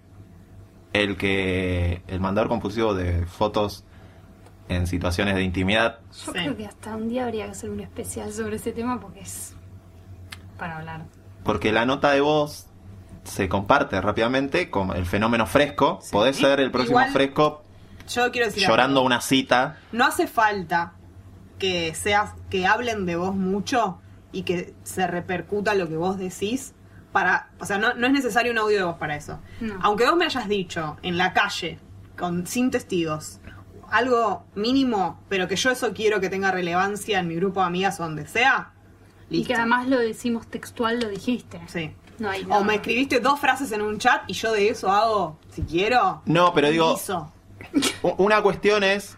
el 0.92 1.16
que. 1.16 2.02
el 2.08 2.18
mandador 2.20 2.48
compulsivo 2.48 2.94
de 2.94 3.26
fotos 3.26 3.84
en 4.68 4.86
situaciones 4.86 5.34
de 5.34 5.42
intimidad. 5.42 5.98
Yo 6.10 6.12
Sí. 6.12 6.30
creo 6.32 6.56
que 6.56 6.66
hasta 6.66 6.94
un 6.96 7.08
día 7.08 7.24
habría 7.24 7.44
que 7.46 7.50
hacer 7.52 7.70
un 7.70 7.80
especial 7.80 8.32
sobre 8.32 8.56
ese 8.56 8.72
tema 8.72 9.00
porque 9.00 9.20
es 9.20 9.54
para 10.58 10.78
hablar. 10.78 11.04
Porque 11.44 11.72
la 11.72 11.84
nota 11.86 12.10
de 12.12 12.20
voz 12.20 12.66
se 13.24 13.48
comparte 13.48 14.00
rápidamente 14.00 14.70
con 14.70 14.94
el 14.96 15.06
fenómeno 15.06 15.46
fresco. 15.46 15.98
Sí. 16.02 16.10
Podés 16.12 16.36
ser 16.36 16.60
el 16.60 16.70
próximo 16.70 16.98
Igual- 17.00 17.12
fresco 17.12 17.62
Yo 18.08 18.30
quiero 18.32 18.46
decir 18.48 18.66
llorando 18.66 19.00
algo. 19.00 19.06
una 19.06 19.20
cita. 19.20 19.76
No 19.92 20.04
hace 20.06 20.26
falta 20.26 20.94
que 21.58 21.94
seas 21.94 22.32
que 22.48 22.66
hablen 22.66 23.06
de 23.06 23.16
vos 23.16 23.34
mucho 23.36 24.00
y 24.32 24.42
que 24.42 24.74
se 24.82 25.06
repercuta 25.06 25.74
lo 25.74 25.88
que 25.88 25.96
vos 25.96 26.18
decís 26.18 26.74
para, 27.12 27.50
o 27.58 27.66
sea, 27.66 27.78
no, 27.78 27.94
no 27.94 28.06
es 28.06 28.12
necesario 28.12 28.52
un 28.52 28.58
audio 28.58 28.78
de 28.78 28.84
voz 28.84 28.96
para 28.96 29.16
eso. 29.16 29.40
No. 29.60 29.78
Aunque 29.82 30.06
vos 30.06 30.16
me 30.16 30.24
hayas 30.24 30.48
dicho 30.48 30.96
en 31.02 31.18
la 31.18 31.32
calle 31.32 31.78
con 32.16 32.46
sin 32.46 32.70
testigos 32.70 33.40
algo 33.90 34.44
mínimo, 34.54 35.20
pero 35.28 35.48
que 35.48 35.56
yo 35.56 35.70
eso 35.70 35.92
quiero 35.92 36.20
que 36.20 36.28
tenga 36.28 36.52
relevancia 36.52 37.18
en 37.18 37.26
mi 37.26 37.34
grupo 37.34 37.58
de 37.60 37.66
amigas 37.66 37.98
o 37.98 38.04
donde 38.04 38.26
sea. 38.26 38.70
Y 39.28 39.44
que 39.44 39.54
además 39.54 39.88
lo 39.88 39.98
decimos 39.98 40.46
textual, 40.46 41.00
lo 41.00 41.08
dijiste. 41.08 41.60
Sí. 41.66 41.92
No 42.20 42.30
hay 42.30 42.46
O 42.48 42.62
me 42.62 42.76
escribiste 42.76 43.18
dos 43.18 43.40
frases 43.40 43.72
en 43.72 43.82
un 43.82 43.98
chat 43.98 44.22
y 44.28 44.34
yo 44.34 44.52
de 44.52 44.68
eso 44.68 44.90
hago, 44.92 45.38
si 45.52 45.62
quiero. 45.62 46.22
No, 46.26 46.52
pero 46.54 46.70
digo. 46.70 46.96
U- 48.02 48.14
Una 48.18 48.42
cuestión 48.42 48.84
es 48.84 49.16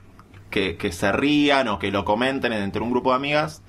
que, 0.51 0.77
que 0.77 0.93
se 0.93 1.13
rían 1.13 1.69
o 1.69 1.79
que 1.79 1.91
lo 1.91 2.05
comenten 2.05 2.53
dentro 2.53 2.81
de 2.81 2.87
un 2.87 2.93
grupo 2.93 3.11
de 3.11 3.17
amigas. 3.17 3.63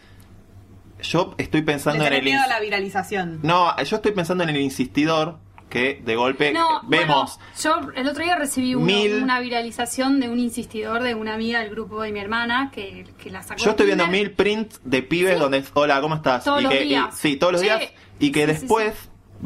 Yo 1.02 1.36
estoy 1.38 1.62
pensando 1.64 2.06
en 2.06 2.14
el... 2.14 2.24
miedo 2.24 2.42
a 2.42 2.48
la 2.48 2.60
viralización. 2.60 3.40
No, 3.44 3.76
yo 3.84 3.98
estoy 3.98 4.12
pensando 4.14 4.44
en 4.44 4.52
el 4.52 4.58
insistidor 4.58 5.38
que 5.70 6.02
de 6.06 6.16
golpe 6.16 6.54
No, 6.54 6.82
vemos... 6.88 7.40
bueno, 7.64 7.84
yo 7.86 7.92
el 7.96 8.08
otro 8.08 8.24
día 8.24 8.36
recibí 8.36 8.76
uno- 8.76 8.86
Mil- 8.86 9.24
una 9.24 9.40
viralización 9.40 10.20
de 10.20 10.30
un 10.30 10.40
insistidor 10.40 11.02
de 11.04 11.16
una 11.16 11.34
amiga 11.34 11.60
del 11.62 11.72
grupo 11.72 12.02
de 12.04 12.12
mi 12.12 12.20
hermana 12.20 12.70
que, 12.72 13.06
que 13.18 13.32
la 13.32 13.42
sacó. 13.42 13.62
Yo 13.64 13.72
estoy 13.72 13.88
viendo 13.88 14.06
mil 14.08 14.32
prints 14.32 14.80
de 14.84 15.02
pibes 15.02 15.34
Sí. 15.34 15.40
donde 15.40 15.58
es, 15.58 15.72
hola, 15.74 16.00
¿cómo 16.00 16.16
estás? 16.16 16.44
Todos 16.44 16.62
y 16.62 16.64
los 16.64 16.72
que, 16.74 16.86
y- 16.86 16.88
días. 16.90 17.18
sí, 17.18 17.36
todos 17.38 17.54
los 17.54 17.62
días. 17.64 17.82
Y 18.20 18.32
que 18.32 18.46
sí, 18.46 18.54
sí, 18.54 18.60
después 18.62 18.94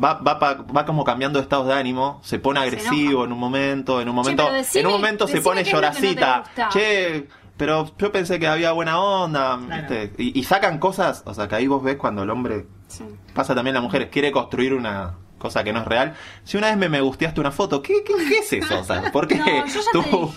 Va, 0.02 0.14
va, 0.16 0.38
pa- 0.38 0.54
va 0.76 0.86
como 0.86 1.04
cambiando 1.04 1.40
de 1.40 1.44
estados 1.44 1.68
de 1.68 1.74
ánimo, 1.74 2.20
se 2.24 2.38
pone 2.40 2.60
agresivo 2.60 3.26
en 3.26 3.32
un 3.32 3.40
momento, 3.40 4.00
en 4.02 4.10
un 4.10 4.16
momento, 4.16 4.48
decime- 4.52 4.82
en 4.82 4.86
un 4.88 4.94
momento 4.94 5.28
se 5.28 5.42
pone 5.42 5.64
no 5.64 5.70
lloracita. 5.70 6.44
che, 6.72 7.28
pero 7.58 7.92
yo 7.98 8.12
pensé 8.12 8.38
que 8.40 8.48
había 8.48 8.72
buena 8.74 9.00
onda. 9.00 9.58
Claro. 9.66 9.96
Y, 10.20 10.40
y 10.40 10.44
sacan 10.44 10.78
cosas, 10.78 11.24
o 11.26 11.34
sea, 11.34 11.48
que 11.48 11.56
ahí 11.56 11.66
vos 11.68 11.82
ves 11.82 11.96
cuando 11.98 12.22
el 12.24 12.30
hombre 12.30 12.68
Sí. 12.88 13.04
pasa 13.34 13.56
también 13.56 13.74
las 13.74 13.82
mujeres, 13.84 14.10
quiere 14.12 14.32
construir 14.32 14.74
una 14.76 15.16
cosa 15.40 15.64
que 15.64 15.74
no 15.74 15.80
es 15.82 15.86
real. 15.86 16.14
Si 16.44 16.58
una 16.58 16.68
vez 16.68 16.78
me, 16.78 16.90
me 16.90 17.02
gusteaste 17.02 17.40
una 17.40 17.52
foto, 17.52 17.82
¿qué, 17.82 18.04
qué, 18.06 18.14
qué 18.28 18.38
es 18.40 18.54
eso? 18.54 18.80
O 18.80 18.84
sea, 18.84 19.12
¿por 19.12 19.28
qué 19.28 19.36
No, 19.38 19.66
yo 19.68 20.32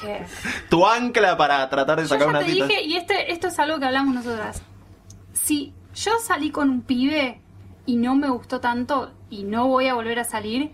tu, 0.69 0.87
ancla 0.87 1.37
para 1.37 1.69
tratar 1.69 1.97
de 1.99 2.05
Yo 2.05 2.09
sacar 2.09 2.27
ya 2.27 2.31
una 2.31 2.41
te 2.41 2.53
cita? 2.53 2.67
dije, 2.67 2.83
y 2.83 2.97
este, 2.97 3.31
esto 3.33 3.49
es 3.49 3.59
algo 3.59 3.79
que 3.79 3.85
hablamos 3.87 4.15
nosotras. 4.15 4.63
Si 5.33 5.73
yo 5.95 6.13
salí 6.23 6.51
con 6.51 6.71
un 6.71 6.83
pibe 6.83 7.41
y 7.87 7.97
no 7.97 8.15
me 8.15 8.29
gustó 8.31 8.61
tanto 8.61 9.13
y 9.31 9.45
no 9.45 9.69
voy 9.69 9.87
a 9.89 9.95
volver 9.95 10.19
a 10.19 10.25
salir, 10.25 10.73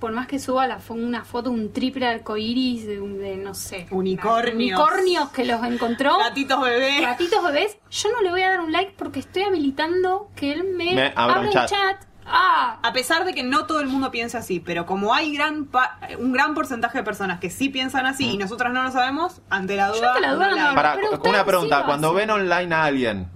por 0.00 0.12
más 0.12 0.26
que 0.28 0.38
suba 0.38 0.66
la, 0.66 0.78
una 0.90 1.24
foto, 1.24 1.50
un 1.50 1.72
triple 1.72 2.06
arcoiris 2.06 2.86
de, 2.86 3.00
un- 3.00 3.18
de, 3.18 3.36
no 3.36 3.52
sé, 3.54 3.86
Unicornios. 3.90 4.54
unicornios 4.54 5.28
que 5.30 5.44
los 5.44 5.62
encontró, 5.64 6.16
Gatitos 6.18 6.60
bebé. 6.62 7.00
gatitos 7.00 7.42
bebés, 7.44 7.78
yo 7.90 8.12
no 8.12 8.20
le 8.22 8.30
voy 8.30 8.42
a 8.42 8.50
dar 8.50 8.60
un 8.60 8.70
like 8.72 8.94
porque 8.96 9.18
estoy 9.20 9.42
habilitando 9.42 10.30
que 10.36 10.52
él 10.52 10.64
me, 10.76 10.94
Me 10.94 11.12
abra 11.16 11.40
un 11.40 11.50
chat. 11.50 11.68
chat. 11.68 12.04
Ah, 12.30 12.78
A 12.82 12.92
pesar 12.92 13.24
de 13.24 13.32
que 13.34 13.42
no 13.42 13.64
todo 13.66 13.80
el 13.80 13.88
mundo 13.88 14.10
piensa 14.10 14.38
así, 14.38 14.60
pero 14.60 14.84
como 14.86 15.14
hay 15.14 15.34
gran 15.34 15.64
pa- 15.64 15.98
un 16.18 16.30
gran 16.32 16.54
porcentaje 16.54 16.98
de 16.98 17.02
personas 17.04 17.40
que 17.40 17.48
sí 17.50 17.68
piensan 17.70 18.04
así 18.06 18.28
y 18.32 18.36
nosotras 18.36 18.72
no 18.72 18.82
lo 18.82 18.90
sabemos, 18.92 19.40
ante 19.50 19.76
la 19.76 19.88
duda. 19.88 20.10
ante 20.10 20.20
la 20.20 20.34
duda 20.34 20.44
un 20.44 20.50
no 20.50 20.56
like. 20.56 20.68
lo- 20.68 20.74
Para, 20.76 20.94
Pero 20.94 21.20
una 21.24 21.44
pregunta, 21.44 21.84
cuando 21.86 22.12
ven 22.14 22.28
online 22.30 22.72
a 22.74 22.84
alguien, 22.84 23.28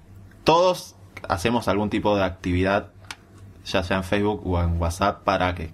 todos 0.44 0.94
hacemos 1.28 1.68
algún 1.68 1.88
tipo 1.90 2.14
de 2.16 2.22
actividad, 2.24 2.91
ya 3.64 3.82
sea 3.82 3.96
en 3.98 4.04
Facebook 4.04 4.42
o 4.46 4.60
en 4.60 4.80
WhatsApp, 4.80 5.22
para 5.24 5.54
que 5.54 5.72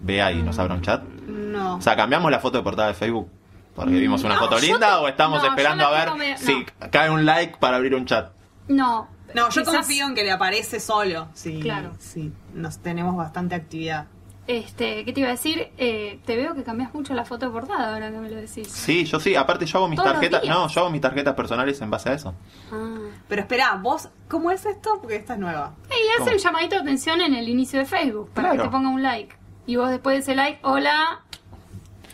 vea 0.00 0.30
y 0.32 0.42
nos 0.42 0.58
abra 0.58 0.74
un 0.74 0.82
chat. 0.82 1.02
No. 1.02 1.76
O 1.76 1.80
sea, 1.80 1.96
cambiamos 1.96 2.30
la 2.30 2.38
foto 2.40 2.58
de 2.58 2.64
portada 2.64 2.88
de 2.88 2.94
Facebook 2.94 3.28
porque 3.74 3.92
vimos 3.94 4.24
una 4.24 4.34
no, 4.34 4.40
foto 4.40 4.58
yo 4.58 4.66
linda 4.72 4.96
te- 4.98 5.04
o 5.04 5.08
estamos 5.08 5.42
no, 5.42 5.48
esperando 5.50 5.86
a 5.86 5.90
ver 6.16 6.36
si 6.38 6.66
cae 6.90 7.10
un 7.10 7.24
like 7.24 7.58
para 7.58 7.76
abrir 7.76 7.94
un 7.94 8.04
chat. 8.06 8.30
no. 8.68 9.08
No, 9.34 9.50
yo 9.50 9.60
Quizás- 9.60 9.74
confío 9.74 10.06
en 10.06 10.14
que 10.14 10.24
le 10.24 10.30
aparece 10.32 10.80
solo. 10.80 11.28
Sí, 11.34 11.60
Claro. 11.60 11.92
sí, 11.98 12.32
nos 12.54 12.78
tenemos 12.78 13.14
bastante 13.14 13.54
actividad. 13.56 14.06
Este, 14.48 15.04
¿qué 15.04 15.12
te 15.12 15.20
iba 15.20 15.28
a 15.28 15.32
decir? 15.32 15.68
Eh, 15.76 16.20
te 16.24 16.34
veo 16.34 16.54
que 16.54 16.64
cambias 16.64 16.94
mucho 16.94 17.12
la 17.12 17.26
foto 17.26 17.44
de 17.46 17.52
portada 17.52 17.92
ahora 17.92 18.10
que 18.10 18.16
me 18.16 18.30
lo 18.30 18.36
decís. 18.36 18.66
Sí, 18.66 19.04
yo 19.04 19.20
sí. 19.20 19.36
Aparte 19.36 19.66
yo 19.66 19.76
hago 19.78 19.88
mis 19.88 19.98
Todos 19.98 20.12
tarjetas, 20.14 20.42
no, 20.48 20.66
yo 20.68 20.80
hago 20.80 20.90
mis 20.90 21.02
tarjetas 21.02 21.34
personales 21.34 21.78
en 21.82 21.90
base 21.90 22.08
a 22.08 22.14
eso. 22.14 22.34
Ah. 22.72 22.96
Pero 23.28 23.42
espera, 23.42 23.74
vos, 23.76 24.08
¿cómo 24.26 24.50
es 24.50 24.64
esto? 24.64 24.98
Porque 25.02 25.16
esta 25.16 25.34
es 25.34 25.38
nueva. 25.38 25.74
Y 25.90 25.92
hace 25.92 26.18
¿Cómo? 26.20 26.30
un 26.32 26.38
llamadito 26.38 26.76
de 26.76 26.80
atención 26.80 27.20
en 27.20 27.34
el 27.34 27.46
inicio 27.46 27.78
de 27.78 27.84
Facebook 27.84 28.30
para 28.32 28.48
Claro. 28.48 28.62
que 28.62 28.68
te 28.68 28.72
ponga 28.72 28.88
un 28.88 29.02
like. 29.02 29.36
Y 29.66 29.76
vos 29.76 29.90
después 29.90 30.14
de 30.16 30.20
ese 30.22 30.34
like, 30.34 30.60
hola. 30.62 31.20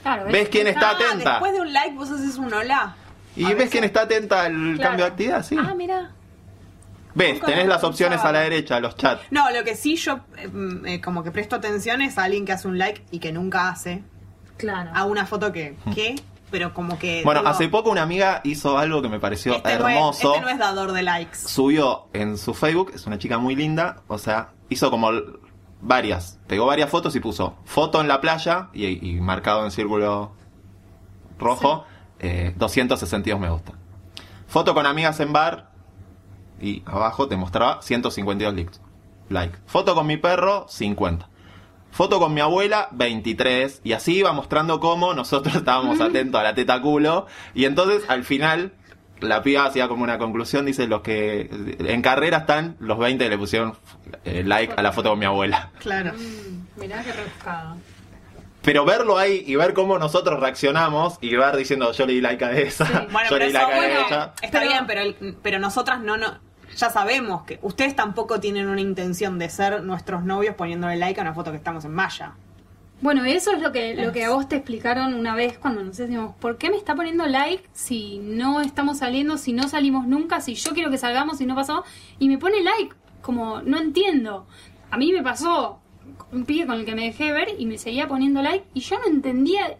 Claro, 0.02 0.24
¿Ves 0.26 0.48
quién 0.48 0.66
está 0.66 0.90
Ah, 0.90 0.94
atenta? 0.96 1.30
después 1.30 1.52
de 1.52 1.60
un 1.60 1.72
like 1.72 1.94
vos 1.96 2.10
haces 2.10 2.36
un 2.36 2.52
hola. 2.52 2.96
Y 3.36 3.44
A 3.44 3.48
ves 3.50 3.56
veces- 3.58 3.70
quién 3.70 3.84
está 3.84 4.02
atenta 4.02 4.42
al 4.42 4.52
Claro. 4.74 4.80
cambio 4.82 5.04
de 5.04 5.10
actividad, 5.12 5.42
sí. 5.44 5.56
Ah, 5.56 5.72
mira. 5.76 6.10
Ves, 7.14 7.40
tenés 7.40 7.66
las 7.66 7.82
opciones 7.84 8.20
a 8.24 8.32
la 8.32 8.40
derecha, 8.40 8.80
los 8.80 8.96
chats. 8.96 9.22
No, 9.30 9.50
lo 9.50 9.64
que 9.64 9.74
sí 9.76 9.96
yo 9.96 10.20
eh, 10.36 10.48
mm, 10.48 10.86
eh, 10.86 11.00
como 11.00 11.22
que 11.22 11.30
presto 11.30 11.56
atención 11.56 12.02
es 12.02 12.18
a 12.18 12.24
alguien 12.24 12.44
que 12.44 12.52
hace 12.52 12.68
un 12.68 12.78
like 12.78 13.04
y 13.10 13.18
que 13.18 13.32
nunca 13.32 13.68
hace. 13.68 14.02
Claro. 14.56 14.90
A 14.94 15.04
una 15.04 15.26
foto 15.26 15.52
que, 15.52 15.76
¿qué? 15.94 16.14
Pero 16.50 16.72
como 16.72 16.98
que... 16.98 17.22
Bueno, 17.24 17.40
digo, 17.40 17.50
hace 17.50 17.68
poco 17.68 17.90
una 17.90 18.02
amiga 18.02 18.40
hizo 18.44 18.78
algo 18.78 19.02
que 19.02 19.08
me 19.08 19.18
pareció 19.18 19.54
este 19.56 19.76
no 19.78 19.88
es- 19.88 19.96
hermoso. 19.96 20.34
este 20.34 20.44
no 20.44 20.48
es 20.50 20.58
dador 20.58 20.92
de 20.92 21.02
likes. 21.02 21.36
subió 21.36 22.06
en 22.12 22.38
su 22.38 22.54
Facebook, 22.54 22.92
es 22.94 23.06
una 23.06 23.18
chica 23.18 23.38
muy 23.38 23.56
linda, 23.56 24.02
o 24.06 24.18
sea, 24.18 24.50
hizo 24.68 24.90
como 24.90 25.10
varias, 25.80 26.38
pegó 26.46 26.66
varias 26.66 26.88
fotos 26.90 27.16
y 27.16 27.20
puso 27.20 27.56
foto 27.64 28.00
en 28.00 28.06
la 28.08 28.20
playa 28.20 28.68
y, 28.72 28.86
y 29.10 29.20
marcado 29.20 29.64
en 29.64 29.70
círculo 29.72 30.32
rojo, 31.38 31.84
eh, 32.20 32.54
262 32.56 33.40
me 33.40 33.48
gusta. 33.50 33.72
Foto 34.46 34.74
con 34.74 34.86
amigas 34.86 35.18
en 35.20 35.32
bar 35.32 35.70
y 36.60 36.82
abajo 36.86 37.28
te 37.28 37.36
mostraba 37.36 37.82
152 37.82 38.54
likes. 38.54 38.78
Like. 39.28 39.58
Foto 39.66 39.94
con 39.94 40.06
mi 40.06 40.16
perro, 40.16 40.66
50. 40.68 41.28
Foto 41.90 42.18
con 42.18 42.34
mi 42.34 42.40
abuela, 42.40 42.88
23. 42.92 43.80
Y 43.84 43.92
así 43.92 44.16
iba 44.18 44.32
mostrando 44.32 44.80
cómo 44.80 45.14
nosotros 45.14 45.54
estábamos 45.56 46.00
atentos 46.00 46.40
a 46.40 46.44
la 46.44 46.54
teta 46.54 46.80
culo. 46.80 47.26
Y 47.54 47.64
entonces, 47.64 48.02
al 48.08 48.24
final, 48.24 48.72
la 49.20 49.42
piba 49.42 49.64
hacía 49.64 49.88
como 49.88 50.02
una 50.02 50.18
conclusión. 50.18 50.66
Dice, 50.66 50.86
los 50.86 51.02
que 51.02 51.48
en 51.78 52.02
carrera 52.02 52.38
están, 52.38 52.76
los 52.80 52.98
20 52.98 53.24
que 53.24 53.30
le 53.30 53.38
pusieron 53.38 53.76
eh, 54.24 54.42
like 54.44 54.74
a 54.76 54.82
la 54.82 54.92
foto 54.92 55.10
con 55.10 55.18
mi 55.18 55.24
abuela. 55.24 55.70
Claro. 55.78 56.12
Mm, 56.12 56.80
mirá 56.80 57.02
qué 57.02 57.12
rebuscado. 57.12 57.76
Pero 58.64 58.84
verlo 58.84 59.18
ahí 59.18 59.44
y 59.46 59.56
ver 59.56 59.74
cómo 59.74 59.98
nosotros 59.98 60.40
reaccionamos 60.40 61.18
y 61.20 61.36
ver 61.36 61.54
diciendo, 61.56 61.92
yo 61.92 62.06
le 62.06 62.14
di 62.14 62.20
like 62.20 62.44
a 62.44 62.52
esa, 62.52 62.86
Sí. 62.86 62.92
Bueno, 63.12 63.28
yo 63.30 63.36
pero 63.36 63.38
le 63.38 63.44
di 63.46 63.50
eso, 63.50 63.58
like 63.58 63.72
a 63.72 63.76
bueno, 63.76 64.06
ella. 64.08 64.32
está 64.42 64.58
Pero- 64.60 64.70
bien, 64.70 64.86
pero, 64.86 65.00
el- 65.02 65.36
pero 65.42 65.58
nosotras 65.58 66.00
no, 66.00 66.16
no, 66.16 66.38
ya 66.76 66.88
sabemos 66.90 67.42
que 67.44 67.58
ustedes 67.62 67.94
tampoco 67.94 68.40
tienen 68.40 68.68
una 68.68 68.80
intención 68.80 69.38
de 69.38 69.48
ser 69.50 69.82
nuestros 69.82 70.24
novios 70.24 70.54
poniéndole 70.54 70.96
like 70.96 71.20
a 71.20 71.22
una 71.22 71.34
foto 71.34 71.50
que 71.50 71.58
estamos 71.58 71.84
en 71.84 71.92
malla. 71.94 72.32
Bueno, 73.02 73.24
eso 73.26 73.52
es 73.52 73.60
lo 73.60 73.70
que, 73.70 73.94
lo 73.94 74.12
que 74.12 74.24
a 74.24 74.30
vos 74.30 74.48
te 74.48 74.56
explicaron 74.56 75.12
una 75.12 75.34
vez 75.34 75.58
cuando 75.58 75.82
nos 75.82 75.96
decimos, 75.98 76.34
¿por 76.40 76.56
qué 76.56 76.70
me 76.70 76.76
está 76.78 76.94
poniendo 76.94 77.26
like 77.26 77.68
si 77.74 78.18
no 78.18 78.62
estamos 78.62 78.98
saliendo, 78.98 79.36
si 79.36 79.52
no 79.52 79.68
salimos 79.68 80.06
nunca, 80.06 80.40
si 80.40 80.54
yo 80.54 80.72
quiero 80.72 80.90
que 80.90 80.96
salgamos 80.96 81.38
y 81.42 81.44
no 81.44 81.54
pasó? 81.54 81.84
Y 82.18 82.28
me 82.30 82.38
pone 82.38 82.62
like, 82.62 82.94
como 83.20 83.60
no 83.60 83.78
entiendo. 83.78 84.46
A 84.90 84.96
mí 84.96 85.12
me 85.12 85.22
pasó 85.22 85.80
un 86.32 86.44
pibe 86.44 86.66
con 86.66 86.76
el 86.76 86.84
que 86.84 86.94
me 86.94 87.04
dejé 87.04 87.32
ver 87.32 87.48
y 87.58 87.66
me 87.66 87.78
seguía 87.78 88.08
poniendo 88.08 88.42
like 88.42 88.64
y 88.74 88.80
yo 88.80 88.98
no 88.98 89.06
entendía. 89.06 89.76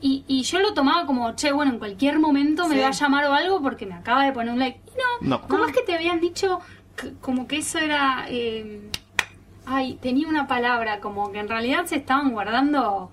Y, 0.00 0.24
y 0.28 0.42
yo 0.42 0.58
lo 0.60 0.74
tomaba 0.74 1.06
como, 1.06 1.34
che, 1.36 1.52
bueno, 1.52 1.72
en 1.72 1.78
cualquier 1.78 2.18
momento 2.18 2.68
me 2.68 2.80
va 2.80 2.88
a 2.88 2.92
llamar 2.92 3.24
o 3.26 3.32
algo 3.32 3.62
porque 3.62 3.86
me 3.86 3.94
acaba 3.94 4.24
de 4.24 4.32
poner 4.32 4.52
un 4.52 4.58
like. 4.58 4.80
Y 4.86 5.24
no, 5.26 5.38
No. 5.38 5.48
¿cómo 5.48 5.64
es 5.64 5.72
que 5.74 5.82
te 5.82 5.94
habían 5.94 6.20
dicho 6.20 6.60
que- 6.96 7.12
como 7.20 7.46
que 7.48 7.58
eso 7.58 7.78
era... 7.78 8.26
eh, 8.28 8.90
Ay, 9.68 9.98
tenía 10.00 10.28
una 10.28 10.46
palabra, 10.46 11.00
como 11.00 11.32
que 11.32 11.40
en 11.40 11.48
realidad 11.48 11.86
se 11.86 11.96
estaban 11.96 12.30
guardando 12.30 13.10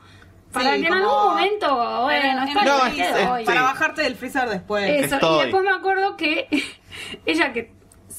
para 0.52 0.76
Sí, 0.76 0.82
que 0.82 0.88
en 0.88 0.94
algún 0.94 1.10
momento, 1.30 1.76
bueno, 2.04 2.26
En- 2.44 2.48
está 2.48 2.60
en- 2.62 2.68
No, 2.68 2.91
bien, 2.91 3.02
es- 3.06 3.16
es- 3.18 3.28
hoy. 3.28 3.44
Para 3.46 3.60
Sí. 3.62 3.64
bajarte 3.66 4.02
del 4.04 4.16
freezer 4.16 4.50
después. 4.50 5.04
Eso, 5.06 5.16
Estoy. 5.16 5.39
y 5.39 5.41
después 5.44 5.64
me 5.64 5.72
acuerdo 5.72 6.16
que 6.16 6.48
ella 7.26 7.54
que 7.54 7.73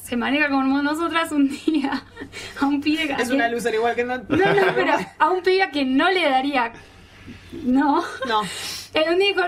se 0.04 0.18
maneja 0.18 0.50
como 0.50 0.82
nosotras 0.82 1.32
un 1.32 1.48
día 1.48 2.04
a 2.60 2.66
un 2.66 2.82
pibe 2.82 3.06
que... 3.06 3.22
Es 3.22 3.30
una 3.30 3.48
loser 3.48 3.74
igual 3.74 3.94
que 3.94 4.04
no. 4.04 4.18
No, 4.18 4.36
no, 4.36 4.62
pero 4.74 4.92
a 5.18 5.30
un 5.30 5.42
pibe 5.42 5.70
que 5.72 5.84
no 5.86 6.10
le 6.10 6.28
daría... 6.28 6.72
No. 7.62 8.04
No. 8.26 8.42
Eh, 8.92 9.06
un 9.10 9.18
día 9.18 9.28
dijo, 9.28 9.42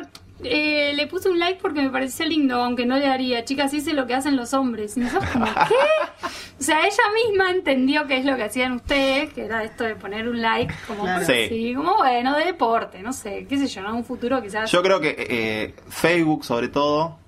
eh, 0.45 0.95
le 0.95 1.07
puse 1.09 1.29
un 1.29 1.39
like 1.39 1.61
porque 1.61 1.83
me 1.83 1.91
pareció 1.91 2.25
lindo, 2.25 2.55
aunque 2.63 2.87
no 2.87 2.97
le 2.97 3.07
daría. 3.07 3.45
Chicas, 3.45 3.75
hice 3.75 3.93
lo 3.93 4.07
que 4.07 4.15
hacen 4.15 4.35
los 4.35 4.55
hombres. 4.55 4.97
Y 4.97 5.01
nosotros 5.01 5.31
como, 5.31 5.45
¿qué? 5.69 6.27
O 6.59 6.63
sea, 6.63 6.87
ella 6.87 7.03
misma 7.27 7.51
entendió 7.51 8.07
qué 8.07 8.17
es 8.17 8.25
lo 8.25 8.35
que 8.37 8.45
hacían 8.45 8.73
ustedes, 8.73 9.35
que 9.35 9.45
era 9.45 9.63
esto 9.63 9.85
de 9.85 9.95
poner 9.95 10.27
un 10.27 10.41
like, 10.41 10.73
como, 10.87 11.03
Claro. 11.03 11.27
Sí. 11.27 11.49
sí, 11.51 11.75
como 11.75 11.99
bueno, 11.99 12.35
de 12.35 12.47
deporte, 12.47 13.03
no 13.03 13.13
sé, 13.13 13.47
qué 13.47 13.59
sé 13.59 13.67
yo, 13.67 13.83
en 13.83 13.89
un 13.89 14.05
futuro 14.05 14.43
quizás... 14.43 14.73
Yo 14.73 14.83
creo 14.83 15.01
que 15.01 15.15
eh, 15.19 15.75
Facebook, 15.91 16.47
sobre 16.47 16.69
todo, 16.69 17.19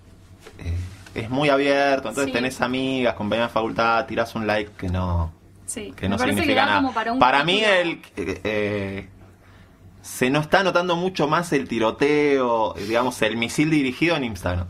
eh, 0.59 0.73
es 1.15 1.31
muy 1.31 1.49
abierto. 1.49 2.09
Entonces 2.09 2.27
Sí. 2.27 2.33
tenés 2.33 2.61
amigas, 2.61 3.15
compañeras 3.15 3.51
de 3.51 3.55
facultad, 3.55 4.07
tirás 4.07 4.35
un 4.35 4.47
like 4.47 4.73
que 4.77 4.89
no, 4.89 5.33
sí, 5.67 5.93
que 5.97 6.09
no 6.09 6.19
significa 6.19 6.55
da 6.55 6.67
nada. 6.67 6.81
como 6.81 6.93
para 6.95 7.13
un 7.13 7.19
Para 7.19 7.45
mí, 7.45 7.61
el, 7.65 8.01
eh, 8.17 8.41
eh, 8.45 9.09
se 10.03 10.31
nos 10.31 10.45
está 10.45 10.63
notando 10.63 10.97
mucho 10.97 11.29
más 11.29 11.53
el 11.53 11.69
tiroteo, 11.69 12.75
digamos, 12.75 13.21
el 13.23 13.37
misil 13.37 13.71
dirigido 13.71 14.17
en 14.17 14.25
Instagram. 14.25 14.69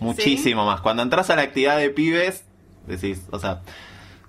Muchísimo 0.00 0.64
más. 0.64 0.80
Cuando 0.80 1.02
entras 1.02 1.28
a 1.30 1.36
la 1.36 1.42
actividad 1.42 1.76
de 1.78 1.90
pibes, 1.90 2.44
decís, 2.86 3.22
o 3.30 3.38
sea, 3.38 3.62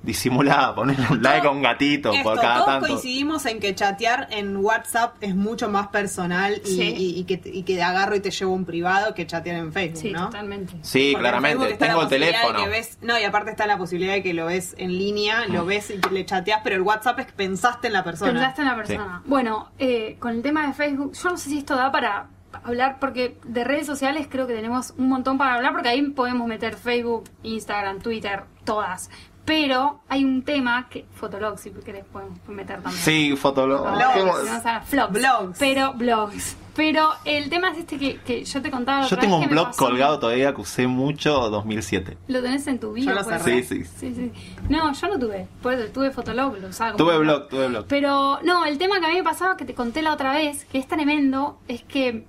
disimulada, 0.02 0.74
ponerle 0.76 1.06
un 1.12 1.22
like 1.22 1.46
a 1.46 1.50
un 1.50 1.62
gatito 1.62 2.12
Esto, 2.14 2.24
por 2.24 2.40
cada 2.40 2.54
todos 2.56 2.66
tanto. 2.68 2.88
coincidimos 2.88 3.46
en 3.46 3.60
que 3.60 3.76
chatear 3.76 4.28
en 4.32 4.56
WhatsApp 4.58 5.16
es 5.22 5.36
mucho 5.36 5.70
más 5.70 5.88
personal 5.90 6.62
y, 6.66 6.68
Sí. 6.70 6.82
y- 6.98 7.20
y 7.20 7.24
que, 7.26 7.42
y 7.52 7.64
que 7.64 7.84
agarro 7.84 8.16
y 8.16 8.22
te 8.22 8.32
llevo 8.32 8.54
un 8.54 8.66
privado 8.66 9.14
que 9.14 9.28
chatear 9.28 9.58
en 9.58 9.74
Facebook, 9.74 10.02
Sí, 10.02 10.12
¿no? 10.12 10.26
totalmente. 10.26 10.74
Sí, 10.82 11.10
Porque 11.12 11.22
claramente. 11.24 11.74
Tengo 11.76 12.02
el 12.04 12.08
teléfono. 12.08 12.64
que 12.64 12.70
ves- 12.70 12.98
no, 13.02 13.20
y 13.20 13.24
aparte 13.24 13.52
está 13.52 13.68
la 13.68 13.78
posibilidad 13.78 14.14
de 14.14 14.24
que 14.24 14.34
lo 14.34 14.46
ves 14.46 14.74
en 14.78 14.98
línea, 14.98 15.46
lo 15.48 15.66
ves 15.66 15.90
y 15.92 16.00
le 16.14 16.26
chateas, 16.26 16.62
pero 16.64 16.76
el 16.78 16.82
WhatsApp 16.82 17.20
es 17.20 17.26
que 17.28 17.34
pensaste 17.34 17.88
en 17.88 17.94
la 17.94 18.04
persona. 18.04 18.32
Pensaste 18.32 18.62
en 18.62 18.68
la 18.68 18.76
persona. 18.76 19.22
Bueno, 19.26 19.70
eh, 19.80 20.16
con 20.20 20.32
el 20.32 20.42
tema 20.42 20.66
de 20.68 20.74
Facebook, 20.74 21.14
yo 21.14 21.30
no 21.30 21.38
sé 21.38 21.50
si 21.50 21.58
esto 21.58 21.76
da 21.76 21.92
para 21.92 22.28
hablar, 22.64 22.98
porque 23.00 23.38
de 23.44 23.64
redes 23.64 23.86
sociales 23.86 24.28
creo 24.30 24.48
que 24.48 24.54
tenemos 24.56 24.94
un 24.98 25.08
montón 25.10 25.38
para 25.38 25.54
hablar, 25.56 25.72
porque 25.74 25.90
ahí 25.90 26.02
podemos 26.10 26.48
meter 26.48 26.76
Facebook, 26.76 27.26
Instagram, 27.44 28.00
Twitter, 28.00 28.44
todas. 28.64 29.10
Pero 29.50 30.02
hay 30.08 30.24
un 30.24 30.44
tema 30.44 30.88
que, 30.90 31.06
Fotolog, 31.12 31.58
si 31.58 31.72
querés, 31.72 32.06
podemos 32.06 32.38
meter 32.48 32.84
también. 32.84 33.04
Sí, 33.04 33.36
fotolog. 33.36 33.82
Blogs. 33.82 34.92
Vlogs. 34.92 35.12
Blogs. 35.12 35.58
Pero 35.58 35.94
blogs. 35.94 36.56
Pero 36.76 37.10
el 37.26 37.50
tema 37.50 37.72
es 37.72 37.80
este 37.80 37.98
que, 37.98 38.18
que 38.18 38.46
yo 38.46 38.62
te 38.62 38.70
contaba. 38.70 39.08
Yo 39.08 39.18
tengo 39.18 39.40
un 39.40 39.50
blog 39.50 39.70
pasó. 39.70 39.86
colgado 39.88 40.20
todavía 40.20 40.54
que 40.54 40.62
usé 40.62 40.86
mucho 40.86 41.32
2007. 41.50 42.16
Lo 42.28 42.44
tenés 42.44 42.68
en 42.68 42.80
tu 42.80 42.94
vida. 42.94 43.12
Yo 43.12 43.32
lo 43.32 43.40
Sí, 43.40 43.64
sí. 43.64 43.86
Sí, 43.86 44.14
sí. 44.14 44.32
No, 44.70 44.94
yo 44.94 45.08
no 45.08 45.18
tuve. 45.18 45.48
Por 45.64 45.74
eso 45.74 45.92
tuve 45.92 46.12
Fotolog, 46.12 46.56
lo 46.60 46.68
usaba 46.68 46.92
como 46.92 47.04
Tuve 47.06 47.18
un 47.18 47.24
blog, 47.24 47.50
tuve 47.50 47.68
blog. 47.70 47.86
Pero 47.90 48.40
no, 48.44 48.66
el 48.66 48.78
tema 48.78 49.00
que 49.00 49.08
a 49.08 49.10
mí 49.10 49.16
me 49.16 49.24
pasaba, 49.24 49.58
que 49.58 49.66
te 49.66 49.74
conté 49.74 50.04
la 50.04 50.14
otra 50.14 50.32
vez, 50.32 50.66
que 50.66 50.78
es 50.78 50.88
tremendo, 50.88 51.58
es 51.68 51.82
que 51.82 52.28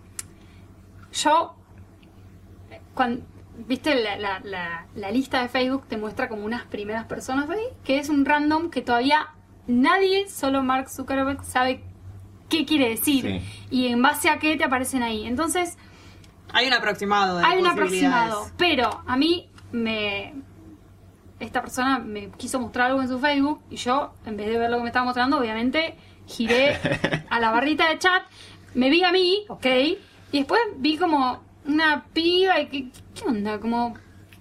yo, 1.13 1.55
cuando, 2.95 3.23
viste 3.67 3.95
la, 3.95 4.17
la- 4.19 4.41
la- 4.45 4.87
la 4.95 5.11
lista 5.11 5.43
de 5.43 5.49
Facebook, 5.49 5.87
te 5.89 5.97
muestra 5.97 6.29
como 6.29 6.45
unas 6.45 6.65
primeras 6.67 7.05
personas 7.07 7.49
ahí, 7.51 7.63
que 7.85 7.99
es 7.99 8.09
un 8.09 8.25
random 8.25 8.71
que 8.71 8.83
todavía 8.83 9.29
nadie, 9.67 10.29
solo 10.29 10.63
Mark 10.63 10.89
Zuckerberg, 10.91 11.45
sabe 11.45 11.83
qué 12.49 12.65
quiere 12.67 12.89
decir 12.89 13.23
Sí. 13.25 13.67
y 13.71 13.87
en 13.89 14.03
base 14.03 14.29
a 14.29 14.39
qué 14.39 14.57
te 14.57 14.65
aparecen 14.65 15.03
ahí. 15.03 15.27
Entonces, 15.27 15.79
Hay 16.53 16.67
un 16.67 16.73
aproximado 16.73 17.39
de 17.39 17.45
hay 17.45 17.61
un 17.61 17.67
aproximado, 17.67 18.47
pero 18.57 19.03
a 19.07 19.17
mí 19.17 19.49
me 19.73 20.35
esta 21.39 21.63
persona 21.63 21.99
me 22.01 22.29
quiso 22.33 22.61
mostrar 22.61 22.89
algo 22.89 23.01
en 23.01 23.09
su 23.09 23.19
Facebook 23.19 23.63
y 23.71 23.77
yo, 23.77 24.13
en 24.27 24.37
vez 24.37 24.49
de 24.49 24.59
ver 24.59 24.69
lo 24.71 24.77
que 24.77 24.83
me 24.83 24.89
estaba 24.89 25.05
mostrando, 25.07 25.39
obviamente 25.39 25.97
giré 26.27 26.77
a 27.31 27.41
la 27.41 27.51
barrita 27.51 27.89
de 27.89 27.99
chat, 27.99 28.25
me 28.75 28.91
vi 28.91 29.03
a 29.05 29.11
mí, 29.13 29.45
ok, 29.49 29.67
y 30.33 30.39
después 30.39 30.61
vi 30.77 30.97
como 30.99 31.41
una 31.73 32.05
piba 32.13 32.61
y 32.61 32.67
que, 32.69 32.89
¿qué 33.15 33.25
onda? 33.27 33.59
Como 33.61 33.95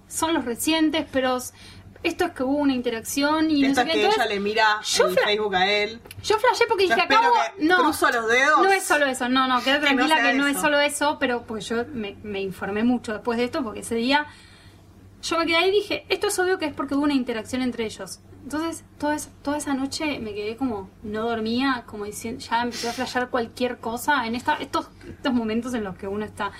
son 0.08 0.34
los 0.34 0.44
recientes, 0.44 1.06
pero 1.12 1.38
esto 2.02 2.24
es 2.24 2.30
que 2.32 2.42
hubo 2.42 2.56
una 2.56 2.72
interacción 2.74 3.50
y 3.50 3.60
no 3.62 3.68
Esto 3.68 3.82
sé 3.82 3.86
es 3.86 3.86
qué. 3.86 3.92
que 3.92 4.00
Entonces, 4.06 4.24
ella 4.26 4.34
le 4.34 4.40
mira 4.40 4.66
fra- 4.82 5.08
Facebook 5.24 5.54
a 5.54 5.70
él. 5.70 6.00
yo 6.24 6.38
flashé 6.38 6.64
porque 6.68 6.88
Yo 6.88 6.94
dije, 6.94 7.06
acabo. 7.06 7.32
que 7.56 7.64
No, 7.64 7.78
cruzo 7.78 8.10
los 8.10 8.26
dedos. 8.28 8.62
No 8.62 8.70
es 8.72 8.82
solo 8.84 9.06
eso, 9.06 9.28
no, 9.28 9.46
no, 9.46 9.62
Que 9.62 9.72
no 9.74 9.80
tranquila 9.80 10.22
que 10.22 10.34
no 10.34 10.46
es 10.46 10.58
solo 10.58 10.80
eso, 10.80 11.18
pero 11.20 11.42
pues 11.42 11.68
yo 11.68 11.84
me, 11.92 12.16
me 12.22 12.40
informé 12.40 12.84
mucho 12.84 13.12
después 13.12 13.38
de 13.38 13.44
esto 13.44 13.62
porque 13.62 13.80
ese 13.80 13.94
día 13.96 14.26
yo 15.22 15.38
me 15.38 15.44
quedé 15.44 15.56
ahí 15.56 15.68
y 15.68 15.72
dije, 15.72 16.06
esto 16.08 16.28
es 16.28 16.38
obvio 16.38 16.58
que 16.58 16.64
es 16.64 16.72
porque 16.74 16.94
hubo 16.94 17.04
una 17.04 17.12
interacción 17.14 17.60
entre 17.60 17.84
ellos. 17.84 18.20
Entonces, 18.42 18.84
toda 18.98 19.14
esa, 19.16 19.28
toda 19.42 19.58
esa 19.58 19.74
noche 19.74 20.18
me 20.18 20.32
quedé 20.32 20.56
como, 20.56 20.88
no 21.02 21.28
dormía, 21.28 21.84
como 21.86 22.06
diciendo, 22.06 22.42
ya 22.42 22.62
empecé 22.62 22.88
a 22.88 22.92
flashear 22.94 23.28
cualquier 23.28 23.76
cosa 23.78 24.26
en 24.26 24.34
esta, 24.34 24.54
estos, 24.54 24.88
estos 25.06 25.34
momentos 25.34 25.74
en 25.74 25.84
los 25.84 25.94
que 25.98 26.08
uno 26.08 26.24
está. 26.24 26.50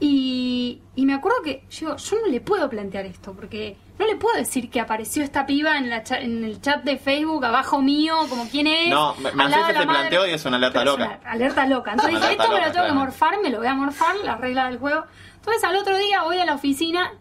Y, 0.00 0.80
y 0.94 1.06
me 1.06 1.14
acuerdo 1.14 1.42
que 1.42 1.64
yo, 1.70 1.96
yo 1.96 2.16
no 2.20 2.26
le 2.28 2.40
puedo 2.40 2.68
plantear 2.70 3.04
esto, 3.06 3.32
porque 3.32 3.76
no 3.98 4.06
le 4.06 4.14
puedo 4.14 4.36
decir 4.36 4.70
que 4.70 4.78
apareció 4.80 5.24
esta 5.24 5.44
piba 5.44 5.76
en, 5.76 5.90
la 5.90 6.04
cha- 6.04 6.20
en 6.20 6.44
el 6.44 6.60
chat 6.60 6.84
de 6.84 6.98
Facebook 6.98 7.44
abajo 7.44 7.82
mío, 7.82 8.16
como 8.28 8.48
quién 8.48 8.68
es. 8.68 8.90
No, 8.90 9.14
me- 9.16 9.32
me 9.32 9.44
haces 9.44 9.58
este 9.70 9.86
planteo 9.86 10.26
y 10.26 10.30
es 10.30 10.44
una 10.44 10.56
alerta 10.56 10.78
Pero 10.78 10.92
es 10.92 10.98
loca. 11.00 11.18
una 11.20 11.30
alerta 11.32 11.66
loca. 11.66 11.90
Entonces 11.92 12.20
dije, 12.20 12.32
esto 12.32 12.44
me 12.48 12.54
loca, 12.54 12.66
lo 12.68 12.72
tengo 12.72 12.86
que 12.86 12.92
morfar, 12.92 13.34
me 13.42 13.50
lo 13.50 13.58
voy 13.58 13.66
a 13.66 13.74
morfar, 13.74 14.16
la 14.24 14.36
regla 14.36 14.68
del 14.68 14.78
juego. 14.78 15.04
Entonces 15.34 15.64
al 15.64 15.74
otro 15.76 15.96
día 15.98 16.22
voy 16.22 16.38
a 16.38 16.44
la 16.44 16.54
oficina, 16.54 17.12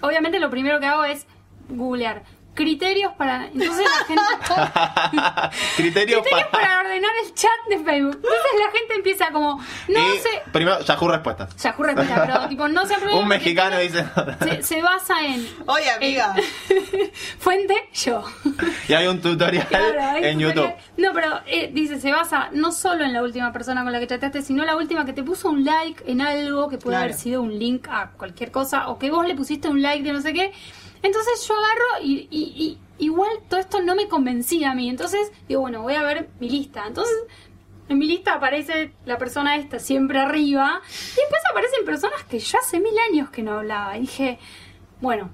obviamente 0.00 0.38
lo 0.40 0.48
primero 0.48 0.80
que 0.80 0.86
hago 0.86 1.04
es 1.04 1.26
googlear 1.68 2.22
criterios 2.54 3.12
para... 3.14 3.46
Entonces 3.46 3.84
la 3.84 4.04
gente... 4.04 4.22
Criterios 5.76 6.22
criterios 6.22 6.22
para... 6.30 6.50
para 6.50 6.80
ordenar 6.80 7.10
el 7.24 7.34
chat 7.34 7.50
de 7.68 7.78
Facebook. 7.78 8.16
Entonces 8.16 8.52
la 8.58 8.70
gente 8.78 8.94
empieza 8.94 9.30
como, 9.32 9.58
no 9.88 10.14
y 10.14 10.18
sé... 10.18 10.28
primero, 10.52 10.80
Yahoo 10.80 11.08
Respuestas. 11.08 11.56
Yahoo 11.56 11.82
respuesta, 11.82 12.22
pero 12.26 12.48
tipo, 12.48 12.68
no 12.68 12.86
se 12.86 12.94
aprueba 12.94 13.18
Un 13.18 13.28
mexicano 13.28 13.78
dice... 13.78 14.04
Se, 14.42 14.62
se 14.62 14.82
basa 14.82 15.24
en... 15.24 15.46
Oye, 15.66 15.90
amiga. 15.90 16.34
Fuente, 17.38 17.74
yo. 17.94 18.22
y 18.88 18.92
hay 18.92 19.06
un 19.06 19.20
tutorial 19.20 19.66
Claro, 19.68 19.84
hay 20.00 20.24
en 20.24 20.38
tutorial. 20.38 20.54
YouTube. 20.54 20.72
No, 20.98 21.12
pero 21.12 21.40
eh, 21.46 21.70
dice, 21.72 22.00
se 22.00 22.12
basa 22.12 22.48
no 22.52 22.72
solo 22.72 23.04
en 23.04 23.12
la 23.12 23.22
última 23.22 23.52
persona 23.52 23.82
con 23.82 23.92
la 23.92 24.00
que 24.00 24.06
chateaste, 24.06 24.42
sino 24.42 24.64
la 24.64 24.76
última 24.76 25.04
que 25.04 25.12
te 25.12 25.22
puso 25.22 25.48
un 25.50 25.64
like 25.64 26.02
en 26.10 26.20
algo 26.20 26.68
que 26.68 26.78
puede 26.78 26.92
Claro. 26.92 27.04
haber 27.04 27.16
sido 27.16 27.40
un 27.40 27.58
link 27.58 27.88
a 27.90 28.10
cualquier 28.10 28.50
cosa, 28.50 28.88
o 28.88 28.98
que 28.98 29.10
vos 29.10 29.26
le 29.26 29.34
pusiste 29.34 29.68
un 29.68 29.80
like 29.80 30.02
de 30.04 30.12
no 30.12 30.20
sé 30.20 30.32
qué. 30.34 30.52
Entonces 31.02 31.46
yo 31.46 31.54
agarro 31.54 32.04
y, 32.04 32.28
y- 32.30 32.78
igual 32.98 33.30
todo 33.48 33.58
esto 33.60 33.80
no 33.82 33.94
me 33.94 34.08
convencía 34.08 34.70
a 34.70 34.74
mí. 34.74 34.88
Entonces 34.88 35.32
digo, 35.48 35.62
bueno, 35.62 35.82
voy 35.82 35.94
a 35.94 36.02
ver 36.02 36.30
mi 36.40 36.48
lista. 36.48 36.84
Entonces 36.86 37.14
en 37.88 37.98
mi 37.98 38.06
lista 38.06 38.34
aparece 38.34 38.92
la 39.04 39.18
persona 39.18 39.56
esta 39.56 39.78
siempre 39.78 40.20
arriba. 40.20 40.80
Y 40.88 41.20
después 41.20 41.42
aparecen 41.50 41.84
personas 41.84 42.22
que 42.24 42.38
yo 42.38 42.58
hace 42.58 42.78
mil 42.80 42.94
años 43.10 43.30
que 43.30 43.42
no 43.42 43.54
hablaba. 43.58 43.96
Y 43.98 44.02
dije, 44.02 44.38
bueno, 45.00 45.30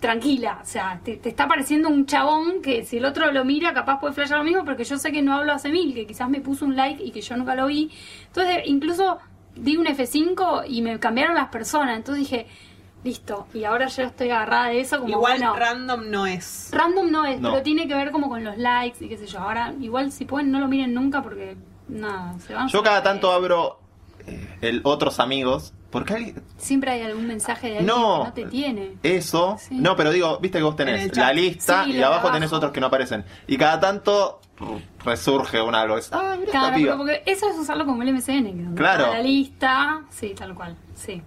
tranquila, 0.00 0.58
o 0.62 0.64
sea, 0.66 1.00
te, 1.04 1.20
está 1.28 1.44
apareciendo 1.44 1.88
un 1.88 2.06
chabón 2.06 2.60
que 2.60 2.84
si 2.84 2.96
el 2.96 3.04
otro 3.04 3.30
lo 3.30 3.44
mira, 3.44 3.72
capaz 3.72 4.00
puede 4.00 4.14
flashear 4.14 4.38
lo 4.38 4.44
mismo, 4.44 4.64
porque 4.64 4.82
yo 4.82 4.98
sé 4.98 5.12
que 5.12 5.22
no 5.22 5.32
hablo 5.34 5.52
hace 5.52 5.68
mil, 5.68 5.94
que 5.94 6.06
quizás 6.08 6.28
me 6.28 6.40
puso 6.40 6.64
un 6.64 6.74
like 6.74 7.04
y 7.04 7.12
que 7.12 7.20
yo 7.20 7.36
nunca 7.36 7.54
lo 7.54 7.66
vi. 7.66 7.90
Entonces, 8.26 8.62
incluso 8.64 9.18
di 9.54 9.76
un 9.76 9.86
F5 9.86 10.64
y 10.66 10.82
me 10.82 10.98
cambiaron 10.98 11.36
las 11.36 11.48
personas. 11.50 11.96
Entonces 11.98 12.24
dije, 12.28 12.46
listo, 13.04 13.46
y 13.54 13.64
ahora 13.64 13.88
yo 13.88 14.02
estoy 14.04 14.30
agarrada 14.30 14.68
de 14.68 14.80
eso 14.80 14.98
como 14.98 15.08
Igual 15.10 15.38
bueno, 15.38 15.56
random 15.56 16.10
no 16.10 16.26
es. 16.26 16.68
Random 16.72 17.10
no 17.10 17.24
es, 17.26 17.40
No. 17.40 17.50
pero 17.50 17.62
tiene 17.62 17.88
que 17.88 17.94
ver 17.94 18.10
como 18.12 18.28
con 18.28 18.44
los 18.44 18.56
likes 18.58 19.04
y 19.04 19.08
qué 19.08 19.16
sé 19.18 19.26
yo. 19.26 19.40
Ahora, 19.40 19.72
igual 19.80 20.12
si 20.12 20.24
pueden, 20.24 20.50
no 20.52 20.60
lo 20.60 20.68
miren 20.68 20.94
nunca 20.94 21.22
porque, 21.22 21.56
nada, 21.88 22.38
se 22.46 22.54
van. 22.54 22.68
Yo 22.68 22.82
cada 22.82 23.02
tanto 23.02 23.32
abro 23.32 23.78
eh, 24.26 24.58
el 24.60 24.80
otros 24.84 25.18
amigos, 25.18 25.74
porque 25.90 26.14
alguien... 26.14 26.42
Siempre 26.56 26.92
hay 26.92 27.02
algún 27.02 27.26
mensaje 27.26 27.66
de 27.70 27.78
alguien 27.78 27.86
No. 27.96 28.20
que 28.20 28.28
no 28.28 28.32
te 28.34 28.44
tiene. 28.46 28.92
Eso, 29.02 29.56
Sí. 29.58 29.74
no, 29.78 29.96
pero 29.96 30.10
digo, 30.12 30.38
viste 30.38 30.58
que 30.58 30.64
vos 30.64 30.76
tenés 30.76 31.14
la 31.16 31.32
lista 31.32 31.84
Sí, 31.84 31.90
y 31.92 32.02
abajo 32.02 32.20
abajo. 32.20 32.32
tenés 32.34 32.52
otros 32.52 32.70
que 32.72 32.80
no 32.80 32.86
aparecen. 32.86 33.24
Y 33.48 33.56
cada 33.56 33.80
tanto 33.80 34.40
resurge 35.04 35.60
un 35.60 35.74
algo. 35.74 35.98
Es, 35.98 36.12
ah, 36.12 36.36
mira 36.38 36.44
esta 36.46 36.50
Claro, 36.60 36.76
piba. 36.76 36.86
pero 36.92 36.98
porque 36.98 37.22
eso 37.26 37.48
es 37.50 37.58
usarlo 37.58 37.84
como 37.84 38.00
el 38.02 38.10
MCN, 38.14 38.70
que 38.70 38.74
Claro. 38.76 39.08
la 39.12 39.20
lista, 39.20 40.02
sí, 40.08 40.34
tal 40.38 40.54
cual, 40.54 40.76
sí. 40.94 41.20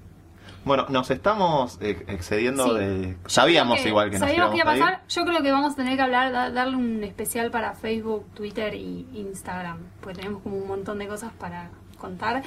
Bueno, 0.65 0.87
nos 0.89 1.09
estamos 1.11 1.77
eh, 1.81 2.03
excediendo 2.07 2.73
Sí. 2.77 2.83
de... 2.83 3.17
Sabíamos 3.27 3.79
que- 3.81 3.89
igual 3.89 4.09
que 4.09 4.17
nos 4.19 4.27
sabíamos 4.27 4.51
que 4.51 4.57
iba 4.61 4.71
a 4.71 4.73
pasar. 4.73 5.01
Yo 5.07 5.23
creo 5.25 5.41
que 5.43 5.51
vamos 5.51 5.73
a 5.73 5.75
tener 5.75 5.95
que 5.95 6.01
hablar, 6.01 6.31
da- 6.31 6.49
darle 6.49 6.75
un 6.75 7.03
especial 7.03 7.51
para 7.51 7.73
Facebook, 7.75 8.25
Twitter 8.33 8.73
y 8.73 9.07
Instagram, 9.13 9.77
porque 10.01 10.17
tenemos 10.17 10.41
como 10.41 10.57
un 10.57 10.67
montón 10.67 10.97
de 10.99 11.07
cosas 11.07 11.31
para 11.39 11.69
contar. 11.99 12.37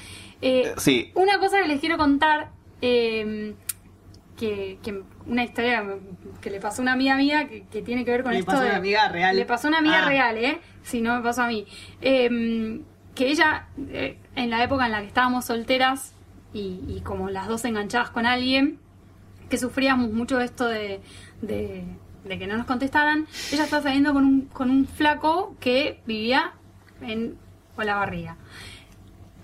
Eh, 0.43 0.63
Eh, 0.67 0.75
sí. 0.79 1.13
Una 1.15 1.39
cosa 1.39 1.63
que 1.63 1.69
les 1.69 1.81
quiero 1.81 1.97
contar, 1.97 2.51
eh, 2.83 3.55
que, 4.37 4.79
que 4.83 5.03
una 5.27 5.45
historia 5.45 5.85
que 6.41 6.51
le 6.51 6.61
pasó 6.61 6.81
a 6.81 6.85
una 6.85 6.93
amiga 6.93 7.17
mía 7.17 7.49
que, 7.49 7.67
que 7.67 7.83
tiene 7.83 8.05
que 8.05 8.11
ver 8.11 8.23
con 8.23 8.33
Le 8.33 8.41
esto 8.41 8.51
pasó 8.51 8.63
a 8.63 8.65
de- 8.65 8.71
una 8.71 8.79
amiga 8.79 9.09
real. 9.09 9.37
Le 9.37 9.45
pasó 9.47 9.67
a 9.67 9.71
una 9.71 9.79
amiga 9.79 10.03
Ah. 10.05 10.09
real, 10.09 10.37
¿eh? 10.39 10.61
Si 10.83 11.01
no 11.01 11.15
me 11.17 11.23
pasó 11.23 11.43
a 11.43 11.47
mí. 11.49 11.67
Eh, 12.01 12.81
que 13.15 13.29
ella, 13.29 13.67
eh, 13.91 14.17
en 14.37 14.51
la 14.51 14.63
época 14.63 14.87
en 14.87 14.93
la 14.93 15.01
que 15.01 15.07
estábamos 15.09 15.45
solteras 15.45 16.15
y, 16.53 17.01
como 17.05 17.31
las 17.31 17.49
dos 17.49 17.65
enganchadas 17.65 18.11
con 18.11 18.27
alguien, 18.27 18.79
que 19.49 19.59
sufríamos 19.59 20.13
mucho 20.13 20.41
esto 20.41 20.67
de, 20.67 21.01
de, 21.43 21.85
que 22.29 22.47
no 22.47 22.57
nos 22.57 22.67
contestaran, 22.67 23.27
ella 23.53 23.65
estaba 23.65 23.83
saliendo 23.83 24.13
con 24.13 24.25
un, 24.25 24.41
con 24.47 24.71
un 24.71 24.87
flaco 24.87 25.57
que 25.61 26.01
vivía 26.07 26.53
en 27.01 27.37
Olavarría. 27.77 28.37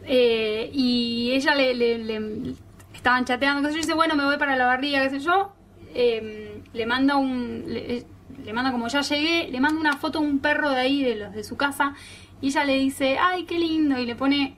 Eh, 0.07 0.71
y 0.73 1.33
ella 1.33 1.55
le, 1.55 2.65
estaban 2.95 3.25
chateando, 3.25 3.63
qué 3.63 3.73
yo, 3.73 3.79
y 3.79 3.83
dice, 3.83 3.95
bueno, 3.95 4.17
me 4.17 4.25
voy 4.25 4.37
para 4.37 4.57
la 4.57 4.67
barriga, 4.67 5.03
qué 5.03 5.11
sé 5.11 5.21
yo. 5.21 5.53
Eh, 5.95 6.63
le 6.73 6.87
manda 6.87 7.17
un, 7.17 7.65
le, 7.67 8.05
le 8.45 8.53
manda 8.53 8.73
como 8.73 8.89
ya 8.89 9.01
llegué, 9.01 9.49
le 9.51 9.61
manda 9.61 9.81
una 9.81 9.97
foto 9.97 10.21
de 10.21 10.27
un 10.27 10.39
perro 10.41 10.71
de 10.71 10.81
ahí, 10.81 11.03
de 11.03 11.17
los 11.17 11.33
de 11.33 11.45
su 11.45 11.57
casa, 11.57 11.95
y 12.41 12.49
ella 12.49 12.65
le 12.65 12.75
dice, 12.79 13.19
ay, 13.19 13.45
qué 13.45 13.59
lindo, 13.59 13.99
y 13.99 14.07
le 14.07 14.17
pone 14.17 14.57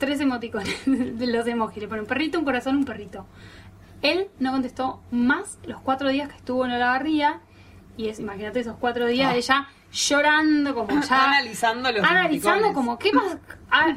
tres 0.00 0.20
emoticones 0.20 0.76
de 0.86 1.26
los 1.28 1.46
emojis, 1.46 1.80
le 1.82 1.88
pone 1.88 2.00
un 2.00 2.08
perrito, 2.08 2.38
un 2.40 2.44
corazón, 2.44 2.74
un 2.76 2.84
perrito. 2.84 3.26
Él 4.02 4.28
no 4.40 4.50
contestó 4.50 5.00
más 5.12 5.58
los 5.62 5.80
cuatro 5.80 6.08
días 6.08 6.28
que 6.28 6.36
estuvo 6.36 6.64
en 6.64 6.76
la 6.76 7.02
y 7.96 8.08
es, 8.08 8.18
imagínate 8.18 8.58
esos 8.60 8.76
cuatro 8.80 9.06
días, 9.06 9.30
Ah. 9.32 9.36
ella 9.36 9.68
llorando 9.92 10.72
como 10.74 11.00
ya 11.02 11.24
Analizando 11.24 11.90
los 11.90 12.02
analizando 12.04 12.66
emoticones. 12.68 12.74
como 12.74 12.98
qué 12.98 13.12
más 13.12 13.36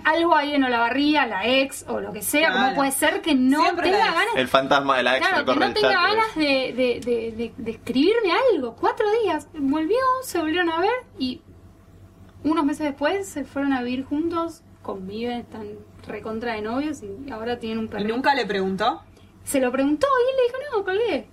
algo 0.04 0.36
ahí 0.36 0.54
en 0.56 0.64
Olavarría, 0.64 1.26
la 1.28 1.46
ex 1.48 1.86
o 1.88 2.00
lo 2.02 2.12
que 2.12 2.22
sea, 2.24 2.48
Claro. 2.50 2.64
como 2.64 2.76
puede 2.76 2.92
ser 2.92 3.22
que 3.22 3.36
no 3.36 3.62
Siempre 3.62 3.92
tenga 3.92 4.06
ganas 4.08 4.36
El 4.36 4.48
fantasma 4.48 4.98
de 4.98 5.04
la 5.04 5.18
ex 5.18 5.28
Claro, 5.28 5.46
que 5.46 5.56
no 5.60 5.74
tenga 5.74 5.90
ganas 6.02 6.36
de, 6.36 6.44
de, 6.44 7.00
de, 7.06 7.32
de- 7.38 7.54
de 7.56 7.72
escribirme 7.72 8.32
algo. 8.54 8.76
Cuatro 8.76 9.06
días. 9.24 9.48
Volvió, 9.54 9.98
se 10.24 10.40
volvieron 10.40 10.70
a 10.72 10.80
ver 10.80 10.92
y 11.20 11.42
unos 12.44 12.66
meses 12.66 12.88
después 12.88 13.28
se 13.30 13.46
fueron 13.46 13.72
a 13.74 13.84
vivir 13.84 14.04
juntos, 14.04 14.64
conviven, 14.82 15.42
están 15.42 15.68
recontra 16.08 16.54
de 16.54 16.62
novios 16.62 17.02
y 17.04 17.32
ahora 17.32 17.60
tienen 17.60 17.80
un 17.80 17.86
¿Y 17.86 17.88
perrito. 17.90 18.14
nunca 18.16 18.36
le 18.36 18.46
preguntó? 18.46 19.02
Se 19.44 19.60
lo 19.60 19.72
preguntó 19.72 20.08
y 20.08 20.30
él 20.32 20.38
le 20.38 20.44
dijo, 20.44 20.78
no, 20.78 20.84
colgué. 20.86 21.28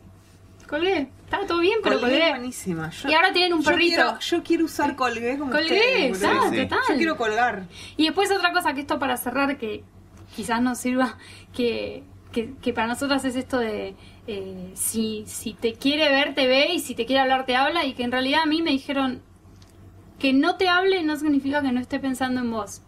Colgué. 0.68 1.08
Estaba 1.24 1.46
todo 1.46 1.60
bien, 1.60 1.78
pero 1.82 2.00
Colgué 2.00 2.18
colgué. 2.18 2.30
buenísima. 2.30 2.90
Yo- 2.90 3.08
Y 3.08 3.14
ahora 3.14 3.32
tienen 3.32 3.52
un 3.54 3.62
yo 3.62 3.70
perrito. 3.70 3.94
quiero- 3.96 4.18
Yo 4.20 4.42
quiero, 4.42 4.64
usar 4.64 4.96
colgué 4.96 5.38
como 5.38 5.50
Colgué, 5.52 6.06
exacto, 6.08 6.50
Sí. 6.50 6.68
Yo 6.90 6.96
quiero 6.96 7.16
colgar. 7.16 7.64
Y 7.96 8.04
después 8.04 8.30
otra 8.32 8.52
cosa 8.52 8.72
que 8.74 8.80
esto 8.80 8.98
para 8.98 9.16
cerrar, 9.16 9.56
que 9.58 9.82
quizás 10.34 10.60
nos 10.62 10.78
sirva, 10.78 11.18
que, 11.54 12.02
que, 12.32 12.54
que 12.62 12.72
para 12.72 12.86
nosotras 12.88 13.24
es 13.24 13.34
esto 13.36 13.58
de 13.58 13.94
eh, 14.26 14.70
si, 14.74 15.24
si 15.26 15.54
te 15.54 15.72
quiere 15.74 16.08
ver, 16.08 16.34
te 16.34 16.46
ve, 16.46 16.72
y 16.72 16.78
si 16.80 16.94
te 16.94 17.04
quiere 17.06 17.20
hablar, 17.20 17.46
te 17.46 17.56
habla, 17.56 17.84
y 17.84 17.94
que 17.94 18.04
en 18.04 18.12
realidad 18.12 18.42
a 18.42 18.46
mí 18.46 18.62
me 18.62 18.70
dijeron 18.70 19.22
que 20.20 20.32
no 20.32 20.56
te 20.56 20.68
hable 20.68 21.02
no 21.02 21.16
significa 21.16 21.62
que 21.62 21.72
no 21.72 21.80
esté 21.80 21.98
pensando 21.98 22.40
en 22.40 22.50
vos. 22.50 22.82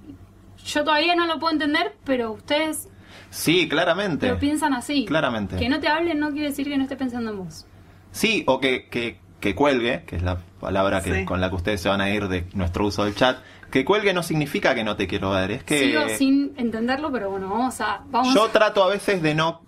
Yo 0.65 0.85
todavía 0.85 1.15
no 1.17 1.27
lo 1.27 1.39
puedo 1.39 1.53
entender, 1.53 1.97
pero 2.05 2.33
ustedes 2.33 2.89
Sí, 3.31 3.69
claramente. 3.69 4.29
lo 4.29 4.39
piensan 4.39 4.75
así. 4.75 5.05
Claramente. 5.05 5.57
Que 5.57 5.69
no 5.69 5.81
te 5.81 5.89
hable 5.89 6.15
no 6.15 6.31
quiere 6.31 6.49
decir 6.49 6.69
que 6.69 6.77
no 6.77 6.83
esté 6.85 6.97
pensando 6.97 7.31
en 7.31 7.39
vos. 7.39 7.67
Sí, 8.11 8.45
o 8.47 8.61
que, 8.61 8.89
que, 8.89 9.21
que 9.41 9.55
cuelgue, 9.55 10.05
que 10.07 10.17
es 10.17 10.23
la 10.23 10.39
palabra 10.61 11.03
que, 11.03 11.21
Sí. 11.21 11.25
con 11.25 11.41
la 11.41 11.49
que 11.49 11.57
ustedes 11.57 11.81
se 11.81 11.89
van 11.89 12.01
a 12.01 12.11
ir 12.11 12.29
de 12.29 12.47
nuestro 12.55 12.87
uso 12.87 13.05
del 13.05 13.15
chat. 13.15 13.39
Que 13.71 13.85
cuelgue 13.87 14.13
no 14.13 14.23
significa 14.23 14.75
que 14.75 14.85
no 14.85 14.97
te 14.97 15.07
quiero 15.07 15.31
ver, 15.31 15.51
es 15.51 15.65
que 15.65 15.79
Sigo 15.81 16.03
sin 16.19 16.53
entenderlo, 16.59 17.11
pero 17.11 17.31
bueno, 17.31 17.49
vamos 17.49 17.81
a... 17.81 18.03
Vamos 18.11 18.35
yo 18.35 18.49
trato 18.49 18.85
a 18.85 18.89
veces 18.89 19.23
de 19.23 19.35
no 19.35 19.63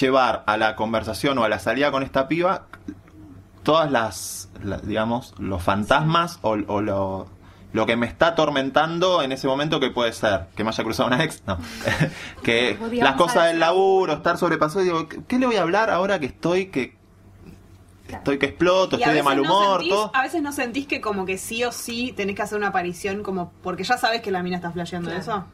llevar 0.00 0.44
a 0.46 0.56
la 0.56 0.76
conversación 0.76 1.38
o 1.38 1.44
a 1.44 1.48
la 1.48 1.58
salida 1.58 1.90
con 1.90 2.04
esta 2.04 2.28
piba 2.28 2.66
todas 3.64 3.90
las, 3.90 4.48
la- 4.62 4.78
digamos, 4.78 5.34
los 5.38 5.60
fantasmas 5.60 6.38
o, 6.42 6.50
o 6.50 6.80
lo, 6.80 7.26
lo 7.72 7.86
que 7.86 7.96
me 7.96 8.06
está 8.06 8.28
atormentando 8.28 9.22
en 9.22 9.32
ese 9.32 9.46
momento 9.46 9.80
que 9.80 9.90
puede 9.90 10.12
ser 10.12 10.46
que 10.56 10.62
me 10.64 10.70
haya 10.70 10.84
cruzado 10.84 11.06
una 11.08 11.24
ex, 11.24 11.42
no, 11.46 11.58
que 12.42 12.78
las 13.00 13.16
cosas 13.16 13.46
del 13.46 13.60
laburo, 13.60 14.12
estar 14.14 14.36
sobrepasado, 14.38 14.84
digo, 14.84 15.08
¿qué, 15.08 15.38
le 15.38 15.46
voy 15.46 15.56
a 15.56 15.62
hablar 15.62 15.90
ahora 15.90 16.18
que 16.20 16.26
estoy 16.26 16.66
que 16.66 16.94
estoy 18.08 18.38
que 18.38 18.44
exploto, 18.46 18.96
Y 18.98 19.00
estoy 19.00 19.14
de 19.14 19.22
mal 19.22 19.36
no 19.38 19.42
humor, 19.44 19.80
sentís- 19.80 19.88
todo? 19.88 20.10
A 20.14 20.22
veces 20.22 20.42
no 20.42 20.52
sentís 20.52 20.86
que 20.86 21.00
como 21.00 21.24
que 21.24 21.38
sí 21.38 21.64
o 21.64 21.72
sí 21.72 22.12
tenés 22.14 22.36
que 22.36 22.42
hacer 22.42 22.58
una 22.58 22.68
aparición 22.68 23.22
como 23.22 23.52
porque 23.62 23.84
ya 23.84 23.96
sabes 23.96 24.20
que 24.20 24.30
la 24.30 24.42
mina 24.42 24.56
está 24.56 24.70
flasheando 24.70 25.08
Claro. 25.08 25.22
eso. 25.22 25.44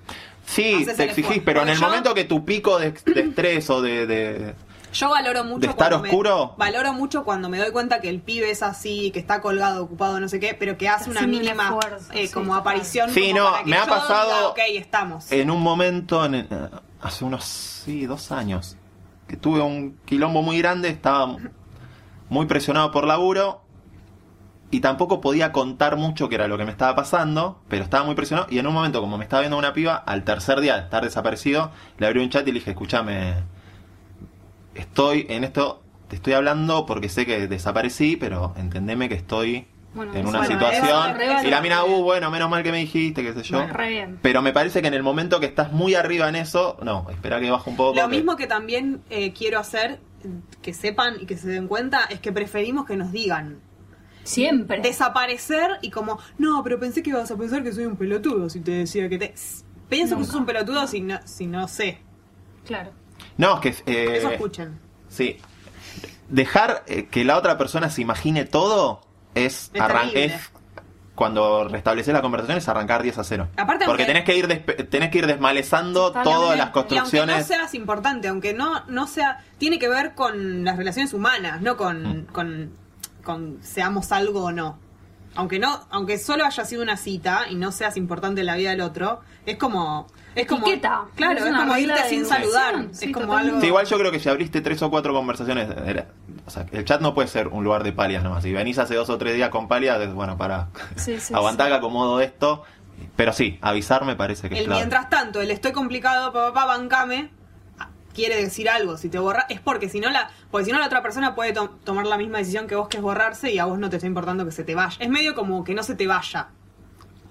Sí, 0.45 0.75
haces 0.83 0.97
te 0.97 1.05
exigís, 1.05 1.43
pero 1.45 1.63
en 1.63 1.69
el 1.69 1.77
Yo- 1.79 1.87
momento 1.87 2.15
que 2.15 2.25
tu 2.25 2.45
pico 2.45 2.79
de, 2.81 2.91
de 2.93 3.21
estrés 3.21 3.71
o 3.71 3.81
de, 3.81 4.07
de- 4.07 4.55
Yo 4.93 5.11
valoro 5.11 5.45
mucho 5.45 5.61
¿De 5.61 5.67
estar 5.67 5.89
cuando 5.91 6.01
me- 6.03 6.09
oscuro? 6.09 6.55
valoro 6.57 6.93
mucho 6.93 7.25
cuando 7.25 7.49
me 7.49 7.59
doy 7.59 7.71
cuenta 7.73 8.01
que 8.01 8.09
el 8.09 8.21
pibe 8.21 8.51
es 8.51 8.63
así, 8.63 9.11
que 9.11 9.19
está 9.19 9.41
colgado, 9.41 9.85
ocupado, 9.85 10.19
no 10.19 10.29
sé 10.29 10.41
qué, 10.41 10.55
pero 10.55 10.79
que 10.79 10.89
hace 10.89 11.11
una 11.11 11.23
mínima 11.27 11.65
esfuerzo, 11.65 12.13
eh, 12.13 12.27
sí, 12.27 12.33
como 12.33 12.55
aparición. 12.55 13.11
Sí, 13.11 13.31
como 13.33 13.45
no, 13.45 13.51
para 13.53 13.65
que 13.65 13.71
me 13.71 13.77
ha 13.77 13.87
pasado- 13.87 14.31
diga, 14.31 14.49
ok, 14.49 14.59
estamos. 14.77 15.31
en 15.31 15.51
un 15.51 15.63
momento, 15.63 16.25
en, 16.25 16.49
hace 17.03 17.25
unos, 17.25 17.45
sí, 17.45 18.07
dos 18.07 18.33
años, 18.33 18.77
que 19.27 19.37
tuve 19.37 19.61
un 19.61 19.99
quilombo 20.07 20.43
muy 20.43 20.59
grande, 20.59 20.89
estaba 20.89 21.37
muy 22.31 22.47
presionado 22.47 22.91
por 22.91 23.07
laburo 23.07 23.61
y 24.71 24.81
tampoco 24.81 25.21
podía 25.21 25.53
contar 25.53 25.97
mucho 25.97 26.29
que 26.29 26.35
era 26.35 26.49
lo 26.49 26.59
que 26.59 26.65
me 26.65 26.71
estaba 26.71 26.95
pasando, 26.95 27.61
pero 27.69 27.85
estaba 27.85 28.05
muy 28.05 28.15
presionado 28.15 28.49
y 28.51 28.59
en 28.59 28.67
un 28.67 28.75
momento, 28.75 29.01
como 29.01 29.17
me 29.19 29.25
estaba 29.25 29.41
viendo 29.41 29.57
una 29.59 29.73
piba, 29.73 29.97
al 29.97 30.25
tercer 30.25 30.61
día 30.61 30.77
de 30.77 30.83
estar 30.83 31.05
desaparecido, 31.05 31.71
le 31.99 32.07
abrí 32.07 32.21
un 32.23 32.31
chat 32.31 32.43
y 32.49 32.53
le 32.53 32.59
dije, 32.61 32.71
escúchame, 32.73 33.35
estoy 34.81 35.27
en 35.29 35.45
esto, 35.45 35.83
te 36.09 36.17
estoy 36.17 36.33
hablando 36.35 36.87
porque 36.87 37.09
sé 37.09 37.27
que 37.27 37.47
desaparecí, 37.49 38.17
pero 38.17 38.55
entendeme 38.57 39.09
que 39.09 39.15
estoy 39.15 39.67
Bueno, 39.95 40.15
en 40.15 40.27
una 40.27 40.39
bueno, 40.41 40.53
situación. 40.55 41.21
eso 41.21 41.47
y 41.47 41.51
la 41.51 41.61
mina, 41.61 41.85
uh, 41.85 42.03
bueno, 42.03 42.31
menos 42.31 42.49
mal 42.51 42.63
que 42.63 42.71
me 42.73 42.79
dijiste, 42.79 43.23
qué 43.23 43.33
sé 43.33 43.43
yo. 43.43 43.59
Bueno, 43.59 43.73
re 43.75 43.89
bien. 43.89 44.19
Pero 44.23 44.43
me 44.43 44.53
parece 44.53 44.81
que 44.83 44.89
en 44.89 44.95
el 44.95 45.03
momento 45.03 45.41
que 45.41 45.47
estás 45.47 45.73
muy 45.73 45.95
arriba 45.95 46.29
en 46.29 46.37
eso, 46.37 46.77
no, 46.83 47.07
espera 47.11 47.41
que 47.41 47.51
baje 47.51 47.71
un 47.71 47.77
poco. 47.77 47.95
Lo 47.95 48.03
porque- 48.03 48.17
mismo 48.17 48.37
que 48.37 48.47
también 48.47 49.03
eh, 49.11 49.33
quiero 49.33 49.59
hacer, 49.59 50.01
que 50.63 50.75
sepan 50.75 51.17
y 51.21 51.27
que 51.27 51.37
se 51.37 51.49
den 51.49 51.69
cuenta, 51.69 52.05
es 52.11 52.21
que 52.21 52.33
preferimos 52.33 52.87
que 52.87 52.97
nos 52.97 53.13
digan. 53.13 53.61
Siempre. 54.25 54.81
Desaparecer 54.83 55.79
y 55.81 55.91
como, 55.91 56.19
no, 56.37 56.63
pero 56.63 56.79
pensé 56.79 57.03
que 57.03 57.11
ibas 57.11 57.31
a 57.31 57.37
pensar 57.37 57.63
que 57.63 57.73
soy 57.73 57.87
un 57.87 57.97
pelotudo 57.97 58.51
si 58.51 58.61
te 58.61 58.73
decía 58.73 59.09
que 59.09 59.17
te... 59.19 59.35
Pienso 59.89 60.19
que 60.19 60.25
sos 60.25 60.35
un 60.35 60.45
pelotudo 60.45 60.87
si 60.87 61.01
no, 61.01 61.19
si 61.25 61.47
no 61.47 61.67
sé. 61.67 62.01
Claro. 62.67 62.91
No, 63.39 63.61
es 63.63 63.83
que. 63.83 63.93
eh, 63.93 64.17
Eso 64.19 64.31
escuchen. 64.31 64.79
Sí. 65.09 65.39
Dejar 66.29 66.85
eh, 66.87 67.07
que 67.07 67.25
la 67.25 67.39
otra 67.39 67.57
persona 67.57 67.89
se 67.89 68.03
imagine 68.03 68.45
todo 68.45 69.01
es, 69.35 69.71
Es 69.73 70.51
cuando 71.15 71.67
restableces 71.67 72.13
la 72.15 72.21
conversación 72.21 72.59
es 72.59 72.69
arrancar 72.69 73.03
10 73.03 73.19
a 73.19 73.25
0. 73.25 73.49
Aparte, 73.57 73.87
Porque 73.87 74.03
aunque- 74.03 74.05
tenés 74.05 74.25
que 74.25 74.37
ir 74.37 74.47
despe- 74.47 74.89
tenés 74.89 75.11
que 75.11 75.19
ir 75.19 75.27
desmalezando 75.27 76.13
todas 76.13 76.57
las 76.57 76.59
Y 76.59 76.61
aunque 76.61 76.95
no 76.95 77.01
construcciones. 77.01 77.47
seas 77.47 77.75
importante, 77.75 78.29
aunque 78.29 78.55
no, 78.55 78.85
no 78.87 79.07
sea, 79.09 79.43
tiene 79.59 79.79
que 79.81 79.89
ver 79.89 80.15
con 80.15 80.65
las 80.65 80.77
relaciones 80.77 81.13
humanas, 81.15 81.61
no 81.61 81.77
con, 81.77 82.03
Mm. 82.21 82.27
con, 82.27 82.73
con 83.25 83.59
seamos 83.63 84.13
algo 84.13 84.45
o 84.45 84.53
no. 84.53 84.79
Aunque 85.35 85.59
no, 85.59 85.81
aunque 85.91 86.19
solo 86.19 86.45
haya 86.45 86.65
sido 86.65 86.83
una 86.83 86.97
cita 86.97 87.43
y 87.51 87.55
no 87.55 87.71
seas 87.73 87.97
importante 87.97 88.41
en 88.41 88.47
la 88.47 88.57
vida 88.57 88.71
del 88.71 88.81
otro, 88.81 89.21
es 89.47 89.57
como, 89.57 90.07
es 90.35 90.47
como, 90.47 90.67
Etiqueta. 90.67 91.03
claro, 91.15 91.39
Es 91.39 91.47
es, 91.47 91.57
como 91.57 91.77
irte 91.77 92.09
sin 92.09 92.27
saludar, 92.27 92.87
Sí, 92.93 93.07
es 93.07 93.13
como 93.13 93.27
totalmente. 93.27 93.49
algo. 93.51 93.61
Sí, 93.61 93.67
igual 93.69 93.87
yo 93.87 93.99
creo 93.99 94.11
que 94.11 94.19
si 94.21 94.29
abriste 94.29 94.61
tres 94.61 94.83
o 94.83 94.91
cuatro 94.91 95.13
conversaciones, 95.15 95.69
era- 95.87 96.07
o 96.47 96.51
sea, 96.51 96.67
el 96.73 96.85
chat 96.85 97.01
no 97.01 97.15
puede 97.15 97.29
ser 97.29 97.49
un 97.49 97.63
lugar 97.63 97.85
de 97.85 97.93
palias 97.93 98.23
nomás. 98.25 98.43
Si 98.43 98.53
venís 98.53 98.79
hace 98.79 98.95
dos 98.95 99.11
o 99.11 99.19
tres 99.19 99.35
días 99.35 99.51
con 99.51 99.69
palias, 99.69 100.01
es 100.01 100.13
bueno, 100.13 100.37
para 100.37 100.69
Sí, 100.97 101.21
sí, 101.21 101.33
aguantar 101.35 101.67
sí. 101.67 101.73
que 101.73 101.77
acomodo 101.79 102.21
esto. 102.21 102.63
Pero 103.15 103.33
sí, 103.33 103.59
avisar 103.63 104.05
me 104.05 104.17
parece 104.17 104.49
que 104.49 104.57
es 104.57 104.61
El 104.63 104.67
clave. 104.67 104.81
mientras 104.81 105.09
tanto, 105.09 105.41
el 105.41 105.53
estoy 105.53 105.71
complicado, 105.71 106.33
papá, 106.33 106.65
bancame, 106.67 107.31
quiere 108.19 108.37
decir 108.43 108.69
algo. 108.69 108.97
Si 108.97 109.09
te 109.09 109.19
borra, 109.19 109.47
es 109.49 109.61
porque 109.61 109.89
si 109.89 110.01
no 110.01 110.11
la, 110.11 110.29
porque 110.51 110.65
si 110.67 110.73
no 110.73 110.79
la 110.81 110.87
otra 110.87 111.03
persona 111.03 111.35
puede 111.37 111.53
to- 111.53 111.79
tomar 111.85 112.05
la 112.07 112.19
misma 112.19 112.39
decisión 112.39 112.67
que 112.67 112.75
vos 112.75 112.89
que 112.89 112.97
es 112.97 113.03
borrarse 113.03 113.53
y 113.53 113.59
a 113.61 113.65
vos 113.65 113.79
no 113.79 113.89
te 113.91 113.97
está 113.97 114.07
importando 114.09 114.45
que 114.45 114.51
se 114.53 114.65
te 114.65 114.75
vaya. 114.75 114.97
Es 115.01 115.09
medio 115.09 115.35
como 115.37 115.63
que 115.63 115.75
no 115.75 115.83
se 115.85 115.95
te 115.95 116.07
vaya 116.09 116.49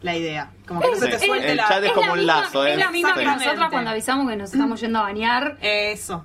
la 0.02 0.16
idea, 0.16 0.52
como 0.68 0.80
que 0.80 0.92
no 0.92 0.96
se 0.98 1.08
te 1.10 1.20
suelte 1.20 1.52
El 1.52 1.58
la. 1.58 1.68
chat 1.68 1.84
es 1.84 1.92
como 1.92 2.08
la 2.08 2.14
un 2.14 2.20
misma- 2.20 2.42
lazo, 2.42 2.66
Es 2.66 2.74
es- 2.74 2.80
la 2.86 2.92
misma 2.92 3.14
que 3.16 3.20
sí. 3.22 3.26
nosotras 3.26 3.70
cuando 3.70 3.90
avisamos 3.92 4.30
que 4.30 4.36
nos 4.38 4.54
estamos 4.54 4.80
yendo 4.80 5.00
a 5.00 5.02
bañar. 5.04 5.58
Eso. 5.62 6.24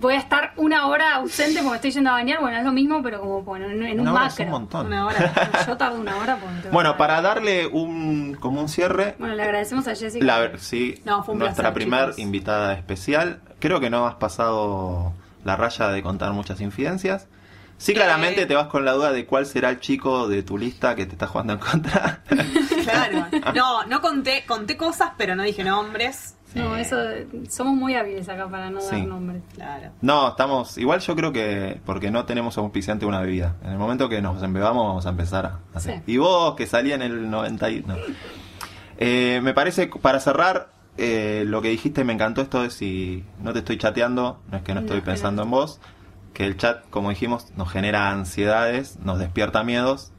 Voy 0.00 0.14
a 0.14 0.18
estar 0.18 0.52
una 0.56 0.86
hora 0.88 1.16
ausente 1.16 1.60
porque 1.62 1.76
estoy 1.76 1.90
yendo 1.92 2.10
a 2.10 2.14
bañar. 2.14 2.40
Bueno, 2.40 2.56
es 2.58 2.64
lo 2.64 2.72
mismo, 2.72 3.02
pero 3.02 3.20
como 3.20 3.42
bueno, 3.42 3.66
en, 3.66 3.82
en 3.84 4.00
un 4.00 4.08
Una 4.08 4.12
hora 4.14 4.26
es 4.26 4.32
macro. 4.32 4.44
un 4.46 4.50
montón. 4.50 4.86
Una 4.86 5.06
hora. 5.06 5.32
Yo 5.66 5.76
tardo 5.76 6.00
una 6.00 6.16
hora 6.16 6.38
Bueno, 6.72 6.96
para 6.96 7.20
darle 7.20 7.66
un 7.68 8.36
como 8.40 8.60
un 8.60 8.68
cierre, 8.68 9.14
Bueno, 9.18 9.34
le 9.34 9.42
agradecemos 9.44 9.86
a 9.86 9.94
Jessica. 9.94 10.24
la, 10.24 10.58
sí, 10.58 11.00
No, 11.04 11.22
fue 11.22 11.34
un 11.34 11.40
nuestra 11.40 11.64
placer, 11.72 11.74
primer 11.74 12.00
chicos. 12.06 12.18
invitada 12.18 12.72
especial. 12.72 13.42
Creo 13.62 13.78
que 13.78 13.90
no 13.90 14.08
has 14.08 14.16
pasado 14.16 15.12
la 15.44 15.54
raya 15.54 15.86
de 15.88 16.02
contar 16.02 16.32
muchas 16.32 16.60
infidencias. 16.60 17.28
Sí, 17.78 17.94
claramente 17.94 18.42
Eh. 18.42 18.46
te 18.46 18.54
vas 18.56 18.66
con 18.66 18.84
la 18.84 18.90
duda 18.92 19.12
de 19.12 19.24
cuál 19.24 19.46
será 19.46 19.70
el 19.70 19.78
chico 19.78 20.26
de 20.28 20.42
tu 20.42 20.58
lista 20.58 20.96
que 20.96 21.06
te 21.06 21.12
está 21.12 21.28
jugando 21.28 21.52
en 21.52 21.58
contra. 21.60 22.20
Claro. 22.82 23.26
No, 23.54 23.84
no 23.84 24.00
conté, 24.00 24.44
conté 24.44 24.76
cosas, 24.76 25.12
pero 25.16 25.36
no 25.36 25.44
dije 25.44 25.62
nombres. 25.62 26.34
No, 26.56 26.74
eso. 26.76 26.96
Somos 27.48 27.74
muy 27.76 27.94
hábiles 27.94 28.28
acá 28.28 28.48
para 28.48 28.70
no 28.70 28.80
Sí. 28.80 28.96
dar 28.96 29.06
nombres. 29.06 29.40
Claro. 29.54 29.90
No, 30.00 30.30
estamos. 30.30 30.76
Igual 30.78 30.98
yo 30.98 31.14
creo 31.14 31.32
que. 31.32 31.80
Porque 31.86 32.10
no 32.10 32.24
tenemos 32.24 32.58
auspiciante 32.58 33.06
una 33.06 33.20
bebida. 33.20 33.54
En 33.62 33.70
el 33.70 33.78
momento 33.78 34.08
que 34.08 34.20
nos 34.20 34.42
embebamos, 34.42 34.84
vamos 34.88 35.06
a 35.06 35.10
empezar 35.10 35.46
a 35.46 35.58
hacer. 35.78 35.98
Sí. 36.04 36.12
Y 36.14 36.16
vos, 36.18 36.56
que 36.56 36.66
salí 36.66 36.92
en 36.92 37.02
el 37.02 37.30
90. 37.30 37.70
y- 37.70 37.82
no. 37.86 37.94
Eh, 38.98 39.40
me 39.44 39.54
parece, 39.54 39.86
para 39.86 40.18
cerrar, 40.18 40.68
eh, 40.98 41.44
lo 41.46 41.62
que 41.62 41.68
dijiste 41.68 42.04
me 42.04 42.12
encantó 42.12 42.42
esto 42.42 42.62
de 42.62 42.70
si 42.70 43.24
no 43.40 43.52
te 43.52 43.60
estoy 43.60 43.78
chateando, 43.78 44.40
no 44.50 44.56
es 44.56 44.62
que 44.62 44.74
no 44.74 44.80
estoy 44.80 44.98
No, 44.98 45.04
pensando 45.04 45.42
en 45.42 45.50
vos, 45.50 45.80
que 46.34 46.44
el 46.44 46.56
chat, 46.56 46.88
como 46.90 47.10
dijimos, 47.10 47.50
nos 47.56 47.70
genera 47.70 48.10
ansiedades, 48.10 48.98
nos 49.00 49.18
despierta 49.18 49.62
miedos, 49.64 50.12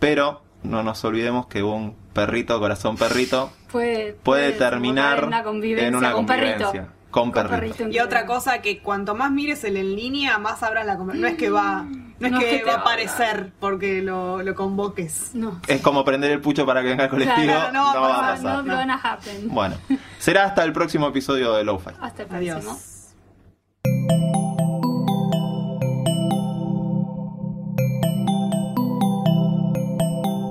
pero 0.00 0.42
no 0.62 0.82
nos 0.82 1.04
olvidemos 1.04 1.46
que 1.46 1.62
un 1.62 1.94
perrito, 2.12 2.58
corazón 2.58 2.96
perrito, 2.96 3.50
Puede, 3.70 4.12
puede 4.12 4.52
terminar 4.52 5.18
en 5.18 5.24
una 5.24 5.42
convivencia 5.42 5.88
en 5.88 5.94
una 5.96 6.12
con 6.12 6.26
convivencia 6.26 6.70
perrito. 6.70 6.93
Con 7.14 7.30
Con 7.30 7.46
perrito. 7.46 7.76
perrito. 7.76 7.96
Y 7.96 8.00
otra 8.00 8.26
cosa 8.26 8.60
que 8.60 8.80
cuanto 8.80 9.14
más 9.14 9.30
mires 9.30 9.62
el 9.62 9.76
en 9.76 9.94
línea, 9.94 10.36
más 10.38 10.64
abras 10.64 10.84
la 10.84 10.96
conversación. 10.96 11.22
No 11.22 11.28
es 11.28 11.36
que 11.38 11.48
va, 11.48 11.84
no 11.84 12.26
es 12.26 12.32
No 12.32 12.40
es 12.40 12.44
que 12.44 12.64
va 12.64 12.72
a 12.72 12.76
aparecer 12.78 13.52
porque 13.60 14.02
lo, 14.02 14.42
lo 14.42 14.54
convoques. 14.56 15.30
No. 15.32 15.60
Es 15.68 15.80
como 15.80 16.04
prender 16.04 16.32
el 16.32 16.40
pucho 16.40 16.66
para 16.66 16.82
que 16.82 16.88
venga 16.88 17.04
el 17.04 17.10
colectivo, 17.10 17.44
Claro, 17.52 17.72
no, 17.72 17.94
no 17.94 18.00
va 18.00 18.08
va 18.08 18.14
a 18.16 18.32
a 18.32 18.34
pasar. 18.34 18.64
No 18.64 18.76
gonna 18.76 19.00
happen. 19.00 19.48
Bueno, 19.48 19.76
será 20.18 20.42
hasta 20.44 20.64
el 20.64 20.72
próximo 20.72 21.06
episodio 21.06 21.52
de 21.54 21.62
Lo-Fi. 21.62 21.90
Hasta 22.00 22.22
el 22.22 22.28
próximo. 22.28 22.56
Adiós. 22.56 23.14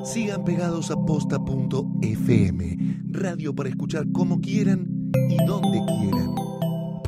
Sigan 0.03 0.43
pegados 0.43 0.91
a 0.91 0.95
posta.fm, 0.95 2.77
radio 3.11 3.55
para 3.55 3.69
escuchar 3.69 4.05
como 4.11 4.39
quieran 4.41 4.85
y 5.29 5.37
donde 5.45 5.81
quieran. 5.85 6.35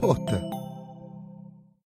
Outra. 0.05 0.54